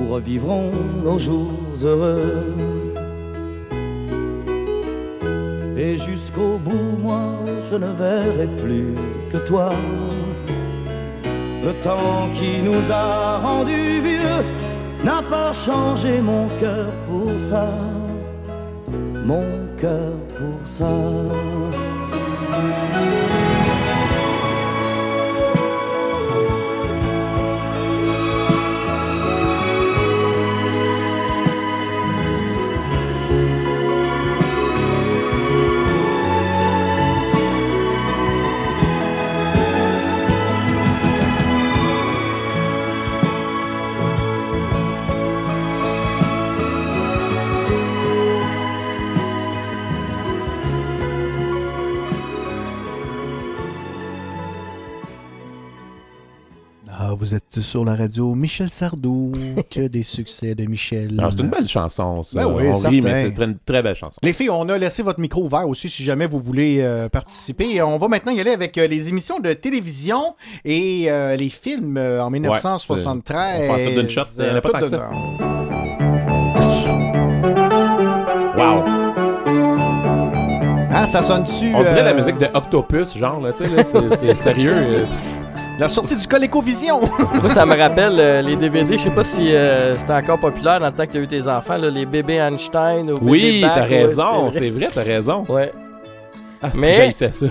Nous 0.08 0.14
revivrons 0.14 0.72
nos 1.04 1.20
jours 1.20 1.52
heureux. 1.84 2.56
Et 5.78 5.98
jusqu'au 5.98 6.58
bout, 6.64 6.98
moi, 7.04 7.40
je 7.70 7.76
ne 7.76 7.88
verrai 7.88 8.48
plus 8.58 8.94
que 9.34 9.38
toi. 9.46 9.70
Le 11.62 11.74
temps 11.84 12.30
qui 12.36 12.62
nous 12.62 12.90
a 12.90 13.40
rendus 13.40 14.00
vieux 14.00 14.44
n'a 15.04 15.22
pas 15.30 15.52
changé 15.66 16.22
mon 16.22 16.46
cœur 16.58 16.90
pour 17.10 17.30
ça. 17.50 17.66
Mon 19.26 19.44
cœur 19.78 20.14
pour 20.38 20.60
ça. 20.78 20.94
Vous 57.18 57.34
êtes 57.34 57.62
sur 57.62 57.84
la 57.84 57.96
radio 57.96 58.36
Michel 58.36 58.70
Sardou. 58.70 59.34
que 59.72 59.88
des 59.88 60.04
succès 60.04 60.56
de 60.56 60.66
Michel. 60.66 61.16
Alors, 61.18 61.32
c'est 61.32 61.42
une 61.42 61.50
belle 61.50 61.68
chanson, 61.68 62.24
ça. 62.24 62.40
Ben 62.40 62.48
oui, 62.48 62.66
On 62.68 62.78
rit, 62.78 63.02
mais 63.04 63.32
c'est 63.36 63.44
une 63.44 63.58
très 63.66 63.82
belle 63.82 63.96
chanson. 63.96 64.18
Les 64.22 64.34
filles, 64.34 64.50
on 64.52 64.70
a 64.70 64.78
laissé 64.78 65.04
votre 65.04 65.20
micro 65.20 65.44
ouvert 65.44 65.68
aussi 65.68 65.90
si 65.90 66.04
jamais 66.04 66.28
vous 66.28 66.40
voulez 66.40 66.78
euh, 66.82 67.10
participer. 67.10 67.76
Et 67.76 67.82
On 67.82 67.98
va 67.98 68.08
maintenant 68.08 68.32
y 68.32 68.40
aller 68.40 68.52
avec 68.52 68.78
euh, 68.78 68.88
les 68.88 69.10
émissions 69.10 69.40
de 69.40 69.54
télévision 69.54 70.36
et 70.64 71.06
euh, 71.10 71.36
les 71.36 71.50
films 71.50 71.98
en 71.98 72.30
1973. 72.30 73.70
on 73.70 74.00
d'une 74.00 74.10
shot, 74.10 74.22
il 74.38 74.46
y 74.46 74.50
en 74.50 74.56
a 74.56 74.62
pas 74.62 74.70
tant 74.70 74.80
que 74.80 74.88
ça. 74.88 75.10
Wow! 78.58 78.84
Hein, 80.92 81.06
ça 81.08 81.22
sonne-tu? 81.22 81.74
On 81.76 81.82
dirait 81.82 82.04
la 82.04 82.14
musique 82.14 82.38
de 82.38 82.48
Octopus, 82.54 83.18
genre, 83.18 83.40
là, 83.42 83.54
tu 83.54 83.66
sais, 83.66 83.70
là, 83.70 83.84
c'est 84.16 84.36
sérieux. 84.36 85.06
La 85.80 85.88
sortie 85.88 86.16
du 86.16 86.26
ColecoVision. 86.28 87.00
Moi, 87.42 87.50
ça 87.50 87.66
me 87.66 87.76
rappelle 87.78 88.16
euh, 88.20 88.42
les 88.42 88.56
DVD. 88.56 88.98
Je 88.98 89.04
sais 89.04 89.10
pas 89.12 89.24
si 89.24 89.54
euh, 89.54 89.96
c'était 89.98 90.14
encore 90.14 90.40
populaire 90.40 90.80
dans 90.80 90.88
le 90.88 90.92
temps 90.94 91.06
que 91.06 91.12
tu 91.12 91.18
as 91.20 91.22
eu 91.22 91.28
tes 91.28 91.48
enfants, 91.48 91.78
là, 91.78 91.90
les 91.90 92.06
bébés 92.08 92.38
Einstein 92.38 93.12
ou 93.12 93.18
Oui, 93.22 93.62
t'as 93.62 93.82
ouais, 93.88 94.00
raison, 94.06 94.52
c'est 94.52 94.70
vrai, 94.72 94.88
t'as 94.94 95.04
raison. 95.04 95.44
Ouais. 95.48 95.72
Ah, 96.64 96.70
c'est 96.74 96.80
Mais- 96.82 97.12
que 97.14 97.32
ça. 97.32 97.46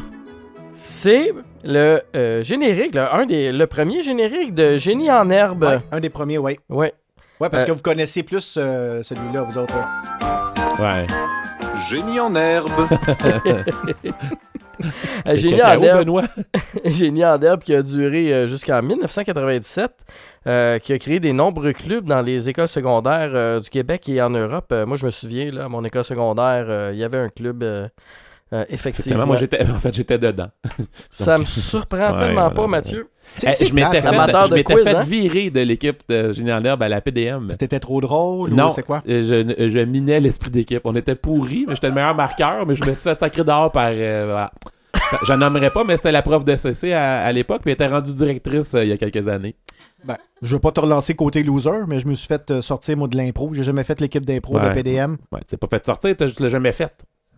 C'est 0.73 1.33
le 1.65 2.03
euh, 2.17 2.43
générique, 2.43 2.95
là, 2.97 3.15
un 3.15 3.25
des, 3.27 3.53
le 3.53 3.67
premier 3.67 4.03
générique 4.03 4.55
de 4.55 4.77
Génie 4.77 5.11
en 5.11 5.31
herbe. 5.31 5.63
Ouais, 5.63 5.79
un 5.93 6.01
des 6.01 6.11
premiers, 6.11 6.37
oui. 6.39 6.59
Ouais. 6.69 6.93
Ouais, 7.41 7.49
parce 7.49 7.63
Euh, 7.63 7.67
que 7.67 7.73
vous 7.73 7.81
connaissez 7.83 8.23
plus 8.25 8.57
euh, 8.59 9.03
celui-là, 9.03 9.43
vous 9.43 9.57
autres. 9.57 9.75
Ouais. 10.81 11.07
Génie 11.89 12.19
en 12.21 12.35
herbe. 12.35 12.71
Euh, 15.27 15.37
Génie 15.37 15.59
Cacao, 15.59 15.81
en 15.81 15.83
herbe. 15.83 15.99
Benoît. 16.01 16.25
Génie 16.85 17.25
en 17.25 17.41
herbe 17.41 17.63
qui 17.63 17.75
a 17.75 17.83
duré 17.83 18.33
euh, 18.33 18.47
jusqu'en 18.47 18.83
1997, 18.83 19.91
euh, 20.47 20.79
qui 20.79 20.93
a 20.93 20.99
créé 20.99 21.21
des 21.21 21.33
nombreux 21.33 21.73
clubs 21.73 22.05
dans 22.05 22.23
les 22.23 22.49
écoles 22.49 22.69
secondaires 22.69 23.31
euh, 23.35 23.61
du 23.61 23.71
Québec 23.71 24.09
et 24.09 24.21
en 24.23 24.31
Europe. 24.31 24.67
Euh, 24.73 24.87
moi, 24.87 24.97
je 24.97 25.07
me 25.07 25.11
souviens, 25.11 25.51
là, 25.51 25.65
à 25.65 25.69
mon 25.69 25.85
école 25.85 26.05
secondaire, 26.05 26.67
euh, 26.69 26.91
il 26.93 26.99
y 26.99 27.05
avait 27.05 27.19
un 27.19 27.29
club 27.29 27.65
euh, 28.53 28.57
euh, 28.61 28.65
effectivement. 28.69 29.23
Effectivement, 29.23 29.27
moi, 29.27 29.37
j'étais, 29.37 29.63
en 29.71 29.75
fait, 29.81 29.95
j'étais 29.95 30.19
dedans. 30.19 30.49
Ça 31.11 31.37
Donc- 31.37 31.41
me 31.41 31.45
surprend 31.47 32.13
Ouais, 32.13 32.19
tellement 32.19 32.41
voilà, 32.43 32.51
pas. 32.51 32.67
Mathieu. 32.67 33.09
Eh, 33.43 33.65
je 33.67 33.75
m'étais 33.75 34.01
fait, 34.01 34.07
hein? 34.09 34.13
Amateur 34.13 34.45
je 34.45 34.51
de 34.51 34.55
m'étais 34.55 34.75
quiz, 34.75 34.85
fait 34.85 34.95
hein? 34.95 35.03
virer 35.03 35.51
de 35.51 35.61
l'équipe 35.61 36.03
de 36.09 36.33
Génie 36.33 36.53
en 36.53 36.63
herbe 36.65 36.83
à 36.83 36.89
la 36.89 37.01
PDM. 37.01 37.49
C'était 37.59 37.81
trop 37.81 38.01
drôle 38.01 38.51
Non, 38.51 38.69
ou 38.69 38.71
c'est 38.71 38.85
quoi? 38.85 39.03
euh, 39.09 39.45
je, 39.59 39.69
je 39.69 39.79
minais 39.81 40.21
l'esprit 40.21 40.51
d'équipe. 40.51 40.83
On 40.85 40.95
était 40.95 41.17
pourris, 41.17 41.65
mais 41.67 41.75
j'étais 41.75 41.89
le 41.89 41.95
meilleur 41.95 42.15
marqueur, 42.15 42.65
mais 42.67 42.77
je 42.77 42.85
me 42.85 42.95
suis 42.95 43.03
fait 43.03 43.19
sacrer 43.19 43.43
dehors 43.45 43.73
par. 43.73 43.89
euh, 43.91 44.25
voilà. 44.27 44.53
Je 45.25 45.33
nommerai 45.35 45.71
pas, 45.71 45.85
mais 45.85 45.97
c'était 45.97 46.13
la 46.13 46.23
prof 46.23 46.45
de 46.45 46.57
CC 46.57 46.93
à, 46.93 47.19
à 47.21 47.33
l'époque, 47.33 47.61
puis 47.63 47.71
elle 47.71 47.75
était 47.75 47.87
rendue 47.87 48.13
directrice 48.15 48.75
euh, 48.75 48.83
il 48.85 48.89
y 48.91 48.93
a 48.93 48.97
quelques 48.97 49.29
années. 49.29 49.55
Ben, 50.05 50.17
je 50.43 50.53
veux 50.55 50.61
pas 50.61 50.71
te 50.73 50.81
relancer 50.81 51.15
côté 51.15 51.43
loser, 51.43 51.71
mais 51.89 51.99
je 52.01 52.07
me 52.07 52.15
suis 52.15 52.27
fait 52.29 52.51
euh, 52.51 52.61
sortir, 52.61 52.97
moi, 52.97 53.09
de 53.09 53.17
l'impro. 53.17 53.53
J'ai 53.55 53.63
jamais 53.65 53.83
fait 53.85 54.01
l'équipe 54.01 54.25
d'impro 54.25 54.59
de. 54.59 54.69
PDM. 54.69 55.17
Ouais, 55.33 55.41
tu 55.41 55.47
t'es 55.47 55.57
pas 55.57 55.67
fait 55.69 55.85
sortir, 55.85 56.17
t'as- 56.17 56.49
jamais 56.49 56.73
fait. 56.73 56.93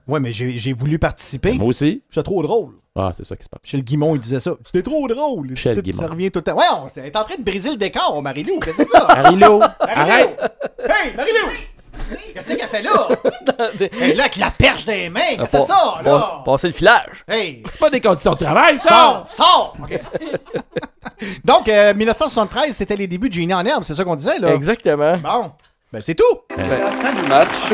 Ouais, 0.09 0.21
mais 0.21 0.33
j'ai 0.33 0.73
voulu 0.73 0.99
participer. 0.99 1.53
Moi 1.53 1.69
aussi. 1.69 2.03
J'étais 2.11 2.25
trop 2.25 2.43
drôle. 2.43 2.73
Ah, 2.97 3.13
c'est 3.15 3.25
ça 3.25 3.37
qui 3.37 3.45
se 3.45 3.49
passe. 3.49 3.61
Michel 3.63 3.83
Guimont, 3.83 4.15
il 4.17 4.21
disait 4.21 4.41
ça. 4.41 4.53
C'était 4.65 4.83
trop 4.83 5.07
drôle. 5.07 5.49
Michel 5.51 5.81
Guimont. 5.81 6.03
Ça 6.03 6.09
revient 6.09 6.31
tout 6.33 6.41
le 6.41 6.45
temps. 6.45 6.57
Ouais, 6.57 6.65
on 6.73 6.87
est 6.89 7.17
en 7.17 7.23
train 7.25 7.37
de 7.37 7.45
briser 7.45 7.71
le 7.71 7.77
décor, 7.77 8.21
Marilou. 8.23 8.59
Qu'est-ce 8.59 8.79
que 8.79 8.85
c'est 8.85 8.91
ça? 8.91 9.07
Marilou, 9.09 9.59
Marilou! 9.59 9.63
arrête! 9.81 10.41
Hey, 10.81 11.15
Marilou! 11.17 11.49
Qu'est-ce 12.35 12.55
qu'elle 12.55 12.69
fait 12.69 12.83
là? 12.83 13.09
hey, 14.01 14.15
là, 14.15 14.25
avec 14.25 14.37
la 14.37 14.51
perche 14.51 14.85
des 14.87 15.11
mains, 15.11 15.21
qu'est-ce 15.37 15.43
que 15.53 15.59
c'est 15.59 15.63
ça, 15.67 16.01
là? 16.03 16.11
pas- 16.11 16.43
Passer 16.45 16.69
le 16.69 16.73
filage. 16.73 17.25
Hey! 17.29 17.63
C'est 17.71 17.79
pas 17.79 17.91
des 17.91 18.01
conditions 18.01 18.33
de 18.33 18.39
travail, 18.39 18.79
ça! 18.79 18.89
Sors! 18.89 19.27
Sors! 19.29 19.77
OK. 19.83 20.01
Donc, 21.45 21.69
euh, 21.69 21.95
1973, 21.95 22.75
c'était 22.75 22.97
les 22.97 23.07
débuts 23.07 23.29
de 23.29 23.35
Génie 23.35 23.55
en 23.55 23.65
herbe, 23.65 23.83
c'est 23.85 23.95
ça 23.95 24.05
qu'on 24.05 24.17
disait, 24.17 24.39
là? 24.39 24.55
Exactement. 24.55 25.19
Bon, 25.19 25.53
ben 25.93 26.03
c'est 26.03 26.15
tout. 26.15 26.25
À 26.51 26.61
la 26.61 26.91
fin 26.91 27.13
du 27.13 27.29
match, 27.29 27.73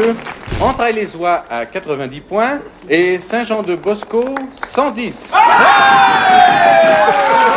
Entrailles-les-Oies 0.60 1.44
à 1.50 1.66
90 1.66 2.20
points 2.20 2.60
et 2.88 3.18
Saint-Jean-de-Bosco 3.18 4.34
110. 4.66 5.12
Saint-Jean 5.14 5.40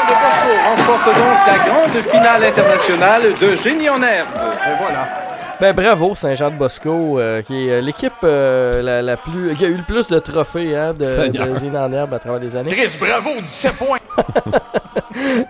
de 0.07 0.13
Bosco 0.13 0.51
remporte 0.69 1.05
donc 1.05 1.37
la 1.47 1.57
grande 1.59 2.03
finale 2.11 2.43
internationale 2.43 3.33
de 3.39 3.55
Génie 3.55 3.89
en 3.89 4.01
herbe. 4.01 4.29
Et 4.65 4.75
voilà. 4.79 5.26
Ben 5.59 5.73
bravo 5.73 6.13
Saint-Jean-de-Bosco, 6.15 7.19
euh, 7.19 7.41
qui 7.41 7.67
est 7.67 7.71
euh, 7.71 7.81
l'équipe 7.81 8.13
euh, 8.23 8.81
la, 8.83 9.01
la 9.01 9.17
plus 9.17 9.55
qui 9.55 9.65
a 9.65 9.69
eu 9.69 9.75
le 9.77 9.83
plus 9.83 10.07
de 10.07 10.19
trophées 10.19 10.75
hein, 10.75 10.93
de, 10.93 11.27
de 11.29 11.55
Génie 11.59 11.75
en 11.75 11.91
herbe 11.91 12.13
à 12.13 12.19
travers 12.19 12.39
les 12.39 12.55
années. 12.55 12.69
Chris, 12.69 12.95
bravo, 12.99 13.29
17 13.41 13.73
points. 13.77 13.97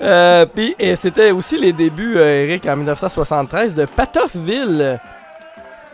Euh, 0.01 0.45
Puis 0.45 0.75
et 0.79 0.95
c'était 0.95 1.31
aussi 1.31 1.57
les 1.59 1.73
débuts, 1.73 2.17
euh, 2.17 2.45
Eric, 2.45 2.65
en 2.67 2.75
1973 2.77 3.75
de 3.75 3.85
Patoffville. 3.85 4.99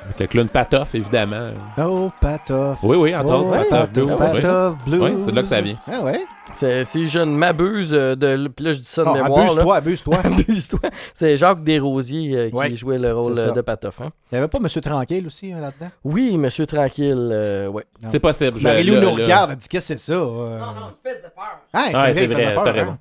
Avec 0.06 0.19
le 0.19 0.27
clown 0.27 0.48
Patoff, 0.49 0.94
évidemment. 0.95 1.49
Oh, 1.80 2.11
Patoff. 2.19 2.77
Oui, 2.84 2.98
oui, 2.98 3.15
entre 3.15 3.30
Oh, 3.34 3.52
autres. 3.52 3.69
Patoff. 3.69 4.15
Patoff, 4.18 4.76
Blues. 4.85 5.02
Oui, 5.02 5.11
c'est 5.22 5.31
de 5.31 5.35
là 5.35 5.41
que 5.41 5.48
ça 5.48 5.61
vient. 5.61 5.76
Ah 5.91 6.02
ouais? 6.03 6.23
C'est- 6.52 6.84
Si 6.84 7.07
je 7.07 7.20
ne 7.20 7.26
m'abuse 7.36 7.94
euh, 7.94 8.15
de. 8.15 8.48
Puis 8.49 8.65
là, 8.65 8.74
je 8.74 8.80
dis 8.80 8.86
ça 8.86 9.03
de 9.03 9.07
Non, 9.07 9.14
mémoire. 9.15 9.41
abuse-toi, 9.44 9.76
abuse-toi. 9.78 10.18
abuse-toi. 10.24 10.80
C'est 11.14 11.38
Jacques 11.38 11.64
Desrosiers 11.64 12.36
euh, 12.36 12.49
qui 12.49 12.56
Ouais, 12.56 12.76
jouait 12.76 12.99
le 12.99 13.14
rôle 13.15 13.38
euh, 13.40 13.52
de 13.52 13.61
Patoff. 13.61 14.02
hein. 14.02 14.11
Il 14.32 14.36
n'y 14.36 14.40
avait 14.40 14.48
pas 14.49 14.60
Monsieur 14.60 14.82
Tranquille 14.82 15.26
aussi 15.26 15.53
hein, 15.53 15.61
là-dedans? 15.61 15.90
Oui, 16.03 16.38
Monsieur 16.38 16.65
Tranquille, 16.65 17.30
euh, 17.32 17.68
ouais. 17.70 17.86
C'est 18.10 18.20
possible. 18.20 18.60
je- 18.60 18.64
Marie-Lou 18.64 18.99
nous 18.99 19.11
regarde, 19.11 19.52
elle 19.52 19.57
dit 19.57 19.68
Qu'est-ce 19.70 19.94
que 19.94 19.99
c'est 19.99 20.06
ça? 20.11 20.14
Euh... 20.20 20.60
il 21.06 21.10
faisait 21.10 21.22
peur. 21.22 21.60
Ah, 21.72 21.80
Ouais, 21.80 22.14
c'est 22.14 22.28
vrai, 22.28 22.45
c'est 22.45 22.53
peur, 22.53 22.64
t'as 22.65 22.70
hein? 22.70 22.74
raison. 22.74 22.98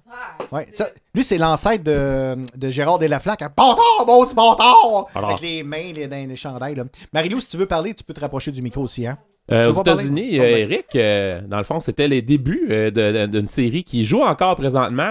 Ouais, 0.53 0.69
ça- 0.73 0.89
lui, 1.15 1.25
c'est 1.25 1.39
l'ancêtre 1.39 1.85
de, 1.85 2.37
de 2.57 2.71
Gérard 2.71 2.99
Delaflaque. 2.99 3.41
Bâtard, 3.41 3.77
mon 4.07 4.25
petit 4.25 4.35
bâtard! 4.35 5.07
Avec 5.15 5.41
les 5.41 5.63
mains 5.63 5.93
les, 5.95 6.07
dans 6.07 6.29
les 6.29 6.37
chandails. 6.37 6.83
Marie-Lou, 7.13 7.41
si 7.41 7.49
tu 7.49 7.57
veux 7.57 7.67
parler, 7.67 7.93
tu 7.93 8.05
peux 8.05 8.15
te 8.15 8.21
rapprocher 8.21 8.51
du 8.53 8.63
micro 8.63 8.83
aussi. 8.83 9.07
Hein? 9.07 9.19
Euh, 9.53 9.73
aux? 9.73 9.81
États-Unis, 9.81 10.39
euh, 10.39 10.43
ben. 10.43 10.57
Eric, 10.71 10.87
euh, 10.97 11.41
dans 11.47 11.59
le 11.59 11.65
fond, 11.65 11.81
c'était 11.81 12.09
les 12.09 12.23
débuts 12.23 12.67
euh, 12.71 13.27
d'une 13.27 13.47
série 13.47 13.85
qui 13.85 14.05
joue 14.05 14.23
encore 14.23 14.57
présentement. 14.57 15.11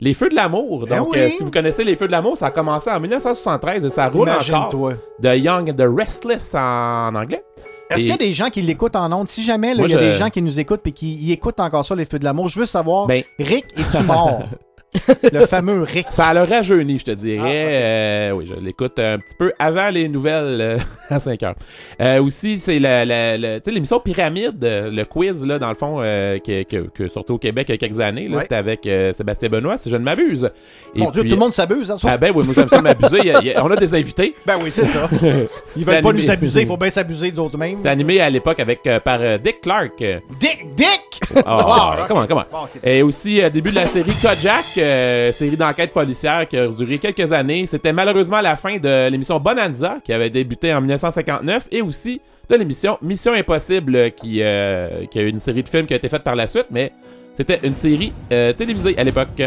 les 0.00 0.14
Feux 0.14 0.28
de 0.28 0.34
l'amour. 0.34 0.86
Ben 0.88 0.98
Donc, 0.98 1.12
oui. 1.12 1.30
si 1.36 1.42
vous 1.42 1.50
connaissez 1.50 1.82
Les 1.84 1.96
Feux 1.96 2.06
de 2.06 2.12
l'amour, 2.12 2.36
ça 2.36 2.46
a 2.46 2.50
commencé 2.50 2.90
en 2.90 3.00
1973 3.00 3.84
et 3.84 3.90
ça 3.90 4.08
roule 4.08 4.28
encore. 4.28 4.92
The 5.22 5.36
Young 5.36 5.70
and 5.70 5.74
the 5.74 5.88
Restless 5.96 6.54
en 6.54 7.14
anglais. 7.14 7.42
Est-ce 7.88 8.00
qu'il 8.02 8.10
y 8.10 8.14
a 8.14 8.16
des 8.16 8.32
gens 8.32 8.48
qui 8.50 8.62
l'écoutent 8.62 8.96
en 8.96 9.10
ondes? 9.12 9.28
Si 9.28 9.44
jamais 9.44 9.72
il 9.72 9.80
y 9.80 9.84
a 9.84 9.86
je- 9.86 9.96
des 9.98 10.14
gens 10.14 10.28
qui 10.28 10.42
nous 10.42 10.58
écoutent 10.58 10.84
et 10.86 10.92
qui 10.92 11.14
y 11.14 11.32
écoutent 11.32 11.60
encore 11.60 11.86
ça, 11.86 11.94
les 11.94 12.04
feux 12.04 12.18
de 12.18 12.24
l'amour, 12.24 12.48
je 12.48 12.58
veux 12.58 12.66
savoir, 12.66 13.06
Ben- 13.06 13.22
Rick, 13.38 13.66
es-tu 13.76 14.02
mort? 14.02 14.42
le 15.32 15.46
fameux 15.46 15.82
Rick. 15.82 16.06
Ça 16.10 16.32
l'a 16.32 16.44
rajeuni, 16.44 16.98
je 16.98 17.04
te 17.04 17.10
dirais. 17.10 17.68
Euh, 17.72 18.30
oui, 18.32 18.46
je 18.46 18.54
l'écoute 18.54 18.98
un 18.98 19.18
petit 19.18 19.34
peu 19.38 19.52
avant 19.58 19.90
les 19.90 20.08
nouvelles 20.08 20.60
euh, 20.60 20.78
à 21.10 21.20
5 21.20 21.42
heures. 21.42 21.54
Euh, 22.00 22.22
aussi, 22.22 22.58
c'est 22.58 22.78
l'émission 22.78 24.00
Pyramide, 24.00 24.58
le 24.62 25.04
quiz, 25.04 25.44
là, 25.44 25.58
dans 25.58 25.68
le 25.68 25.74
fond, 25.74 26.00
qui, 26.42 26.52
est 26.52 27.08
sorti 27.08 27.32
au 27.32 27.38
Québec 27.38 27.66
il 27.68 27.72
y 27.72 27.74
a 27.74 27.78
quelques 27.78 28.00
années. 28.00 28.28
là, 28.28 28.36
Ouais. 28.36 28.42
C'était 28.42 28.56
avec 28.56 28.86
Sébastien 29.14 29.48
Benoît, 29.48 29.78
si 29.78 29.88
je 29.88 29.96
ne 29.96 30.02
m'abuse. 30.02 30.50
Mon 30.94 31.10
Dieu, 31.10 31.22
tout 31.24 31.34
le 31.34 31.40
monde 31.40 31.54
s'abuse, 31.54 31.90
hein, 31.90 31.96
ça? 31.96 32.08
Ah 32.12 32.18
ben 32.18 32.32
oui, 32.34 32.44
moi 32.44 32.54
j'aime 32.54 32.68
ça 32.68 32.82
m'abuser. 32.82 33.32
On 33.56 33.70
a 33.70 33.76
des 33.76 33.94
invités. 33.94 34.34
Ben 34.46 34.56
oui, 34.62 34.70
c'est 34.70 34.84
ça. 34.84 35.08
Ils 35.76 35.84
veulent 35.84 36.00
pas 36.02 36.10
animé. 36.10 36.24
nous 36.24 36.30
abuser, 36.30 36.60
il 36.60 36.66
faut 36.66 36.76
bien 36.76 36.90
s'abuser 36.90 37.30
d'autres 37.32 37.56
mêmes. 37.58 37.78
C'est 37.82 37.88
animé 37.88 38.20
à 38.20 38.30
l'époque 38.30 38.60
avec 38.60 38.82
par 39.02 39.18
Dick 39.38 39.60
Clark. 39.62 39.98
Dick! 39.98 40.74
Dick! 40.76 41.20
Ah, 41.44 41.96
Wow, 41.98 42.04
comment, 42.06 42.26
comment? 42.26 42.44
Bon. 42.52 42.68
Et 42.84 43.02
aussi, 43.02 43.40
début 43.50 43.70
de 43.70 43.76
la 43.76 43.86
série 43.86 44.12
Kojak, 44.12 44.75
euh, 44.78 45.32
série 45.32 45.56
d'enquête 45.56 45.92
policière 45.92 46.46
qui 46.48 46.56
a 46.56 46.66
duré 46.68 46.98
quelques 46.98 47.32
années. 47.32 47.66
C'était 47.66 47.92
malheureusement 47.92 48.40
la 48.40 48.56
fin 48.56 48.78
de 48.78 49.08
l'émission 49.08 49.38
Bonanza, 49.38 49.98
qui 50.04 50.12
avait 50.12 50.30
débuté 50.30 50.72
en 50.74 50.80
1959, 50.80 51.68
et 51.70 51.82
aussi 51.82 52.20
de 52.48 52.56
l'émission 52.56 52.98
Mission 53.02 53.32
Impossible, 53.32 54.12
qui, 54.12 54.38
euh, 54.42 55.06
qui 55.10 55.18
a 55.18 55.22
eu 55.22 55.28
une 55.28 55.38
série 55.38 55.62
de 55.62 55.68
films 55.68 55.86
qui 55.86 55.94
a 55.94 55.96
été 55.96 56.08
faite 56.08 56.22
par 56.22 56.36
la 56.36 56.46
suite, 56.48 56.66
mais 56.70 56.92
c'était 57.34 57.60
une 57.62 57.74
série 57.74 58.12
euh, 58.32 58.52
télévisée 58.52 58.96
à 58.98 59.04
l'époque. 59.04 59.42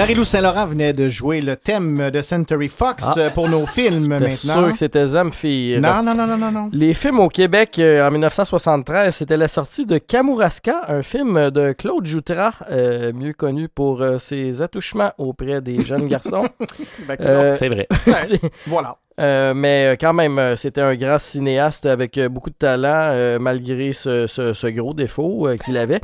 Marie-Lou 0.00 0.24
Saint-Laurent 0.24 0.64
venait 0.66 0.94
de 0.94 1.10
jouer 1.10 1.42
le 1.42 1.56
thème 1.56 2.10
de 2.10 2.22
Century 2.22 2.68
Fox 2.68 3.04
Ah. 3.06 3.14
euh, 3.18 3.30
pour 3.30 3.50
nos 3.50 3.66
films 3.66 4.06
maintenant. 4.06 4.32
sûr 4.54 4.72
que 4.72 4.78
c'était 4.78 5.04
Zamfir. 5.04 5.78
Non, 5.78 6.02
non, 6.02 6.14
non, 6.14 6.26
non, 6.26 6.38
non, 6.38 6.50
non. 6.50 6.70
Les 6.72 6.94
films 6.94 7.20
au 7.20 7.28
Québec 7.28 7.78
euh, 7.78 8.08
en 8.08 8.10
1973, 8.10 9.14
c'était 9.14 9.36
la 9.36 9.46
sortie 9.46 9.84
de 9.84 9.98
Kamouraska, 9.98 10.84
un 10.88 11.02
film 11.02 11.50
de 11.50 11.72
Claude 11.72 12.06
Joutras, 12.06 12.54
euh, 12.70 13.12
mieux 13.12 13.34
connu 13.34 13.68
pour 13.68 14.00
euh, 14.00 14.18
ses 14.18 14.62
attouchements 14.62 15.12
auprès 15.18 15.60
des 15.60 15.78
jeunes 15.80 16.08
garçons. 16.08 16.44
Ben, 17.06 17.16
Euh, 17.20 17.52
C'est 17.58 17.68
vrai. 17.68 17.86
Voilà. 18.66 18.96
Euh, 19.20 19.52
mais 19.54 19.92
euh, 19.92 19.96
quand 20.00 20.14
même, 20.14 20.38
euh, 20.38 20.56
c'était 20.56 20.80
un 20.80 20.94
grand 20.96 21.18
cinéaste 21.18 21.84
avec 21.84 22.18
beaucoup 22.30 22.48
de 22.50 22.54
talent, 22.54 23.10
euh, 23.12 23.38
malgré 23.38 23.92
ce, 23.92 24.26
ce- 24.26 24.54
ce 24.54 24.66
gros 24.68 24.94
défaut 24.94 25.46
euh, 25.46 25.56
qu'il 25.56 25.76
avait. 25.76 26.00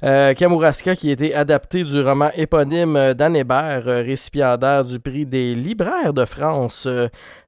Kamouraska, 0.36 0.96
qui 0.96 1.10
a 1.10 1.12
été 1.12 1.34
adapté 1.34 1.82
du 1.84 2.00
roman 2.00 2.30
éponyme 2.34 3.12
d'Anne 3.14 3.36
Hébert, 3.36 3.82
récipiendaire 3.84 4.84
du 4.84 4.98
prix 4.98 5.26
des 5.26 5.54
libraires 5.54 6.14
de 6.14 6.24
France. 6.24 6.88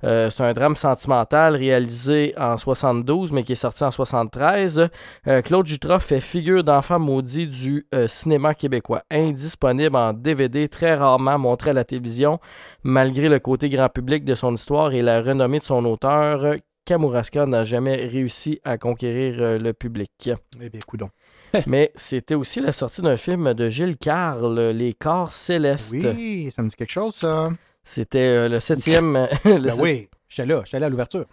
C'est 0.02 0.40
un 0.40 0.52
drame 0.52 0.76
sentimental 0.76 1.56
réalisé 1.56 2.34
en 2.38 2.58
72, 2.58 3.32
mais 3.32 3.42
qui 3.42 3.52
est 3.52 3.54
sorti 3.54 3.84
en 3.84 3.90
73. 3.90 4.88
Euh, 5.28 5.40
Claude 5.42 5.66
Jutras 5.66 6.00
fait 6.00 6.20
figure 6.20 6.62
d'enfant 6.64 6.98
maudit 6.98 7.46
du 7.48 7.86
cinéma 8.06 8.54
québécois, 8.54 9.02
indisponible 9.10 9.96
en 9.96 10.12
DVD, 10.12 10.68
très 10.68 10.94
rarement 10.94 11.38
montré 11.38 11.70
à 11.70 11.74
la 11.74 11.84
télévision, 11.84 12.38
malgré 12.82 13.28
le 13.30 13.38
côté 13.38 13.68
grand 13.70 13.88
public 13.88 14.24
de 14.24 14.34
son 14.34 14.54
histoire 14.54 14.92
et 14.92 15.00
la 15.00 15.11
renommée 15.20 15.58
de 15.58 15.64
son 15.64 15.84
auteur. 15.84 16.56
Kamouraska 16.84 17.46
n'a 17.46 17.62
jamais 17.64 18.06
réussi 18.06 18.60
à 18.64 18.76
conquérir 18.78 19.36
euh, 19.40 19.58
le 19.58 19.72
public. 19.72 20.30
Eh 20.60 20.68
bien, 20.68 20.80
coudon. 20.86 21.08
Mais 21.66 21.92
c'était 21.94 22.34
aussi 22.34 22.60
la 22.60 22.72
sortie 22.72 23.02
d'un 23.02 23.16
film 23.16 23.52
de 23.54 23.68
Gilles 23.68 23.98
Carle, 23.98 24.70
Les 24.70 24.94
Corps 24.94 25.32
Célestes. 25.32 25.92
Oui, 25.92 26.50
ça 26.50 26.62
me 26.62 26.68
dit 26.68 26.74
quelque 26.76 26.90
chose, 26.90 27.14
ça. 27.14 27.50
C'était 27.84 28.18
euh, 28.18 28.48
le 28.48 28.58
septième. 28.60 29.16
euh, 29.16 29.26
le 29.44 29.60
Ben 29.60 29.70
sept- 29.72 29.80
oui, 29.82 30.08
j'étais 30.28 30.46
là, 30.46 30.62
j'étais 30.64 30.80
là 30.80 30.86
à 30.86 30.88
l'ouverture. 30.88 31.24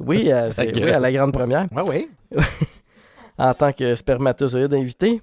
Oui, 0.00 0.32
à, 0.32 0.48
oui, 0.58 0.82
à 0.90 0.98
la 0.98 1.12
grande 1.12 1.32
première. 1.32 1.66
Ouais, 1.72 1.82
oui. 1.86 2.08
En 3.40 3.54
tant 3.54 3.72
que 3.72 3.94
spermatozoïde 3.94 4.74
invité. 4.74 5.22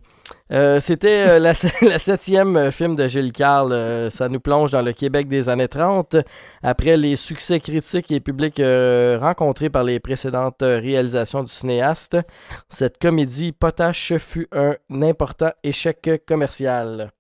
Euh, 0.52 0.80
C'était 0.80 1.28
euh, 1.28 1.40
la, 1.40 1.54
septième 2.00 2.58
euh, 2.58 2.72
film 2.72 2.96
de 2.96 3.08
Gilles 3.08 3.32
Carle. 3.32 4.10
Ça 4.10 4.28
nous 4.28 4.40
plonge 4.40 4.72
dans 4.72 4.82
le 4.82 4.92
Québec 4.92 5.28
des 5.28 5.50
années 5.50 5.68
30. 5.68 6.18
Après 6.64 6.98
les 6.98 7.16
succès 7.16 7.60
critiques 7.60 8.12
et 8.12 8.20
publics 8.20 8.62
rencontrés 9.20 9.70
par 9.70 9.84
les 9.84 10.00
précédentes 10.00 10.62
réalisations 10.62 11.44
du 11.44 11.52
cinéaste, 11.52 12.18
cette 12.70 12.98
comédie 12.98 13.52
potache 13.52 14.18
fut 14.18 14.48
un 14.52 14.76
important 15.04 15.52
échec 15.64 16.10
commercial. 16.28 17.12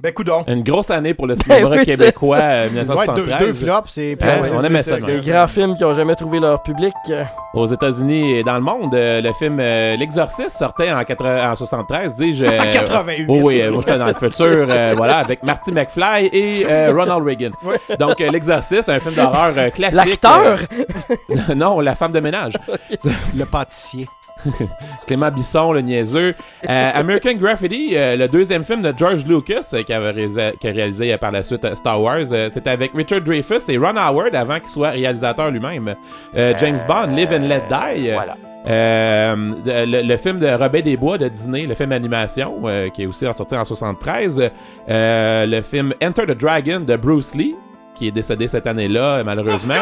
Ben, 0.00 0.12
coudon. 0.12 0.44
Une 0.46 0.62
grosse 0.62 0.90
année 0.92 1.12
pour 1.12 1.26
le 1.26 1.34
cinéma 1.34 1.68
Oui, 1.70 1.78
c'est 1.80 1.96
québécois 1.96 2.36
euh, 2.36 2.64
Ouais, 2.66 2.70
1973. 2.70 3.38
deux, 3.40 3.46
deux 3.46 3.52
flops, 3.52 3.90
c'est 3.90 4.10
Ouais, 4.24 4.40
c'est- 4.44 4.54
on 4.54 4.62
aimait 4.62 4.82
ça. 4.84 5.00
Des 5.00 5.16
grands 5.20 5.48
films 5.48 5.74
qui 5.74 5.82
n'ont 5.82 5.92
jamais 5.92 6.14
trouvé 6.14 6.38
leur 6.38 6.62
public. 6.62 6.94
Aux 7.52 7.66
États-Unis 7.66 8.36
et 8.38 8.44
dans 8.44 8.54
le 8.54 8.60
monde, 8.60 8.94
euh, 8.94 9.20
le 9.20 9.32
film 9.32 9.58
euh, 9.58 9.96
L'Exorciste 9.96 10.56
sortait 10.56 10.92
en, 10.92 11.02
80 11.02 11.50
en 11.50 11.56
73, 11.56 12.14
dis-je. 12.14 12.44
En 12.68 12.70
88. 12.70 13.24
Oh 13.28 13.40
oui, 13.42 13.60
moi 13.72 13.80
j'étais 13.80 13.98
dans 13.98 14.06
le 14.06 14.14
futur, 14.14 14.66
euh, 14.70 14.94
voilà, 14.96 15.16
avec 15.18 15.42
Marty 15.42 15.72
McFly 15.72 16.26
et 16.32 16.64
euh, 16.70 16.92
Ronald 16.96 17.24
Reagan. 17.26 17.50
Donc, 17.98 18.20
euh, 18.20 18.30
L'Exorciste, 18.30 18.88
un 18.90 19.00
film 19.00 19.14
d'horreur 19.16 19.52
euh, 19.56 19.70
classique. 19.70 19.96
L'acteur! 19.96 20.58
euh, 21.30 21.54
non, 21.56 21.80
la 21.80 21.96
femme 21.96 22.12
de 22.12 22.20
ménage. 22.20 22.52
Le 23.36 23.44
pâtissier. 23.46 24.06
Clément 25.06 25.30
Bisson, 25.30 25.72
le 25.72 25.80
niaiseux. 25.80 26.34
Euh, 26.68 26.90
American 26.94 27.34
Graffiti, 27.34 27.90
euh, 27.94 28.16
le 28.16 28.28
deuxième 28.28 28.64
film 28.64 28.82
de 28.82 28.92
George 28.96 29.24
Lucas 29.26 29.68
euh, 29.74 29.82
qui, 29.82 29.92
avait 29.92 30.10
réalisé, 30.10 30.52
qui 30.60 30.68
a 30.68 30.72
réalisé 30.72 31.12
euh, 31.12 31.18
par 31.18 31.32
la 31.32 31.42
suite 31.42 31.74
Star 31.74 32.00
Wars. 32.00 32.32
Euh, 32.32 32.48
C'était 32.50 32.70
avec 32.70 32.92
Richard 32.94 33.20
Dreyfuss 33.22 33.68
et 33.68 33.76
Ron 33.78 33.96
Howard 33.96 34.34
avant 34.34 34.58
qu'il 34.58 34.68
soit 34.68 34.90
réalisateur 34.90 35.50
lui-même. 35.50 35.94
Euh, 36.36 36.54
James 36.60 36.78
Bond, 36.86 37.14
Live 37.14 37.32
and 37.32 37.46
Let 37.48 37.62
Die. 37.68 38.10
Voilà. 38.12 38.36
Euh, 38.68 39.36
le, 39.64 40.02
le 40.02 40.16
film 40.18 40.38
de 40.40 40.46
Robin 40.46 40.80
des 40.80 40.96
Bois 40.96 41.16
de 41.16 41.28
Disney, 41.28 41.62
le 41.66 41.74
film 41.74 41.92
animation, 41.92 42.56
euh, 42.64 42.88
qui 42.90 43.04
est 43.04 43.06
aussi 43.06 43.24
sorti 43.32 43.56
en 43.56 43.64
73. 43.64 44.50
Euh, 44.90 45.46
le 45.46 45.62
film 45.62 45.94
Enter 46.02 46.26
the 46.26 46.36
Dragon 46.38 46.80
de 46.80 46.96
Bruce 46.96 47.34
Lee, 47.34 47.54
qui 47.94 48.08
est 48.08 48.12
décédé 48.12 48.46
cette 48.46 48.66
année-là, 48.66 49.22
malheureusement. 49.24 49.74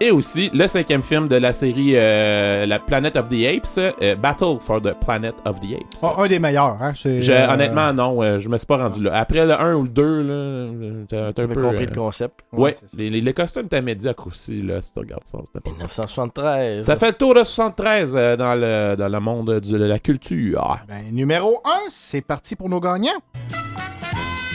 Et 0.00 0.12
aussi 0.12 0.48
le 0.54 0.68
cinquième 0.68 1.02
film 1.02 1.26
de 1.26 1.34
la 1.34 1.52
série 1.52 1.94
euh, 1.96 2.66
La 2.66 2.78
Planet 2.78 3.16
of 3.16 3.28
the 3.28 3.44
Apes, 3.44 3.78
euh, 4.00 4.14
Battle 4.14 4.58
for 4.60 4.80
the 4.80 4.92
Planet 5.04 5.34
of 5.44 5.58
the 5.58 5.74
Apes. 5.74 5.98
Oh, 6.02 6.12
un 6.22 6.28
des 6.28 6.38
meilleurs, 6.38 6.76
hein. 6.80 6.92
Je- 6.94 7.32
euh, 7.32 7.48
Honnêtement, 7.52 7.92
non, 7.92 8.22
euh, 8.22 8.38
je 8.38 8.48
me 8.48 8.56
suis 8.58 8.66
pas 8.66 8.76
rendu 8.76 9.02
là. 9.02 9.16
Après 9.18 9.44
le 9.44 9.52
1 9.60 9.74
ou 9.74 9.82
le 9.82 9.88
2, 9.88 10.22
là, 10.22 10.32
euh, 10.34 11.04
t'as 11.08 11.42
un 11.42 11.48
peu... 11.48 11.60
compris 11.60 11.82
euh, 11.82 11.86
le 11.88 11.94
concept. 11.96 12.40
Ouais, 12.52 12.76
les, 12.96 13.10
les, 13.10 13.20
les 13.20 13.32
costumes 13.32 13.66
étaient 13.66 13.82
médiocres 13.82 14.28
aussi, 14.28 14.62
là, 14.62 14.80
si 14.80 14.92
tu 14.92 15.00
regardes 15.00 15.24
ça. 15.26 15.38
c'était 15.44 15.60
pas- 15.60 15.70
1973. 15.70 16.86
Ça 16.86 16.94
fait 16.94 17.08
le 17.08 17.12
tour 17.14 17.34
de 17.34 17.42
73 17.42 18.12
euh, 18.14 18.36
dans, 18.36 18.54
le, 18.54 18.94
dans 18.96 19.08
le 19.08 19.18
monde 19.20 19.58
du- 19.58 19.72
de 19.72 19.84
la 19.84 19.98
culture. 19.98 20.60
Ah. 20.64 20.78
Ben, 20.86 21.10
numéro 21.10 21.60
1, 21.64 21.70
c'est 21.90 22.20
parti 22.20 22.54
pour 22.54 22.68
nos 22.68 22.78
gagnants. 22.78 23.10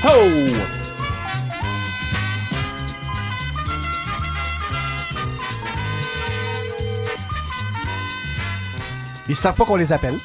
Oh! 0.05 0.09
Ils 9.29 9.35
savent 9.35 9.55
pas 9.55 9.65
qu'on 9.65 9.75
les 9.75 9.91
appelle. 9.91 10.17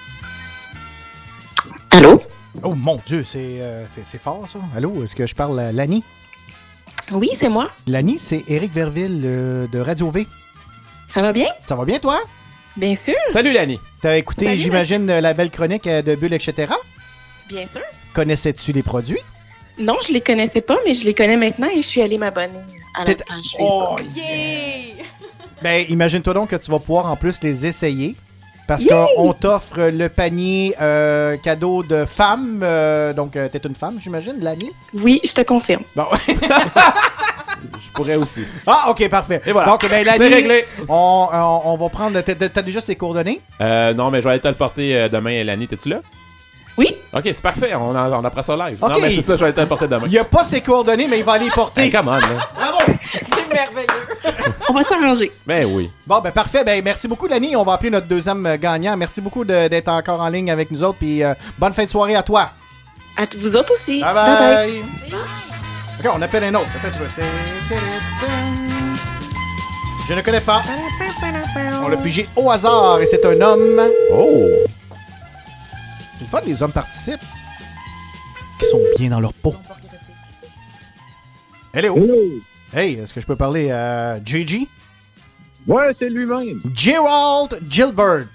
Allô? 1.90 2.20
Oh 2.62 2.74
mon 2.74 3.00
Dieu, 3.06 3.24
c'est 3.24 3.58
euh, 3.60 3.86
fort 4.20 4.48
ça. 4.48 4.58
Allô, 4.76 5.04
est-ce 5.04 5.14
que 5.14 5.26
je 5.26 5.34
parle 5.34 5.60
à 5.60 5.72
Lani? 5.72 6.02
Oui, 7.12 7.30
c'est 7.38 7.48
moi. 7.48 7.70
Lani, 7.86 8.18
c'est 8.18 8.44
Éric 8.48 8.72
Verville 8.72 9.22
euh, 9.24 9.66
de 9.68 9.78
Radio 9.78 10.10
V. 10.10 10.26
Ça 11.06 11.22
va 11.22 11.32
bien? 11.32 11.46
Ça 11.66 11.76
va 11.76 11.84
bien, 11.84 11.98
toi? 11.98 12.20
Bien 12.76 12.94
sûr. 12.94 13.14
Salut, 13.32 13.52
Lani. 13.52 13.78
T'as 14.00 14.16
écouté, 14.16 14.56
j'imagine, 14.56 15.08
euh, 15.10 15.20
la 15.20 15.34
belle 15.34 15.50
chronique 15.50 15.86
euh, 15.86 16.02
de 16.02 16.14
Bulle, 16.14 16.34
etc. 16.34 16.72
Bien 17.48 17.66
sûr. 17.66 17.80
Connaissais-tu 18.12 18.72
les 18.72 18.82
produits? 18.82 19.18
Non, 19.78 19.94
je 20.06 20.12
les 20.12 20.20
connaissais 20.20 20.60
pas, 20.60 20.76
mais 20.84 20.94
je 20.94 21.04
les 21.04 21.14
connais 21.14 21.36
maintenant 21.36 21.68
et 21.68 21.82
je 21.82 21.86
suis 21.86 22.02
allée 22.02 22.18
m'abonner 22.18 22.58
à 22.96 23.00
la 23.00 23.04
T'es- 23.04 23.14
page 23.24 23.56
Oh, 23.60 23.96
Facebook. 23.96 25.04
Ben, 25.62 25.86
imagine-toi 25.88 26.34
donc 26.34 26.50
que 26.50 26.56
tu 26.56 26.70
vas 26.70 26.78
pouvoir 26.80 27.06
en 27.06 27.16
plus 27.16 27.40
les 27.42 27.64
essayer. 27.66 28.16
Parce 28.68 28.84
qu'on 28.84 29.32
t'offre 29.32 29.80
le 29.90 30.08
panier 30.08 30.74
euh, 30.80 31.36
cadeau 31.42 31.82
de 31.82 32.04
femme. 32.04 32.60
euh, 32.62 33.12
donc, 33.14 33.34
euh, 33.34 33.48
t'es 33.48 33.58
une 33.66 33.74
femme, 33.74 33.96
j'imagine, 34.00 34.36
Lani? 34.40 34.70
Oui, 34.94 35.20
je 35.24 35.32
te 35.32 35.40
confirme. 35.40 35.82
Bon. 35.96 36.04
Je 37.84 37.90
pourrais 37.92 38.14
aussi. 38.14 38.44
Ah, 38.66 38.86
ok, 38.90 39.08
parfait. 39.08 39.40
Et 39.44 39.50
voilà. 39.52 39.68
Donc, 39.72 39.88
ben, 39.88 40.04
Lani, 40.04 40.18
C'est 40.18 40.28
réglé. 40.34 40.64
On, 40.88 41.28
on- 41.32 41.62
on 41.64 41.76
va 41.76 41.88
prendre. 41.88 42.20
T'as 42.20 42.34
t'as 42.34 42.62
déjà 42.62 42.80
ses 42.80 42.94
coordonnées? 42.94 43.40
Euh, 43.60 43.92
non, 43.94 44.10
mais 44.10 44.18
je 44.20 44.24
vais 44.24 44.30
aller 44.32 44.40
te 44.40 44.46
le 44.48 44.54
porter 44.54 45.08
demain, 45.08 45.42
Lani. 45.42 45.66
T'es-tu 45.66 45.88
là? 45.88 46.00
Oui. 46.76 46.94
Ok, 47.12 47.22
c'est 47.24 47.42
parfait. 47.42 47.74
On, 47.74 47.90
en- 47.96 48.12
on 48.12 48.24
apprend 48.24 48.42
ça 48.44 48.54
live. 48.54 48.78
Non, 48.80 48.90
mais 49.02 49.10
c'est 49.10 49.22
ça, 49.22 49.34
je 49.34 49.40
vais 49.40 49.46
aller 49.46 49.54
te 49.54 49.60
le 49.60 49.66
porter 49.66 49.88
demain. 49.88 50.04
Il 50.06 50.16
a 50.18 50.24
pas 50.24 50.44
ses 50.44 50.60
coordonnées, 50.60 51.08
mais 51.08 51.18
il 51.18 51.24
va 51.24 51.32
aller 51.32 51.46
les 51.46 51.50
porter. 51.50 51.82
Hey, 51.82 51.90
come 51.90 52.06
on, 52.08 52.12
là. 52.12 52.20
Bravo! 52.54 52.78
Merveilleux. 53.58 54.56
On 54.68 54.72
va 54.72 54.82
s'arranger. 54.82 55.30
Ben 55.46 55.64
oui. 55.66 55.90
Bon, 56.06 56.20
ben 56.20 56.30
parfait. 56.32 56.62
Ben 56.64 56.82
merci 56.84 57.08
beaucoup, 57.08 57.26
Lani. 57.26 57.56
On 57.56 57.64
va 57.64 57.72
appeler 57.74 57.90
notre 57.90 58.06
deuxième 58.06 58.44
euh, 58.46 58.56
gagnant. 58.56 58.96
Merci 58.96 59.20
beaucoup 59.20 59.44
de- 59.44 59.68
d'être 59.68 59.88
encore 59.88 60.20
en 60.20 60.28
ligne 60.28 60.50
avec 60.50 60.70
nous 60.70 60.82
autres. 60.84 60.98
Puis 60.98 61.22
euh, 61.24 61.34
bonne 61.58 61.72
fin 61.72 61.84
de 61.84 61.90
soirée 61.90 62.14
à 62.16 62.22
toi. 62.22 62.50
À 63.16 63.26
t- 63.26 63.36
vous 63.36 63.56
autres 63.56 63.72
aussi. 63.72 64.00
Bye 64.00 64.14
Bye 64.14 64.24
bye. 64.36 64.82
bye. 65.10 65.18
Ok, 66.00 66.12
on 66.14 66.22
appelle 66.22 66.44
un 66.44 66.54
autre. 66.54 66.70
Attends, 66.76 66.92
tu 66.96 66.98
veux. 67.00 67.08
Je 70.08 70.14
ne 70.14 70.20
connais 70.22 70.40
pas. 70.40 70.62
On 71.82 71.88
l'a 71.88 71.96
pigé 71.96 72.28
au 72.36 72.50
hasard 72.50 73.00
et 73.00 73.06
c'est 73.06 73.24
un 73.26 73.40
homme. 73.40 73.82
Oh! 74.12 74.46
C'est 76.14 76.24
le 76.24 76.30
fun, 76.30 76.40
les 76.46 76.62
hommes 76.62 76.72
participent. 76.72 77.20
Qui 78.58 78.66
sont 78.66 78.80
bien 78.96 79.10
dans 79.10 79.20
leur 79.20 79.32
peau. 79.34 79.54
Hello. 81.74 81.94
Hey, 82.74 82.94
est-ce 82.94 83.14
que 83.14 83.20
je 83.20 83.26
peux 83.26 83.36
parler 83.36 83.70
à 83.70 84.18
JG? 84.24 84.66
Ouais, 85.66 85.92
c'est 85.98 86.08
lui-même. 86.08 86.60
Gerald 86.74 87.58
Gilbert. 87.68 88.26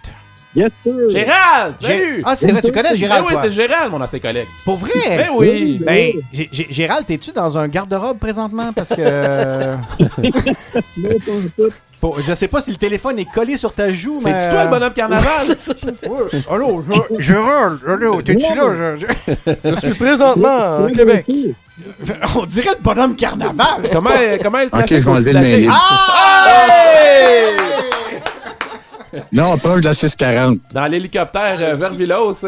Yes, 0.55 0.69
sir. 0.83 1.09
Gérald! 1.09 1.75
Gé- 1.81 1.87
Salut! 1.87 2.21
Ah, 2.25 2.35
c'est 2.35 2.51
vrai, 2.51 2.61
tu 2.61 2.71
connais 2.71 2.95
Gérald, 2.95 3.23
Ben 3.23 3.27
oui, 3.27 3.33
toi? 3.33 3.41
c'est 3.43 3.51
Gérald, 3.51 3.91
mon 3.91 3.99
ancien 4.01 4.19
collègue. 4.19 4.47
Pour 4.63 4.75
vrai? 4.77 4.91
Ben 5.17 5.29
oui. 5.35 5.79
Ben, 5.83 6.11
Gé- 6.31 6.49
Gé- 6.51 6.71
Gérald, 6.71 7.07
t'es-tu 7.07 7.31
dans 7.31 7.57
un 7.57 7.67
garde-robe 7.67 8.19
présentement? 8.19 8.71
Parce 8.71 8.89
que. 8.89 9.75
Faut- 12.03 12.17
je 12.19 12.33
sais 12.33 12.49
pas 12.49 12.59
si 12.59 12.69
le 12.69 12.75
téléphone 12.75 13.17
est 13.17 13.31
collé 13.33 13.55
sur 13.55 13.71
ta 13.73 13.89
joue, 13.89 14.19
mais. 14.25 14.33
C'est-tu 14.33 14.49
toi 14.53 14.65
le 14.65 14.69
bonhomme 14.71 14.91
carnaval? 14.91 15.25
Ouais, 15.47 15.55
c'est. 15.57 16.49
Allô, 16.51 16.83
Gé- 16.83 17.19
Gérald, 17.21 17.79
allô, 17.87 18.21
t'es-tu 18.21 18.43
là? 18.43 18.95
Je, 18.97 19.05
je- 19.07 19.69
Je 19.69 19.75
suis 19.79 19.93
présentement 19.93 20.83
à 20.85 20.91
Québec. 20.93 21.25
On 22.35 22.45
dirait 22.45 22.71
le 22.77 22.83
bonhomme 22.83 23.15
carnaval. 23.15 23.89
Comment, 23.93 24.09
comment 24.41 24.57
elle 24.59 24.67
Ok, 24.67 24.85
je 24.89 24.95
vais 24.95 25.07
enlever 25.11 25.31
le 25.31 25.39
main 25.39 25.45
main 25.45 25.57
libre. 25.59 25.73
Hey! 26.45 27.55
Non, 29.31 29.57
proche 29.57 29.81
de 29.81 29.85
la 29.85 29.93
640. 29.93 30.59
Dans 30.73 30.85
l'hélicoptère 30.87 31.57
euh, 31.59 31.75
vers 31.75 31.93
Villos. 31.93 32.33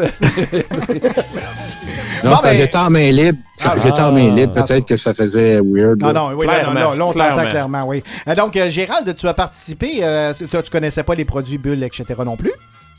Non, 2.24 2.30
Bon, 2.30 2.36
ben- 2.42 2.54
j'étais 2.54 2.76
en 2.78 2.90
main 2.90 3.10
libre. 3.10 3.38
Ah, 3.62 3.74
j'étais 3.76 4.00
ah, 4.00 4.08
en 4.08 4.12
main 4.12 4.28
libre. 4.34 4.54
ah, 4.56 4.62
Peut-être 4.62 4.86
que 4.86 4.96
ça 4.96 5.12
faisait 5.14 5.60
weird. 5.62 6.00
Non, 6.00 6.06
là. 6.08 6.12
non, 6.12 6.28
oui, 6.34 6.46
là, 6.46 6.54
Clairement, 6.54 6.74
là, 6.74 6.80
là, 6.96 7.06
on 7.06 7.12
t'entend 7.12 7.12
clairement. 7.34 7.48
clairement, 7.50 7.84
oui. 7.88 8.02
Euh, 8.26 8.34
Donc, 8.34 8.56
euh, 8.56 8.70
Gérald, 8.70 9.14
tu 9.14 9.28
as 9.28 9.34
participé. 9.34 9.98
euh, 10.02 10.32
toi, 10.50 10.62
tu 10.62 10.70
connaissais 10.70 11.02
pas 11.02 11.14
les 11.14 11.24
produits 11.26 11.58
bulles, 11.58 11.84
etc. 11.84 12.04
non 12.24 12.36
plus? 12.36 12.52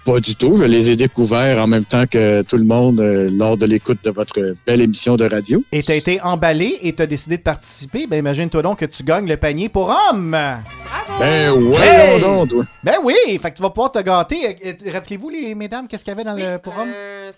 Pas 0.07 0.21
du 0.21 0.35
tout. 0.37 0.55
Je 0.55 0.63
les 0.63 0.89
ai 0.89 0.95
découverts 0.95 1.61
en 1.61 1.67
même 1.67 1.83
temps 1.83 2.05
que 2.07 2.41
tout 2.43 2.55
le 2.57 2.63
monde 2.63 3.01
euh, 3.01 3.29
lors 3.29 3.57
de 3.57 3.65
l'écoute 3.65 3.99
de 4.05 4.09
votre 4.09 4.55
belle 4.65 4.81
émission 4.81 5.17
de 5.17 5.25
radio. 5.29 5.61
Et 5.73 5.83
t'as 5.83 5.95
été 5.95 6.21
emballé 6.21 6.77
et 6.81 6.93
t'as 6.93 7.05
décidé 7.07 7.35
de 7.35 7.41
participer. 7.41 8.07
Ben, 8.07 8.17
imagine-toi 8.17 8.61
donc 8.61 8.79
que 8.79 8.85
tu 8.85 9.03
gagnes 9.03 9.27
le 9.27 9.35
panier 9.35 9.67
pour 9.67 9.93
homme. 10.09 10.31
Ben 11.19 11.51
ouais, 11.51 11.77
Hey! 11.77 12.21
donc. 12.21 12.51
Ben 12.85 12.95
oui, 13.03 13.15
fait 13.41 13.51
que 13.51 13.57
tu 13.57 13.61
vas 13.61 13.69
pouvoir 13.69 13.91
te 13.91 13.99
gâter. 13.99 14.55
Rappelez-vous, 14.93 15.29
les 15.29 15.53
mesdames, 15.55 15.87
qu'est-ce 15.89 16.05
qu'il 16.05 16.11
y 16.11 16.15
avait 16.15 16.23
dans 16.23 16.35
le 16.35 16.57
pour 16.57 16.73
homme? 16.79 16.87
Euh, 16.95 17.31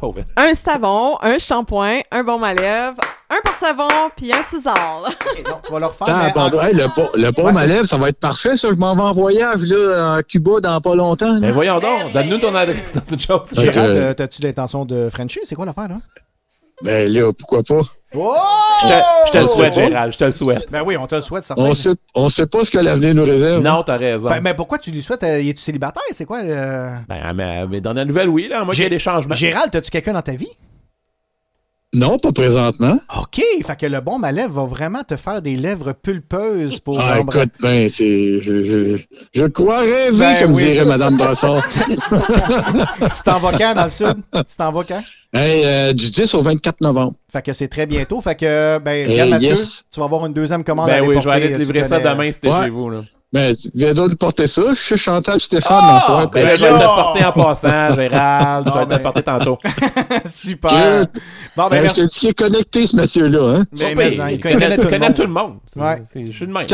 Pauvre. 0.00 0.22
un 0.36 0.54
savon, 0.54 1.16
un 1.22 1.38
shampoing, 1.38 2.00
un 2.10 2.24
baume 2.24 2.42
à 2.42 2.52
lèvres, 2.54 2.96
un 3.32 3.40
porte-savon, 3.44 3.88
puis 4.16 4.32
un 4.32 4.42
ciseau. 4.42 4.70
Ok, 5.06 5.44
donc, 5.48 5.62
tu 5.62 5.72
vas 5.72 5.78
leur 5.78 5.94
faire. 5.94 6.08
Attends, 6.08 6.50
mais 6.50 6.56
en- 6.58 6.62
Hey, 6.62 6.74
le, 6.74 6.86
le 7.20 7.30
baume 7.30 7.56
à 7.56 7.66
lèvres, 7.66 7.84
ça 7.86 7.96
va 7.96 8.08
être 8.10 8.20
parfait, 8.20 8.56
ça. 8.56 8.68
Je 8.70 8.74
m'en 8.76 8.94
vais 8.94 9.02
en 9.02 9.12
voyage 9.12 9.62
là, 9.66 10.14
à 10.16 10.22
Cuba 10.22 10.60
dans 10.60 10.80
pas 10.80 10.94
longtemps. 10.94 11.32
là. 11.34 11.40
Ben 11.40 11.52
voyons 11.52 11.80
donc, 11.80 12.12
donne-nous 12.12 12.38
ton 12.38 12.54
adresse 12.54 12.92
dans 12.92 13.02
une 13.10 13.20
chose. 13.20 13.40
Gérald, 13.56 13.96
euh, 13.96 14.14
t'as-tu 14.14 14.42
l'intention 14.42 14.84
de 14.84 15.08
Frencher? 15.10 15.40
C'est 15.44 15.54
quoi 15.54 15.66
l'affaire, 15.66 15.88
là? 15.88 15.96
Ben 16.82 17.10
là, 17.12 17.32
pourquoi 17.32 17.62
pas? 17.62 17.82
Oh! 18.14 18.34
Je 18.82 18.88
te, 18.88 18.92
je 19.28 19.32
te 19.32 19.38
le 19.38 19.44
Oh! 19.44 19.46
souhaite, 19.46 19.74
Gérald, 19.74 20.12
je 20.12 20.18
te 20.18 20.24
le 20.24 20.32
souhaite. 20.32 20.70
Ben 20.72 20.82
oui, 20.84 20.96
on 20.98 21.06
te 21.06 21.14
le 21.14 21.20
souhaite, 21.22 21.44
certain. 21.44 21.62
On 21.62 21.72
sait, 21.74 21.94
on 22.14 22.28
sait 22.28 22.46
pas 22.46 22.64
ce 22.64 22.70
que 22.70 22.78
l'avenir 22.78 23.14
nous 23.14 23.24
réserve. 23.24 23.62
Non, 23.62 23.82
t'as 23.84 23.96
raison. 23.96 24.28
Ben, 24.28 24.40
mais 24.42 24.52
pourquoi 24.54 24.78
tu 24.78 24.90
lui 24.90 25.00
souhaites? 25.02 25.22
Euh, 25.22 25.38
Es-tu 25.40 25.62
célibataire? 25.62 26.02
C'est 26.12 26.24
quoi? 26.24 26.40
euh? 26.42 26.90
Ben, 27.08 27.32
mais, 27.34 27.66
mais 27.68 27.80
dans 27.80 27.92
la 27.92 28.04
nouvelle, 28.04 28.28
oui, 28.28 28.48
là, 28.48 28.64
moi, 28.64 28.74
j'ai 28.74 28.88
des 28.90 28.98
changements. 28.98 29.34
Gérald, 29.34 29.70
t'as-tu 29.70 29.90
quelqu'un 29.90 30.12
dans 30.12 30.22
ta 30.22 30.32
vie? 30.32 30.50
Non, 31.94 32.18
pas 32.18 32.32
présentement. 32.32 32.98
OK, 33.18 33.42
fait 33.66 33.76
que 33.78 33.84
le 33.84 34.00
bon 34.00 34.18
ma 34.18 34.32
lèvre 34.32 34.62
va 34.62 34.64
vraiment 34.64 35.02
te 35.02 35.14
faire 35.16 35.42
des 35.42 35.56
lèvres 35.56 35.92
pulpeuses 35.92 36.80
pour 36.80 36.98
Ah, 36.98 37.20
écoute, 37.20 37.50
ben, 37.60 37.86
c'est. 37.90 38.38
Je, 38.40 38.64
je, 38.64 38.96
je 39.34 39.44
crois 39.44 39.80
rêver, 39.80 40.16
Ben 40.18 40.42
comme 40.42 40.52
oui, 40.54 40.64
dirait. 40.64 40.86
Madame 40.86 41.18
Brassard. 41.18 41.62
tu 41.68 43.22
t'en 43.24 43.38
vas 43.40 43.52
quand 43.58 43.74
dans 43.74 43.84
le 43.84 43.90
sud? 43.90 44.16
Tu 44.32 44.56
t'en 44.56 44.72
vas 44.72 44.84
quand? 44.84 45.02
hey, 45.34 45.64
euh, 45.66 45.92
du 45.92 46.10
10 46.10 46.34
au 46.34 46.40
24 46.42 46.80
novembre. 46.80 47.12
Fait 47.30 47.42
que 47.42 47.52
c'est 47.52 47.68
très 47.68 47.84
bientôt. 47.84 48.20
Fait 48.22 48.36
que, 48.36 48.78
ben, 48.78 49.10
regarde, 49.10 49.30
Mathieu, 49.30 49.48
yes. 49.50 49.84
tu 49.92 50.00
vas 50.00 50.06
avoir 50.06 50.24
une 50.26 50.32
deuxième 50.32 50.64
commande 50.64 50.88
à 50.88 50.98
Ben 51.00 51.06
oui, 51.06 51.16
je 51.20 51.28
vais 51.28 51.34
aller 51.34 51.52
te 51.52 51.58
livrer 51.58 51.84
ça 51.84 51.98
connais- 51.98 52.10
demain 52.10 52.32
si 52.32 52.40
t'es 52.40 52.50
Ouais. 52.50 52.64
chez 52.64 52.70
vous, 52.70 52.88
là. 52.88 53.02
Ben, 53.32 53.54
tu 53.54 53.70
viens 53.74 53.94
donc 53.94 54.10
de 54.10 54.14
porter 54.14 54.46
ça. 54.46 54.60
Je 54.70 54.74
suis 54.74 54.96
Chantal 54.98 55.40
Stéphane 55.40 55.80
dans 55.80 56.00
soir. 56.00 56.28
Ben 56.30 56.50
je 56.54 56.64
vais 56.64 56.68
te 56.68 56.74
le 56.74 56.78
porter 56.80 57.24
en 57.24 57.32
passant, 57.32 57.90
Gérald. 57.96 58.68
Je 58.72 58.78
vais 58.78 58.86
te 58.86 58.92
le 58.92 59.02
porter 59.02 59.22
tantôt. 59.22 59.58
Super. 60.26 60.70
Que- 60.70 61.04
Bon, 61.56 61.68
ben, 61.68 61.82
Ben, 61.82 61.88
je 61.88 61.94
te 61.94 62.00
dis 62.02 62.18
qu'il 62.20 62.28
est 62.28 62.38
connecté, 62.38 62.86
ce 62.86 62.96
monsieur-là. 62.96 63.56
Hein? 63.56 63.64
Ben, 63.72 63.96
mais, 63.96 64.08
il 64.14 64.30
il 64.32 64.40
connaît, 64.40 64.54
connaît, 64.54 64.76
tout, 64.76 64.82
le 64.82 64.88
connaît 64.90 65.06
monde. 65.06 65.14
tout 65.16 65.22
le 65.22 65.28
monde. 65.28 65.54
C'est- 65.66 65.80
Ouais. 65.80 66.02
c'est- 66.04 66.26
Je 66.26 66.32
suis 66.32 66.46
de 66.46 66.52
même. 66.52 66.66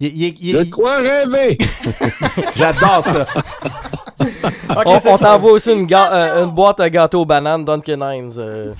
Il- 0.00 0.06
il- 0.22 0.34
il- 0.40 0.50
Je 0.58 0.70
crois 0.70 0.96
rêver. 0.98 1.56
J'adore 2.56 3.02
ça. 3.04 3.26
On 5.08 5.18
t'envoie 5.18 5.52
aussi 5.52 5.72
une, 5.72 5.86
ga- 5.86 6.12
euh, 6.12 6.44
une 6.44 6.50
boîte 6.50 6.80
à 6.80 6.90
gâteau 6.90 7.22
aux 7.22 7.26
bananes 7.26 7.64
Dunkin' 7.64 8.02
Hines. 8.02 8.30
euh. 8.38 8.72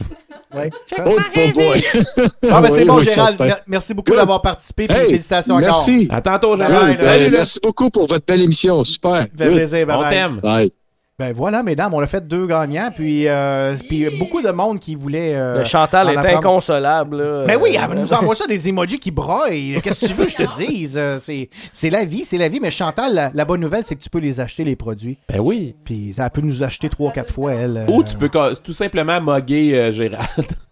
Ouais. 0.57 0.71
Oh, 1.05 1.17
boy, 1.35 1.53
boy. 1.53 1.85
Ah, 2.51 2.61
ben, 2.61 2.71
c'est 2.71 2.81
Oui, 2.81 2.85
bon, 2.87 2.97
oui, 2.99 3.05
Gérald. 3.05 3.39
Mer- 3.41 3.61
Merci 3.67 3.95
beaucoup 3.95 4.11
Good. 4.13 4.21
d'avoir 4.21 4.41
participé. 4.43 4.87
Puis 4.89 4.97
Hey, 4.97 5.07
félicitations 5.11 5.59
merci. 5.59 6.09
À 6.11 6.21
tantôt, 6.23 6.57
Gérald. 6.57 6.99
Ben, 6.99 7.23
là. 7.23 7.29
merci 7.31 7.59
beaucoup 7.63 7.91
pour 7.91 8.07
votre 8.07 8.25
belle 8.25 8.43
émission. 8.43 8.83
Super. 8.85 9.11
encore. 9.11 9.27
Fait 9.37 9.51
plaisir. 9.51 9.87
Bye 9.87 9.97
On 9.97 10.01
bye. 10.01 10.11
t'aime. 10.11 10.41
Bye. 10.43 10.71
Ben 11.19 11.33
voilà, 11.33 11.63
mesdames, 11.63 11.95
on 11.95 12.01
a 12.01 12.07
fait 12.07 12.29
deux 12.29 12.47
gagnants. 12.47 12.91
Puis, 12.95 13.27
euh, 13.27 13.75
puis 13.89 14.07
beaucoup 14.19 14.43
de 14.43 14.51
monde 14.51 14.79
qui 14.79 14.95
voulait. 14.95 15.35
euh, 15.35 15.59
Le 15.59 15.65
Chantal 15.65 16.11
est 16.11 16.17
apprendre. 16.19 16.37
inconsolable. 16.39 17.17
là. 17.17 17.45
Mais 17.47 17.57
oui, 17.57 17.75
Euh, 17.79 17.87
elle 17.91 17.99
nous 17.99 18.13
envoie 18.13 18.35
ça 18.37 18.47
des 18.47 18.69
emojis 18.69 18.99
qui 18.99 19.11
broient. 19.11 19.49
Qu'est-ce 19.49 20.01
que 20.01 20.07
tu 20.09 20.13
veux 20.13 20.27
que 20.27 20.33
je 20.33 20.37
te 20.37 20.57
dise? 20.59 20.97
Euh, 20.99 21.17
C'est, 21.19 21.49
c'est 21.73 21.89
la 21.89 22.05
vie, 22.05 22.27
c'est 22.27 22.37
la 22.37 22.51
vie. 22.51 22.61
Mais 22.61 22.71
Chantal, 22.71 23.15
la, 23.15 23.31
la 23.33 23.45
bonne 23.47 23.63
nouvelle, 23.63 23.83
c'est 23.87 23.95
que 23.97 24.03
tu 24.03 24.11
peux 24.11 24.19
les 24.19 24.41
acheter, 24.41 24.63
les 24.63 24.77
produits. 24.77 25.17
Ben 25.31 25.41
oui. 25.41 25.75
Puis 25.87 26.15
elle 26.19 26.31
peut 26.31 26.43
nous 26.43 26.63
acheter 26.63 26.91
trois, 26.91 27.11
quatre 27.13 27.33
fois, 27.33 27.55
elle. 27.55 27.79
euh, 27.79 27.87
Ou 27.93 28.05
tu 28.05 28.15
peux 28.17 28.29
tout 28.63 28.73
simplement 28.75 29.19
moguer 29.19 29.73
euh, 29.75 29.93
Gérald. 29.93 30.27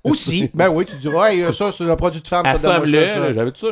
Aussi. 0.04 0.50
Ben 0.54 0.68
oui, 0.68 0.84
tu 0.84 0.96
diras, 0.96 1.32
hey, 1.32 1.52
ça, 1.52 1.70
c'est 1.72 1.90
un 1.90 1.96
produit 1.96 2.20
de 2.20 2.28
femme. 2.28 2.44
ça, 2.44 2.52
donne-moi 2.52 2.74
Assomme-le. 2.84 3.06
ça, 3.06 3.14
ça. 3.14 3.20
là, 3.20 3.32
J'avais 3.32 3.50
tout 3.50 3.60
ça. 3.60 3.68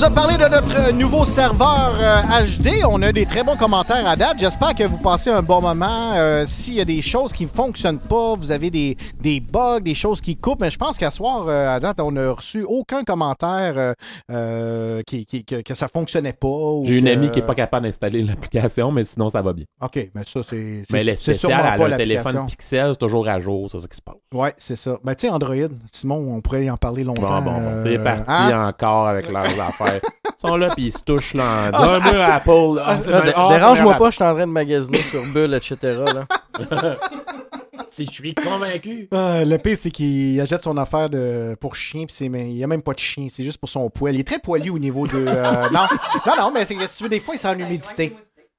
vous 0.00 0.06
a 0.06 0.10
parlé 0.10 0.38
de 0.38 0.48
notre 0.48 0.92
nouveau 0.92 1.26
serveur 1.26 1.94
euh, 2.00 2.22
HD. 2.22 2.86
On 2.88 3.02
a 3.02 3.12
des 3.12 3.26
très 3.26 3.44
bons 3.44 3.56
commentaires 3.56 4.06
à 4.06 4.16
date. 4.16 4.36
J'espère 4.38 4.74
que 4.74 4.84
vous 4.84 4.96
passez 4.96 5.28
un 5.28 5.42
bon 5.42 5.60
moment. 5.60 6.14
Euh, 6.14 6.44
S'il 6.46 6.74
y 6.74 6.80
a 6.80 6.86
des 6.86 7.02
choses 7.02 7.34
qui 7.34 7.44
ne 7.44 7.50
fonctionnent 7.50 7.98
pas, 7.98 8.34
vous 8.34 8.50
avez 8.50 8.70
des, 8.70 8.96
des 9.22 9.40
bugs, 9.40 9.80
des 9.80 9.94
choses 9.94 10.20
qui 10.20 10.36
coupent, 10.36 10.60
mais 10.60 10.70
je 10.70 10.78
pense 10.78 10.96
qu'à 10.98 11.10
soir, 11.10 11.44
euh, 11.48 11.74
à 11.76 11.80
date, 11.80 12.00
on 12.00 12.12
n'a 12.12 12.32
reçu 12.32 12.62
aucun 12.62 13.04
commentaire 13.04 13.74
euh, 13.76 13.92
euh, 14.30 15.02
qui, 15.06 15.26
qui- 15.26 15.44
que, 15.44 15.60
que 15.62 15.74
ça 15.74 15.88
fonctionnait 15.88 16.32
pas. 16.32 16.48
J'ai 16.84 16.96
une 16.98 17.04
que- 17.04 17.10
amie 17.10 17.30
qui 17.30 17.40
n'est 17.40 17.46
pas 17.46 17.54
capable 17.54 17.86
d'installer 17.86 18.22
l'application, 18.22 18.90
mais 18.92 19.04
sinon, 19.04 19.28
ça 19.30 19.42
va 19.42 19.52
bien. 19.52 19.64
OK, 19.82 19.96
mais 20.14 20.22
ça, 20.26 20.40
c'est. 20.42 20.82
Mais 20.92 21.04
c'est 21.04 21.16
spéciales, 21.16 21.38
sûrement 21.38 21.74
elle 21.74 21.82
a 21.82 21.88
le 21.88 21.96
téléphone. 21.96 22.46
Pixel, 22.46 22.88
c'est 22.92 22.98
toujours 22.98 23.28
à 23.28 23.38
jour, 23.40 23.68
c'est 23.70 23.78
ça 23.80 23.86
qui 23.88 23.96
se 23.96 24.02
passe. 24.02 24.16
Ouais, 24.32 24.54
c'est 24.56 24.76
ça. 24.76 24.96
Ben, 25.04 25.14
tu 25.14 25.26
sais, 25.26 25.32
Android, 25.32 25.54
Simon, 25.92 26.34
on 26.36 26.40
pourrait 26.40 26.64
y 26.64 26.70
en 26.70 26.76
parler 26.76 27.04
Bon, 27.04 27.14
longtemps. 27.14 27.42
bon, 27.42 27.52
bon. 27.52 27.60
euh, 27.62 27.82
C'est 27.82 28.02
parti 28.02 28.24
hein? 28.30 28.68
encore 28.68 29.06
avec 29.08 29.30
leurs 29.30 29.44
affaires. 29.60 30.00
Ils 30.42 30.48
sont 30.48 30.56
là, 30.56 30.68
puis 30.74 30.86
ils 30.86 30.92
se 30.92 31.02
touchent 31.04 31.34
là. 31.34 31.70
Ah, 31.72 32.34
Apple. 32.36 32.80
Ah, 32.82 32.96
Ah, 33.12 33.20
ah, 33.36 33.48
Dérange-moi 33.50 33.94
pas, 33.96 34.10
je 34.10 34.14
suis 34.16 34.24
en 34.24 34.34
train 34.34 34.46
de 34.46 34.52
magasiner 34.52 34.98
sur 34.98 35.22
Bull, 35.34 35.52
etc. 35.54 35.76
Là. 36.14 36.26
Si 37.90 38.06
je 38.06 38.10
suis 38.10 38.34
convaincu. 38.34 39.08
Ah, 39.12 39.44
le 39.44 39.56
pire, 39.58 39.76
c'est 39.78 39.90
qu'il 39.90 40.40
achète 40.40 40.62
son 40.62 40.76
affaire 40.76 41.10
de, 41.10 41.56
pour 41.60 41.74
chien, 41.74 42.06
puis 42.06 42.14
c'est, 42.14 42.28
mais 42.28 42.48
il 42.48 42.54
n'y 42.54 42.64
a 42.64 42.66
même 42.66 42.82
pas 42.82 42.94
de 42.94 42.98
chien, 42.98 43.26
c'est 43.30 43.44
juste 43.44 43.58
pour 43.58 43.68
son 43.68 43.90
poil. 43.90 44.14
Il 44.14 44.20
est 44.20 44.24
très 44.24 44.38
poilu 44.38 44.70
au 44.70 44.78
niveau 44.78 45.06
de. 45.06 45.16
euh, 45.16 45.70
non, 45.72 45.86
non, 46.26 46.32
non, 46.38 46.50
mais 46.52 46.64
c'est 46.64 46.74
que 46.76 46.86
si 46.86 46.96
tu 46.96 47.02
veux, 47.02 47.08
des 47.08 47.20
fois, 47.20 47.34
il 47.34 47.38
sent 47.38 47.54
l'humidité. 47.56 48.16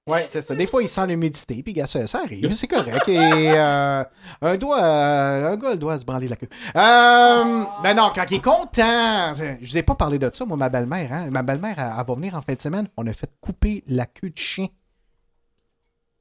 Ouais, 0.08 0.26
c'est 0.28 0.42
ça. 0.42 0.56
Des 0.56 0.66
fois, 0.66 0.82
il 0.82 0.90
sent 0.90 1.06
l'humidité, 1.08 1.62
puis 1.62 1.74
gars, 1.74 1.88
ça, 1.88 2.08
ça 2.08 2.22
arrive, 2.24 2.54
c'est 2.56 2.68
correct. 2.68 3.08
Et 3.08 3.18
euh, 3.20 4.04
un 4.42 4.58
doigt, 4.58 4.82
euh, 4.82 5.54
un 5.54 5.58
gars, 5.58 5.72
le 5.72 5.78
doigt 5.78 6.00
se 6.00 6.06
branler 6.06 6.28
la 6.28 6.36
queue. 6.36 6.50
Euh, 6.76 7.64
ben 7.84 7.94
non, 7.96 8.12
quand 8.14 8.26
il 8.30 8.38
est 8.38 8.44
content, 8.44 9.34
je 9.36 9.68
vous 9.70 9.78
ai 9.78 9.84
pas 9.84 9.96
parlé 9.96 10.18
de 10.18 10.30
ça, 10.34 10.44
moi, 10.46 10.58
ma 10.58 10.70
belle-mère, 10.70 11.14
hein. 11.14 11.30
Ma 11.30 11.44
belle-mère, 11.44 11.76
elle, 11.78 11.94
elle 12.00 12.06
va 12.06 12.14
venir 12.16 12.36
en 12.36 12.42
fin 12.42 12.54
de 12.54 12.62
semaine. 12.62 12.88
On 12.98 13.06
a 13.06 13.14
fait 13.14 13.30
couper 13.40 13.84
la 13.88 14.08
queue 14.08 14.32
de 14.32 14.38
chien. 14.38 14.68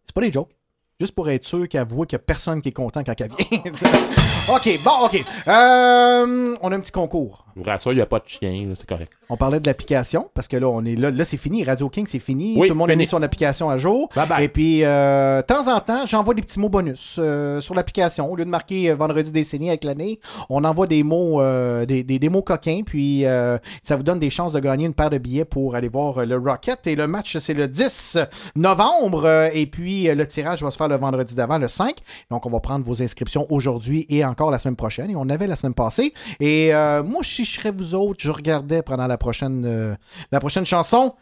C'est 0.05 0.15
pas 0.15 0.21
des 0.21 0.33
jokes. 0.33 0.60
Juste 1.01 1.15
pour 1.15 1.31
être 1.31 1.47
sûr 1.47 1.67
qu'elle 1.67 1.87
voit 1.87 2.05
qu'il 2.05 2.19
n'y 2.19 2.23
a 2.23 2.25
personne 2.25 2.61
qui 2.61 2.69
est 2.69 2.73
content 2.73 3.03
quand 3.03 3.19
elle 3.19 3.31
vient. 3.31 3.63
OK, 4.55 4.81
bon, 4.85 5.07
OK. 5.07 5.25
Euh, 5.49 6.57
on 6.61 6.73
a 6.73 6.77
un 6.77 6.81
petit 6.81 6.93
concours. 6.93 7.47
Rassure, 7.65 7.93
il 7.93 7.97
n'y 7.97 8.01
a 8.03 8.07
pas 8.07 8.19
de 8.19 8.29
chien, 8.29 8.73
c'est 8.75 8.87
correct. 8.87 9.13
On 9.31 9.37
parlait 9.37 9.61
de 9.61 9.67
l'application 9.67 10.29
parce 10.35 10.49
que 10.49 10.57
là, 10.57 10.69
on 10.69 10.85
est 10.85 10.97
là. 10.97 11.11
Là, 11.11 11.25
c'est 11.25 11.37
fini. 11.37 11.63
Radio 11.65 11.89
King, 11.89 12.07
c'est 12.09 12.19
fini. 12.19 12.57
Oui, 12.59 12.67
Tout 12.67 12.75
le 12.75 12.79
monde 12.79 12.91
a 12.91 12.97
mis 12.97 13.07
son 13.07 13.23
application 13.23 13.71
à 13.71 13.79
jour. 13.79 14.09
Bye 14.17 14.29
bye. 14.29 14.45
Et 14.45 14.49
puis, 14.49 14.85
euh, 14.85 15.41
de 15.41 15.47
temps 15.47 15.73
en 15.73 15.79
temps, 15.81 16.05
j'envoie 16.07 16.35
des 16.35 16.43
petits 16.43 16.59
mots 16.59 16.69
bonus 16.69 17.17
euh, 17.19 17.61
sur 17.61 17.75
l'application. 17.75 18.31
Au 18.31 18.35
lieu 18.35 18.45
de 18.45 18.51
marquer 18.51 18.91
euh, 18.91 18.97
vendredi 18.97 19.31
décennie 19.31 19.69
avec 19.69 19.85
l'année, 19.85 20.19
on 20.49 20.65
envoie 20.65 20.87
des 20.89 21.03
mots, 21.05 21.41
euh, 21.41 21.87
des, 21.87 22.03
des, 22.03 22.19
des 22.19 22.29
mots 22.29 22.43
coquins. 22.43 22.81
Puis, 22.85 23.25
euh, 23.25 23.57
ça 23.85 23.97
vous 23.97 24.03
donne 24.03 24.19
des 24.19 24.31
chances 24.31 24.53
de 24.53 24.59
gagner 24.59 24.87
une 24.87 24.95
paire 24.95 25.11
de 25.11 25.19
billets 25.19 25.45
pour 25.45 25.77
aller 25.77 25.89
voir 25.89 26.27
le 26.27 26.37
Rocket. 26.37 26.87
Et 26.89 26.97
le 26.97 27.07
match, 27.07 27.39
c'est 27.39 27.55
le 27.55 27.69
10 27.69 28.19
novembre. 28.57 29.51
Et 29.55 29.67
puis, 29.67 30.05
le 30.13 30.27
tirage 30.27 30.63
va 30.63 30.71
se 30.71 30.77
faire 30.77 30.89
le 30.89 30.97
vendredi 30.97 31.35
d'avant, 31.35 31.59
le 31.59 31.69
5. 31.69 31.97
Donc, 32.31 32.47
on 32.47 32.51
va 32.51 32.61
prendre 32.61 32.85
vos 32.85 33.01
inscriptions 33.03 33.47
aujourd'hui 33.51 34.07
et 34.09 34.25
encore 34.25 34.51
la 34.51 34.59
semaine 34.59 34.77
prochaine. 34.77 35.11
Et 35.11 35.17
on 35.17 35.29
avait 35.29 35.47
la 35.47 35.57
semaine 35.57 35.75
passée. 35.75 36.13
Et 36.41 36.75
euh, 36.75 37.03
moi, 37.03 37.21
si 37.23 37.45
je 37.45 37.55
serais 37.55 37.73
vous 37.73 37.95
autres, 37.95 38.21
je 38.21 38.31
regardais 38.31 38.83
pendant 38.83 39.07
la 39.07 39.19
prochaine, 39.21 39.65
euh, 39.65 39.95
la 40.33 40.41
prochaine 40.41 40.67
chanson. 40.67 41.15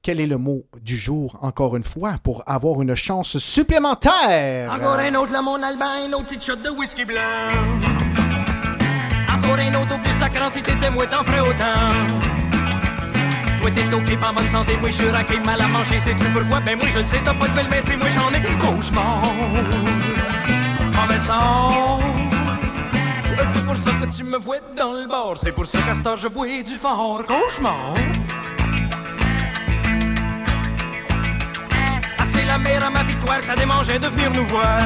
Quel 0.00 0.20
est 0.20 0.26
le 0.26 0.38
mot 0.38 0.62
du 0.80 0.96
jour, 0.96 1.36
encore 1.42 1.76
une 1.76 1.82
fois, 1.82 2.14
pour 2.22 2.44
avoir 2.46 2.80
une 2.82 2.94
chance 2.94 3.38
supplémentaire? 3.38 4.72
Encore 4.72 5.00
un 5.00 5.12
autre, 5.16 5.32
le 5.32 5.42
mon 5.42 5.60
Albin, 5.60 6.06
l'autre 6.08 6.26
petite 6.26 6.44
shot 6.44 6.56
de 6.56 6.70
whisky 6.70 7.04
blanc. 7.04 7.18
Encore 9.34 9.58
un 9.58 9.74
autre 9.74 9.96
au 9.96 9.98
plus 9.98 10.12
sacrant 10.12 10.48
si 10.50 10.62
t'étais 10.62 10.90
moi 10.90 11.04
t'en 11.06 11.24
ferais 11.24 11.40
autant. 11.40 11.90
Toi 13.60 13.70
t'es 13.74 13.92
ok, 13.92 14.20
pas 14.20 14.30
en 14.30 14.34
bonne 14.34 14.50
santé, 14.50 14.76
moi 14.76 14.90
je 14.90 14.94
suis 14.94 15.10
raqué, 15.10 15.40
mal 15.40 15.60
à 15.60 15.66
manger, 15.66 15.98
sais-tu 15.98 16.24
pourquoi? 16.26 16.60
Ben 16.60 16.76
moi 16.78 16.86
je 16.94 17.00
le 17.00 17.06
sais, 17.06 17.20
t'as 17.24 17.34
pas 17.34 17.48
de 17.48 17.54
belle-mère, 17.54 17.82
puis 17.82 17.96
moi 17.96 18.08
j'en 18.14 18.30
ai 18.30 18.40
cauchemar. 18.58 19.34
Mauvais 20.94 21.18
sang. 21.18 22.27
Ben, 23.38 23.46
C'est 23.54 23.64
pour 23.64 23.76
ça 23.76 23.90
que 23.92 24.06
tu 24.16 24.24
me 24.24 24.36
vois 24.36 24.56
dans 24.76 24.92
le 24.92 25.06
bar, 25.06 25.34
c'est 25.36 25.52
pour 25.52 25.64
ça 25.64 25.78
qu'à 25.82 25.94
cette 25.94 26.06
heure 26.06 26.16
je 26.16 26.26
bois 26.26 26.62
du 26.64 26.74
fort 26.74 27.22
cauchemar. 27.24 27.94
Ah, 32.18 32.24
la 32.48 32.58
mère 32.58 32.84
à 32.84 32.90
ma 32.90 33.04
victoire, 33.04 33.40
ça 33.42 33.54
démangeait 33.54 34.00
de 34.00 34.08
venir 34.08 34.30
nous 34.32 34.46
voir. 34.46 34.80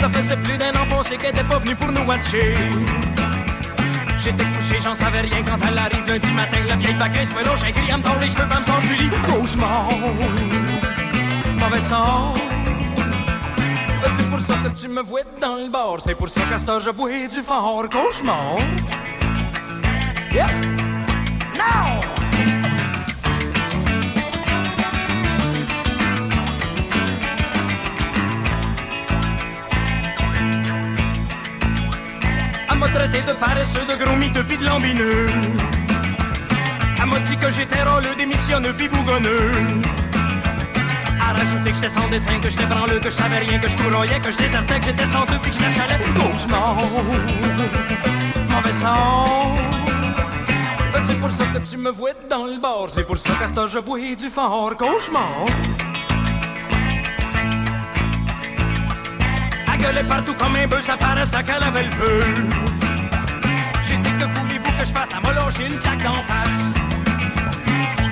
Ça 0.00 0.08
faisait 0.08 0.36
plus 0.36 0.56
d'un 0.56 0.70
an 0.70 0.86
passé 0.88 1.18
qu'elle 1.18 1.30
était 1.30 1.44
pas 1.44 1.58
venue 1.58 1.76
pour 1.76 1.92
nous 1.92 2.02
watcher. 2.02 2.54
J'étais 4.16 4.44
couché, 4.44 4.80
j'en 4.82 4.94
savais 4.94 5.20
rien 5.20 5.42
quand 5.44 5.58
elle 5.68 5.76
arrive 5.76 6.06
lundi 6.06 6.32
matin. 6.32 6.58
La 6.68 6.76
vieille 6.76 6.94
vacances 6.94 7.34
me 7.34 7.44
loge, 7.44 7.64
un 7.64 7.72
cri, 7.72 7.84
elle 7.90 7.98
me 7.98 8.02
tord 8.02 8.16
les 8.20 8.28
cheveux, 8.28 8.48
pas 8.48 8.60
me 8.60 8.64
sort 8.64 8.80
du 8.80 8.94
lit. 8.94 9.10
Cauchemar, 9.26 9.88
mauvais 11.58 11.80
sang. 11.80 12.32
Ben, 14.02 14.10
C'est 14.16 14.30
pour 14.30 14.40
ça 14.40 14.54
que 14.64 14.68
tu 14.80 14.88
me 14.88 15.02
vois 15.02 15.20
dans 15.40 15.56
le 15.56 15.68
bar. 15.68 15.96
C'est 15.98 16.14
pour 16.14 16.28
ça 16.28 16.40
qu'à 16.48 16.58
cette 16.58 16.68
heure 16.68 16.80
je 16.80 16.90
bois 16.90 17.10
du 17.10 17.42
fort. 17.42 17.88
Cauchemar. 17.90 18.58
Yeah. 20.32 20.46
Now! 21.56 22.00
Elle 32.70 32.78
m'a 32.78 32.88
traité 32.88 33.22
de 33.26 33.32
paresseux, 33.32 33.80
de 33.88 34.04
gros 34.04 34.16
mythe, 34.16 34.40
pis 34.46 34.56
de 34.56 34.64
lambineux. 34.64 35.26
Elle 37.00 37.06
m'a 37.06 37.18
dit 37.20 37.36
que 37.36 37.50
j'étais 37.50 37.82
rôleux, 37.82 38.14
démissionneux, 38.16 38.74
pis 38.74 38.88
bougonneux. 38.88 39.52
À 41.28 41.32
rajouter 41.32 41.70
que 41.72 41.74
j'étais 41.74 41.90
sans 41.90 42.08
dessin, 42.08 42.40
que 42.40 42.48
j'étais 42.48 42.64
branleux, 42.64 43.00
que 43.00 43.10
je 43.10 43.14
savais 43.14 43.40
rien, 43.40 43.58
que 43.58 43.68
je 43.68 43.76
couroyais, 43.76 44.18
que 44.18 44.30
je 44.30 44.38
désertais, 44.38 44.80
que 44.80 44.86
j'étais 44.86 45.04
sans 45.04 45.26
deux, 45.26 45.38
puis 45.42 45.50
que 45.50 45.56
je 45.58 45.62
l'achalais. 45.62 45.98
Cauchemar, 46.14 46.76
mauvais 48.50 48.72
sang. 48.72 49.54
Ben, 50.90 51.02
c'est 51.06 51.20
pour 51.20 51.30
ça 51.30 51.44
que 51.52 51.58
tu 51.58 51.76
me 51.76 51.90
vois 51.90 52.12
dans 52.30 52.46
le 52.46 52.58
bar, 52.58 52.86
c'est 52.88 53.06
pour 53.06 53.18
ça 53.18 53.30
qu'à 53.38 53.60
heure 53.60 53.68
je 53.68 53.78
bois 53.78 53.98
du 54.18 54.30
fort. 54.30 54.74
Cauchemar. 54.78 55.28
Elle 59.70 59.78
gueulait 59.78 60.08
partout 60.08 60.32
comme 60.32 60.56
un 60.56 60.66
bœuf, 60.66 60.80
ça 60.80 60.96
paraissait 60.96 61.42
qu'elle 61.42 61.62
avait 61.62 61.84
le 61.84 61.90
feu. 61.90 62.20
J'ai 63.86 63.98
dit 63.98 64.12
que 64.18 64.24
voulez-vous 64.24 64.72
que 64.78 64.84
je 64.86 64.92
fasse, 64.92 65.10
elle 65.14 65.22
m'a 65.26 65.38
lâché 65.38 65.66
une 65.66 65.78
claque 65.78 66.02
d'en 66.02 66.22
face. 66.22 66.74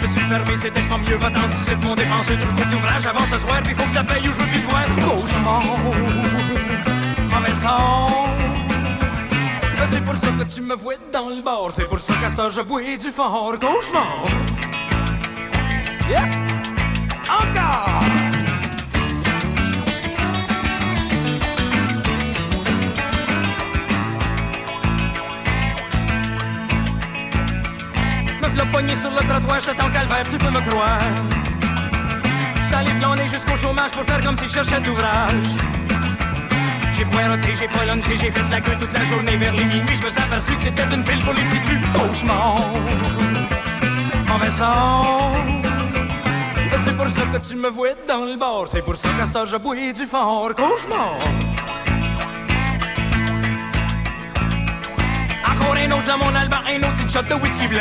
Je 0.07 0.13
suis 0.13 0.21
fermé, 0.21 0.57
c'était 0.57 0.81
pas 0.83 0.99
mieux, 0.99 1.17
va 1.17 1.31
t'en 1.31 1.49
d'ici, 1.49 1.73
mon 1.83 1.95
dépenseur 1.95 2.39
tout 2.39 2.47
le 2.57 2.71
d'ouvrage 2.71 3.07
avant 3.07 3.27
ce 3.27 3.39
soir, 3.39 3.61
puis 3.65 3.75
faut 3.75 3.85
que 3.85 3.91
ça 3.91 4.05
paye 4.05 4.29
ou 4.29 4.33
je 4.33 4.39
veux 4.39 4.47
plus 4.47 4.61
voir. 4.61 4.85
Cauchemar, 4.97 5.63
mauvais 7.31 7.55
sang. 7.55 8.07
C'est 9.91 10.05
pour 10.05 10.15
ça 10.15 10.29
que 10.29 10.45
tu 10.45 10.61
me 10.63 10.75
vois 10.75 10.95
dans 11.13 11.29
le 11.29 11.43
bar, 11.43 11.71
c'est 11.71 11.89
pour 11.89 11.99
ça 11.99 12.15
qu'à 12.15 12.43
heure 12.43 12.51
je 12.51 12.61
bois 12.61 12.97
du 12.97 13.11
fort. 13.11 13.55
Cauchemar. 13.59 14.07
Yeah. 16.09 16.29
Encore. 17.29 18.26
V'là 28.57 28.65
pogné 28.73 28.97
sur 28.97 29.11
le 29.11 29.19
trottoir, 29.19 29.59
en 29.85 29.91
calvaire, 29.91 30.25
tu 30.31 30.39
peux 30.39 30.51
me 30.51 30.61
croire. 30.67 30.99
Allé 32.75 32.91
flâner 32.91 33.29
jusqu'au 33.29 33.57
chômage 33.57 33.91
pour 33.91 34.05
faire 34.05 34.21
comme 34.21 34.37
si 34.39 34.47
je 34.47 34.53
cherchais 34.55 34.81
d'ouvrage. 34.81 35.51
J'ai 36.93 37.05
poireauté, 37.05 37.55
j'ai 37.55 37.69
lunché, 37.87 38.17
j'ai 38.17 38.31
fait 38.31 38.47
de 38.47 38.51
la 38.51 38.61
queue 38.63 38.77
toute 38.81 38.93
la 38.95 39.05
journée 39.05 39.37
vers 39.37 39.53
les 39.53 39.65
minuit. 39.65 39.97
Je 40.01 40.07
me 40.07 40.11
suis 40.11 40.23
aperçu 40.23 40.57
que 40.57 40.63
c'était 40.63 40.95
une 40.95 41.05
file 41.05 41.23
pour 41.23 41.35
les 41.35 41.43
petites 41.43 41.69
rues. 41.69 41.81
Cauchemar, 41.95 42.61
mauvais 44.27 44.51
C'est 46.79 46.97
pour 46.97 47.09
ça 47.09 47.23
que 47.33 47.47
tu 47.47 47.57
me 47.57 47.69
vois 47.69 47.95
dans 48.09 48.25
le 48.25 48.37
bar, 48.37 48.65
c'est 48.67 48.83
pour 48.83 48.97
ça 48.97 49.09
qu'à 49.19 49.39
heure 49.39 49.47
je 49.47 49.57
bois 49.57 49.77
du 49.77 50.07
fort. 50.07 50.51
Cauchemar. 50.55 51.17
Encore 55.77 55.89
un 55.89 55.93
autre 55.93 56.07
dans 56.07 56.19
mon 56.19 56.35
alba, 56.35 56.63
un 56.69 56.79
autre 56.79 56.95
petit 57.05 57.13
shot 57.13 57.23
de 57.23 57.35
whisky 57.35 57.69
blanc. 57.69 57.81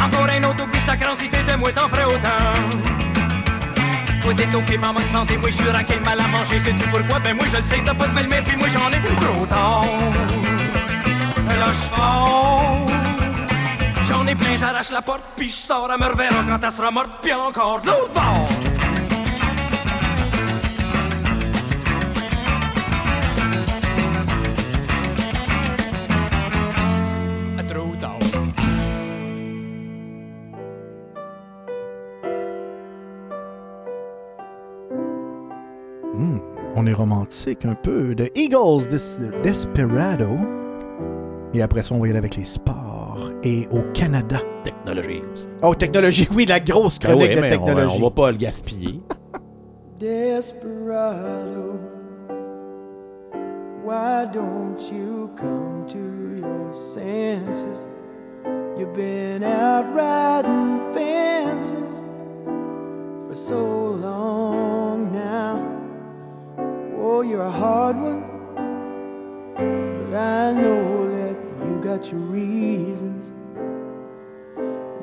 Encore 0.00 0.28
un 0.30 0.44
autre 0.44 0.62
oublie 0.64 0.80
sacrant 0.80 1.16
si 1.16 1.28
t'étais 1.28 1.56
moi 1.56 1.72
t'en 1.72 1.88
ferais 1.88 2.04
autant. 2.04 2.28
Toi 4.22 4.34
t'es 4.36 4.54
ok, 4.54 4.80
pas 4.80 4.88
en 4.88 4.94
bonne 4.94 5.08
santé, 5.10 5.36
moi 5.36 5.50
je 5.50 5.56
suis 5.56 5.70
raqué, 5.70 5.98
mal 6.04 6.20
à 6.20 6.28
manger, 6.28 6.60
sais-tu 6.60 6.88
pourquoi? 6.88 7.18
Ben 7.18 7.34
moi 7.34 7.46
je 7.52 7.56
le 7.56 7.64
sais, 7.64 7.82
t'as 7.84 7.94
pas 7.94 8.06
de 8.06 8.14
belle-mère, 8.14 8.44
puis 8.44 8.56
moi 8.56 8.68
j'en 8.68 8.88
ai 8.90 9.00
trop 9.16 9.46
tard. 9.46 9.84
Là 11.48 11.66
je. 11.66 11.88
J'en 14.08 14.26
ai 14.26 14.34
plein, 14.34 14.56
j'arrache 14.56 14.90
la 14.90 15.02
porte, 15.02 15.24
puis 15.36 15.48
je 15.48 15.54
sors, 15.54 15.90
elle 15.92 16.00
me 16.00 16.10
reverra 16.10 16.44
quand 16.48 16.64
elle 16.64 16.72
sera 16.72 16.90
morte, 16.90 17.18
puis 17.20 17.32
encore 17.32 17.80
de 17.80 17.88
l'autre 17.88 18.12
bord. 18.12 18.48
Romantique 36.98 37.64
un 37.64 37.74
peu. 37.74 38.14
The 38.14 38.30
Eagles 38.36 38.88
Des- 38.90 39.40
Desperado. 39.42 40.28
Et 41.54 41.62
après 41.62 41.80
ça, 41.82 41.94
on 41.94 42.00
va 42.00 42.06
y 42.08 42.10
aller 42.10 42.18
avec 42.18 42.36
les 42.36 42.44
sports. 42.44 43.30
Et 43.42 43.66
au 43.70 43.80
Canada. 43.94 44.36
Technologie 44.64 45.22
aussi. 45.32 45.48
Oh, 45.62 45.74
technologie, 45.74 46.28
oui, 46.34 46.44
la 46.46 46.60
grosse 46.60 46.98
Ben 46.98 47.08
chronique 47.10 47.30
oui, 47.30 47.34
de 47.36 47.40
mais 47.40 47.46
on 47.46 47.50
va- 47.50 47.66
technologie. 47.66 47.96
On 47.98 48.04
va 48.04 48.10
pas 48.10 48.30
le 48.30 48.36
gaspiller. 48.36 49.00
Desperado, 49.98 51.78
why 53.84 54.26
don't 54.32 54.78
you 54.92 55.30
come 55.36 55.86
to 55.88 55.98
your 56.38 56.74
senses? 56.94 57.78
You've 58.78 58.94
been 58.94 59.42
out 59.42 59.86
riding 59.94 60.92
fences 60.92 62.02
for 63.28 63.34
so 63.34 63.96
long 64.00 65.12
now. 65.12 65.60
Oh, 67.10 67.22
you're 67.22 67.40
a 67.42 67.50
hard 67.50 67.96
one, 67.96 68.20
but 69.54 70.14
I 70.14 70.52
know 70.52 71.08
that 71.16 71.36
you 71.66 71.80
got 71.82 72.12
your 72.12 72.20
reasons. 72.20 73.32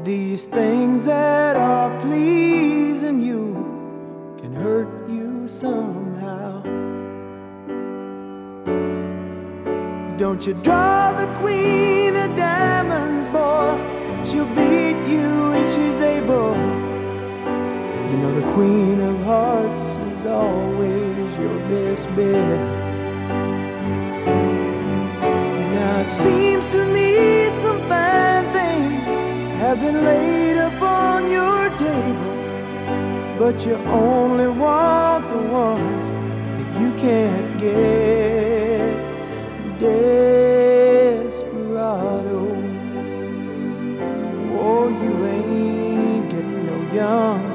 These 0.03 0.45
things 0.45 1.05
that 1.05 1.55
are 1.55 1.99
pleasing 2.01 3.19
you 3.21 4.35
can 4.39 4.53
hurt 4.53 5.09
you 5.09 5.47
somehow. 5.47 6.61
Don't 10.17 10.45
you 10.45 10.53
draw 10.53 11.11
the 11.11 11.25
queen 11.39 12.15
of 12.17 12.35
diamonds, 12.35 13.27
boy? 13.29 13.79
She'll 14.23 14.45
beat 14.53 14.99
you 15.11 15.53
if 15.53 15.73
she's 15.73 15.99
able. 16.01 16.55
You 18.09 18.17
know 18.21 18.39
the 18.41 18.53
queen 18.53 19.01
of 19.01 19.23
hearts 19.23 19.85
is 20.13 20.25
always 20.27 21.04
your 21.39 21.57
best 21.69 22.07
bet. 22.15 22.59
Now 25.73 26.01
it 26.01 26.09
seems 26.09 26.67
to 26.67 26.85
me 26.85 27.49
some 27.49 27.79
fine 27.89 28.51
things 28.53 29.07
have 29.59 29.79
been 29.79 30.03
laid 30.03 30.57
upon 30.57 31.31
your 31.31 31.69
table 31.77 32.35
but 33.37 33.65
you 33.65 33.75
only 33.75 34.47
want 34.47 35.27
the 35.29 35.37
ones 35.37 36.09
that 36.09 36.81
you 36.81 36.91
can't 36.93 37.59
get. 37.59 38.95
Desperado, 39.79 40.07
oh, 44.57 44.87
you 45.03 45.25
ain't 45.25 46.29
getting 46.31 46.65
no 46.65 46.77
younger. 46.93 47.54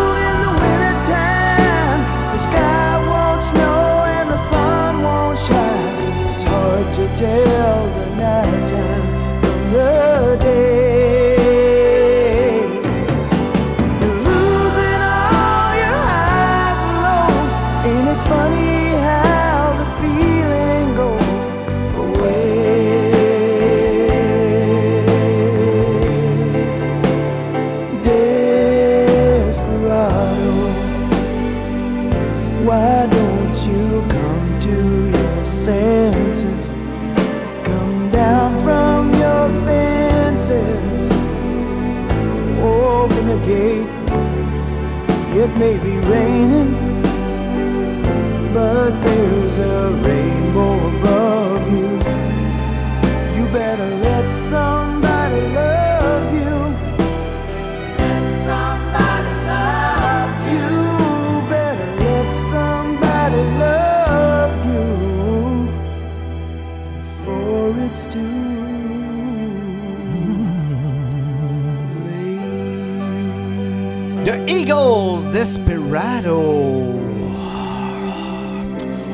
children. 7.21 8.10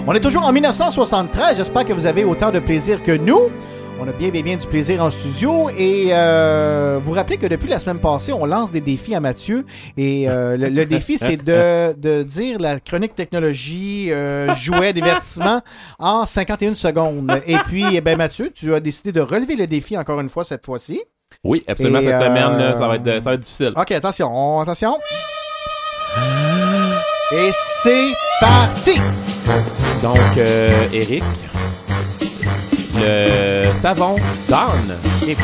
On 0.06 0.14
est 0.14 0.20
toujours 0.20 0.46
en 0.46 0.52
1973. 0.54 1.58
J'espère 1.58 1.86
que 1.86 1.94
vous 1.94 2.06
avez 2.06 2.24
autant 2.24 2.52
de 2.52 2.60
plaisir 2.60 3.02
que 3.02 3.12
nous. 3.18 3.50
On 4.00 4.08
a 4.08 4.12
bien, 4.12 4.30
bien, 4.30 4.44
bien 4.44 4.58
du 4.58 4.68
plaisir 4.68 5.02
en 5.04 5.10
studio. 5.10 5.72
Et 5.76 6.10
euh, 6.12 7.00
vous 7.04 7.14
rappelez 7.14 7.38
que 7.38 7.48
depuis 7.48 7.68
la 7.68 7.80
semaine 7.80 8.00
passée, 8.00 8.32
on 8.32 8.46
lance 8.46 8.70
des 8.70 8.82
défis 8.82 9.16
à 9.16 9.20
Mathieu. 9.20 9.66
Et 9.98 10.30
euh, 10.30 10.56
le, 10.56 10.70
le 10.70 10.86
défi, 10.86 11.18
c'est 11.20 11.44
de, 11.44 11.94
de 11.94 12.22
dire 12.22 12.60
la 12.60 12.80
chronique 12.80 13.16
technologie, 13.16 14.10
euh, 14.12 14.54
jouet, 14.54 14.94
divertissement 14.94 15.62
en 15.98 16.28
51 16.28 16.76
secondes. 16.76 17.42
Et 17.48 17.58
puis, 17.66 17.86
eh 17.92 18.02
ben, 18.02 18.16
Mathieu, 18.20 18.52
tu 18.54 18.76
as 18.76 18.80
décidé 18.80 19.12
de 19.12 19.22
relever 19.22 19.56
le 19.56 19.66
défi 19.66 19.98
encore 19.98 20.20
une 20.20 20.30
fois 20.30 20.44
cette 20.44 20.64
fois-ci. 20.64 21.02
Oui, 21.44 21.64
absolument, 21.68 22.00
Et, 22.00 22.04
cette 22.04 22.14
euh, 22.14 22.20
semaine, 22.20 22.58
là, 22.60 22.76
ça, 22.76 22.88
va 22.88 22.96
être, 22.98 23.06
ça 23.06 23.20
va 23.20 23.34
être 23.34 23.40
difficile. 23.40 23.74
OK, 23.76 23.92
attention, 23.92 24.30
on- 24.32 24.62
attention. 24.62 24.94
Et 27.34 27.50
c'est 27.52 28.14
parti! 28.40 29.00
Donc, 30.02 30.38
euh, 30.38 30.88
Eric, 30.94 31.24
le 32.96 33.74
savon 33.74 34.16
Dawn 34.48 34.98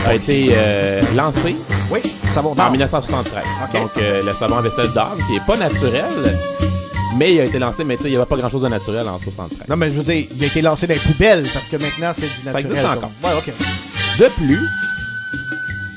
a 0.06 0.16
été 0.16 0.54
euh, 0.56 1.02
lancé 1.14 1.56
Oui, 1.92 2.00
savon 2.26 2.52
en 2.52 2.56
Dawn. 2.56 2.72
1973. 2.72 3.44
OK. 3.66 3.82
Donc, 3.82 3.92
euh, 3.98 4.24
le 4.24 4.34
savon 4.34 4.58
à 4.58 4.62
vaisselle 4.62 4.92
Dawn, 4.94 5.22
qui 5.28 5.36
est 5.36 5.46
pas 5.46 5.58
naturel, 5.58 6.40
mais 7.18 7.34
il 7.36 7.42
a 7.42 7.46
été 7.46 7.60
lancé, 7.60 7.84
mais 7.84 7.98
tu 7.98 8.04
sais, 8.04 8.08
il 8.10 8.12
n'y 8.12 8.18
avait 8.18 8.26
pas 8.26 8.38
grand-chose 8.38 8.62
de 8.62 8.70
naturel 8.70 9.08
en 9.10 9.20
73. 9.20 9.68
Non, 9.68 9.76
mais 9.76 9.90
je 9.92 9.98
veux 9.98 10.04
dire, 10.04 10.26
il 10.36 10.44
a 10.44 10.48
été 10.48 10.62
lancé 10.62 10.88
dans 10.88 10.94
les 10.94 11.02
poubelles 11.02 11.50
parce 11.54 11.68
que 11.68 11.76
maintenant, 11.76 12.12
c'est 12.14 12.30
du 12.30 12.44
naturel. 12.46 12.66
existe 12.66 12.82
comme- 12.82 12.92
encore. 12.98 13.12
Ouais, 13.24 13.38
OK. 13.38 13.54
De 14.20 14.28
plus, 14.38 14.68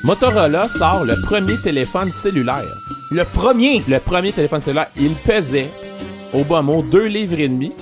Motorola 0.02 0.66
sort 0.68 1.04
le 1.04 1.20
premier 1.20 1.60
téléphone 1.60 2.10
cellulaire. 2.10 2.76
Le 3.10 3.24
premier? 3.24 3.82
Le 3.88 3.98
premier 4.00 4.32
téléphone 4.32 4.60
cellulaire. 4.60 4.90
Il 4.96 5.16
pesait, 5.22 5.70
au 6.32 6.44
bas 6.44 6.62
mot, 6.62 6.82
2 6.82 7.06
livres 7.06 7.38
et 7.38 7.48
demi. 7.48 7.72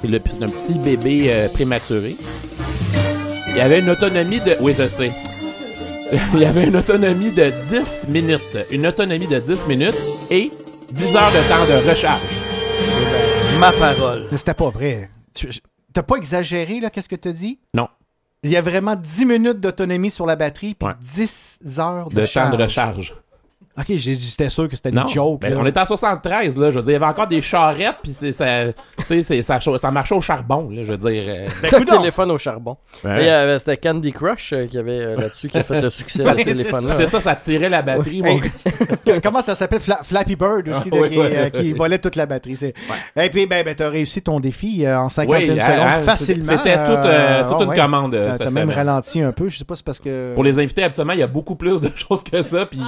C'est 0.00 0.08
le, 0.08 0.16
un 0.40 0.48
petit 0.50 0.78
bébé 0.78 1.32
euh, 1.32 1.48
prématuré. 1.48 2.16
Il 3.48 3.56
y 3.56 3.60
avait 3.60 3.78
une 3.80 3.90
autonomie 3.90 4.40
de... 4.40 4.56
Oui, 4.60 4.74
je 4.76 4.88
sais. 4.88 5.12
Il 6.34 6.40
y 6.40 6.44
avait 6.44 6.66
une 6.66 6.76
autonomie 6.76 7.30
de 7.32 7.50
10 7.70 8.08
minutes. 8.08 8.58
Une 8.70 8.86
autonomie 8.86 9.28
de 9.28 9.38
10 9.38 9.66
minutes 9.66 9.94
et 10.30 10.50
10 10.90 11.16
heures 11.16 11.32
de 11.32 11.48
temps 11.48 11.66
de 11.66 11.88
recharge. 11.88 12.40
ma 13.58 13.72
parole. 13.72 14.26
Mais 14.30 14.36
C'était 14.36 14.54
pas 14.54 14.70
vrai. 14.70 15.10
Tu- 15.34 15.48
T'as 15.94 16.02
pas 16.02 16.16
exagéré, 16.16 16.80
là, 16.80 16.88
qu'est-ce 16.90 17.08
que 17.08 17.16
t'as 17.16 17.32
dit? 17.32 17.60
Non. 17.74 17.86
Il 18.42 18.50
y 18.50 18.56
a 18.56 18.62
vraiment 18.62 18.96
10 18.96 19.26
minutes 19.26 19.60
d'autonomie 19.60 20.10
sur 20.10 20.24
la 20.26 20.36
batterie 20.36 20.74
puis 20.74 20.88
Ouais. 20.88 20.94
10 21.00 21.60
heures 21.78 22.08
de, 22.08 22.14
De 22.16 22.20
temps 22.22 22.26
charge. 22.26 22.56
de 22.56 22.62
recharge. 22.62 23.14
OK, 23.78 23.86
c'était 23.98 24.50
sûr 24.50 24.68
que 24.68 24.76
c'était 24.76 24.90
une 24.90 25.08
joke. 25.08 25.40
ben, 25.40 25.56
on 25.56 25.64
était 25.64 25.80
en 25.80 25.86
73, 25.86 26.58
là. 26.58 26.70
Je 26.70 26.76
veux 26.78 26.82
dire, 26.82 26.90
il 26.90 26.92
y 26.92 26.96
avait 26.96 27.06
encore 27.06 27.26
des 27.26 27.40
charrettes, 27.40 27.96
puis 28.02 28.12
c'est, 28.12 28.32
ça, 28.32 28.66
tu 28.66 29.04
sais, 29.06 29.22
c'est- 29.22 29.40
ça, 29.42 29.58
cha- 29.60 29.78
ça 29.78 29.90
marchait 29.90 30.14
au 30.14 30.20
charbon, 30.20 30.68
là. 30.70 30.82
Je 30.82 30.92
veux 30.92 30.98
dire. 30.98 31.24
euh. 31.26 31.48
Le 31.62 31.84
téléphone 31.86 32.30
au 32.32 32.36
charbon. 32.38 32.76
Euh, 33.06 33.58
c'était 33.58 33.78
Candy 33.78 34.12
Crush 34.12 34.52
euh, 34.52 34.66
qui 34.66 34.76
avait 34.76 34.90
euh, 35.00 35.16
là-dessus 35.16 35.48
qui 35.48 35.56
a 35.56 35.62
fait 35.64 35.80
le 35.80 35.88
succès 35.88 36.18
de 36.18 36.24
ce 36.38 36.44
C'est- 36.44 36.90
c'est- 36.96 37.06
ça, 37.06 37.18
ça 37.20 37.34
tirait 37.34 37.70
la 37.70 37.80
batterie. 37.80 38.20
Hey, 38.24 38.42
Comment 39.22 39.40
ça 39.40 39.54
s'appelle? 39.54 39.80
Fla- 39.80 40.02
Flappy 40.02 40.36
Bird 40.36 40.68
aussi, 40.68 40.90
Ah, 40.92 40.96
là, 40.96 41.02
oui, 41.02 41.08
qui, 41.10 41.18
oui, 41.18 41.26
euh, 41.32 41.44
oui. 41.54 41.60
qui 41.60 41.72
volait 41.72 41.98
toute 41.98 42.16
la 42.16 42.26
batterie. 42.26 42.58
Et 43.16 43.30
puis, 43.30 43.46
ben, 43.46 43.64
ben, 43.64 43.74
t'as 43.74 43.88
réussi 43.88 44.20
ton 44.20 44.38
défi 44.38 44.84
euh, 44.84 44.98
en 44.98 45.08
51 45.08 45.38
Oui, 45.38 45.46
secondes 45.60 45.78
hein, 45.80 45.90
hein, 45.94 46.02
facilement. 46.02 46.44
c'était 46.44 46.76
toute, 46.76 47.06
euh, 47.06 47.48
toute 47.48 47.60
une 47.62 47.68
ouais. 47.68 47.76
commande, 47.76 48.18
T'as, 48.38 48.50
même 48.50 48.68
ralenti 48.70 49.22
un 49.22 49.32
peu. 49.32 49.48
Je 49.48 49.56
sais 49.58 49.64
pas 49.64 49.74
si 49.74 49.78
c'est 49.78 49.84
parce 49.86 50.00
que. 50.00 50.34
Pour 50.34 50.44
les 50.44 50.58
invités, 50.58 50.82
habituellement, 50.82 51.14
il 51.14 51.20
y 51.20 51.22
a 51.22 51.26
beaucoup 51.26 51.54
plus 51.56 51.80
de 51.80 51.90
choses 51.96 52.22
que 52.22 52.42
ça. 52.42 52.66
Puis 52.66 52.80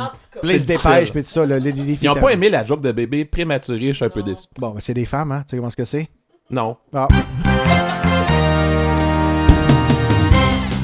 Puis 1.13 1.23
tout 1.23 1.29
ça. 1.29 1.47
là, 1.47 1.59
les, 1.59 1.73
les 1.73 1.83
défis 1.83 2.05
Ils 2.05 2.07
n'ont 2.07 2.13
étaient- 2.13 2.21
pas 2.21 2.33
aimé 2.33 2.51
la 2.51 2.65
joke 2.65 2.81
de 2.81 2.93
bébé 2.93 3.25
prématuré, 3.25 3.89
je 3.89 3.93
suis 3.93 4.05
un 4.05 4.11
peu 4.11 4.23
déçu. 4.23 4.45
Bon, 4.59 4.71
ben, 4.71 4.81
c'est 4.81 4.95
des 4.95 5.05
femmes, 5.05 5.33
hein? 5.33 5.41
Tu 5.47 5.51
sais 5.51 5.57
comment 5.57 5.71
ce 5.71 5.77
que 5.77 5.85
c'est? 5.85 6.09
Non. 6.51 6.77
Ah. 6.95 7.09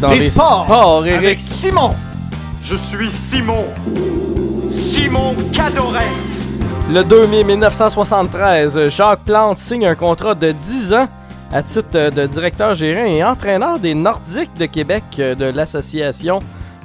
Dans 0.01 0.09
les, 0.13 0.19
les 0.19 0.31
sports, 0.31 0.65
sports, 0.65 1.07
Eric. 1.07 1.19
avec 1.19 1.41
Simon. 1.41 1.95
Je 2.63 2.75
suis 2.75 3.11
Simon. 3.11 3.65
Simon 4.71 5.35
Cadoret. 5.53 6.07
Le 6.91 7.05
2 7.05 7.27
mai 7.27 7.45
1973, 7.45 8.89
Jacques 8.89 9.21
Plante 9.25 9.59
signe 9.59 9.87
un 9.87 9.95
contrat 9.95 10.35
de 10.35 10.53
10 10.53 10.93
ans 10.95 11.09
à 11.53 11.63
titre 11.63 12.11
de 12.11 12.27
directeur 12.27 12.75
gérant 12.75 13.05
et 13.05 13.23
entraîneur 13.23 13.79
des 13.79 13.93
Nordiques 13.95 14.55
de 14.59 14.67
Québec 14.67 15.03
euh, 15.19 15.35
de 15.35 15.45
l'Association 15.47 16.39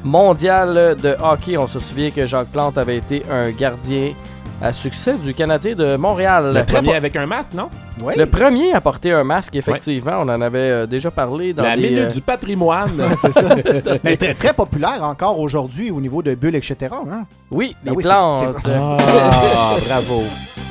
mondiale 0.05 0.95
de 1.01 1.15
hockey. 1.21 1.57
On 1.57 1.67
se 1.67 1.79
souvient 1.79 2.11
que 2.11 2.25
Jacques 2.25 2.47
Plante 2.47 2.77
avait 2.77 2.97
été 2.97 3.23
un 3.29 3.49
gardien 3.49 4.13
à 4.61 4.71
succès 4.71 5.15
du 5.15 5.33
Canadien 5.33 5.75
de 5.75 5.97
Montréal. 5.97 6.53
Le 6.53 6.63
premier 6.63 6.95
avec 6.95 7.15
un 7.17 7.25
masque, 7.25 7.53
non? 7.53 7.69
Oui. 8.01 8.13
Le 8.15 8.25
premier 8.25 8.71
à 8.73 8.79
porter 8.79 9.11
un 9.11 9.23
masque, 9.25 9.55
effectivement. 9.55 10.13
On 10.21 10.29
en 10.29 10.39
avait 10.41 10.59
euh, 10.59 10.85
déjà 10.85 11.11
parlé 11.11 11.53
dans 11.53 11.63
La 11.63 11.75
les, 11.75 11.89
minute 11.89 12.05
euh, 12.05 12.11
du 12.11 12.21
patrimoine. 12.21 12.91
c'est 13.19 13.33
ça. 13.33 13.41
Mais 14.03 14.15
très, 14.15 14.33
très 14.33 14.53
populaire 14.53 15.03
encore 15.03 15.39
aujourd'hui 15.39 15.91
au 15.91 15.99
niveau 15.99 16.21
de 16.21 16.35
bulles, 16.35 16.55
etc. 16.55 16.77
Hein? 16.93 17.23
Oui, 17.51 17.75
Ben 17.83 17.91
les 17.91 17.97
oui, 17.97 18.03
c'est- 18.03 18.09
plantes. 18.09 18.45
Ah, 18.67 18.97
bravo. 19.87 20.23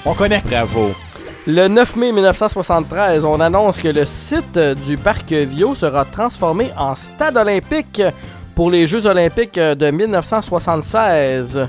On 0.06 0.14
connecte. 0.14 0.48
Bravo. 0.48 0.92
Le 1.46 1.68
9 1.68 1.96
mai 1.96 2.12
1973, 2.12 3.26
on 3.26 3.38
annonce 3.38 3.78
que 3.78 3.88
le 3.88 4.06
site 4.06 4.58
du 4.86 4.96
parc 4.96 5.30
Vio 5.30 5.74
sera 5.74 6.06
transformé 6.06 6.70
en 6.78 6.94
stade 6.94 7.36
olympique 7.36 8.00
pour 8.55 8.70
les 8.70 8.86
Jeux 8.86 9.07
olympiques 9.07 9.58
euh, 9.58 9.74
de 9.74 9.91
1976. 9.91 11.66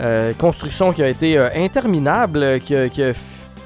Euh, 0.00 0.32
construction 0.38 0.92
qui 0.92 1.02
a 1.02 1.08
été 1.08 1.36
euh, 1.36 1.48
interminable, 1.54 2.60
qui, 2.64 2.74
a- 2.74 2.88
qui 2.88 3.02
a 3.02 3.10
f- 3.12 3.16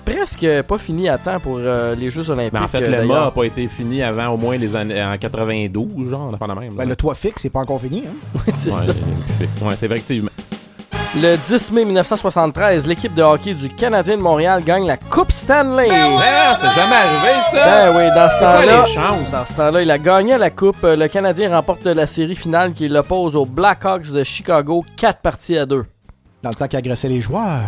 presque 0.05 0.47
pas 0.63 0.77
fini 0.77 1.09
à 1.09 1.19
temps 1.19 1.39
pour 1.39 1.59
euh, 1.59 1.95
les 1.95 2.11
Jeux 2.11 2.29
olympiques. 2.31 2.53
Mais 2.53 2.59
en 2.59 2.67
fait, 2.67 2.83
euh, 2.83 3.01
le 3.03 3.07
mât 3.07 3.25
n'a 3.27 3.31
pas 3.31 3.45
été 3.45 3.67
fini 3.69 4.03
avant 4.03 4.29
au 4.31 4.37
moins 4.37 4.57
les 4.57 4.75
années 4.75 5.03
en 5.03 5.17
92, 5.17 6.11
genre, 6.11 6.29
on 6.31 6.35
a 6.35 6.37
pas 6.37 6.49
la 6.49 6.57
même. 6.57 6.75
Ben, 6.75 6.89
le 6.89 6.97
toit 6.97 7.15
fixe, 7.15 7.43
c'est 7.43 7.51
pas 7.51 7.61
encore 7.61 7.81
fini. 7.81 8.05
Hein? 8.07 8.11
Oui, 8.35 8.53
c'est 8.53 8.71
Ouais, 8.71 8.77
ça. 8.77 8.93
c'est- 9.39 9.65
ouais, 9.65 9.75
c'est 9.79 9.87
vrai 9.87 10.01
que 10.01 10.07
tu 10.13 10.23
Le 11.19 11.37
10 11.37 11.73
mai 11.73 11.87
1973, 11.87 12.87
l'équipe 12.87 13.15
de 13.15 13.23
hockey 13.23 13.55
du 13.55 13.71
Canadien 13.71 14.19
de 14.19 14.23
Montréal 14.23 14.63
gagne 14.63 14.87
la 14.87 14.99
Coupe 14.99 15.33
Stanley. 15.33 15.89
Ben 15.89 16.11
non, 16.11 16.19
c'est 16.61 16.75
jamais 16.79 16.95
arrivé, 16.95 17.41
ça! 17.51 17.67
Ben 17.67 17.97
oui, 17.97 18.05
dans 18.15 18.29
ce 18.29 18.41
temps-là, 18.41 19.33
dans 19.33 19.47
ce 19.47 19.55
temps-là, 19.55 19.83
il 19.83 19.91
a 19.91 19.97
gagné 19.97 20.37
la 20.37 20.51
coupe. 20.51 20.85
Euh, 20.85 20.95
Le 20.95 21.09
Canadien 21.09 21.49
remporte 21.55 21.87
la 21.87 22.07
série 22.07 22.37
finale 22.37 22.75
qui 22.75 22.87
l'oppose 22.89 23.35
aux 23.35 23.47
Blackhawks 23.47 24.13
de 24.13 24.25
Chicago, 24.25 24.85
4 24.99 25.21
parties 25.21 25.57
à 25.57 25.65
2. 25.65 25.87
Dans 26.43 26.51
le 26.51 26.55
temps 26.55 26.69
qu'il 26.69 26.79
agressait 26.79 27.09
les 27.09 27.23
joueurs. 27.23 27.61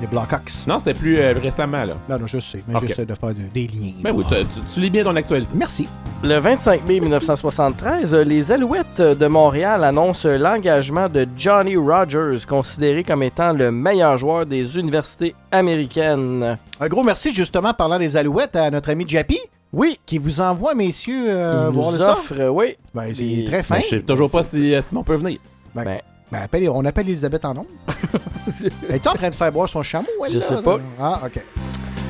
Les 0.00 0.06
Blackhawks. 0.06 0.66
Non, 0.66 0.78
c'est 0.78 0.94
plus 0.94 1.18
euh, 1.18 1.34
récemment, 1.42 1.84
là. 1.84 1.94
Non, 2.08 2.18
non, 2.18 2.26
je 2.26 2.38
sais, 2.38 2.62
mais 2.66 2.74
j'essaie 2.86 3.04
de 3.04 3.14
faire 3.14 3.30
de- 3.34 3.52
des 3.52 3.66
liens. 3.66 3.92
Ben 4.02 4.12
oui, 4.14 4.24
tu, 4.72 4.80
lis 4.80 4.88
bien 4.90 5.04
ton 5.04 5.14
actualité. 5.14 5.52
Merci. 5.54 5.88
Le 6.22 6.38
25 6.38 6.86
mai 6.86 7.00
1973, 7.00 8.14
euh, 8.14 8.24
les 8.24 8.50
Alouettes 8.50 9.00
de 9.02 9.26
Montréal 9.26 9.84
annoncent 9.84 10.26
l'engagement 10.28 11.08
de 11.08 11.26
Johnny 11.36 11.76
Rogers, 11.76 12.46
considéré 12.48 13.04
comme 13.04 13.22
étant 13.22 13.52
le 13.52 13.70
meilleur 13.70 14.16
joueur 14.16 14.46
des 14.46 14.78
universités 14.78 15.34
américaines. 15.52 16.56
Un 16.80 16.88
gros 16.88 17.04
merci, 17.04 17.34
justement, 17.34 17.74
parlant 17.74 17.98
des 17.98 18.16
Alouettes, 18.16 18.56
à 18.56 18.70
notre 18.70 18.90
ami 18.90 19.04
Jappy. 19.06 19.38
Oui. 19.72 19.98
Qui 20.04 20.18
vous 20.18 20.40
envoie, 20.40 20.74
messieurs, 20.74 21.26
euh, 21.28 21.70
voir 21.70 21.92
le 21.92 21.98
offre, 22.00 22.32
euh, 22.38 22.48
oui. 22.48 22.76
Ben, 22.94 23.14
c'est 23.14 23.44
très 23.46 23.62
fin. 23.62 23.76
Ben, 23.76 23.82
je 23.84 23.88
sais 23.88 24.00
toujours 24.02 24.30
pas 24.30 24.42
si 24.42 24.74
euh, 24.74 24.82
Simon 24.82 25.04
peut 25.04 25.14
venir. 25.16 25.38
Ben, 25.74 25.84
Ben. 25.84 26.00
Ben, 26.32 26.42
appelle- 26.42 26.68
on 26.70 26.84
appelle 26.84 27.08
Elisabeth 27.08 27.44
en 27.44 27.54
nom. 27.54 27.66
Elle 28.88 28.96
est 28.96 29.06
en 29.06 29.12
train 29.14 29.30
de 29.30 29.34
faire 29.34 29.52
boire 29.52 29.68
son 29.68 29.82
chameau, 29.82 30.06
elle, 30.26 30.32
Je 30.32 30.38
là? 30.38 30.44
sais 30.44 30.62
pas. 30.62 30.78
Ah, 31.00 31.20
OK. 31.26 31.44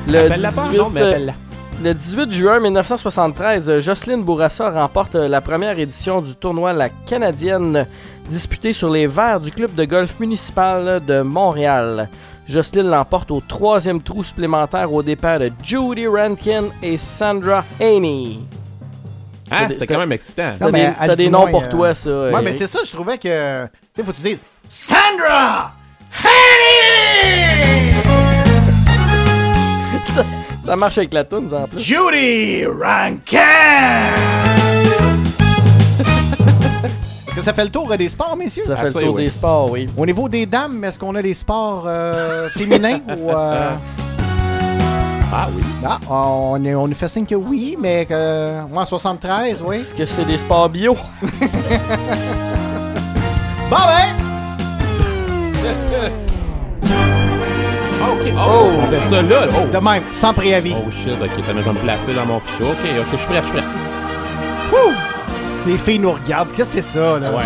Le 0.09 0.19
Appelle-la 0.25 0.51
pas, 0.51 0.67
18, 0.67 0.77
non, 0.77 0.89
mais 0.89 1.01
appelle-la. 1.01 1.33
le 1.83 1.93
18 1.93 2.31
juin 2.31 2.59
1973, 2.59 3.69
euh, 3.69 3.79
Jocelyne 3.79 4.23
Bourassa 4.23 4.69
remporte 4.69 5.15
euh, 5.15 5.27
la 5.27 5.39
première 5.41 5.77
édition 5.79 6.21
du 6.21 6.35
tournoi 6.35 6.73
La 6.73 6.89
Canadienne 6.89 7.85
disputé 8.27 8.73
sur 8.73 8.89
les 8.89 9.07
verres 9.07 9.39
du 9.39 9.51
club 9.51 9.73
de 9.75 9.85
golf 9.85 10.19
municipal 10.19 11.01
de 11.05 11.21
Montréal. 11.21 12.09
Jocelyne 12.47 12.87
l'emporte 12.89 13.29
au 13.31 13.41
troisième 13.47 14.01
trou 14.01 14.23
supplémentaire 14.23 14.91
au 14.91 15.03
départ 15.03 15.39
de 15.39 15.51
Judy 15.63 16.07
Rankin 16.07 16.65
et 16.81 16.97
Sandra 16.97 17.63
Haney. 17.79 18.39
Ah, 19.51 19.67
c'était 19.69 19.87
quand 19.87 19.99
même 19.99 20.11
excitant. 20.11 20.51
C'était 20.53 20.71
des, 21.07 21.15
des 21.15 21.29
noms 21.29 21.47
pour 21.47 21.67
toi, 21.69 21.93
ça. 21.93 22.09
Ouais, 22.09 22.41
mais 22.41 22.53
c'est 22.53 22.67
ça, 22.67 22.79
je 22.85 22.91
trouvais 22.91 23.17
que. 23.17 23.65
Tu 23.65 23.71
sais, 23.97 24.03
faut 24.03 24.11
que 24.11 24.17
tu 24.17 24.23
dises 24.23 24.39
Sandra! 24.69 25.73
ça, 30.03 30.25
ça 30.65 30.75
marche 30.75 30.97
avec 30.97 31.13
la 31.13 31.23
toune, 31.23 31.49
en 31.53 31.67
plus. 31.67 31.79
Judy 31.79 32.65
Rankin! 32.65 33.41
Est-ce 37.27 37.35
que 37.37 37.41
ça 37.41 37.53
fait 37.53 37.63
le 37.63 37.69
tour 37.69 37.89
euh, 37.91 37.97
des 37.97 38.09
sports, 38.09 38.35
messieurs? 38.35 38.63
Ça 38.67 38.75
fait 38.77 38.87
le 38.87 39.05
tour 39.05 39.15
oui. 39.15 39.23
des 39.23 39.29
sports, 39.29 39.71
oui. 39.71 39.87
Au 39.95 40.05
niveau 40.05 40.27
des 40.27 40.45
dames, 40.45 40.83
est-ce 40.83 40.99
qu'on 40.99 41.15
a 41.15 41.21
des 41.21 41.33
sports 41.33 41.85
euh, 41.87 42.49
féminins 42.49 42.99
ou. 43.17 43.31
euh, 43.31 43.71
Ah 45.33 45.47
oui. 45.55 45.63
Ah, 45.85 45.97
on, 46.09 46.61
est, 46.65 46.75
on 46.75 46.87
nous 46.87 46.93
fait 46.93 47.07
signe 47.07 47.25
que 47.25 47.35
oui, 47.35 47.77
mais 47.79 48.05
que. 48.05 48.67
Moi, 48.69 48.81
en 48.81 48.85
73, 48.85 49.63
oui. 49.65 49.77
Est-ce 49.77 49.93
que 49.93 50.05
c'est 50.05 50.25
des 50.25 50.37
sports 50.37 50.69
bio? 50.69 50.97
Bon, 53.69 53.77
ben! 53.77 54.07
Ok. 58.01 58.33
Oh, 58.35 58.71
on 58.81 58.87
fait 58.87 59.01
ça 59.01 59.21
là. 59.21 59.45
Oh. 59.49 59.67
De 59.71 59.77
même, 59.77 60.03
sans 60.11 60.33
préavis. 60.33 60.75
Oh 60.75 60.91
shit, 60.91 61.13
ok, 61.21 61.29
t'as 61.45 61.53
vais 61.53 61.71
me 61.71 61.79
placer 61.79 62.13
dans 62.13 62.25
mon 62.25 62.39
fichier. 62.39 62.65
Ok, 62.65 62.77
ok, 62.99 63.07
je 63.11 63.17
suis 63.17 63.27
prêt, 63.27 63.39
je 63.41 63.45
suis 63.45 63.53
prêt. 63.53 63.63
Wouh! 64.71 64.93
Les 65.67 65.77
filles 65.77 65.99
nous 65.99 66.11
regardent. 66.11 66.51
Qu'est-ce 66.51 66.75
que 66.75 66.81
c'est 66.81 66.99
ça, 66.99 67.19
là? 67.19 67.31
Ouais. 67.31 67.43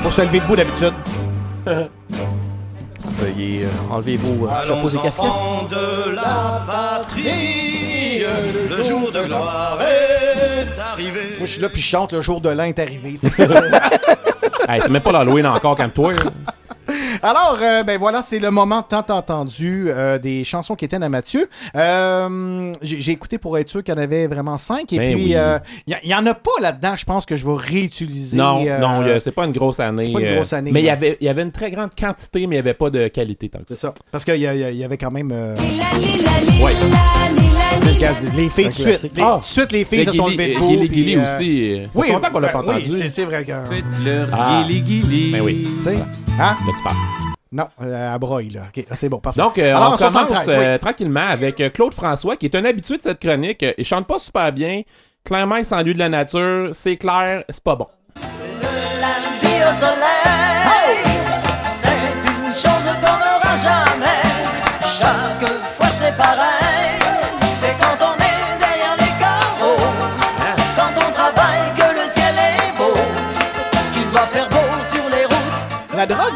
Faut 0.00 0.10
se 0.10 0.22
lever 0.22 0.40
debout 0.40 0.56
d'habitude. 0.56 0.94
Veuillez 3.20 3.64
euh, 3.64 3.94
enlever 3.94 4.16
vos 4.16 4.46
euh, 4.46 4.66
chapeaux 4.66 4.88
et 4.88 4.98
casquettes. 4.98 5.26
de 5.70 6.14
la 6.14 6.64
patrie, 6.66 8.24
le 8.68 8.82
jour 8.82 9.12
de 9.12 9.22
gloire 9.24 9.78
est 9.82 10.78
arrivé. 10.78 11.20
Moi, 11.38 11.46
je 11.46 11.52
suis 11.52 11.60
là, 11.60 11.68
puis 11.68 11.82
je 11.82 11.86
chante 11.86 12.12
le 12.12 12.22
jour 12.22 12.40
de 12.40 12.48
l'an 12.50 12.64
est 12.64 12.78
arrivé. 12.78 13.18
Hey, 14.68 14.80
c'est 14.80 14.90
même 14.90 15.02
pas 15.02 15.10
l'Halloween 15.10 15.46
encore, 15.46 15.74
comme 15.74 15.90
toi. 15.90 16.12
Alors, 17.22 17.58
euh, 17.62 17.82
ben 17.82 17.98
voilà, 17.98 18.22
c'est 18.22 18.38
le 18.38 18.50
moment 18.50 18.82
tant 18.82 19.04
entendu 19.10 19.88
euh, 19.88 20.18
des 20.18 20.42
chansons 20.44 20.74
qui 20.74 20.86
étaient 20.86 21.02
à 21.02 21.08
Mathieu. 21.10 21.48
Euh, 21.76 22.72
J'ai 22.82 23.12
écouté 23.12 23.36
pour 23.36 23.58
être 23.58 23.68
sûr 23.68 23.82
qu'il 23.84 23.94
y 23.94 23.96
en 23.98 24.00
avait 24.00 24.26
vraiment 24.26 24.56
cinq. 24.56 24.92
Et 24.94 24.98
Ben 24.98 25.14
puis, 25.14 25.24
oui. 25.26 25.32
euh, 25.36 25.58
il 25.86 25.96
y, 26.08 26.14
en 26.14 26.24
a 26.26 26.32
pas 26.34 26.50
là-dedans, 26.62 26.94
je 26.96 27.04
pense 27.04 27.26
que 27.26 27.36
je 27.36 27.46
vais 27.46 27.56
réutiliser. 27.56 28.38
Non, 28.38 28.64
euh, 28.66 28.78
non, 28.78 29.02
euh, 29.02 29.20
c'est 29.20 29.32
pas 29.32 29.44
une 29.44 29.52
grosse 29.52 29.80
année. 29.80 30.04
c'est 30.04 30.12
pas 30.12 30.20
une 30.20 30.26
euh, 30.28 30.34
grosse 30.36 30.52
année, 30.54 30.70
Mais 30.72 30.80
il 30.80 30.86
y 30.86 30.90
avait, 30.90 31.18
il 31.20 31.26
y 31.26 31.28
avait 31.28 31.42
une 31.42 31.52
très 31.52 31.70
grande 31.70 31.90
quantité, 31.98 32.40
mais 32.46 32.56
il 32.56 32.58
n'y 32.62 32.68
avait 32.68 32.74
pas 32.74 32.88
de 32.90 33.08
qualité 33.08 33.48
tant 33.50 33.58
que 33.58 33.68
ça. 33.68 33.74
C'est 33.74 33.80
ça. 33.80 33.94
Parce 34.10 34.24
qu'il 34.24 34.36
y, 34.36 34.44
il 34.44 34.56
y 34.56 34.70
il 34.70 34.76
y 34.76 34.84
avait 34.84 34.96
quand 34.96 35.10
même. 35.10 35.30
euh, 35.32 35.54
Ouais. 36.62 36.72
les 38.36 38.48
filles 38.48 38.68
de 38.68 38.72
suite. 38.72 39.10
Les- 39.14 39.22
Ah. 39.22 39.38
de 39.40 39.44
suite, 39.44 39.72
les 39.72 39.84
filles 39.84 40.04
se 40.06 40.12
sont 40.12 40.28
levées 40.28 40.54
debout. 40.54 40.70
Gilly 40.90 41.16
euh, 41.16 41.22
aussi. 41.24 41.74
euh, 41.80 41.86
Oui, 41.94 42.10
longtemps 42.12 42.30
qu'on 42.30 42.40
l'a 42.40 42.48
ben 42.48 42.62
pas 42.62 42.68
oui, 42.72 42.76
entendu. 42.82 42.96
c'est- 42.96 43.08
c'est 43.10 43.24
vrai 43.24 43.44
que. 43.44 43.52
leur 44.02 44.28
Ah. 44.32 44.62
guili 44.66 44.80
guili. 44.82 45.32
Ben 45.32 45.40
oui. 45.42 45.68
Tu 45.78 45.82
sais, 45.82 45.96
hein? 45.96 46.02
Là, 46.38 46.56
tu 46.76 46.82
parles. 46.82 46.96
Non, 47.52 47.66
euh, 47.82 48.14
à 48.14 48.18
broye, 48.18 48.48
là. 48.52 48.60
OK, 48.68 48.84
c'est 48.94 49.08
bon, 49.08 49.18
parfait. 49.18 49.40
Donc, 49.40 49.58
euh, 49.58 49.74
Alors, 49.74 49.90
on 49.90 49.94
en 49.94 49.96
commence 49.96 50.12
73, 50.12 50.48
euh, 50.48 50.72
oui. 50.74 50.78
tranquillement 50.78 51.26
avec 51.28 51.60
euh, 51.60 51.68
Claude 51.68 51.92
François, 51.94 52.36
qui 52.36 52.46
est 52.46 52.54
un 52.54 52.64
habitué 52.64 52.96
de 52.96 53.02
cette 53.02 53.18
chronique. 53.18 53.64
Il 53.76 53.84
chante 53.84 54.06
pas 54.06 54.20
super 54.20 54.52
bien. 54.52 54.82
Clairement, 55.24 55.56
il 55.56 55.64
s'ennuie 55.64 55.94
de 55.94 55.98
la 55.98 56.08
nature. 56.08 56.70
C'est 56.72 56.96
clair, 56.96 57.42
c'est 57.48 57.62
pas 57.64 57.74
bon. 57.74 57.88
Au 58.16 59.72
soleil, 59.72 60.49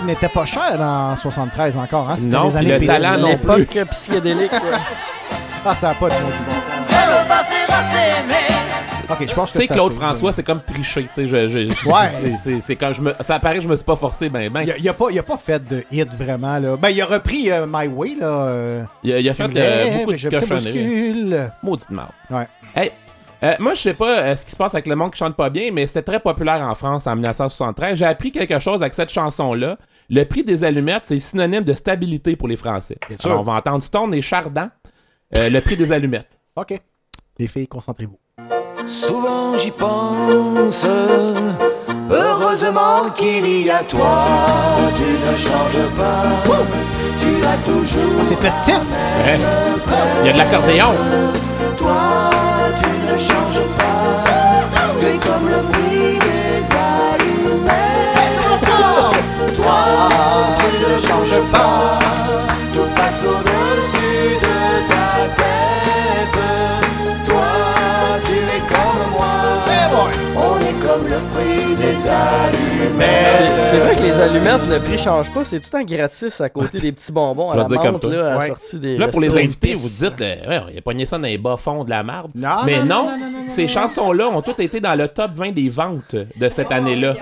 n'était 0.04 0.28
pas 0.28 0.44
chère 0.46 0.80
en 0.80 1.16
73 1.16 1.76
encore, 1.76 2.10
hein? 2.10 2.16
C'était 2.16 2.28
Non, 2.36 2.48
les 2.48 2.56
années 2.56 2.78
le 2.78 2.86
talent 2.86 3.18
non 3.18 3.36
plus. 3.36 3.58
L'époque 3.58 3.88
psychédélique. 3.90 4.52
ouais. 4.52 4.78
Ah, 5.66 5.74
ça 5.74 5.88
n'a 5.88 5.94
pas 5.94 6.08
de 6.08 6.14
maudit 6.14 6.42
bon. 6.46 6.52
OK, 9.10 9.28
je 9.28 9.34
pense 9.34 9.52
que 9.52 9.58
Tu 9.58 9.62
sais, 9.62 9.68
Claude 9.68 9.92
assez, 9.92 10.00
François, 10.00 10.32
c'est 10.32 10.42
comme 10.42 10.62
tricher. 10.62 11.08
Tu 11.14 11.22
sais, 11.22 11.26
je, 11.26 11.48
je- 11.48 11.74
je- 11.74 11.88
Ouais. 11.88 12.08
c'est- 12.10 12.36
c'est- 12.36 12.60
c'est 12.60 12.76
quand 12.76 12.94
je 12.94 13.02
me, 13.02 13.12
ça 13.20 13.34
apparaît 13.34 13.56
que 13.56 13.60
je 13.60 13.68
me 13.68 13.76
suis 13.76 13.84
pas 13.84 13.96
forcé, 13.96 14.30
ben, 14.30 14.50
ben. 14.50 14.62
Il 14.62 14.70
a, 14.72 14.76
il 14.78 14.88
a 14.88 14.94
pas, 14.94 15.06
il 15.10 15.18
a 15.18 15.22
pas 15.22 15.36
fait 15.36 15.62
de 15.62 15.84
hit 15.90 16.08
vraiment, 16.14 16.58
là. 16.58 16.76
Ben, 16.78 16.88
il 16.88 17.00
a 17.02 17.04
repris 17.06 17.50
euh, 17.50 17.66
My 17.68 17.86
Way, 17.86 18.16
là. 18.18 18.26
euh, 18.26 18.82
Il 19.02 19.12
a, 19.12 19.18
il 19.20 19.28
a 19.28 19.34
fait 19.34 19.46
me 19.48 19.52
euh, 19.58 19.90
beaucoup 19.98 20.12
de 20.12 20.30
cochonneries. 20.40 20.72
bouscule. 20.72 21.52
Maudite 21.62 21.90
marde. 21.90 22.12
Ouais. 22.30 22.48
Hey, 22.74 22.92
euh, 23.42 23.54
moi, 23.58 23.74
je 23.74 23.80
sais 23.80 23.94
pas 23.94 24.08
euh, 24.20 24.36
ce 24.36 24.46
qui 24.46 24.52
se 24.52 24.56
passe 24.56 24.74
avec 24.74 24.86
le 24.86 24.96
monde 24.96 25.10
qui 25.12 25.18
chante 25.18 25.36
pas 25.36 25.50
bien, 25.50 25.68
mais 25.70 25.86
c'était 25.86 26.02
très 26.02 26.20
populaire 26.20 26.62
en 26.66 26.74
France 26.74 27.06
en 27.06 27.14
1973. 27.14 27.98
J'ai 27.98 28.06
appris 28.06 28.32
quelque 28.32 28.58
chose 28.58 28.80
avec 28.80 28.94
cette 28.94 29.12
chanson-là. 29.12 29.76
Le 30.10 30.24
prix 30.24 30.44
des 30.44 30.64
allumettes, 30.64 31.04
c'est 31.06 31.18
synonyme 31.18 31.64
de 31.64 31.72
stabilité 31.72 32.36
pour 32.36 32.48
les 32.48 32.56
Français. 32.56 32.98
sûr. 33.18 33.30
Alors, 33.30 33.40
on 33.40 33.44
va 33.44 33.52
entendre 33.54 33.82
Stone 33.82 34.12
et 34.14 34.20
Chardin. 34.22 34.70
euh, 35.38 35.48
le 35.50 35.60
prix 35.60 35.76
des 35.76 35.90
allumettes. 35.92 36.38
OK. 36.56 36.74
Les 37.38 37.46
filles, 37.48 37.66
concentrez-vous. 37.68 38.18
Souvent 38.86 39.56
j'y 39.56 39.70
pense, 39.70 40.84
heureusement 42.10 43.08
qu'il 43.16 43.46
y 43.64 43.70
a 43.70 43.82
toi, 43.84 44.26
tu 44.94 45.02
ne 45.02 45.36
changes 45.36 45.88
pas, 45.96 46.22
tu 47.18 47.46
as 47.46 47.56
toujours 47.64 48.18
Ah, 48.20 48.24
c'est 48.24 48.36
festif! 48.40 48.78
Ouais. 49.24 49.38
Il 50.20 50.26
y 50.26 50.30
a 50.30 50.32
de 50.34 50.38
l'accordéon. 50.38 50.92
toi, 51.78 52.30
tu 52.82 53.12
ne 53.12 53.18
changes 53.18 53.66
pas, 53.78 54.24
tu 55.00 55.06
es 55.06 55.18
comme 55.18 55.48
le 55.48 55.62
prix 55.72 56.18
des 56.18 56.74
allumettes. 56.76 57.33
Toi, 59.64 59.82
tu 60.58 60.70
ne 60.92 60.98
changes 60.98 61.40
pas, 61.50 61.98
tout 62.74 62.88
passe 62.94 63.22
au-dessus 63.22 64.36
de 64.44 64.58
ta 64.90 65.08
tête. 65.40 66.40
Toi, 67.26 67.52
tu 68.26 68.36
es 68.56 68.62
comme 68.72 69.04
moi, 69.12 69.36
on 70.36 70.56
est 70.60 70.78
comme 70.86 71.06
le 71.08 71.20
prix. 71.32 71.53
C'est 72.04 73.48
c'est 73.70 73.78
vrai 73.78 73.96
que 73.96 74.02
les 74.02 74.20
allumettes, 74.20 74.66
le 74.68 74.78
prix 74.78 74.98
change 74.98 75.32
pas. 75.32 75.42
C'est 75.44 75.58
tout 75.60 75.74
en 75.74 75.82
gratis 75.82 76.38
à 76.40 76.48
côté 76.50 76.78
des 76.78 76.92
petits 76.92 77.10
bonbons 77.10 77.50
à 77.50 77.56
la 77.56 77.62
menthe, 77.66 78.04
là, 78.04 78.26
à 78.26 78.30
la 78.30 78.38
Ouais. 78.38 78.46
sortie 78.48 78.78
des 78.78 78.98
Là, 78.98 79.08
pour 79.08 79.20
les 79.22 79.34
invités, 79.34 79.72
vous 79.74 79.88
dites, 79.88 80.20
euh, 80.20 80.48
ouais, 80.48 80.60
il 80.72 80.78
a 80.78 80.82
pogné 80.82 81.06
ça 81.06 81.16
dans 81.18 81.26
les 81.26 81.38
bas-fonds 81.38 81.82
de 81.84 81.90
la 81.90 82.02
marde. 82.02 82.30
Non, 82.34 82.56
Mais 82.66 82.78
non, 82.80 82.84
non, 82.84 82.86
non, 82.86 83.04
non, 83.04 83.18
non, 83.18 83.30
non, 83.44 83.48
ces 83.48 83.66
chansons-là 83.68 84.28
ont 84.28 84.42
toutes 84.42 84.60
été 84.60 84.80
dans 84.80 84.94
le 84.94 85.08
top 85.08 85.30
20 85.34 85.52
des 85.52 85.68
ventes 85.70 86.14
de 86.14 86.48
cette 86.50 86.70
année-là 86.72 87.14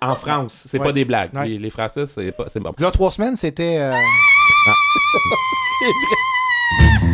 en 0.00 0.14
France. 0.14 0.64
C'est 0.66 0.78
Ouais. 0.78 0.84
pas 0.86 0.92
des 0.92 1.04
blagues. 1.04 1.30
Ouais. 1.34 1.46
Les, 1.48 1.58
les 1.58 1.70
Français, 1.70 2.06
c'est 2.06 2.32
pas, 2.32 2.44
c'est 2.48 2.60
bon. 2.60 2.72
Là, 2.78 2.90
trois 2.90 3.10
semaines, 3.10 3.36
c'était. 3.36 3.76
euh, 3.78 3.92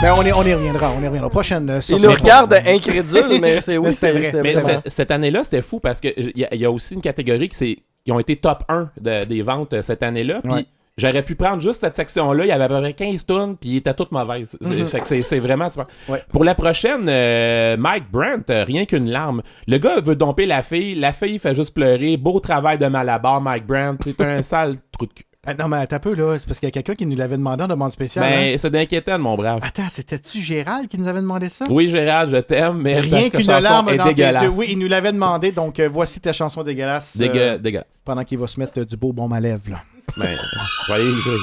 Ben, 0.00 0.14
on 0.16 0.22
y, 0.24 0.32
on 0.32 0.44
y 0.44 0.54
reviendra, 0.54 0.92
on 0.92 1.02
y 1.02 1.06
reviendra. 1.08 1.28
Prochaine 1.28 1.68
euh, 1.68 1.80
Il 1.88 1.96
nous 1.96 2.02
de 2.02 2.06
regarde 2.08 2.52
incrédule, 2.64 3.40
mais 3.40 3.60
c'est 3.60 3.78
oui, 3.78 3.92
c'est 3.92 4.12
vrai. 4.12 4.30
Mais 4.44 4.54
cette, 4.86 5.10
année-là, 5.10 5.42
c'était 5.42 5.60
fou 5.62 5.80
parce 5.80 6.00
que 6.00 6.08
il 6.16 6.32
y, 6.38 6.44
a- 6.44 6.54
y 6.54 6.64
a 6.64 6.70
aussi 6.70 6.94
une 6.94 7.00
catégorie 7.02 7.48
qui 7.48 7.56
c'est 7.56 7.78
ils 8.06 8.12
ont 8.12 8.20
été 8.20 8.36
top 8.36 8.62
1 8.68 8.90
de- 9.00 9.24
des 9.24 9.42
ventes 9.42 9.72
euh, 9.74 9.82
cette 9.82 10.02
année-là. 10.04 10.40
Puis 10.42 10.52
Ouais. 10.52 10.64
J'aurais 10.96 11.22
pu 11.22 11.36
prendre 11.36 11.60
juste 11.62 11.80
cette 11.82 11.94
section-là, 11.94 12.44
il 12.44 12.48
y 12.48 12.50
avait 12.50 12.64
à 12.64 12.68
peu 12.68 12.80
près 12.80 12.92
15 12.92 13.24
tonnes, 13.26 13.56
puis 13.56 13.70
il 13.70 13.76
était 13.76 13.94
toute 13.94 14.10
mauvaise. 14.10 14.56
C'est- 14.60 14.68
Mhm. 14.68 14.86
Fait 14.88 15.00
que 15.00 15.06
c'est- 15.06 15.22
c'est 15.22 15.38
vraiment 15.38 15.68
super. 15.68 15.86
Pour 16.30 16.42
la 16.44 16.54
prochaine, 16.56 17.06
euh, 17.08 17.76
Mike 17.76 18.10
Brandt, 18.10 18.52
euh, 18.52 18.64
rien 18.64 18.84
qu'une 18.84 19.08
larme. 19.10 19.42
Le 19.68 19.78
gars 19.78 20.00
veut 20.00 20.16
domper 20.16 20.46
la 20.46 20.62
fille, 20.62 20.94
la 20.96 21.12
fille 21.12 21.38
fait 21.38 21.54
juste 21.54 21.72
pleurer. 21.74 22.16
Beau 22.16 22.40
travail 22.40 22.78
de 22.78 22.86
Malabar, 22.86 23.40
Mike 23.40 23.66
Brandt. 23.66 24.02
C'est 24.04 24.20
un 24.20 24.42
sale 24.42 24.76
trou 24.92 25.06
de 25.06 25.12
cul. 25.12 25.24
Ah, 25.50 25.54
non, 25.58 25.66
mais 25.68 25.78
attends 25.78 25.96
un 25.96 26.00
peu, 26.00 26.14
là. 26.14 26.36
C'est 26.38 26.46
parce 26.46 26.60
qu'il 26.60 26.66
y 26.66 26.68
a 26.68 26.72
quelqu'un 26.72 26.94
qui 26.94 27.06
nous 27.06 27.16
l'avait 27.16 27.38
demandé 27.38 27.64
en 27.64 27.68
demande 27.68 27.90
spéciale. 27.90 28.28
Ben, 28.28 28.52
hein? 28.52 28.56
c'est 28.58 28.68
d'inquiétant, 28.68 29.18
mon 29.18 29.34
brave. 29.34 29.60
Attends, 29.62 29.88
c'était-tu 29.88 30.42
Gérald 30.42 30.88
qui 30.88 30.98
nous 30.98 31.08
avait 31.08 31.22
demandé 31.22 31.48
ça? 31.48 31.64
Oui, 31.70 31.88
Gérald, 31.88 32.30
je 32.30 32.36
t'aime, 32.36 32.82
mais 32.82 33.00
Rien 33.00 33.30
qu'une 33.30 33.46
larme 33.46 33.88
est 33.88 33.96
dans 33.96 34.04
tes 34.08 34.12
dégueulasse. 34.14 34.42
yeux. 34.42 34.50
Oui, 34.50 34.66
il 34.72 34.78
nous 34.78 34.88
l'avait 34.88 35.10
demandé, 35.12 35.50
donc 35.50 35.80
euh, 35.80 35.88
voici 35.90 36.20
ta 36.20 36.34
chanson 36.34 36.62
dégueulasse. 36.62 37.16
euh, 37.18 37.24
Dégueu- 37.26 37.58
dégueulasse. 37.58 38.02
Pendant 38.04 38.24
qu'il 38.24 38.36
va 38.38 38.46
se 38.46 38.60
mettre 38.60 38.78
euh, 38.80 38.84
du 38.84 38.98
beau 38.98 39.10
baume 39.14 39.32
à 39.32 39.40
lèvres, 39.40 39.70
là. 39.70 39.78
Ben, 40.18 40.26
écrire. 40.26 41.38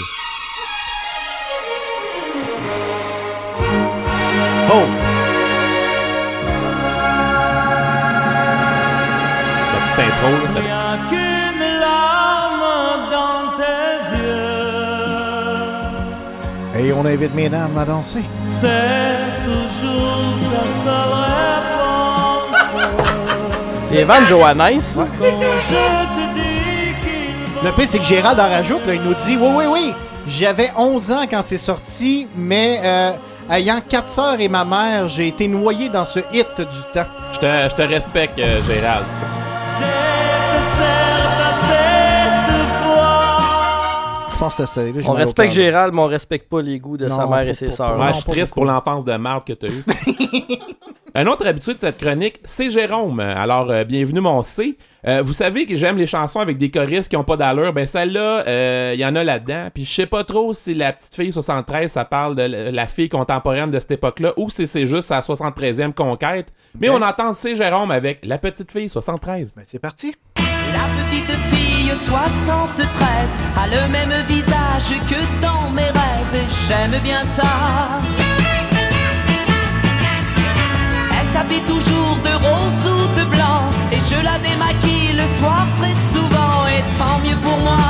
Oh! 4.72 4.86
La 9.74 9.80
petite 9.82 10.00
intro, 10.00 10.60
là. 10.60 11.35
On 16.96 17.06
invite 17.06 17.34
mesdames 17.36 17.78
à 17.78 17.86
danser. 17.86 18.24
c'est 18.40 19.44
toujours 19.44 20.34
ta 20.40 20.68
seule 20.84 21.14
réponse. 21.28 22.60
C'est 23.88 23.96
Evan 23.96 24.26
Johannes. 24.26 24.82
Le 27.64 27.72
pire, 27.72 27.86
c'est 27.88 28.00
que 28.00 28.04
Gérald 28.04 28.40
en 28.40 28.50
rajoute, 28.50 28.86
là, 28.86 28.94
il 28.94 29.02
nous 29.02 29.14
dit 29.16 29.38
Oui, 29.40 29.50
oui, 29.56 29.66
oui, 29.72 29.94
j'avais 30.28 30.72
11 30.78 31.12
ans 31.12 31.26
quand 31.30 31.42
c'est 31.42 31.58
sorti, 31.58 32.28
mais 32.36 32.80
euh, 32.84 33.12
ayant 33.50 33.82
quatre 33.88 34.08
sœurs 34.08 34.40
et 34.40 34.50
ma 34.50 34.64
mère, 34.66 35.08
j'ai 35.08 35.28
été 35.28 35.48
noyé 35.48 35.90
dans 35.90 36.06
ce 36.06 36.20
hit 36.32 36.48
du 36.58 36.82
temps. 36.94 37.08
Je 37.34 37.40
te, 37.40 37.70
je 37.70 37.76
te 37.76 37.82
respecte, 37.82 38.38
euh, 38.40 38.60
Gérald. 38.68 39.06
Je 44.36 44.40
pense 44.40 44.56
que 44.56 44.66
c'était 44.66 45.02
ça. 45.02 45.10
On 45.10 45.14
respecte 45.14 45.54
Gérald, 45.54 45.94
mais 45.94 46.02
on 46.02 46.08
respecte 46.08 46.50
pas 46.50 46.62
les 46.62 46.78
goûts 46.78 46.98
de 46.98 47.08
sa 47.08 47.20
mère 47.20 47.30
pas- 47.30 47.46
et 47.46 47.54
ses 47.54 47.72
sœurs. 47.72 47.98
Ouais, 47.98 48.08
je 48.10 48.20
suis 48.20 48.26
triste 48.32 48.54
pour 48.54 48.66
l'enfance 48.66 49.06
de 49.06 49.16
marde 49.16 49.46
que 49.46 49.54
t'as 49.54 49.70
eu. 49.70 49.84
Un 51.18 51.28
autre 51.28 51.48
habitué 51.48 51.74
de 51.74 51.80
cette 51.80 51.98
chronique, 51.98 52.42
c'est 52.44 52.70
Jérôme. 52.70 53.22
Alors, 53.22 53.72
euh, 53.72 53.86
bienvenue 53.86 54.20
mon 54.20 54.42
C. 54.42 54.78
Euh, 55.08 55.22
vous 55.24 55.32
savez 55.32 55.66
que 55.66 55.78
j'aime 55.78 55.96
les 55.96 56.08
chansons 56.08 56.42
avec 56.42 56.58
des 56.58 56.70
choristes 56.70 57.08
qui 57.10 57.16
ont 57.16 57.24
pas 57.24 57.38
d'allure. 57.38 57.72
Ben 57.72 57.88
celle-là, 57.88 58.44
euh, 58.46 58.92
il 58.94 59.00
y 59.00 59.06
en 59.06 59.16
a 59.16 59.24
là-dedans. 59.24 59.70
Puis 59.74 59.86
je 59.86 59.94
sais 59.94 60.06
pas 60.08 60.26
trop 60.26 60.54
si 60.54 60.74
la 60.74 60.92
petite 60.92 61.16
fille 61.16 61.32
73, 61.32 61.90
ça 61.90 62.04
parle 62.04 62.36
de 62.36 62.42
la 62.44 62.88
fille 62.88 63.08
contemporaine 63.08 63.70
de 63.72 63.80
cette 63.80 63.92
époque-là, 63.92 64.34
ou 64.36 64.50
si 64.50 64.68
c'est 64.68 64.86
juste 64.86 65.08
sa 65.08 65.22
73e 65.22 65.94
conquête. 65.94 66.52
Mais 66.78 66.90
on 66.90 67.02
entend 67.02 67.32
C. 67.34 67.56
Jérôme 67.56 67.92
avec 67.92 68.26
la 68.26 68.38
petite 68.38 68.70
fille 68.74 68.90
73. 68.90 69.54
Ben 69.56 69.64
c'est 69.66 69.80
parti. 69.80 70.14
La 70.76 70.86
petite 70.98 71.36
fille 71.52 71.92
73 71.96 72.90
a 73.64 73.68
le 73.76 73.84
même 73.92 74.14
visage 74.28 74.92
que 75.10 75.20
dans 75.42 75.70
mes 75.70 75.92
rêves 76.00 76.42
j'aime 76.68 77.00
bien 77.02 77.24
ça. 77.38 77.54
Elle 81.18 81.30
s'habille 81.34 81.66
toujours 81.74 82.18
de 82.28 82.34
rose 82.46 82.86
ou 82.94 83.20
de 83.20 83.26
blanc 83.34 83.64
et 83.94 84.02
je 84.12 84.20
la 84.30 84.38
démaquille 84.48 85.14
le 85.22 85.28
soir 85.40 85.66
très 85.80 85.96
souvent 86.14 86.58
et 86.76 86.84
tant 87.00 87.18
mieux 87.26 87.40
pour 87.46 87.58
moi. 87.68 87.84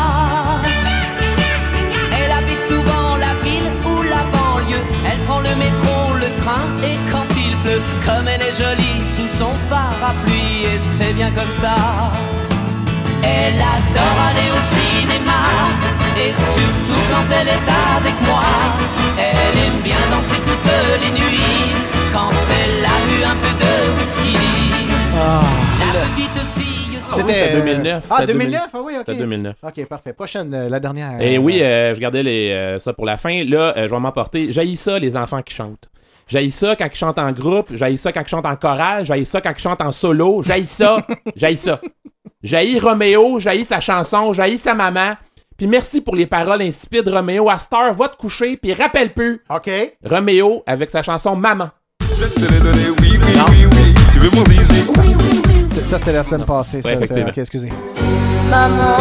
Elle 2.18 2.32
habite 2.40 2.64
souvent 2.72 3.18
la 3.26 3.34
ville 3.46 3.72
ou 3.90 3.96
la 4.14 4.24
banlieue. 4.34 4.86
Elle 5.10 5.22
prend 5.28 5.40
le 5.40 5.56
métro, 5.64 5.96
le 6.24 6.30
train 6.42 6.66
et 6.90 6.98
quand 7.12 7.30
il 7.46 7.56
pleut, 7.64 7.82
comme 8.06 8.28
elle 8.28 8.44
est 8.44 8.58
jolie 8.64 9.02
sous 9.16 9.32
son 9.40 9.54
parapluie 9.72 10.66
et 10.72 10.80
c'est 10.80 11.14
bien 11.14 11.32
comme 11.32 11.56
ça. 11.62 11.76
Elle 13.26 13.60
adore 13.60 14.20
aller 14.30 14.50
au 14.58 14.62
cinéma 14.76 15.42
et 16.18 16.34
surtout 16.34 17.02
quand 17.12 17.28
elle 17.40 17.48
est 17.48 17.68
avec 17.98 18.16
moi. 18.28 18.44
Elle 19.18 19.58
aime 19.66 19.82
bien 19.84 19.98
danser 20.12 20.40
toutes 20.44 20.72
les 21.04 21.12
nuits 21.20 21.74
quand 22.14 22.30
elle 22.62 22.86
a 22.86 22.98
bu 23.08 23.24
un 23.24 23.36
peu 23.36 23.54
de 23.64 24.00
whisky. 24.00 24.38
La 25.16 26.02
petite 26.12 26.42
fille 26.58 27.00
Ah 27.12 27.16
oui, 27.16 27.24
c'était 27.34 27.54
2009. 27.62 28.04
Ah, 28.10 28.16
C'était 28.20 28.34
2009? 28.34 28.62
Ah 28.62 28.78
oui, 28.84 28.94
ok. 28.98 29.04
C'était 29.06 29.20
2009. 29.20 29.56
Ok, 29.64 29.86
parfait. 29.86 30.14
Prochaine, 30.14 30.54
euh, 30.54 30.70
la 30.70 30.80
dernière. 30.80 31.22
Et 31.22 31.38
oui, 31.38 31.62
euh, 31.62 31.94
je 31.94 32.00
gardais 32.00 32.24
les, 32.24 32.52
euh, 32.52 32.80
ça 32.80 32.94
pour 32.94 33.06
la 33.06 33.18
fin. 33.18 33.44
Là, 33.46 33.74
euh, 33.78 33.88
je 33.88 33.92
vais 33.94 34.00
m'emporter. 34.00 34.52
J'haïs 34.52 34.76
ça, 34.76 35.00
les 35.00 35.16
enfants 35.16 35.42
qui 35.42 35.54
chantent. 35.56 35.90
J'haïs 36.28 36.52
ça 36.52 36.76
quand 36.76 36.88
ils 36.92 36.98
chantent 36.98 37.20
en 37.20 37.32
groupe. 37.32 37.68
J'haïs 37.74 37.98
ça 37.98 38.12
quand 38.12 38.22
ils 38.22 38.28
chantent 38.28 38.46
en 38.46 38.56
chorale. 38.56 39.06
J'haïs 39.06 39.26
ça 39.26 39.40
quand 39.42 39.54
ils 39.56 39.62
chantent 39.62 39.82
en 39.82 39.92
solo. 39.92 40.44
J'haïs 40.44 40.66
ça. 40.66 40.98
J'haïs 41.36 41.58
ça. 41.58 41.80
J'haïs 42.44 42.80
Roméo. 42.80 43.40
J'haïs 43.40 43.66
sa 43.66 43.80
chanson. 43.80 44.34
J'haïs 44.34 44.58
sa 44.58 44.74
maman. 44.74 45.14
Puis 45.58 45.68
merci 45.68 46.02
pour 46.02 46.16
les 46.16 46.26
paroles 46.26 46.62
insipides, 46.62 47.08
Roméo. 47.08 47.50
À 47.50 47.58
Star, 47.60 47.94
va 47.94 48.10
te 48.10 48.18
coucher. 48.18 48.58
Puis 48.58 48.74
rappelle 48.74 49.14
plus. 49.14 49.42
OK. 49.50 49.70
Roméo 50.04 50.64
avec 50.68 50.90
sa 50.90 51.02
chanson 51.02 51.36
Maman. 51.36 51.70
C'est- 55.70 55.86
Ça, 55.86 56.00
c'était 56.00 56.14
la 56.14 56.24
semaine 56.24 56.46
passée. 56.46 56.82
ça, 56.82 56.90
Ouais, 56.90 56.96
ça. 56.96 57.00
effectivement. 57.02 57.30
Ok, 57.30 57.38
excusez. 57.38 57.70
Maman, 58.50 58.98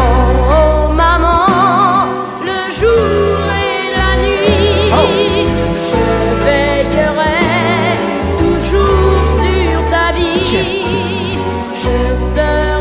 oh 0.48 0.92
maman, 0.92 2.06
le 2.40 2.72
jour 2.72 3.38
et 3.48 3.90
la 3.94 4.16
nuit, 4.22 5.46
je 5.90 6.44
veillerai 6.44 7.98
toujours 8.38 9.24
sur 9.38 9.90
ta 9.90 10.12
vie. 10.12 10.38
Je 10.40 12.14
serai 12.14 12.73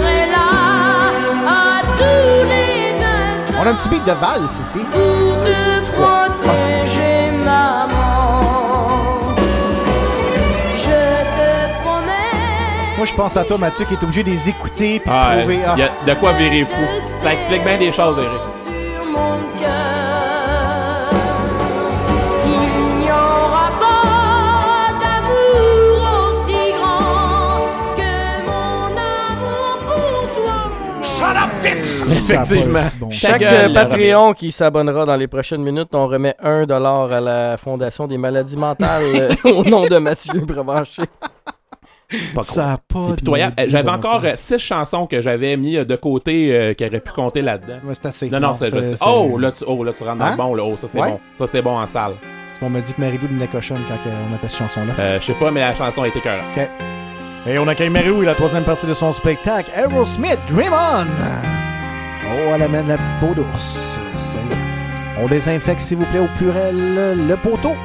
On 3.63 3.65
a 3.65 3.69
un 3.69 3.75
petit 3.75 3.87
beat 3.87 4.03
de 4.03 4.11
valse 4.11 4.59
ici. 4.59 4.79
pour 4.79 5.37
te 5.37 5.91
protéger, 5.91 7.31
maman. 7.45 9.35
Je 10.75 10.83
te 11.37 11.81
promets. 11.81 12.97
Moi, 12.97 13.05
je 13.05 13.13
pense 13.13 13.37
à 13.37 13.45
toi, 13.45 13.57
Mathieu, 13.57 13.85
qui 13.85 13.93
est 13.93 14.03
obligé 14.03 14.21
de 14.23 14.31
les 14.31 14.49
écouter 14.49 14.99
puis 14.99 15.09
Ah, 15.13 15.35
de 15.35 15.39
trouver. 15.39 15.59
il 15.75 15.79
y 15.79 15.83
a 15.83 15.89
de 16.05 16.19
quoi 16.19 16.33
virer 16.33 16.65
fou. 16.65 16.81
Ça 17.21 17.33
explique 17.33 17.63
bien 17.63 17.77
des 17.77 17.93
choses, 17.93 18.17
Eric. 18.17 18.52
Effectivement. 32.33 32.79
bon. 32.99 33.09
Chaque 33.11 33.39
gueule, 33.41 33.71
euh, 33.71 33.73
Patreon 33.73 34.33
qui 34.33 34.51
s'abonnera 34.51 35.05
dans 35.05 35.15
les 35.15 35.27
prochaines 35.27 35.61
minutes, 35.63 35.89
on 35.93 36.07
remet 36.07 36.35
1$ 36.43 36.65
dollar 36.65 37.11
à 37.11 37.19
la 37.21 37.57
Fondation 37.57 38.07
des 38.07 38.17
maladies 38.17 38.57
mentales 38.57 39.03
euh, 39.45 39.51
au 39.51 39.63
nom 39.63 39.81
de 39.81 39.97
Mathieu 39.97 40.39
Brevanché. 40.41 41.03
Pas 42.35 42.43
Ça 42.43 42.73
a 42.73 42.77
pas 42.77 43.03
C'est 43.05 43.09
de 43.11 43.15
pitoyable. 43.15 43.55
Euh, 43.59 43.65
J'avais 43.69 43.89
encore 43.89 44.21
euh, 44.23 44.33
six 44.35 44.59
chansons 44.59 45.07
que 45.07 45.19
j'avais 45.21 45.57
mis 45.57 45.73
de 45.83 45.95
côté 45.95 46.51
euh, 46.55 46.73
qui 46.73 46.85
auraient 46.85 46.99
pu 46.99 47.11
compter 47.11 47.41
là-dedans. 47.41 47.79
Ouais, 47.83 47.93
c'est 47.95 48.05
assez. 48.05 48.29
Non, 48.29 48.39
non, 48.39 48.53
c'est 48.53 48.69
Oh, 49.03 49.37
là, 49.39 49.51
tu, 49.51 49.63
oh, 49.65 49.83
là, 49.83 49.91
tu 49.93 50.03
rentres 50.03 50.17
dans 50.19 50.25
Hein? 50.25 50.31
le 50.31 50.37
bon. 50.37 50.53
Là. 50.53 50.63
Oh, 50.63 50.77
ça, 50.77 50.87
c'est 50.87 50.99
Ouais? 50.99 51.09
bon. 51.11 51.19
Ça, 51.39 51.47
c'est 51.47 51.61
bon 51.63 51.75
en 51.79 51.87
salle. 51.87 52.13
Parce 52.21 52.59
qu'on 52.59 52.69
m'a 52.69 52.81
dit 52.81 52.93
que 52.93 53.01
Marie-Lou 53.01 53.27
de 53.29 53.39
la 53.39 53.47
cochonne 53.47 53.81
quand 53.87 53.97
on 54.05 54.31
mettait 54.31 54.47
cette 54.47 54.59
chanson-là. 54.59 54.93
Euh, 54.99 55.19
je 55.19 55.25
sais 55.25 55.33
pas, 55.33 55.49
mais 55.49 55.61
la 55.61 55.73
chanson 55.73 56.03
a 56.03 56.07
été 56.07 56.21
cœur. 56.21 56.39
OK. 56.55 56.69
Et 57.47 57.57
on 57.57 57.67
accueille 57.67 57.89
Marie-Lou 57.89 58.21
et 58.21 58.25
la 58.27 58.35
troisième 58.35 58.63
partie 58.63 58.85
de 58.85 58.93
son 58.93 59.11
spectacle, 59.11 59.71
Aerosmith, 59.75 60.37
Dream 60.51 60.71
On! 60.71 61.72
Oh, 62.31 62.51
elle 62.55 62.61
amène 62.61 62.87
la 62.87 62.97
petite 62.97 63.19
peau 63.19 63.33
d'ours. 63.33 63.99
Ça 64.15 64.39
y 64.39 64.53
est. 64.53 65.21
On 65.21 65.27
désinfecte, 65.27 65.81
s'il 65.81 65.97
vous 65.97 66.05
plaît, 66.05 66.19
au 66.19 66.29
purel 66.35 67.27
le 67.27 67.35
poteau. 67.35 67.75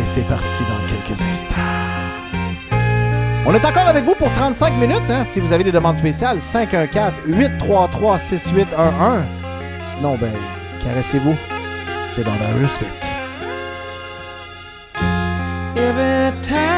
Et 0.00 0.04
c'est 0.04 0.26
parti 0.26 0.64
dans 0.64 0.84
quelques 0.86 1.22
instants. 1.22 1.54
On 3.44 3.52
est 3.54 3.64
encore 3.64 3.88
avec 3.88 4.04
vous 4.04 4.14
pour 4.14 4.32
35 4.32 4.76
minutes, 4.76 5.02
hein, 5.08 5.24
si 5.24 5.40
vous 5.40 5.52
avez 5.52 5.64
des 5.64 5.72
demandes 5.72 5.96
spéciales. 5.96 6.38
514-833-6811. 6.38 9.24
Sinon, 9.82 10.16
ben, 10.16 10.32
caressez-vous. 10.80 11.34
C'est 12.06 12.22
dans 12.24 12.34
Aerosmith. 12.34 12.86
Every 15.76 16.30
time 16.42 16.71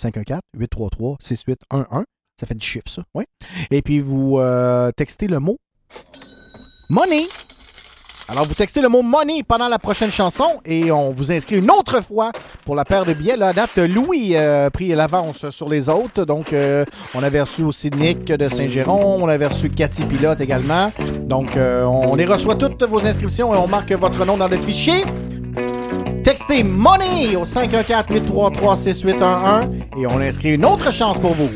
514-833-6811. 0.02 2.04
Ça 2.40 2.48
fait 2.48 2.56
du 2.56 2.66
chiffre, 2.66 2.90
ça. 2.90 3.04
Oui. 3.14 3.26
Et 3.70 3.82
puis, 3.82 4.00
vous 4.00 4.40
euh, 4.40 4.92
textez 4.92 5.28
le 5.28 5.40
mot 5.40 5.58
money. 6.90 7.28
Alors, 8.30 8.46
vous 8.46 8.54
textez 8.54 8.82
le 8.82 8.88
mot 8.88 9.02
money 9.02 9.42
pendant 9.44 9.68
la 9.68 9.80
prochaine 9.80 10.12
chanson 10.12 10.46
et 10.66 10.92
on 10.92 11.12
vous 11.12 11.32
inscrit 11.32 11.58
une 11.58 11.70
autre 11.70 12.02
fois 12.02 12.32
pour 12.66 12.76
la 12.76 12.86
paire 12.86 13.04
de 13.04 13.14
billets. 13.14 13.36
Là, 13.36 13.50
à 13.50 13.54
date, 13.54 13.78
Louis 13.78 14.36
euh, 14.36 14.68
a 14.68 14.70
pris 14.70 14.90
l'avance 14.90 15.50
sur 15.50 15.68
les 15.68 15.90
autres. 15.90 16.24
Donc, 16.24 16.54
euh, 16.54 16.86
on 17.14 17.24
avait 17.24 17.42
reçu 17.42 17.64
aussi 17.64 17.90
Nick 17.92 18.26
de 18.26 18.48
Saint-Géron. 18.48 19.22
On 19.22 19.28
avait 19.28 19.48
reçu 19.48 19.70
Cathy 19.70 20.06
Pilote 20.06 20.40
également. 20.40 20.92
Donc, 21.24 21.58
euh, 21.58 21.84
on 21.84 22.16
les 22.16 22.26
reçoit 22.26 22.56
toutes 22.56 22.84
vos 22.84 23.06
inscriptions 23.06 23.54
et 23.54 23.58
on 23.58 23.68
marque 23.68 23.92
votre 23.92 24.26
nom 24.26 24.38
dans 24.38 24.48
le 24.48 24.58
fichier. 24.58 25.04
Textez 26.24 26.64
Money 26.64 27.36
au 27.36 27.44
514-833-6811 27.44 30.00
et 30.00 30.08
on 30.08 30.22
inscrit 30.22 30.54
une 30.54 30.66
autre 30.66 30.94
chance 30.94 31.20
pour 31.20 31.34
vous. 31.34 31.50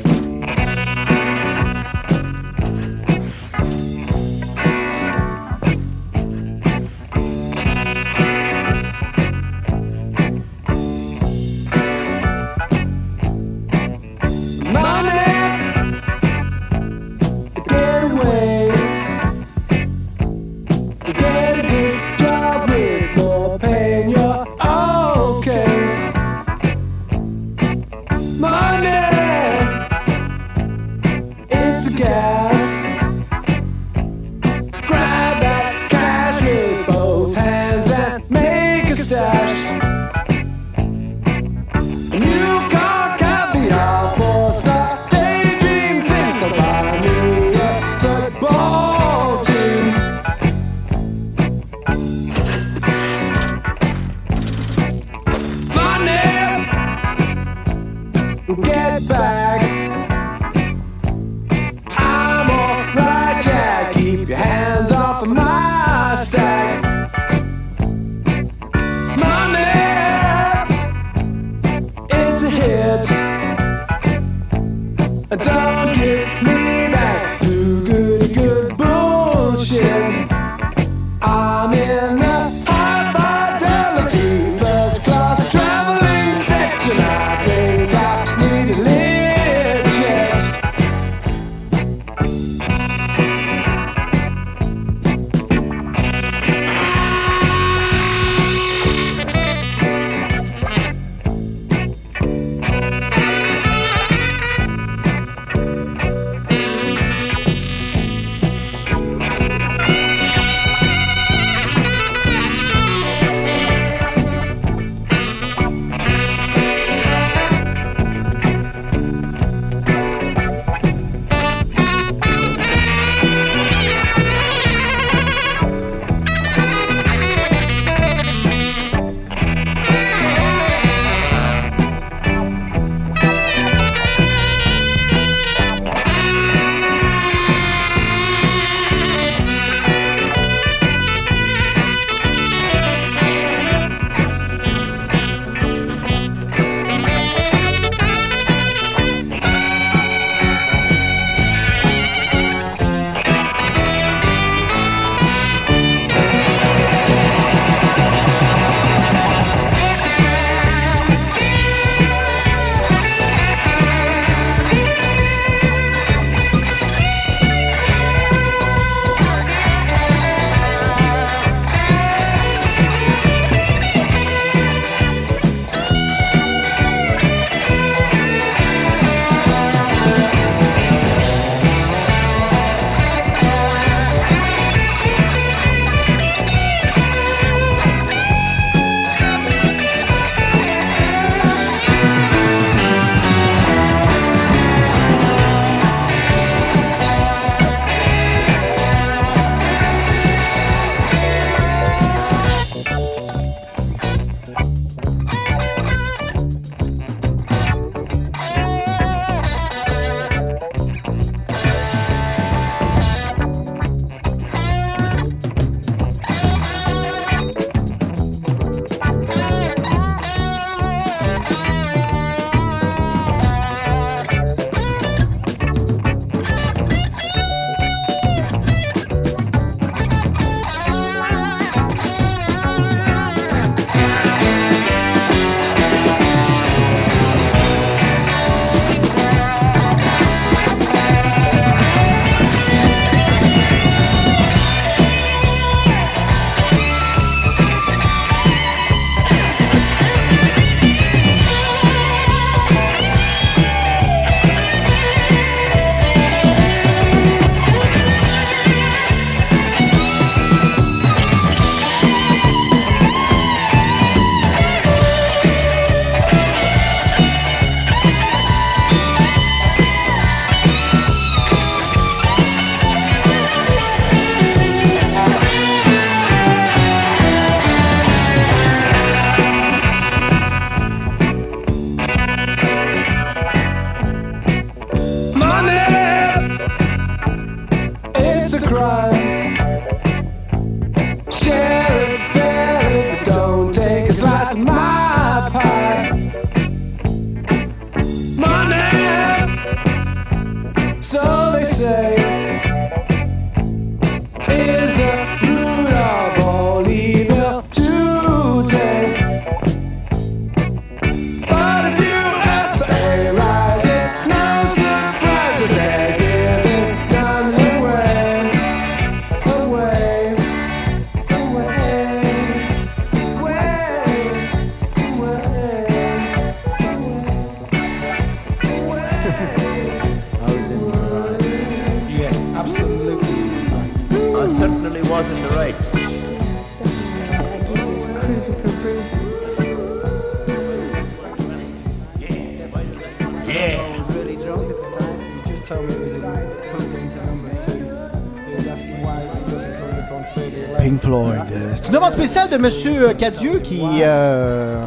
De 352.58 352.62
Monsieur 352.62 353.10
euh, 353.10 353.14
Cadieux 353.14 353.60
qui 353.60 353.82
euh, 354.02 354.86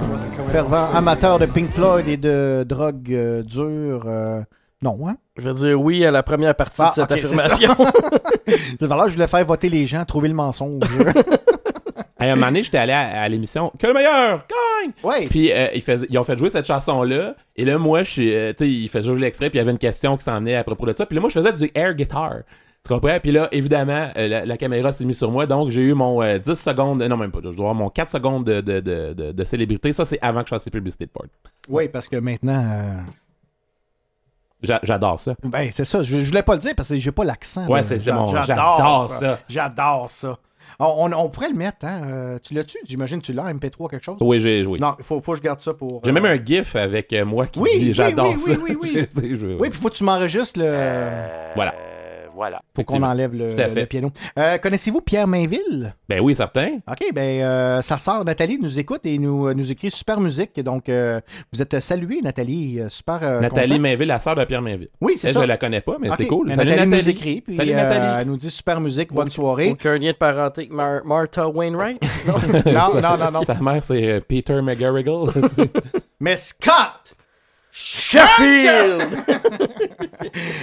fervent 0.51 0.89
amateur 0.95 1.39
de 1.39 1.47
Pink 1.47 1.69
Floyd 1.69 2.09
et 2.09 2.17
de 2.17 2.65
drogue 2.65 3.13
euh, 3.13 3.43
dure. 3.43 4.05
euh, 4.07 4.41
non, 4.83 4.97
hein? 5.07 5.17
Je 5.37 5.49
vais 5.51 5.55
dire 5.55 5.81
oui 5.81 6.05
à 6.05 6.11
la 6.11 6.23
première 6.23 6.55
partie 6.55 6.81
Ah, 6.83 6.89
de 6.91 6.95
cette 6.95 7.11
ok, 7.13 7.19
c'est 7.23 7.37
ça. 7.37 7.45
affirmation. 7.53 7.85
C'est 8.81 8.87
valeur, 8.87 9.09
je 9.09 9.15
voulais 9.15 9.27
faire 9.27 9.45
voter 9.45 9.69
les 9.69 9.87
gens, 9.87 10.05
trouver 10.05 10.29
le 10.29 10.35
mensonge. 10.35 10.83
Hey, 12.21 12.31
un 12.31 12.35
moment 12.35 12.47
donné, 12.47 12.65
j'étais 12.65 12.79
allé 12.79 12.93
à, 12.93 13.23
à 13.23 13.29
l'émission 13.29 13.71
Que 13.79 13.87
le 13.87 13.93
meilleur 13.95 14.39
gagne! 14.49 14.91
Ouais. 15.05 15.29
Puis 15.31 15.53
euh, 15.53 15.69
ils, 15.73 15.81
faisaient- 15.81 16.09
ils 16.11 16.19
ont 16.19 16.25
fait 16.25 16.37
jouer 16.37 16.49
cette 16.49 16.67
chanson-là. 16.67 17.37
Et 17.55 17.65
là, 17.65 17.79
moi, 17.79 18.03
je 18.03 18.11
suis. 18.11 18.35
euh, 18.35 18.49
tu 18.53 18.65
sais, 18.65 18.69
ils 18.69 18.89
faisaient 18.89 19.07
jouer 19.07 19.21
l'extrait. 19.21 19.51
Puis 19.51 19.59
il 19.59 19.61
y 19.61 19.63
avait 19.63 19.71
une 19.71 19.79
question 19.79 20.17
qui 20.17 20.25
s'en 20.25 20.35
venait 20.41 20.57
à 20.57 20.65
propos 20.65 20.85
de 20.87 20.93
ça. 20.95 21.07
Puis 21.07 21.15
là, 21.15 21.21
moi, 21.21 21.31
je 21.31 21.39
faisais 21.39 21.53
du 21.53 21.71
air 21.77 21.95
guitar. 21.95 22.39
Tu 22.85 22.95
comprends? 22.95 23.19
Puis 23.21 23.33
là, 23.33 23.49
évidemment, 23.53 24.09
euh, 24.17 24.29
la, 24.29 24.47
la 24.47 24.57
caméra 24.57 24.93
s'est 24.93 25.05
mise 25.05 25.19
sur 25.19 25.31
moi. 25.31 25.47
Donc, 25.47 25.71
j'ai 25.71 25.83
eu 25.83 25.93
mon 25.95 26.23
euh, 26.23 26.39
10 26.39 26.55
secondes. 26.55 27.03
Non, 27.03 27.17
même 27.19 27.31
pas. 27.31 27.41
Je 27.43 27.49
dois 27.49 27.71
avoir 27.71 27.75
mon 27.75 27.91
4 27.91 28.09
secondes 28.09 28.45
de, 28.45 28.61
de, 28.61 29.33
de, 29.33 29.45
célébrité. 29.45 29.93
Ça, 29.93 30.05
c'est 30.07 30.19
avant 30.23 30.41
que 30.41 30.47
je 30.49 30.55
fasse 30.55 30.65
les 30.65 30.71
publicités 30.71 31.05
de 31.07 31.11
Ford. 31.13 31.27
oui, 31.69 31.89
parce 31.89 32.09
que 32.09 32.17
maintenant. 32.17 32.65
euh, 32.65 33.01
J'a- 34.63 34.81
J'adore 34.83 35.21
ça. 35.21 35.35
Ben, 35.45 35.71
c'est 35.73 35.85
ça. 35.85 36.03
Je, 36.03 36.19
je 36.19 36.27
voulais 36.29 36.43
pas 36.43 36.55
le 36.55 36.61
dire 36.61 36.73
parce 36.77 36.89
que 36.89 36.97
j'ai 36.97 37.13
pas 37.13 37.25
l'accent. 37.25 37.67
Ouais, 37.69 37.83
c'est- 37.83 37.99
bon. 38.11 38.27
J'adore 38.27 39.09
ça. 39.09 39.39
J'adore 39.49 40.11
ça. 40.11 40.37
On, 40.81 41.11
on- 41.11 41.13
on 41.13 41.29
pourrait 41.29 41.51
le 41.51 41.57
mettre, 41.57 41.85
hein? 41.87 42.01
euh, 42.07 42.39
tu 42.43 42.55
l'as-tu? 42.55 42.79
J'imagine 42.87 43.21
que 43.21 43.27
tu 43.27 43.33
l'as, 43.33 43.53
MP3 43.53 43.89
quelque 43.91 44.03
chose? 44.05 44.17
Oui, 44.21 44.39
j'ai 44.41 44.63
joué. 44.63 44.79
Non, 44.79 44.95
il 44.99 45.05
faut, 45.05 45.21
faut 45.21 45.33
que 45.33 45.39
je 45.39 45.43
garde 45.43 45.59
ça 45.61 45.75
pour. 45.75 46.01
J'ai 46.05 46.11
euh, 46.11 46.13
même 46.15 46.25
un 46.25 46.37
GIF 46.45 46.77
avec 46.77 47.13
euh, 47.13 47.25
moi 47.25 47.47
qui 47.49 47.59
Oui, 47.59 47.71
dit 47.79 47.87
oui, 47.89 47.95
J'adore 47.95 48.31
oui, 48.31 48.39
ça. 48.39 48.51
oui, 48.53 48.77
oui, 48.81 48.95
oui. 48.95 49.07
Je- 49.37 49.47
Oui, 49.59 49.71
puis 49.71 49.79
faut 49.79 49.89
que 49.89 49.95
tu 49.95 50.05
m'enregistres 50.05 50.59
le. 50.61 51.53
Voilà. 51.57 51.75
Voilà. 52.39 52.63
Pour 52.73 52.85
qu'on 52.87 53.03
enlève 53.03 53.35
le, 53.35 53.85
piano. 53.87 54.11
Euh, 54.39 54.59
Connaissez-vous 54.59 55.01
Pierre 55.01 55.27
Mainville? 55.27 55.93
Ben 56.09 56.21
oui, 56.21 56.37
certain. 56.37 56.77
OK, 56.89 57.13
ben 57.13 57.43
euh, 57.43 57.83
sa 57.83 57.99
sœur 57.99 58.25
Nathalie 58.25 58.59
nous 58.63 58.79
écoute 58.79 59.01
et 59.07 59.19
nous, 59.19 59.53
nous 59.55 59.73
écrit 59.73 59.91
super 59.91 60.21
musique. 60.21 60.61
Donc, 60.63 60.89
euh, 60.89 61.21
vous 61.53 61.61
êtes 61.61 61.81
saluée, 61.81 62.21
Nathalie. 62.23 62.79
euh, 62.79 62.89
Super. 62.89 63.19
euh, 63.23 63.41
Nathalie 63.41 63.71
content. 63.73 63.83
Mainville, 63.83 64.07
la 64.07 64.21
sœur 64.21 64.37
de 64.37 64.45
Pierre 64.45 64.63
Mainville. 64.63 64.89
Oui, 65.01 65.15
c'est 65.17 65.29
Elle, 65.29 65.35
ça. 65.35 65.41
Je 65.41 65.47
la 65.47 65.57
connais 65.57 65.81
pas, 65.81 65.97
mais 66.01 66.11
c'est 66.17 66.27
cool. 66.29 66.47
mais 66.47 66.55
Salut, 66.55 66.71
Nathalie, 66.71 66.91
Nathalie. 66.91 67.03
nous 67.05 67.11
écrit. 67.11 67.41
Puis, 67.41 67.57
Salut, 67.57 67.73
euh, 67.73 67.77
Nathalie. 67.77 68.17
elle 68.21 68.29
nous 68.29 68.37
dit 68.37 68.51
super 68.51 68.81
musique, 68.81 69.13
bonne 69.13 69.31
soirée. 69.31 69.71
Aucun 69.71 69.99
lien 69.99 70.13
de 70.13 70.17
parenté 70.17 70.61
avec 70.61 70.71
Mar- 70.73 71.05
Martha 71.05 71.49
Wainwright? 71.49 72.01
Non, 72.29 73.01
non, 73.03 73.17
non, 73.19 73.31
non. 73.33 73.43
Sa 73.45 73.55
mère, 73.55 73.83
c'est 73.83 74.09
euh, 74.09 74.21
Peter 74.21 74.63
McGarrigle. 74.63 75.31
Mais 76.21 76.37
Scott! 76.37 77.17
Sheffield! 77.81 79.03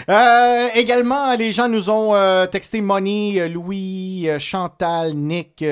Euh, 0.09 0.67
également, 0.75 1.33
les 1.35 1.51
gens 1.51 1.67
nous 1.67 1.89
ont 1.89 2.13
euh, 2.13 2.45
texté 2.45 2.81
Moni, 2.81 3.39
euh, 3.39 3.47
Louis, 3.47 4.25
euh, 4.27 4.37
Chantal, 4.37 5.15
Nick, 5.15 5.65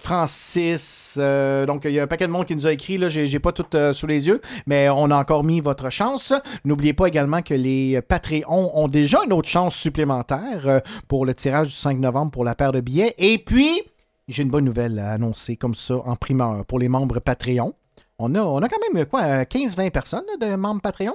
Francis. 0.00 1.18
donc, 1.66 1.84
il 1.84 1.90
y 1.90 2.00
a 2.00 2.04
un 2.04 2.06
paquet 2.06 2.26
de 2.26 2.32
monde 2.32 2.46
qui 2.46 2.54
nous 2.54 2.66
a 2.66 2.72
écrit. 2.72 2.96
Là, 2.96 3.08
j'ai, 3.10 3.38
pas 3.38 3.52
tout 3.52 3.66
sous 3.92 4.06
les 4.06 4.26
yeux, 4.26 4.40
mais 4.66 4.88
on 4.88 5.10
a 5.10 5.16
encore 5.16 5.44
mis 5.44 5.60
votre 5.60 5.90
chance. 5.90 6.32
N'oubliez 6.64 6.94
pas 6.94 7.08
également 7.08 7.42
que 7.42 7.54
les 7.54 8.00
Patreons 8.00 8.70
ont 8.74 8.88
déjà 8.88 9.18
une 9.26 9.32
autre 9.34 9.48
chance 9.48 9.74
supplémentaire 9.74 10.80
pour 11.08 11.26
le 11.26 11.34
tirage 11.34 11.68
du 11.68 11.74
5 11.74 11.98
novembre 11.98 12.30
pour 12.30 12.44
la 12.44 12.54
paire 12.54 12.72
de 12.72 12.80
billets. 12.80 13.14
Et 13.18 13.36
puis, 13.38 13.82
j'ai 14.28 14.42
une 14.42 14.50
bonne 14.50 14.64
nouvelle 14.64 14.98
à 14.98 15.10
annoncer 15.10 15.56
comme 15.56 15.74
ça 15.74 15.96
en 15.96 16.16
primeur 16.16 16.64
pour 16.64 16.78
les 16.78 16.88
membres 16.88 17.18
Patreon. 17.18 17.74
On 18.18 18.34
a, 18.34 18.40
on 18.40 18.62
a 18.62 18.68
quand 18.68 18.78
même 18.92 19.04
quoi, 19.06 19.22
euh, 19.22 19.42
15-20 19.44 19.90
personnes 19.90 20.24
là, 20.40 20.46
de 20.48 20.54
membres 20.56 20.80
Patreon? 20.80 21.14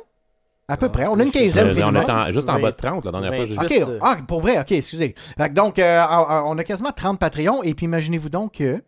À 0.67 0.77
peu 0.77 0.89
près. 0.89 1.07
On 1.07 1.19
a 1.19 1.23
une 1.23 1.31
quinzaine. 1.31 1.67
Euh, 1.67 1.81
on 1.83 1.95
est 1.95 2.09
en- 2.11 2.31
juste 2.31 2.47
en 2.47 2.59
bas 2.59 2.69
de 2.71 2.75
30 2.75 3.03
la 3.05 3.11
dernière 3.11 3.33
fois. 3.33 3.45
j'ai 3.45 3.57
OK, 3.57 3.89
vu. 3.89 3.97
ah, 4.01 4.17
pour 4.27 4.39
vrai, 4.41 4.59
OK, 4.59 4.71
excusez. 4.71 5.15
Fait 5.37 5.49
que 5.49 5.53
donc, 5.55 5.79
euh, 5.79 6.05
on 6.45 6.55
a 6.59 6.63
quasiment 6.63 6.91
30 6.91 7.17
Patreons, 7.19 7.63
et 7.63 7.73
puis 7.73 7.85
imaginez-vous 7.85 8.29
donc 8.29 8.53
que 8.55 8.83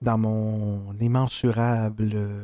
dans 0.00 0.16
mon 0.16 0.94
immensurable... 0.98 2.12
euh, 2.14 2.42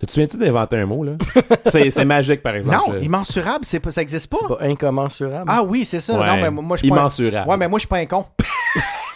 Tu 0.00 0.06
viens-tu 0.16 0.38
d'inventer 0.38 0.76
un 0.78 0.86
mot, 0.86 1.04
là? 1.04 1.12
c'est 1.66 1.88
c'est 1.92 2.04
magique, 2.04 2.42
par 2.42 2.56
exemple. 2.56 2.76
Non, 2.90 2.96
immensurable, 2.98 3.64
c'est 3.64 3.78
pas, 3.78 3.92
ça 3.92 4.02
existe 4.02 4.26
pas. 4.28 4.38
Pas 4.56 4.64
incommensurable. 4.64 5.44
Ah 5.46 5.62
oui, 5.62 5.84
c'est 5.84 6.00
ça. 6.00 6.18
Ouais. 6.18 6.26
Non, 6.26 6.36
mais 6.40 6.50
moi, 6.50 6.76
je 6.76 6.80
suis 6.80 6.88
pas 6.88 6.96
un- 6.96 6.98
Immensurable. 6.98 7.48
Ouais, 7.48 7.56
mais 7.58 7.68
moi, 7.68 7.78
je 7.78 7.82
suis 7.82 7.88
pas 7.88 7.98
un 7.98 8.06
con. 8.06 8.24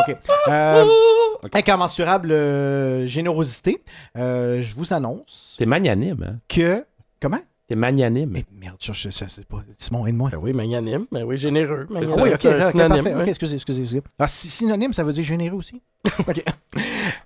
OK. 0.00 0.16
Euh, 0.48 0.84
Incommensurable 1.52 2.32
euh, 2.32 3.06
générosité. 3.06 3.82
Euh, 4.16 4.62
je 4.62 4.74
vous 4.74 4.92
annonce 4.94 5.54
T'es 5.58 5.66
magnanime, 5.66 6.22
hein? 6.26 6.38
que... 6.48 6.84
Comment? 7.20 7.40
T'es 7.66 7.74
magnanime. 7.76 8.34
Merde, 8.60 8.76
je, 8.80 8.92
je- 8.92 9.08
ça, 9.10 9.26
c'est 9.28 9.46
pas... 9.46 9.58
Simon, 9.78 10.06
aide-moi. 10.06 10.30
Ben 10.30 10.38
oui, 10.38 10.52
magnanime. 10.52 11.06
Ben 11.12 11.24
oui, 11.24 11.36
généreux. 11.36 11.86
Magnanime, 11.88 12.20
oui, 12.22 12.30
ok, 12.34 12.40
synonyme, 12.40 12.88
parfait. 13.04 13.14
Ok, 13.14 13.28
excusez, 13.28 13.54
excusez, 13.54 13.82
excusez. 13.82 14.02
Ah, 14.18 14.26
sy- 14.26 14.48
synonyme, 14.50 14.92
ça 14.92 15.02
veut 15.04 15.12
dire 15.14 15.24
généreux 15.24 15.56
aussi? 15.58 15.80
ok. 16.28 16.44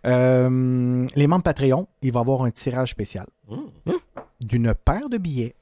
Euh, 0.07 1.07
les 1.17 1.27
membres 1.27 1.43
Patreon, 1.43 1.87
il 2.03 2.13
va 2.13 2.21
y 2.21 2.23
avoir 2.23 2.43
un 2.43 2.51
tirage 2.51 2.91
spécial 2.91 3.27
Mmh. 3.49 3.93
d'une 4.45 4.75
paire 4.75 5.09
de 5.09 5.19
billets 5.19 5.55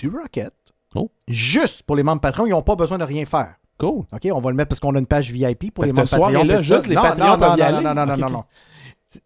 du 0.00 0.08
Rocket. 0.08 0.52
Oh. 0.94 1.10
Juste 1.26 1.82
pour 1.84 1.96
les 1.96 2.02
membres 2.02 2.20
Patreon, 2.20 2.46
ils 2.46 2.50
n'ont 2.50 2.62
pas 2.62 2.76
besoin 2.76 2.98
de 2.98 3.04
rien 3.04 3.24
faire. 3.24 3.54
Cool. 3.80 4.04
OK, 4.12 4.28
on 4.32 4.40
va 4.40 4.50
le 4.50 4.56
mettre 4.56 4.68
parce 4.68 4.78
qu'on 4.80 4.94
a 4.94 4.98
une 4.98 5.06
page 5.06 5.32
VIP 5.32 5.72
pour 5.74 5.84
Fait 5.84 5.90
les 5.90 5.94
membres 5.96 6.08
Patreon. 6.10 6.48
ça. 6.50 6.60
juste 6.60 6.86
les 6.86 6.94
non, 6.94 7.02
Patreons 7.02 7.26
non, 7.28 7.38
peuvent 7.38 7.54
y 7.56 7.60
non, 7.60 7.64
aller? 7.66 7.84
non, 7.84 7.94
non, 7.94 8.06
non, 8.06 8.16
non, 8.16 8.30
non. 8.30 8.44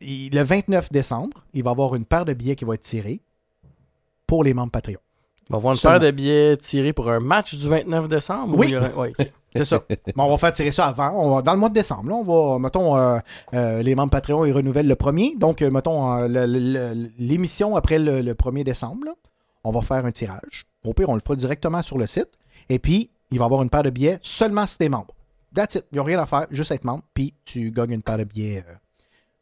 Le 0.00 0.42
29 0.42 0.92
décembre, 0.92 1.44
il 1.52 1.62
va 1.64 1.70
y 1.70 1.72
avoir 1.72 1.94
une 1.96 2.04
paire 2.06 2.24
de 2.24 2.32
billets 2.34 2.54
qui 2.56 2.64
va 2.64 2.74
être 2.74 2.82
tirée 2.82 3.20
pour 4.26 4.44
les 4.44 4.54
membres 4.54 4.70
Patreon. 4.70 4.98
On 5.50 5.54
va 5.54 5.56
avoir 5.58 5.74
une 5.74 5.78
Seulement. 5.78 5.98
paire 5.98 6.06
de 6.06 6.16
billets 6.16 6.56
tirés 6.56 6.92
pour 6.94 7.10
un 7.10 7.18
match 7.20 7.54
du 7.54 7.68
29 7.68 8.08
décembre? 8.08 8.56
ou 8.56 8.60
Oui. 8.60 8.74
aura- 8.76 8.88
ouais, 8.96 9.12
ok. 9.18 9.30
C'est 9.56 9.64
ça. 9.66 9.82
Bon, 10.16 10.24
on 10.24 10.30
va 10.30 10.38
faire 10.38 10.52
tirer 10.52 10.70
ça 10.72 10.86
avant. 10.86 11.10
On 11.10 11.34
va- 11.36 11.42
dans 11.42 11.52
le 11.52 11.58
mois 11.58 11.68
de 11.68 11.74
décembre, 11.74 12.08
là, 12.08 12.14
on 12.16 12.22
va, 12.24 12.58
mettons, 12.58 12.96
euh, 12.96 13.18
euh, 13.54 13.82
les 13.82 13.94
membres 13.94 14.10
Patreon, 14.10 14.44
ils 14.46 14.52
renouvellent 14.52 14.88
le 14.88 14.96
premier. 14.96 15.34
Donc, 15.36 15.62
euh, 15.62 15.70
mettons, 15.70 16.12
euh, 16.16 16.94
l'émission 17.18 17.76
après 17.76 17.98
le, 17.98 18.20
le 18.22 18.34
1er 18.34 18.64
décembre, 18.64 19.04
là, 19.06 19.12
on 19.62 19.70
va 19.70 19.80
faire 19.82 20.04
un 20.06 20.10
tirage. 20.10 20.64
Au 20.84 20.92
pire, 20.92 21.08
on 21.08 21.14
le 21.14 21.20
fera 21.20 21.36
directement 21.36 21.82
sur 21.82 21.98
le 21.98 22.06
site. 22.06 22.30
Et 22.68 22.78
puis, 22.78 23.10
il 23.30 23.38
va 23.38 23.44
avoir 23.46 23.62
une 23.62 23.70
paire 23.70 23.82
de 23.82 23.90
billets 23.90 24.18
seulement 24.22 24.66
si 24.66 24.76
t'es 24.78 24.88
membre. 24.88 25.14
That's 25.54 25.76
it. 25.76 25.84
Ils 25.92 25.96
n'ont 25.98 26.04
rien 26.04 26.18
à 26.20 26.26
faire, 26.26 26.46
juste 26.50 26.70
être 26.72 26.84
membre. 26.84 27.02
Puis, 27.14 27.34
tu 27.44 27.70
gagnes 27.70 27.92
une 27.92 28.02
paire 28.02 28.18
de 28.18 28.24
billets 28.24 28.64
euh, 28.68 28.72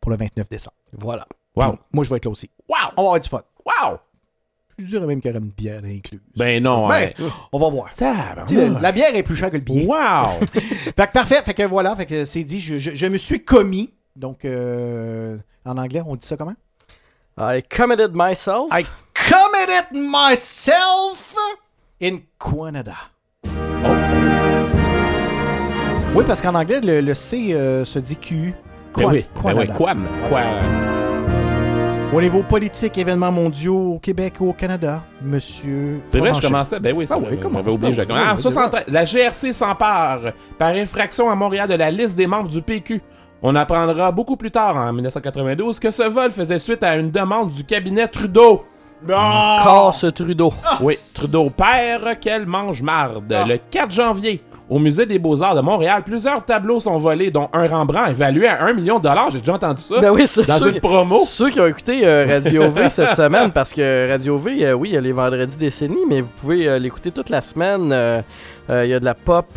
pour 0.00 0.10
le 0.10 0.16
29 0.18 0.48
décembre. 0.48 0.76
Voilà. 0.92 1.26
Wow. 1.56 1.72
Puis, 1.72 1.80
moi, 1.92 2.04
je 2.04 2.10
vais 2.10 2.16
être 2.16 2.24
là 2.26 2.30
aussi. 2.30 2.50
Wow! 2.68 2.76
On 2.96 3.02
va 3.02 3.08
avoir 3.08 3.20
du 3.20 3.28
fun. 3.28 3.42
Wow! 3.64 3.98
Je 4.78 4.84
dirais 4.86 5.06
même 5.06 5.20
qu'il 5.20 5.30
y 5.30 5.34
aura 5.34 5.42
une 5.44 5.50
bière 5.52 5.82
incluse. 5.84 6.20
Ben 6.36 6.62
non, 6.62 6.88
Ben, 6.88 7.12
ouais. 7.18 7.26
on 7.52 7.58
va 7.58 7.68
voir. 7.70 7.92
Sais, 7.94 8.04
la, 8.12 8.80
la 8.80 8.92
bière 8.92 9.14
est 9.14 9.22
plus 9.22 9.36
chère 9.36 9.50
que 9.50 9.56
le 9.56 9.62
billet. 9.62 9.86
Wow! 9.86 10.40
fait 10.52 10.92
que 10.94 11.12
parfait. 11.12 11.42
Fait 11.42 11.54
que 11.54 11.62
voilà. 11.64 11.94
Fait 11.94 12.06
que 12.06 12.24
c'est 12.24 12.42
dit. 12.44 12.58
Je, 12.60 12.78
je- 12.78 12.94
je 12.94 13.06
me 13.06 13.18
suis 13.18 13.44
commis. 13.44 13.92
Donc, 14.16 14.44
euh, 14.44 15.38
en 15.64 15.76
anglais, 15.78 16.02
on 16.06 16.16
dit 16.16 16.26
ça 16.26 16.36
comment? 16.36 16.54
I 17.38 17.62
committed 17.74 18.12
myself. 18.14 18.70
I 18.72 18.84
committed 19.14 19.86
myself 19.94 21.34
in 22.02 22.18
Canada. 22.38 22.96
Oui, 26.14 26.24
parce 26.26 26.42
qu'en 26.42 26.54
anglais, 26.54 26.80
le, 26.82 27.00
le 27.00 27.14
C 27.14 27.52
euh, 27.54 27.84
se 27.84 27.98
dit 27.98 28.16
Q. 28.16 28.54
Ben 28.94 29.06
oui, 29.06 29.24
ben 29.34 29.40
oui, 29.44 29.66
Canada. 29.66 29.74
Quam. 29.78 30.06
Quoi? 30.28 30.40
Au 32.12 32.20
niveau 32.20 32.42
politique, 32.42 32.98
événements 32.98 33.32
mondiaux 33.32 33.94
au 33.94 33.98
Québec 33.98 34.34
ou 34.40 34.50
au 34.50 34.52
Canada, 34.52 35.02
monsieur. 35.22 36.02
C'est 36.06 36.18
vrai, 36.18 36.34
je 36.34 36.42
commençais. 36.46 36.78
Ben 36.78 36.94
oui, 36.94 37.06
c'est 37.06 37.14
Ah 37.14 37.18
vrai. 37.18 37.30
oui, 37.32 37.38
J'avais 37.40 37.72
oublié. 37.72 38.04
ben 38.04 38.14
Ah, 38.28 38.36
73. 38.36 38.84
La 38.88 39.04
GRC 39.06 39.54
s'empare 39.54 40.20
par 40.58 40.74
infraction 40.74 41.30
à 41.30 41.34
Montréal 41.34 41.66
de 41.68 41.74
la 41.74 41.90
liste 41.90 42.16
des 42.16 42.26
membres 42.26 42.50
du 42.50 42.60
PQ. 42.60 43.00
On 43.40 43.56
apprendra 43.56 44.12
beaucoup 44.12 44.36
plus 44.36 44.50
tard, 44.50 44.76
en 44.76 44.92
1992, 44.92 45.80
que 45.80 45.90
ce 45.90 46.02
vol 46.02 46.30
faisait 46.30 46.58
suite 46.58 46.82
à 46.82 46.96
une 46.96 47.10
demande 47.10 47.48
du 47.48 47.64
cabinet 47.64 48.06
Trudeau. 48.08 48.64
Casse 49.08 50.04
Trudeau. 50.14 50.52
Oui, 50.82 50.96
Trudeau 51.14 51.48
père, 51.48 52.16
quel 52.20 52.44
mange-marde. 52.46 53.32
Ah. 53.32 53.44
Le 53.48 53.56
4 53.56 53.90
janvier, 53.90 54.42
au 54.72 54.78
Musée 54.78 55.04
des 55.04 55.18
Beaux-Arts 55.18 55.54
de 55.54 55.60
Montréal, 55.60 56.02
plusieurs 56.04 56.42
tableaux 56.44 56.80
sont 56.80 56.96
volés, 56.96 57.30
dont 57.30 57.50
un 57.52 57.66
Rembrandt 57.68 58.10
évalué 58.10 58.48
à 58.48 58.62
1 58.64 58.72
million 58.72 58.98
de 58.98 59.02
dollars. 59.02 59.30
J'ai 59.30 59.40
déjà 59.40 59.52
entendu 59.54 59.82
ça. 59.82 60.00
Ben 60.00 60.10
oui, 60.10 60.26
ceux, 60.26 60.44
Dans 60.44 60.56
ceux- 60.58 60.72
une 60.72 60.80
promo. 60.80 61.20
Ceux 61.26 61.50
qui 61.50 61.60
ont 61.60 61.66
écouté 61.66 62.06
euh, 62.06 62.24
Radio 62.26 62.70
V 62.70 62.88
cette 62.90 63.14
semaine, 63.14 63.50
parce 63.52 63.72
que 63.72 64.08
Radio 64.10 64.38
V, 64.38 64.64
euh, 64.66 64.72
oui, 64.72 64.88
il 64.90 64.94
y 64.94 64.96
a 64.96 65.00
les 65.02 65.12
vendredis 65.12 65.58
décennies, 65.58 66.06
mais 66.08 66.22
vous 66.22 66.30
pouvez 66.40 66.66
euh, 66.68 66.78
l'écouter 66.78 67.10
toute 67.10 67.28
la 67.28 67.42
semaine. 67.42 67.94
Il 68.70 68.86
y 68.88 68.94
a 68.94 69.00
de 69.00 69.04
la 69.04 69.14
pop 69.14 69.48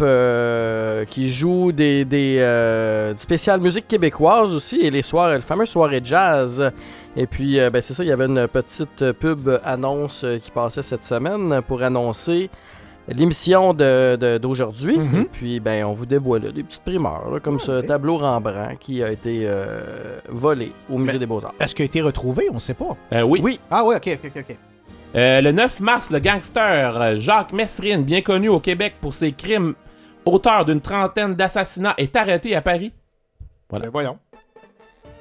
qui 1.09 1.29
joue 1.29 1.71
des, 1.71 2.03
des 2.03 2.37
euh, 2.39 3.13
du 3.13 3.19
spécial 3.19 3.61
musique 3.61 3.87
québécoise 3.87 4.53
aussi, 4.53 4.81
et 4.81 4.89
les 4.89 5.03
soirs, 5.03 5.33
le 5.33 5.41
fameux 5.41 5.65
soirée 5.65 6.01
jazz. 6.03 6.71
Et 7.15 7.25
puis, 7.27 7.57
ben, 7.71 7.81
c'est 7.81 7.93
ça, 7.93 8.03
il 8.03 8.09
y 8.09 8.11
avait 8.11 8.25
une 8.25 8.47
petite 8.49 9.11
pub 9.13 9.49
annonce 9.63 10.25
qui 10.43 10.51
passait 10.51 10.81
cette 10.81 11.03
semaine 11.05 11.61
pour 11.65 11.81
annoncer 11.83 12.49
l'émission 13.07 13.73
de- 13.73 14.15
de- 14.15 14.37
d'aujourd'hui. 14.37 14.97
Mhm. 14.97 15.25
Puis, 15.31 15.59
ben, 15.59 15.85
on 15.85 15.93
vous 15.93 16.05
dévoile 16.05 16.51
des 16.51 16.63
petites 16.63 16.81
primeurs, 16.83 17.29
là, 17.31 17.39
comme 17.39 17.59
ce 17.59 17.81
tableau 17.85 18.17
Rembrandt 18.17 18.77
qui 18.79 19.03
a 19.03 19.11
été 19.11 19.41
euh, 19.45 20.19
volé 20.29 20.71
au 20.89 20.97
Musée 20.97 21.13
Ben, 21.13 21.19
des 21.19 21.25
Beaux-Arts. 21.25 21.53
Est-ce 21.59 21.75
qu'il 21.75 21.83
a 21.83 21.85
été 21.85 22.01
retrouvé? 22.01 22.47
On 22.51 22.55
ne 22.55 22.59
sait 22.59 22.73
pas. 22.73 22.89
Euh, 23.13 23.21
oui. 23.23 23.39
Oui. 23.43 23.59
Ah 23.69 23.85
ouais, 23.85 23.95
ok, 23.97 24.19
ok, 24.23 24.31
ok. 24.37 24.57
Euh, 25.15 25.39
le 25.41 25.51
9 25.51 25.79
mars, 25.79 26.09
le 26.11 26.19
gangster 26.19 27.15
Jacques 27.19 27.53
Messrine, 27.53 28.03
bien 28.03 28.21
connu 28.21 28.49
au 28.49 28.59
Québec 28.59 28.95
pour 28.99 29.13
ses 29.13 29.31
crimes, 29.31 29.73
auteur 30.25 30.65
d'une 30.65 30.81
trentaine 30.81 31.35
d'assassinats, 31.35 31.93
est 31.97 32.15
arrêté 32.15 32.55
à 32.55 32.61
Paris. 32.61 32.91
Voilà. 33.69 33.85
Ben, 33.85 33.91
voyons. 33.91 34.17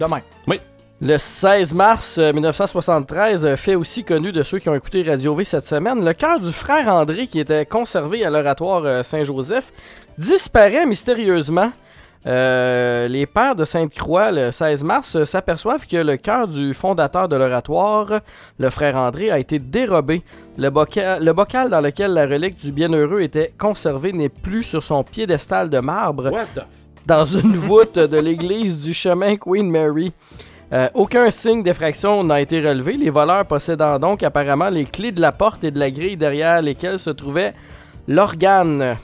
Demain. 0.00 0.20
Oui. 0.48 0.58
Le 1.06 1.18
16 1.18 1.74
mars 1.74 2.16
euh, 2.18 2.32
1973, 2.32 3.44
euh, 3.44 3.56
fait 3.56 3.74
aussi 3.74 4.04
connu 4.04 4.32
de 4.32 4.42
ceux 4.42 4.58
qui 4.58 4.70
ont 4.70 4.74
écouté 4.74 5.02
Radio 5.02 5.34
V 5.34 5.44
cette 5.44 5.66
semaine, 5.66 6.02
le 6.02 6.14
cœur 6.14 6.40
du 6.40 6.50
frère 6.50 6.88
André, 6.88 7.26
qui 7.26 7.40
était 7.40 7.66
conservé 7.66 8.24
à 8.24 8.30
l'oratoire 8.30 8.82
euh, 8.86 9.02
Saint-Joseph, 9.02 9.70
disparaît 10.16 10.86
mystérieusement. 10.86 11.70
Euh, 12.26 13.06
les 13.06 13.26
pères 13.26 13.54
de 13.54 13.66
Sainte-Croix, 13.66 14.32
le 14.32 14.50
16 14.50 14.82
mars, 14.82 15.14
euh, 15.14 15.26
s'aperçoivent 15.26 15.86
que 15.86 15.98
le 15.98 16.16
cœur 16.16 16.48
du 16.48 16.72
fondateur 16.72 17.28
de 17.28 17.36
l'oratoire, 17.36 18.20
le 18.58 18.70
frère 18.70 18.96
André, 18.96 19.30
a 19.30 19.38
été 19.38 19.58
dérobé. 19.58 20.22
Le, 20.56 20.70
boca- 20.70 21.20
le 21.20 21.32
bocal 21.34 21.68
dans 21.68 21.82
lequel 21.82 22.12
la 22.14 22.24
relique 22.26 22.56
du 22.56 22.72
bienheureux 22.72 23.20
était 23.20 23.52
conservée 23.58 24.14
n'est 24.14 24.30
plus 24.30 24.62
sur 24.62 24.82
son 24.82 25.04
piédestal 25.04 25.68
de 25.68 25.80
marbre 25.80 26.30
What 26.32 26.46
the 26.54 26.60
f- 26.60 26.64
dans 27.04 27.26
une 27.26 27.54
voûte 27.56 27.98
de 27.98 28.18
l'église 28.18 28.80
du 28.80 28.94
chemin 28.94 29.36
Queen 29.36 29.70
Mary. 29.70 30.10
Euh, 30.72 30.88
aucun 30.94 31.30
signe 31.30 31.62
d'effraction 31.62 32.24
n'a 32.24 32.40
été 32.40 32.66
relevé, 32.66 32.96
les 32.96 33.10
voleurs 33.10 33.44
possédant 33.44 33.98
donc 33.98 34.22
apparemment 34.22 34.70
les 34.70 34.86
clés 34.86 35.12
de 35.12 35.20
la 35.20 35.30
porte 35.30 35.62
et 35.62 35.70
de 35.70 35.78
la 35.78 35.90
grille 35.90 36.16
derrière 36.16 36.62
lesquelles 36.62 36.98
se 36.98 37.10
trouvait 37.10 37.54
l'organe. 38.08 38.96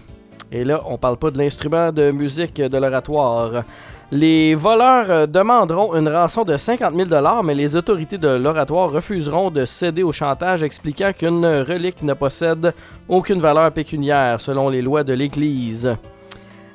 Et 0.52 0.64
là, 0.64 0.82
on 0.86 0.98
parle 0.98 1.16
pas 1.16 1.30
de 1.30 1.38
l'instrument 1.38 1.92
de 1.92 2.10
musique 2.10 2.60
de 2.60 2.76
l'oratoire. 2.76 3.64
Les 4.10 4.56
voleurs 4.56 5.10
euh, 5.10 5.26
demanderont 5.26 5.94
une 5.94 6.08
rançon 6.08 6.42
de 6.42 6.56
50 6.56 6.94
000 6.96 7.42
mais 7.44 7.54
les 7.54 7.76
autorités 7.76 8.18
de 8.18 8.28
l'oratoire 8.28 8.90
refuseront 8.90 9.50
de 9.50 9.64
céder 9.64 10.02
au 10.02 10.10
chantage, 10.10 10.64
expliquant 10.64 11.12
qu'une 11.16 11.46
relique 11.46 12.02
ne 12.02 12.14
possède 12.14 12.74
aucune 13.08 13.38
valeur 13.38 13.70
pécuniaire 13.70 14.40
selon 14.40 14.68
les 14.68 14.82
lois 14.82 15.04
de 15.04 15.12
l'Église. 15.12 15.96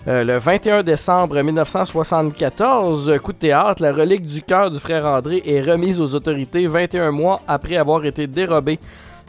Euh, 0.08 0.24
le 0.24 0.38
21 0.38 0.84
décembre 0.84 1.42
1974, 1.42 3.18
coup 3.24 3.34
de 3.34 3.38
théâtre, 3.40 3.82
la 3.82 3.92
relique 3.92 4.28
du 4.28 4.44
cœur 4.44 4.70
du 4.70 4.80
frère 4.80 5.04
André 5.06 5.42
est 5.48 5.62
remise 5.62 6.00
aux 6.00 6.14
autorités 6.14 6.68
21 6.68 7.10
mois 7.10 7.42
après 7.48 7.76
avoir 7.76 8.06
été 8.06 8.28
dérobée. 8.28 8.80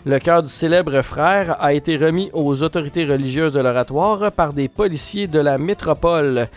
Le 0.04 0.18
cœur 0.18 0.42
du 0.42 0.50
célèbre 0.50 1.00
frère 1.00 1.56
a 1.60 1.72
été 1.72 1.96
remis 1.96 2.28
aux 2.34 2.62
autorités 2.62 3.06
religieuses 3.06 3.54
de 3.54 3.60
l'oratoire 3.60 4.30
par 4.32 4.52
des 4.52 4.68
policiers 4.68 5.28
de 5.28 5.38
la 5.38 5.56
métropole. 5.56 6.48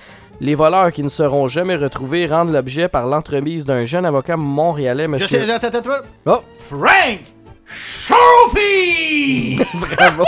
Les 0.42 0.54
voleurs 0.54 0.92
qui 0.92 1.02
ne 1.02 1.10
seront 1.10 1.48
jamais 1.48 1.78
retrouvés 1.78 2.28
rendent 2.28 2.52
l'objet 2.52 2.90
par 2.90 3.08
l'entremise 3.08 3.64
d'un 3.64 3.86
jeune 3.86 4.06
avocat 4.06 4.36
montréalais, 4.36 5.06
Je 5.06 5.10
monsieur... 5.10 5.28
sais, 5.28 5.50
attends, 5.50 5.68
attends, 5.68 5.78
attends. 5.78 6.06
Oh, 6.26 6.40
Frank 6.58 7.22
Chauffy! 7.66 9.58
bravo! 9.74 10.26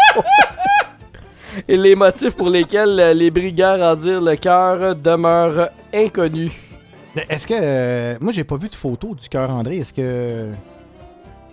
Et 1.67 1.77
les 1.77 1.95
motifs 1.95 2.35
pour 2.35 2.49
lesquels 2.49 2.99
euh, 2.99 3.13
les 3.13 3.31
brigands 3.31 3.77
rendirent 3.77 4.21
le 4.21 4.35
cœur 4.35 4.95
demeurent 4.95 5.69
inconnus. 5.93 6.51
Est-ce 7.29 7.45
que. 7.47 7.53
euh, 7.59 8.15
moi, 8.21 8.31
j'ai 8.31 8.43
pas 8.43 8.55
vu 8.55 8.69
de 8.69 8.75
photo 8.75 9.13
du 9.15 9.27
cœur 9.27 9.49
André. 9.51 9.77
Est-ce 9.77 9.93
que. 9.93 10.47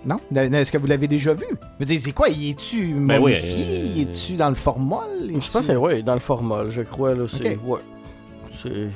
Non? 0.06 0.16
Est-ce 0.34 0.70
que 0.70 0.78
vous 0.78 0.86
l'avez 0.86 1.08
déjà 1.08 1.32
vu? 1.34 1.44
Je 1.50 1.56
veux 1.80 1.84
dire, 1.86 2.00
c'est 2.00 2.12
quoi? 2.12 2.28
Y 2.28 2.50
es-tu 2.50 2.94
Ben 2.94 3.20
oui, 3.20 3.32
momifié? 3.32 3.66
euh, 3.68 3.86
Y 3.96 4.02
es-tu 4.02 4.32
dans 4.34 4.48
le 4.48 4.54
formol? 4.54 5.02
Je 5.28 5.50
pense 5.50 5.66
que 5.66 5.72
oui, 5.72 6.02
dans 6.04 6.14
le 6.14 6.20
formol, 6.20 6.70
je 6.70 6.82
crois. 6.82 7.14
Là, 7.14 7.24
c'est, 7.26 7.54
Ok. 7.56 7.60
ouais. 7.66 7.80
C'est... 8.62 8.88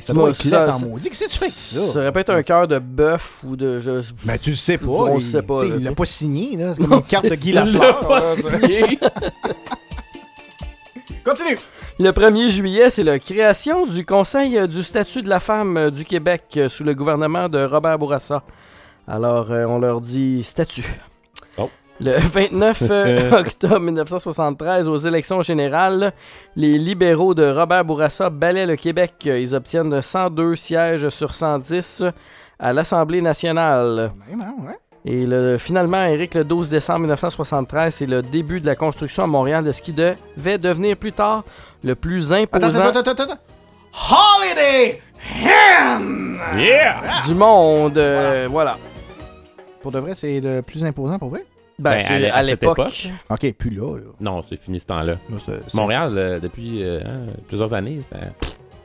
Ça 0.00 0.14
doit 0.14 0.22
Moi, 0.22 0.30
être 0.30 0.42
ça- 0.42 0.74
en 0.74 0.80
maudit. 0.80 1.08
Qu'est-ce 1.10 1.24
que 1.26 1.30
tu 1.30 1.36
fais 1.38 1.44
avec 1.44 1.54
ça? 1.54 1.92
Ça? 1.92 2.00
aurait 2.00 2.12
pu 2.12 2.18
être 2.20 2.30
un 2.30 2.42
cœur 2.42 2.66
de 2.66 2.78
bœuf 2.78 3.40
ou 3.46 3.54
de. 3.56 3.78
Je... 3.78 4.00
Ben, 4.24 4.38
tu 4.38 4.50
le 4.50 4.56
sais 4.56 4.78
pas. 4.78 4.86
On 4.86 5.14
le 5.14 5.20
il- 5.20 5.22
sait 5.22 5.42
pas. 5.42 5.58
Il 5.64 5.84
l'a 5.84 5.92
pas 5.92 6.04
signé, 6.06 6.56
là. 6.56 6.72
C'est 6.74 6.80
comme 6.80 6.90
Non, 6.90 6.96
une 6.96 7.02
carte 7.02 7.24
de 7.26 7.30
c'est 7.34 7.40
Guy 7.42 7.52
ça, 7.52 7.64
il 7.66 7.72
l'a 7.74 7.86
Lafleur. 7.92 8.36
Continue! 11.24 11.58
Le 12.00 12.10
1er 12.10 12.48
juillet, 12.48 12.90
c'est 12.90 13.04
la 13.04 13.18
création 13.18 13.86
du 13.86 14.04
Conseil 14.04 14.66
du 14.66 14.82
statut 14.82 15.22
de 15.22 15.28
la 15.28 15.38
femme 15.38 15.76
euh, 15.76 15.90
du 15.90 16.04
Québec 16.04 16.42
euh, 16.56 16.68
sous 16.68 16.82
le 16.82 16.94
gouvernement 16.94 17.48
de 17.48 17.62
Robert 17.64 17.98
Bourassa. 17.98 18.42
Alors, 19.06 19.50
euh, 19.50 19.64
on 19.66 19.78
leur 19.78 20.00
dit 20.00 20.42
statut. 20.42 20.84
Oh. 21.58 21.70
Le 22.00 22.16
29 22.18 22.82
euh, 22.90 23.30
octobre 23.40 23.80
1973, 23.80 24.88
aux 24.88 24.96
élections 24.96 25.42
générales, 25.42 26.12
les 26.56 26.78
libéraux 26.78 27.34
de 27.34 27.44
Robert 27.44 27.84
Bourassa 27.84 28.30
balaient 28.30 28.66
le 28.66 28.76
Québec. 28.76 29.14
Ils 29.24 29.54
obtiennent 29.54 30.02
102 30.02 30.56
sièges 30.56 31.08
sur 31.10 31.34
110 31.34 32.02
à 32.58 32.72
l'Assemblée 32.72 33.22
nationale. 33.22 34.12
Même, 34.28 34.40
hein, 34.40 34.54
ouais. 34.60 34.78
Et 35.04 35.26
le- 35.26 35.58
finalement, 35.58 36.04
Eric, 36.04 36.34
le 36.34 36.44
12 36.44 36.70
décembre 36.70 37.00
1973, 37.00 37.94
c'est 37.94 38.06
le 38.06 38.22
début 38.22 38.60
de 38.60 38.66
la 38.66 38.76
construction 38.76 39.24
à 39.24 39.26
Montréal 39.26 39.64
de 39.64 39.72
ce 39.72 39.82
qui 39.82 39.92
devait 39.92 40.58
devenir 40.58 40.96
plus 40.96 41.12
tard 41.12 41.42
le 41.82 41.94
plus 41.96 42.32
imposant 42.32 42.68
attends, 42.68 43.00
attends, 43.00 43.10
attends, 43.10 43.22
attends. 43.24 43.40
Holiday 44.10 45.00
Hen! 45.44 46.38
Yeah! 46.56 47.00
du 47.26 47.34
monde. 47.34 47.98
euh, 47.98 48.46
voilà. 48.50 48.76
Pour 49.82 49.90
de 49.92 49.98
vrai, 49.98 50.14
c'est 50.14 50.40
le 50.40 50.62
plus 50.62 50.84
imposant 50.84 51.18
pour 51.18 51.30
vrai? 51.30 51.44
Ben, 51.78 51.92
Ben, 51.92 52.00
c'est 52.00 52.30
à 52.30 52.36
à, 52.36 52.42
l'époque. 52.42 52.78
époque. 52.78 53.08
Ok, 53.30 53.52
plus 53.54 53.70
là. 53.70 53.96
là. 53.98 54.04
Non, 54.20 54.42
c'est 54.48 54.56
fini 54.60 54.78
ce 54.78 54.86
temps-là. 54.86 55.14
Montréal, 55.74 56.12
euh, 56.16 56.38
depuis 56.38 56.84
euh, 56.84 57.00
hein, 57.04 57.26
plusieurs 57.48 57.74
années, 57.74 58.00
ça... 58.02 58.16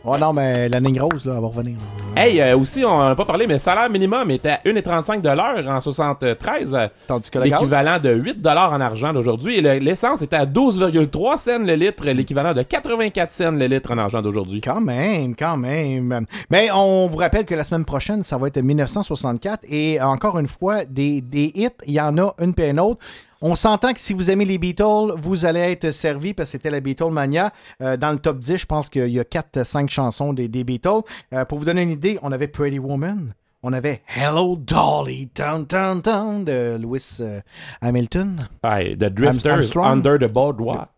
Ouais, 0.05 0.17
non, 0.19 0.31
mais 0.31 0.69
la 0.69 0.79
ligne 0.79 1.01
rose, 1.01 1.25
là, 1.25 1.33
elle 1.35 1.41
va 1.41 1.47
revenir. 1.47 1.75
Hey, 2.15 2.39
euh, 2.39 2.57
aussi, 2.57 2.85
on 2.85 2.97
n'a 3.09 3.15
pas 3.15 3.25
parlé, 3.25 3.45
mais 3.45 3.55
le 3.55 3.59
salaire 3.59 3.89
minimum 3.89 4.31
était 4.31 4.51
à 4.51 4.59
1,35 4.65 5.19
de 5.21 5.27
l'heure 5.29 5.67
en 5.69 5.81
73, 5.81 6.73
euh, 6.73 6.87
Tandis 7.07 7.29
que 7.29 7.39
le 7.39 7.45
l'équivalent 7.45 7.99
de 7.99 8.11
8 8.13 8.45
en 8.47 8.79
argent 8.79 9.11
d'aujourd'hui. 9.11 9.57
Et 9.57 9.61
le- 9.61 9.79
l'essence 9.79 10.21
était 10.21 10.37
à 10.37 10.45
12,3 10.45 11.35
cents 11.37 11.59
le 11.59 11.73
litre, 11.73 12.05
l'équivalent 12.05 12.53
de 12.53 12.61
84 12.61 13.31
cents 13.31 13.51
le 13.51 13.65
litre 13.65 13.91
en 13.91 13.97
argent 13.97 14.21
d'aujourd'hui. 14.21 14.61
Quand 14.61 14.79
même, 14.79 15.35
quand 15.35 15.57
même. 15.57 16.25
Mais 16.49 16.69
on 16.73 17.07
vous 17.07 17.17
rappelle 17.17 17.43
que 17.45 17.55
la 17.55 17.65
semaine 17.65 17.85
prochaine, 17.85 18.23
ça 18.23 18.37
va 18.37 18.47
être 18.47 18.61
1964. 18.61 19.65
Et 19.69 19.99
encore 20.01 20.39
une 20.39 20.47
fois, 20.47 20.85
des, 20.85 21.19
des 21.21 21.51
hits, 21.53 21.67
il 21.85 21.93
y 21.93 22.01
en 22.01 22.17
a 22.17 22.33
une 22.41 22.53
puis 22.53 22.69
une 22.69 22.79
autre. 22.79 23.01
On 23.41 23.55
s'entend 23.55 23.93
que 23.93 23.99
si 23.99 24.13
vous 24.13 24.31
aimez 24.31 24.45
les 24.45 24.57
Beatles, 24.57 25.13
vous 25.17 25.45
allez 25.45 25.59
être 25.59 25.91
servi 25.91 26.33
parce 26.33 26.49
que 26.49 26.51
c'était 26.53 26.71
la 26.71 26.79
Beatles 26.79 27.11
Mania. 27.11 27.51
Euh, 27.81 27.95
dans 27.97 28.11
le 28.11 28.19
top 28.19 28.39
10, 28.39 28.57
je 28.57 28.65
pense 28.65 28.89
qu'il 28.89 29.09
y 29.09 29.19
a 29.19 29.23
4-5 29.23 29.89
chansons 29.89 30.33
des, 30.33 30.47
des 30.47 30.63
Beatles. 30.63 31.01
Euh, 31.33 31.45
pour 31.45 31.57
vous 31.59 31.65
donner 31.65 31.83
une 31.83 31.91
idée, 31.91 32.17
on 32.23 32.31
avait 32.31 32.47
Pretty 32.47 32.79
Woman. 32.79 33.33
On 33.63 33.73
avait 33.73 34.01
Hello 34.15 34.55
Dolly, 34.55 35.29
down, 35.35 35.65
down, 35.65 36.01
down 36.01 36.45
de 36.45 36.77
Lewis 36.79 37.17
euh, 37.21 37.41
Hamilton. 37.81 38.47
Hey, 38.63 38.95
The 38.95 39.05
Drifters, 39.09 39.51
Armstrong. 39.51 39.85
Under 39.85 40.17
the 40.19 40.31
Boardwalk. 40.31 40.89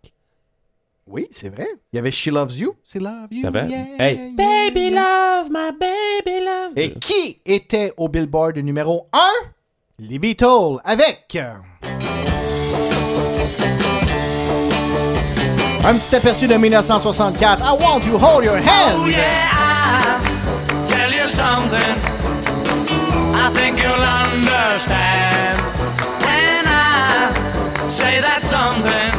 Oui, 1.07 1.27
c'est 1.31 1.49
vrai. 1.49 1.65
Il 1.91 1.95
y 1.95 1.99
avait 1.99 2.11
She 2.11 2.27
Loves 2.27 2.55
You. 2.57 2.75
C'est 2.83 2.99
Love 2.99 3.27
You. 3.31 3.41
Ça 3.41 3.49
va? 3.49 3.65
yeah, 3.65 3.85
Hey. 3.97 4.15
yeah. 4.15 4.29
Baby 4.37 4.91
love, 4.91 5.49
my 5.49 5.71
baby 5.79 6.39
love. 6.45 6.73
Et 6.75 6.93
qui 6.99 7.39
était 7.45 7.93
au 7.97 8.07
Billboard 8.09 8.57
numéro 8.59 9.07
1? 9.13 9.17
Les 9.97 10.19
Beatles 10.19 10.77
avec 10.83 11.37
un 15.83 15.95
petit 15.97 16.15
aperçu 16.15 16.47
de 16.47 16.57
1964. 16.57 17.61
I 17.61 17.71
want 17.73 18.03
to 18.03 18.17
hold 18.17 18.43
your 18.43 18.57
hand. 18.57 18.97
Oh 18.97 19.07
yeah, 19.07 19.49
I 19.51 20.87
tell 20.87 21.11
you 21.11 21.27
something. 21.27 21.95
I 23.33 23.49
think 23.53 23.81
you'll 23.81 23.93
understand 23.93 25.59
when 26.25 26.65
I 26.67 27.31
say 27.89 28.19
that 28.21 28.43
something. 28.43 29.18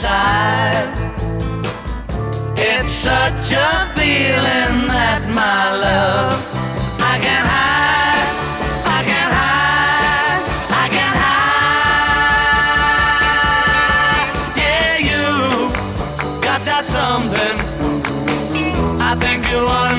Inside. 0.00 0.88
It's 2.56 2.92
such 2.92 3.52
a 3.52 3.92
feeling 3.94 4.88
that 4.88 5.22
my 5.28 5.76
love 5.76 6.40
I 6.98 7.18
can 7.20 7.44
hide, 7.44 8.32
I 8.96 9.02
can 9.04 9.30
hide, 9.40 10.42
I 10.70 10.88
can 10.96 11.14
hide. 11.24 11.84
Yeah, 14.56 14.96
you 15.10 15.24
got 16.40 16.60
that 16.64 16.84
something. 16.86 17.56
I 19.00 19.14
think 19.16 19.40
you 19.50 19.58
understand 19.58 19.89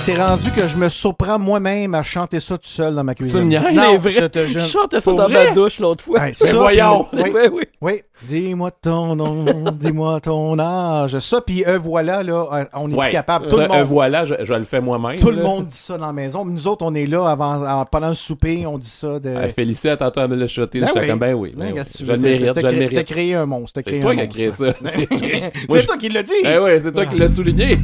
c'est 0.00 0.16
rendu 0.16 0.50
que 0.50 0.66
je 0.66 0.76
me 0.78 0.88
surprends 0.88 1.38
moi-même 1.38 1.94
à 1.94 2.02
chanter 2.02 2.40
ça 2.40 2.56
tout 2.56 2.66
seul 2.66 2.94
dans 2.94 3.04
ma 3.04 3.14
cuisine. 3.14 3.40
Tu 3.40 3.44
me 3.44 3.50
niaises? 3.50 3.74
Non, 3.76 3.82
C'est 3.92 3.96
vrai. 3.98 4.10
je 4.12 4.24
te 4.26 4.46
jure. 4.46 4.60
Je 4.60 4.66
chantais 4.66 5.00
ça 5.00 5.10
Pour 5.10 5.20
dans 5.20 5.28
vrai? 5.28 5.48
ma 5.48 5.54
douche 5.54 5.78
l'autre 5.78 6.02
fois. 6.04 6.26
Hey, 6.26 6.32
Mais 6.42 6.52
voyons. 6.52 7.04
puis- 7.12 7.22
oui, 7.22 7.30
Oui, 7.34 7.48
oui. 7.52 7.62
oui. 7.82 8.02
Dis-moi 8.22 8.70
ton 8.70 9.16
nom, 9.16 9.46
dis-moi 9.72 10.20
ton 10.20 10.58
âge. 10.58 11.18
Ça, 11.20 11.40
puis 11.40 11.64
eux, 11.66 11.78
voilà, 11.78 12.22
là, 12.22 12.44
euh, 12.52 12.64
on 12.74 12.88
n'est 12.88 12.94
Ouais. 12.94 13.06
plus 13.06 13.12
capable. 13.12 13.46
Tout 13.46 13.56
Ça, 13.56 13.62
le 13.62 13.68
monde, 13.68 13.76
euh, 13.78 13.84
voilà, 13.84 14.26
je, 14.26 14.34
je 14.42 14.52
le 14.52 14.64
fais 14.64 14.82
moi-même. 14.82 15.18
tout 15.18 15.30
le 15.30 15.42
monde 15.42 15.66
dit 15.68 15.76
ça 15.76 15.96
dans 15.96 16.08
la 16.08 16.12
maison. 16.12 16.44
Nous 16.44 16.66
autres, 16.66 16.84
on 16.84 16.94
est 16.94 17.06
là 17.06 17.26
avant, 17.30 17.62
avant- 17.62 17.86
pendant 17.86 18.10
le 18.10 18.14
souper, 18.14 18.66
on 18.66 18.76
dit 18.76 18.88
ça. 18.90 19.18
De... 19.18 19.34
Ah, 19.42 19.48
Félicie, 19.48 19.88
elle 19.88 20.28
me 20.28 20.34
l'a 20.36 20.46
shoté. 20.48 20.80
Ben 20.80 20.88
oui. 20.94 21.08
comme, 21.08 21.18
ben 21.18 21.32
oui. 21.34 21.52
Ben, 21.56 21.72
ben 21.72 21.82
oui. 21.82 21.82
Je 21.98 22.04
le 22.12 22.18
mérite, 22.18 22.52
T'as 22.52 22.60
je 22.60 22.66
le 22.66 22.68
créé- 22.72 22.78
mérite. 22.80 22.96
T'as 22.96 23.02
créé 23.04 23.34
un 23.36 23.46
monstre. 23.46 23.80
C'est 23.86 24.00
toi 24.00 24.14
qui 24.14 24.20
as 24.20 24.26
créé 24.26 24.52
ça. 24.52 24.64
C'est 24.84 25.80
je- 25.80 25.86
toi 25.86 25.96
qui 25.96 26.08
l'as 26.10 26.22
dit. 26.22 26.32
Eh 26.44 26.58
oui, 26.58 26.70
c'est 26.82 26.92
toi 26.92 27.06
qui 27.06 27.18
l'as 27.18 27.28
souligné. 27.30 27.78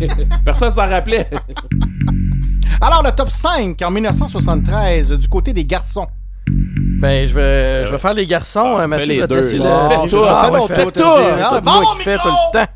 Personne 0.45 0.73
s'en 0.73 0.87
rappelait. 0.87 1.29
Alors, 2.81 3.03
le 3.05 3.11
top 3.13 3.29
5 3.31 3.81
en 3.83 3.91
1973 3.91 5.13
du 5.13 5.29
côté 5.29 5.53
des 5.53 5.65
garçons. 5.65 6.07
Ben, 6.49 7.27
je 7.27 7.35
vais, 7.35 7.85
je 7.85 7.91
vais 7.91 7.99
faire 7.99 8.15
les 8.15 8.27
garçons, 8.27 8.79
euh, 8.79 8.87
Mathieu, 8.87 9.07
les 9.07 9.15
je 9.17 9.21
vais 9.23 9.27
te 9.29 9.35
deux. 9.35 9.43
Fais 9.43 10.09
tout, 10.09 10.23
Ah, 10.27 10.51
fais 10.67 10.75
fais 10.75 10.85
tout. 10.85 11.01
C'est 11.01 11.43
Ah, 11.43 11.61
fais 11.99 12.17
tout 12.17 12.29
le 12.29 12.53
temps. 12.53 12.71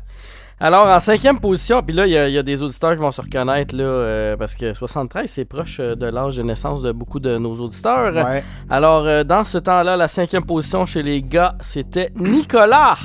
Alors, 0.63 0.85
en 0.85 0.99
cinquième 0.99 1.39
position, 1.39 1.81
puis 1.81 1.95
là, 1.95 2.05
il 2.05 2.11
y, 2.13 2.17
a- 2.17 2.27
il 2.27 2.33
y 2.35 2.37
a 2.37 2.43
des 2.43 2.61
auditeurs 2.61 2.91
qui 2.91 2.99
vont 2.99 3.11
se 3.11 3.19
reconnaître, 3.21 3.75
là, 3.75 3.83
euh, 3.83 4.37
parce 4.37 4.53
que 4.53 4.75
73, 4.75 5.27
c'est 5.27 5.45
proche 5.45 5.77
euh, 5.79 5.95
de 5.95 6.05
l'âge 6.05 6.37
de 6.37 6.43
naissance 6.43 6.83
de 6.83 6.91
beaucoup 6.91 7.19
de 7.19 7.39
nos 7.39 7.55
auditeurs. 7.55 8.13
Ouais. 8.13 8.43
Alors, 8.69 9.07
euh, 9.07 9.23
dans 9.23 9.43
ce 9.43 9.57
temps-là, 9.57 9.97
la 9.97 10.07
cinquième 10.07 10.43
position 10.45 10.85
chez 10.85 11.01
les 11.01 11.23
gars, 11.23 11.55
c'était 11.61 12.11
Nicolas. 12.15 12.97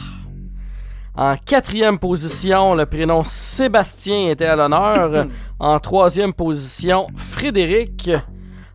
En 1.17 1.35
quatrième 1.37 1.99
position, 1.99 2.75
le 2.75 2.85
prénom 2.85 3.25
Sébastien 3.25 4.29
était 4.31 4.45
à 4.47 4.57
l'honneur. 4.57 5.27
en 5.59 5.79
troisième 5.81 6.33
position, 6.35 7.07
Frédéric. 7.17 8.11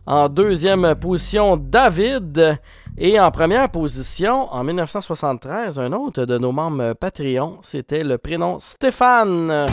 En 0.06 0.28
deuxième 0.28 0.94
position, 0.96 1.56
David. 1.56 2.58
Et 2.98 3.18
en 3.20 3.30
première 3.30 3.70
position, 3.70 4.52
en 4.52 4.64
1973, 4.64 5.78
un 5.78 5.92
autre 5.92 6.24
de 6.24 6.36
nos 6.36 6.50
membres 6.52 6.94
Patreon, 6.94 7.58
c'était 7.62 8.02
le 8.02 8.18
prénom 8.18 8.58
Stéphane. 8.58 9.66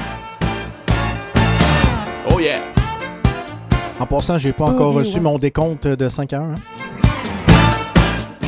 Oh 2.31 2.39
yeah. 2.39 2.59
En 3.99 4.05
passant, 4.05 4.37
j'ai 4.37 4.53
pas 4.53 4.65
encore 4.65 4.93
reçu 4.93 5.19
mon 5.19 5.37
décompte 5.37 5.87
de 5.87 6.07
5 6.07 6.33
à 6.33 6.39
1. 6.39 6.41
hein. 6.51 6.55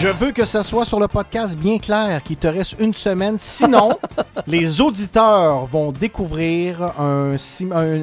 Je 0.01 0.07
veux 0.07 0.31
que 0.31 0.45
ça 0.45 0.63
soit 0.63 0.85
sur 0.85 0.99
le 0.99 1.07
podcast 1.07 1.55
bien 1.55 1.77
clair 1.77 2.23
qu'il 2.23 2.38
te 2.38 2.47
reste 2.47 2.75
une 2.80 2.93
semaine. 2.93 3.35
Sinon, 3.38 3.91
les 4.47 4.81
auditeurs 4.81 5.67
vont 5.67 5.91
découvrir 5.91 6.81
un, 6.99 7.33
un- 7.35 7.71
un- 7.71 7.99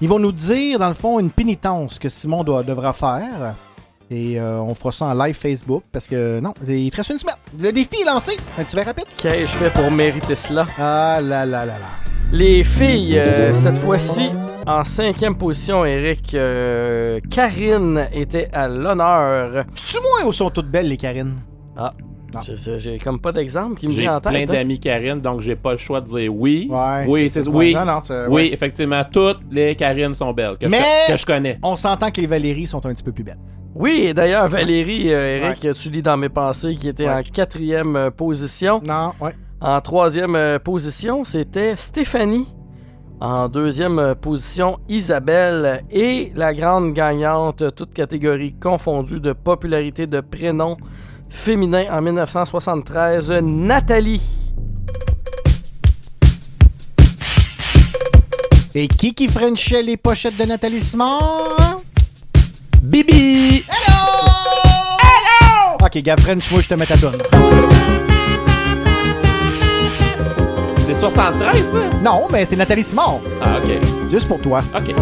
Ils 0.00 0.08
vont 0.08 0.18
nous 0.18 0.32
dire, 0.32 0.78
dans 0.78 0.88
le 0.88 0.94
fond, 0.94 1.18
une 1.20 1.30
pénitence 1.30 1.98
que 1.98 2.08
Simon 2.08 2.42
doit, 2.42 2.62
devra 2.62 2.94
faire. 2.94 3.54
Et 4.10 4.38
euh, 4.40 4.60
on 4.60 4.74
fera 4.74 4.92
ça 4.92 5.04
en 5.06 5.14
live 5.14 5.34
Facebook 5.34 5.82
parce 5.92 6.06
que 6.08 6.40
non, 6.40 6.54
il 6.66 6.90
te 6.90 6.96
reste 6.96 7.10
une 7.10 7.18
semaine. 7.18 7.34
Le 7.58 7.70
défi 7.72 8.00
est 8.00 8.06
lancé. 8.06 8.32
Un 8.58 8.62
petit 8.64 8.76
verre 8.76 8.86
rapide. 8.86 9.04
Qu'ai-je 9.18 9.52
fait 9.56 9.70
pour 9.70 9.90
mériter 9.90 10.36
cela? 10.36 10.66
Ah 10.78 11.18
là 11.20 11.44
là 11.44 11.66
là 11.66 11.74
là. 11.78 12.15
Les 12.32 12.64
filles, 12.64 13.18
euh, 13.18 13.54
cette 13.54 13.76
fois-ci, 13.76 14.30
en 14.66 14.84
cinquième 14.84 15.36
position, 15.36 15.84
Eric, 15.84 16.34
euh, 16.34 17.20
Karine 17.30 18.08
était 18.12 18.48
à 18.52 18.68
l'honneur. 18.68 19.64
C'est-tu 19.74 20.02
moi 20.02 20.28
ou 20.28 20.32
sont 20.32 20.50
toutes 20.50 20.68
belles, 20.70 20.88
les 20.88 20.96
Karines? 20.96 21.36
Ah, 21.76 21.90
j'ai 22.76 22.98
comme 22.98 23.20
pas 23.20 23.32
d'exemple 23.32 23.78
qui 23.78 23.86
me 23.86 23.92
J'ai 23.92 24.02
vient 24.02 24.16
en 24.16 24.20
tête. 24.20 24.32
plein 24.32 24.42
hein. 24.42 24.44
d'amis 24.46 24.78
Karine, 24.78 25.20
donc 25.20 25.40
j'ai 25.40 25.56
pas 25.56 25.72
le 25.72 25.78
choix 25.78 26.00
de 26.00 26.06
dire 26.06 26.34
oui. 26.34 26.68
Ouais. 26.70 27.04
Oui, 27.08 27.30
c'est 27.30 27.46
oui. 27.48 27.74
non, 27.74 27.84
non, 27.86 28.00
c'est- 28.00 28.26
oui, 28.26 28.50
effectivement, 28.52 29.02
toutes 29.10 29.40
les 29.50 29.74
Karines 29.74 30.12
sont 30.14 30.32
belles 30.32 30.56
que, 30.60 30.66
Mais- 30.66 30.78
je, 31.06 31.12
que 31.12 31.18
je 31.18 31.24
connais. 31.24 31.58
On 31.62 31.76
s'entend 31.76 32.10
que 32.10 32.20
les 32.20 32.26
Valéries 32.26 32.66
sont 32.66 32.84
un 32.84 32.92
petit 32.92 33.04
peu 33.04 33.12
plus 33.12 33.24
belles. 33.24 33.38
Oui, 33.74 34.12
d'ailleurs, 34.14 34.48
Valérie, 34.48 35.12
euh, 35.12 35.38
Eric, 35.54 35.68
tu 35.80 35.90
lis 35.90 36.02
dans 36.02 36.16
mes 36.16 36.28
pensées, 36.30 36.74
qui 36.76 36.88
était 36.88 37.08
en 37.08 37.22
quatrième 37.22 38.10
position. 38.16 38.80
Non, 38.86 39.12
ouais. 39.20 39.32
En 39.66 39.80
troisième 39.80 40.36
euh, 40.36 40.60
position, 40.60 41.24
c'était 41.24 41.74
Stéphanie. 41.74 42.46
En 43.20 43.48
deuxième 43.48 43.98
euh, 43.98 44.14
position, 44.14 44.78
Isabelle. 44.88 45.82
Et 45.90 46.30
la 46.36 46.54
grande 46.54 46.94
gagnante, 46.94 47.74
toute 47.74 47.92
catégorie 47.92 48.54
confondue 48.54 49.18
de 49.18 49.32
popularité 49.32 50.06
de 50.06 50.20
prénoms 50.20 50.76
féminins 51.28 51.86
en 51.90 52.00
1973, 52.00 53.32
Nathalie. 53.42 54.52
Et 58.72 58.86
qui 58.86 59.14
qui 59.14 59.26
frenchait 59.26 59.82
les 59.82 59.96
pochettes 59.96 60.36
de 60.38 60.44
Nathalie 60.44 60.80
Simard? 60.80 61.80
Bibi! 62.80 63.64
Hello! 63.66 63.98
Hello! 65.02 65.76
Ok, 65.84 65.98
gars, 66.02 66.16
French, 66.16 66.52
moi, 66.52 66.60
je 66.60 66.68
te 66.68 66.74
mets 66.74 66.86
ta 66.86 66.96
tonne. 66.96 67.95
73, 70.96 71.64
ça? 71.72 71.78
Non, 72.02 72.22
mais 72.30 72.44
c'est 72.44 72.56
Nathalie 72.56 72.82
Simard. 72.82 73.20
Ah, 73.42 73.58
ok. 73.62 74.10
Juste 74.10 74.28
pour 74.28 74.40
toi. 74.40 74.62
Ok. 74.74 74.94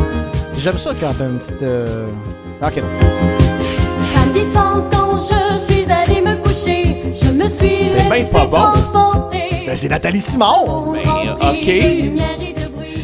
J'aime 0.56 0.78
ça 0.78 0.90
quand 0.98 1.12
t'as 1.16 1.26
une 1.28 1.38
petite... 1.38 1.62
euh, 1.62 2.06
Ok, 2.62 2.76
non. 2.78 2.84
Samedi 4.14 4.50
soir, 4.52 4.82
quand 4.90 5.20
je 5.20 5.72
suis 5.72 5.90
allée 5.90 6.20
me 6.20 6.36
coucher, 6.42 7.14
je 7.22 7.30
me 7.30 7.48
suis 7.48 7.88
C'est 7.90 8.08
bien 8.10 8.24
pas 8.24 8.46
bon. 8.46 9.30
Ben, 9.66 9.74
c'est 9.76 9.88
Nathalie 9.88 10.20
Simard! 10.20 10.64
Ben, 10.92 11.36
ok. 11.40 11.70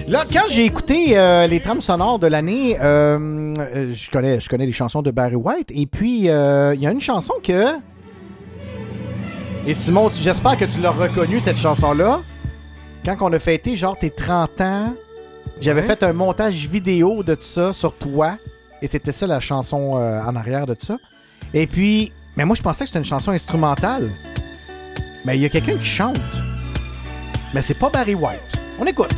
Là, 0.08 0.24
quand 0.32 0.44
j'ai 0.50 0.64
écouté 0.64 1.16
euh, 1.18 1.46
les 1.46 1.60
trames 1.60 1.80
sonores 1.80 2.18
de 2.18 2.26
l'année, 2.26 2.76
euh, 2.80 3.54
euh, 3.58 3.92
je 3.94 4.10
connais, 4.10 4.40
je 4.40 4.48
connais 4.48 4.66
les 4.66 4.72
chansons 4.72 5.02
de 5.02 5.10
Barry 5.12 5.36
White, 5.36 5.70
et 5.72 5.86
puis 5.86 6.28
euh, 6.28 6.74
il 6.74 6.80
y 6.82 6.86
a 6.86 6.90
une 6.90 7.00
chanson 7.00 7.34
que... 7.42 7.74
Et 9.66 9.74
Simon, 9.74 10.10
j'espère 10.20 10.56
que 10.56 10.64
tu 10.64 10.80
l'as 10.80 10.90
reconnue, 10.90 11.38
cette 11.40 11.58
chanson-là. 11.58 12.20
Quand 13.04 13.16
on 13.20 13.32
a 13.32 13.38
fêté, 13.38 13.76
genre, 13.76 13.96
tes 13.98 14.10
30 14.10 14.60
ans, 14.60 14.94
j'avais 15.60 15.80
Ouais. 15.80 15.86
fait 15.86 16.02
un 16.02 16.12
montage 16.12 16.68
vidéo 16.68 17.22
de 17.22 17.34
tout 17.34 17.42
ça 17.42 17.72
sur 17.72 17.96
toi, 17.96 18.36
et 18.82 18.86
c'était 18.86 19.12
ça 19.12 19.26
la 19.26 19.40
chanson 19.40 19.96
euh, 19.98 20.20
en 20.22 20.36
arrière 20.36 20.66
de 20.66 20.74
tout 20.74 20.86
ça. 20.86 20.96
Et 21.54 21.66
puis, 21.66 22.12
mais 22.36 22.44
moi, 22.44 22.54
je 22.56 22.62
pensais 22.62 22.84
que 22.84 22.88
c'était 22.88 22.98
une 22.98 23.04
chanson 23.04 23.30
instrumentale. 23.32 24.10
Mais 25.24 25.36
il 25.36 25.42
y 25.42 25.46
a 25.46 25.48
quelqu'un 25.48 25.76
qui 25.76 25.84
chante. 25.86 26.20
Mais 27.54 27.62
c'est 27.62 27.74
pas 27.74 27.90
Barry 27.90 28.14
White. 28.14 28.40
On 28.78 28.84
écoute. 28.86 29.16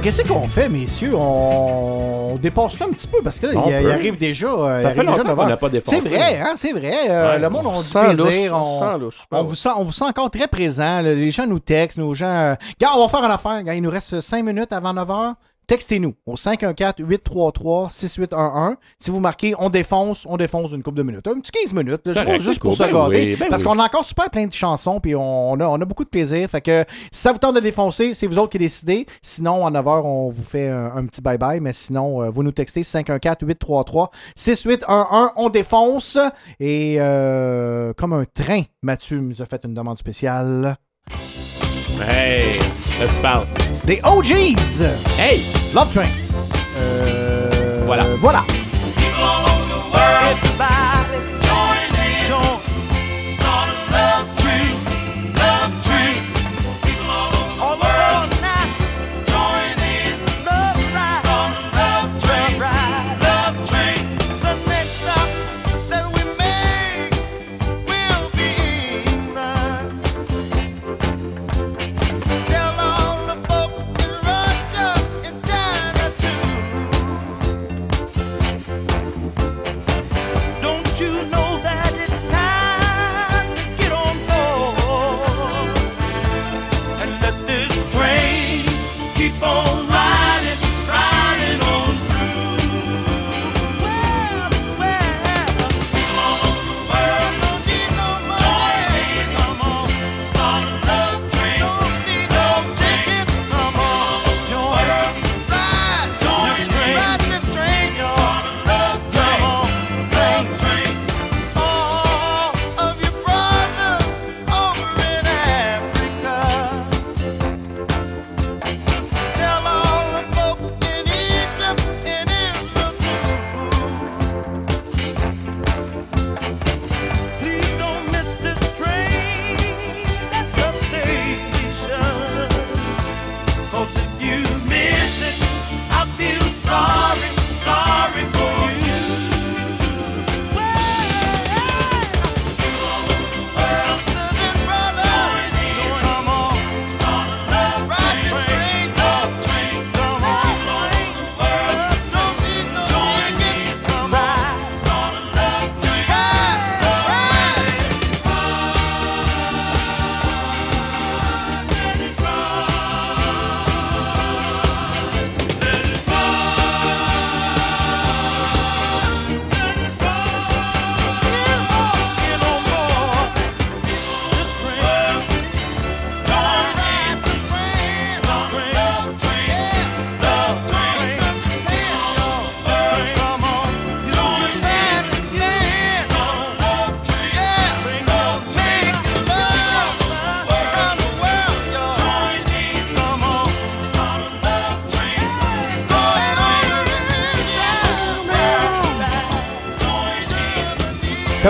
Là, 0.00 0.04
qu'est-ce 0.04 0.22
qu'on 0.26 0.48
fait, 0.48 0.70
messieurs? 0.70 1.14
On, 1.14 2.30
on 2.32 2.36
dépasse 2.36 2.74
ça 2.78 2.86
un 2.86 2.88
petit 2.88 3.06
peu 3.06 3.18
parce 3.22 3.38
que 3.38 3.48
là, 3.48 3.52
On 3.62 3.68
il, 3.68 3.76
il 3.76 3.82
peut. 3.82 3.92
arrive 3.92 4.16
déjà. 4.16 4.46
euh, 4.46 4.78
il 4.78 4.80
Ça 4.80 4.88
arrive 4.88 4.96
fait 5.00 5.06
déjà 5.06 5.16
longtemps 5.18 5.36
qu'on 5.36 5.46
n'a 5.46 5.56
pas 5.58 5.68
dépassé. 5.68 6.00
C'est 6.02 6.08
vrai, 6.08 6.38
hein? 6.40 6.52
C'est 6.56 6.72
vrai. 6.72 6.94
Euh, 7.10 7.32
Ouais. 7.32 7.38
le 7.38 7.50
monde, 7.50 7.66
on, 7.66 7.70
On 7.74 7.76
du 7.76 7.82
se 7.84 7.90
sent 7.90 8.00
plaisir. 8.06 8.24
lousse, 8.24 8.50
on 8.50 8.56
on, 8.64 8.78
se 8.80 8.84
sent 8.92 8.98
lousse. 8.98 9.18
on 9.30 9.42
vous 9.42 9.54
sent, 9.54 9.68
on 9.76 9.84
vous 9.84 9.92
sent 9.92 10.04
encore 10.06 10.30
très 10.30 10.46
présent. 10.48 11.02
là. 11.02 11.14
Les 11.14 11.30
gens 11.30 11.46
nous 11.46 11.58
textent, 11.58 11.98
nos 11.98 12.14
gens. 12.14 12.24
euh, 12.30 12.54
Gars, 12.80 12.92
on 12.96 13.02
va 13.02 13.08
faire 13.08 13.24
une 13.26 13.30
affaire. 13.30 13.62
Gars, 13.62 13.74
il 13.74 13.82
nous 13.82 13.90
reste 13.90 14.22
5 14.22 14.42
minutes 14.42 14.72
avant 14.72 14.94
9 14.94 15.06
h. 15.06 15.34
Textez-nous 15.70 16.12
au 16.26 16.34
514-833-6811. 16.34 18.74
Si 18.98 19.10
vous 19.12 19.20
marquez 19.20 19.54
on 19.56 19.70
défonce, 19.70 20.26
on 20.28 20.36
défonce 20.36 20.72
une 20.72 20.82
couple 20.82 20.96
de 20.96 21.04
minutes. 21.04 21.28
Un 21.28 21.38
petit 21.38 21.52
15 21.52 21.74
minutes, 21.74 22.00
là, 22.06 22.38
juste 22.40 22.58
pour 22.58 22.76
se 22.76 22.82
Ben 22.82 23.08
oui, 23.08 23.36
ben 23.36 23.48
parce 23.48 23.62
oui. 23.62 23.68
qu'on 23.68 23.78
a 23.78 23.84
encore 23.84 24.04
super 24.04 24.30
plein 24.30 24.48
de 24.48 24.52
chansons, 24.52 24.98
puis 24.98 25.14
on, 25.14 25.52
on 25.52 25.60
a, 25.60 25.68
on 25.68 25.80
a 25.80 25.84
beaucoup 25.84 26.02
de 26.02 26.08
plaisir. 26.08 26.50
Fait 26.50 26.60
que 26.60 26.84
si 27.12 27.20
ça 27.20 27.30
vous 27.30 27.38
tente 27.38 27.54
de 27.54 27.60
défoncer, 27.60 28.14
c'est 28.14 28.26
vous 28.26 28.40
autres 28.40 28.50
qui 28.50 28.58
décidez. 28.58 29.06
Sinon, 29.22 29.64
à 29.64 29.70
9h, 29.70 30.02
on 30.02 30.28
vous 30.28 30.42
fait 30.42 30.68
un, 30.68 30.90
un 30.96 31.06
petit 31.06 31.20
bye-bye. 31.20 31.60
Mais 31.60 31.72
sinon, 31.72 32.20
euh, 32.20 32.30
vous 32.30 32.42
nous 32.42 32.50
textez 32.50 32.82
514-833-6811. 32.82 35.30
On 35.36 35.50
défonce. 35.50 36.18
Et 36.58 36.96
euh, 36.98 37.92
comme 37.92 38.12
un 38.12 38.24
train, 38.24 38.62
Mathieu 38.82 39.20
nous 39.20 39.40
a 39.40 39.46
fait 39.46 39.64
une 39.64 39.74
demande 39.74 39.98
spéciale. 39.98 40.74
Hey, 42.08 42.58
là 43.00 43.06
tu 43.06 43.20
parles. 43.22 43.46
Des 43.84 44.00
OGs! 44.04 44.82
Hey! 45.18 45.42
Love 45.74 45.92
Train. 45.92 46.04
Euh, 46.76 47.82
Voilà. 47.86 48.04
Voilà. 48.20 48.44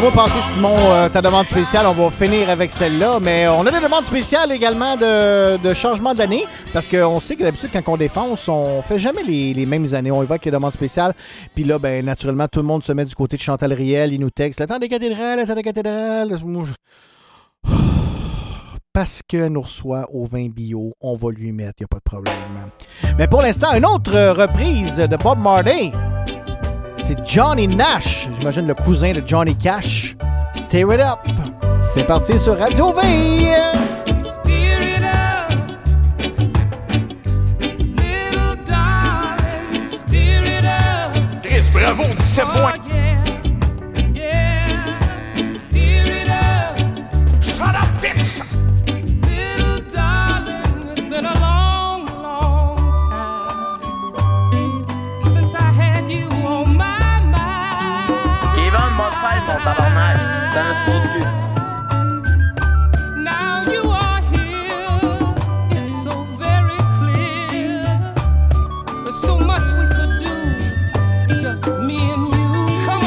Fais-moi 0.01 0.15
passer, 0.15 0.41
Simon, 0.41 0.77
euh, 0.79 1.11
ta 1.11 1.21
demande 1.21 1.47
spéciale. 1.47 1.85
On 1.87 1.93
va 1.93 2.11
finir 2.11 2.49
avec 2.49 2.71
celle-là. 2.71 3.19
Mais 3.21 3.47
on 3.49 3.67
a 3.67 3.71
des 3.71 3.81
demandes 3.81 4.07
spéciales 4.07 4.51
également 4.51 4.97
de, 4.97 5.75
changement 5.75 6.15
d'année. 6.15 6.47
Parce 6.73 6.89
qu'on 6.89 7.21
sait 7.21 7.37
que 7.37 7.43
d'habitude, 7.43 7.69
quand 7.71 7.83
on 7.87 7.99
défonce, 7.99 8.49
on 8.49 8.81
fait 8.81 8.99
jamais 8.99 9.23
les, 9.23 9.67
mêmes 9.67 9.93
années. 9.93 10.11
On 10.11 10.23
évoque 10.23 10.43
les 10.47 10.51
demandes 10.51 10.73
spéciales. 10.73 11.13
Puis 11.55 11.65
là, 11.65 11.79
ben, 11.79 12.03
naturellement, 12.03 12.49
tout 12.49 12.61
le 12.61 12.67
monde 12.67 12.83
se 12.83 12.93
met 12.93 13.05
du 13.05 13.15
côté 13.15 13.37
de 13.37 13.43
Chantal 13.43 13.75
Riel. 13.75 14.15
Il 14.15 14.21
nous 14.21 14.31
texte 14.31 14.61
Le 14.61 14.79
des 14.79 14.89
cathédrales, 14.89 15.47
le 15.47 15.55
des 15.55 15.63
cathédrales. 15.63 16.39
Parce 18.95 19.21
qu'elle 19.29 19.53
nous 19.53 19.61
reçoit 19.61 20.07
au 20.15 20.25
vin 20.25 20.49
bio, 20.49 20.95
on 21.03 21.15
va 21.15 21.31
lui 21.31 21.53
mettre, 21.53 21.75
il 21.79 21.83
n'y 21.83 21.85
a 21.85 21.89
pas 21.89 21.99
de 21.99 22.05
problème. 22.05 22.35
Mais 23.19 23.29
pour 23.29 23.43
l'instant, 23.43 23.75
une 23.77 23.85
autre 23.85 24.17
euh, 24.17 24.33
reprise 24.33 24.97
de 24.97 25.17
Bob 25.19 25.41
Marley. 25.41 25.93
C'est 27.11 27.27
Johnny 27.27 27.67
Nash, 27.67 28.29
j'imagine 28.39 28.69
le 28.69 28.75
cousin 28.75 29.11
de 29.11 29.21
Johnny 29.27 29.57
Cash. 29.57 30.15
Steer 30.55 30.95
it 30.95 31.01
up. 31.01 31.19
C'est 31.83 32.05
parti 32.05 32.39
sur 32.39 32.57
Radio 32.57 32.93
V. 32.93 33.01
Bravo, 41.73 42.03
17 42.17 42.45
points. 42.45 42.90
Me 71.87 71.97
and 72.13 72.27
you. 72.27 72.85
Come 72.85 73.05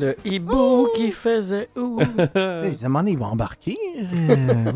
Le 0.00 0.16
hibou 0.24 0.88
qui 0.96 1.12
faisait 1.12 1.68
ouh. 1.76 2.00
Je 2.00 2.82
demande, 2.82 3.10
ils 3.10 3.18
vont 3.18 3.26
embarquer. 3.26 3.76
Euh, 3.98 4.72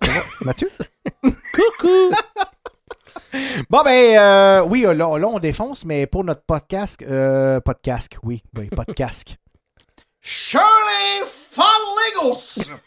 Mathieu? 0.42 0.68
Coucou! 1.24 2.12
Bon, 3.68 3.82
ben, 3.82 4.16
euh, 4.16 4.62
oui, 4.62 4.82
là, 4.82 4.94
là, 4.94 5.26
on 5.26 5.40
défonce, 5.40 5.84
mais 5.84 6.06
pour 6.06 6.22
notre 6.22 6.42
podcast, 6.42 7.02
euh, 7.02 7.58
podcast, 7.58 8.16
oui, 8.22 8.44
oui, 8.56 8.68
podcast. 8.68 9.38
Shirley 10.20 11.26
Fonlegos! 11.50 12.70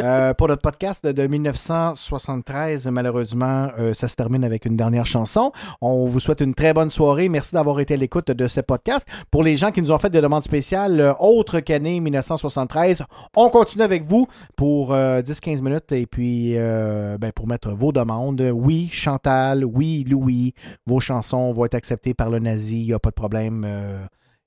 Euh, 0.00 0.34
pour 0.34 0.48
notre 0.48 0.60
podcast 0.60 1.02
de, 1.04 1.12
de 1.12 1.26
1973, 1.26 2.88
malheureusement, 2.88 3.70
euh, 3.78 3.94
ça 3.94 4.06
se 4.06 4.14
termine 4.16 4.44
avec 4.44 4.66
une 4.66 4.76
dernière 4.76 5.06
chanson. 5.06 5.50
On 5.80 6.04
vous 6.04 6.20
souhaite 6.20 6.40
une 6.42 6.54
très 6.54 6.74
bonne 6.74 6.90
soirée. 6.90 7.28
Merci 7.30 7.54
d'avoir 7.54 7.80
été 7.80 7.94
à 7.94 7.96
l'écoute 7.96 8.30
de 8.30 8.48
ce 8.48 8.60
podcast. 8.60 9.08
Pour 9.30 9.42
les 9.42 9.56
gens 9.56 9.70
qui 9.70 9.80
nous 9.80 9.92
ont 9.92 9.98
fait 9.98 10.10
des 10.10 10.20
demandes 10.20 10.42
spéciales 10.42 11.00
euh, 11.00 11.14
autres 11.20 11.60
qu'année 11.60 12.00
1973, 12.00 13.04
on 13.34 13.48
continue 13.48 13.84
avec 13.84 14.04
vous 14.04 14.26
pour 14.56 14.92
euh, 14.92 15.22
10-15 15.22 15.62
minutes 15.62 15.92
et 15.92 16.06
puis 16.06 16.52
euh, 16.56 17.16
ben, 17.16 17.32
pour 17.32 17.46
mettre 17.46 17.70
vos 17.70 17.92
demandes. 17.92 18.42
Oui, 18.52 18.88
Chantal, 18.92 19.64
oui, 19.64 20.04
Louis, 20.06 20.52
vos 20.86 21.00
chansons 21.00 21.52
vont 21.52 21.64
être 21.64 21.74
acceptées 21.74 22.14
par 22.14 22.30
le 22.30 22.40
nazi, 22.40 22.82
il 22.82 22.86
n'y 22.86 22.92
a 22.92 22.98
pas 22.98 23.10
de 23.10 23.14
problème. 23.14 23.66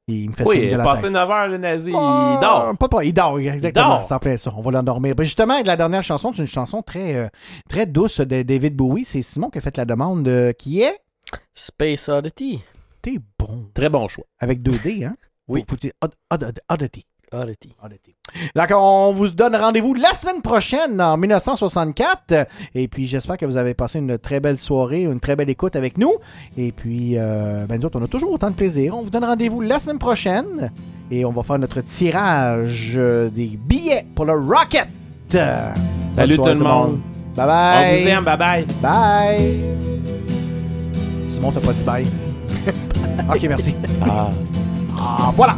Il 0.07 0.29
me 0.29 0.35
fait 0.35 0.43
signe 0.45 0.61
Oui, 0.63 0.69
de 0.69 0.75
la 0.77 0.83
passé 0.83 1.03
tête. 1.03 1.11
9 1.11 1.29
heures, 1.31 1.47
le 1.49 1.57
nazi, 1.57 1.89
il 1.89 1.93
dort. 1.93 2.73
Pas, 2.79 2.87
pas, 2.87 3.03
il 3.03 3.13
dort, 3.13 3.39
exactement. 3.39 3.85
Il 3.85 3.89
dort. 3.89 4.05
C'est 4.05 4.13
en 4.13 4.19
plein 4.19 4.37
ça. 4.37 4.53
On 4.55 4.61
va 4.61 4.71
l'endormir. 4.71 5.15
Ben, 5.15 5.23
justement, 5.23 5.55
avec 5.55 5.67
la 5.67 5.75
dernière 5.75 6.03
chanson, 6.03 6.31
c'est 6.33 6.41
une 6.41 6.47
chanson 6.47 6.81
très, 6.81 7.15
euh, 7.15 7.27
très 7.69 7.85
douce 7.85 8.19
de 8.21 8.41
David 8.43 8.75
Bowie. 8.75 9.03
C'est 9.05 9.21
Simon 9.21 9.49
qui 9.49 9.57
a 9.57 9.61
fait 9.61 9.75
la 9.77 9.85
demande 9.85 10.27
euh, 10.27 10.53
qui 10.53 10.81
est. 10.81 10.97
Space 11.53 12.07
Oddity. 12.09 12.61
T'es 13.01 13.19
bon. 13.37 13.65
Très 13.73 13.89
bon 13.89 14.07
choix. 14.07 14.25
Avec 14.39 14.61
2D, 14.61 15.05
hein? 15.05 15.15
Oui. 15.49 15.61
Faut, 15.67 15.75
faut 15.75 15.77
dire 15.77 15.91
Odd- 16.01 16.13
Odd- 16.31 16.59
Oddity. 16.69 17.05
Oddity. 17.31 17.73
Donc, 18.55 18.71
on 18.75 19.13
vous 19.13 19.29
donne 19.29 19.55
rendez-vous 19.55 19.93
la 19.93 20.13
semaine 20.13 20.41
prochaine, 20.41 21.01
en 21.01 21.17
1964. 21.17 22.47
Et 22.75 22.87
puis, 22.87 23.07
j'espère 23.07 23.37
que 23.37 23.45
vous 23.45 23.57
avez 23.57 23.73
passé 23.73 23.99
une 23.99 24.17
très 24.17 24.39
belle 24.39 24.57
soirée, 24.57 25.03
une 25.03 25.19
très 25.19 25.35
belle 25.35 25.49
écoute 25.49 25.75
avec 25.75 25.97
nous. 25.97 26.13
Et 26.57 26.71
puis, 26.71 27.17
euh, 27.17 27.65
ben, 27.67 27.79
nous 27.79 27.85
autres, 27.85 27.99
on 27.99 28.03
a 28.03 28.07
toujours 28.07 28.31
autant 28.31 28.49
de 28.49 28.55
plaisir. 28.55 28.95
On 28.95 29.01
vous 29.01 29.09
donne 29.09 29.25
rendez-vous 29.25 29.61
la 29.61 29.79
semaine 29.79 29.99
prochaine. 29.99 30.71
Et 31.11 31.25
on 31.25 31.31
va 31.31 31.43
faire 31.43 31.59
notre 31.59 31.81
tirage 31.81 32.93
euh, 32.95 33.29
des 33.29 33.57
billets 33.57 34.05
pour 34.15 34.25
le 34.25 34.33
Rocket. 34.33 34.87
Salut 35.29 36.35
soirée 36.35 36.57
tout 36.57 36.63
le 36.63 36.69
monde. 36.69 37.01
Bye 37.35 37.45
bye. 37.45 37.99
On 37.99 38.01
vous 38.01 38.09
aime, 38.09 38.23
bye 38.23 38.37
bye. 38.37 38.65
Bye. 38.81 39.63
Simon, 41.27 41.51
t'as 41.51 41.59
pas 41.59 41.73
dit 41.73 41.83
bye. 41.83 42.07
ok, 43.29 43.43
merci. 43.43 43.75
Ah. 44.01 44.29
Ah, 44.97 45.31
voilà. 45.35 45.57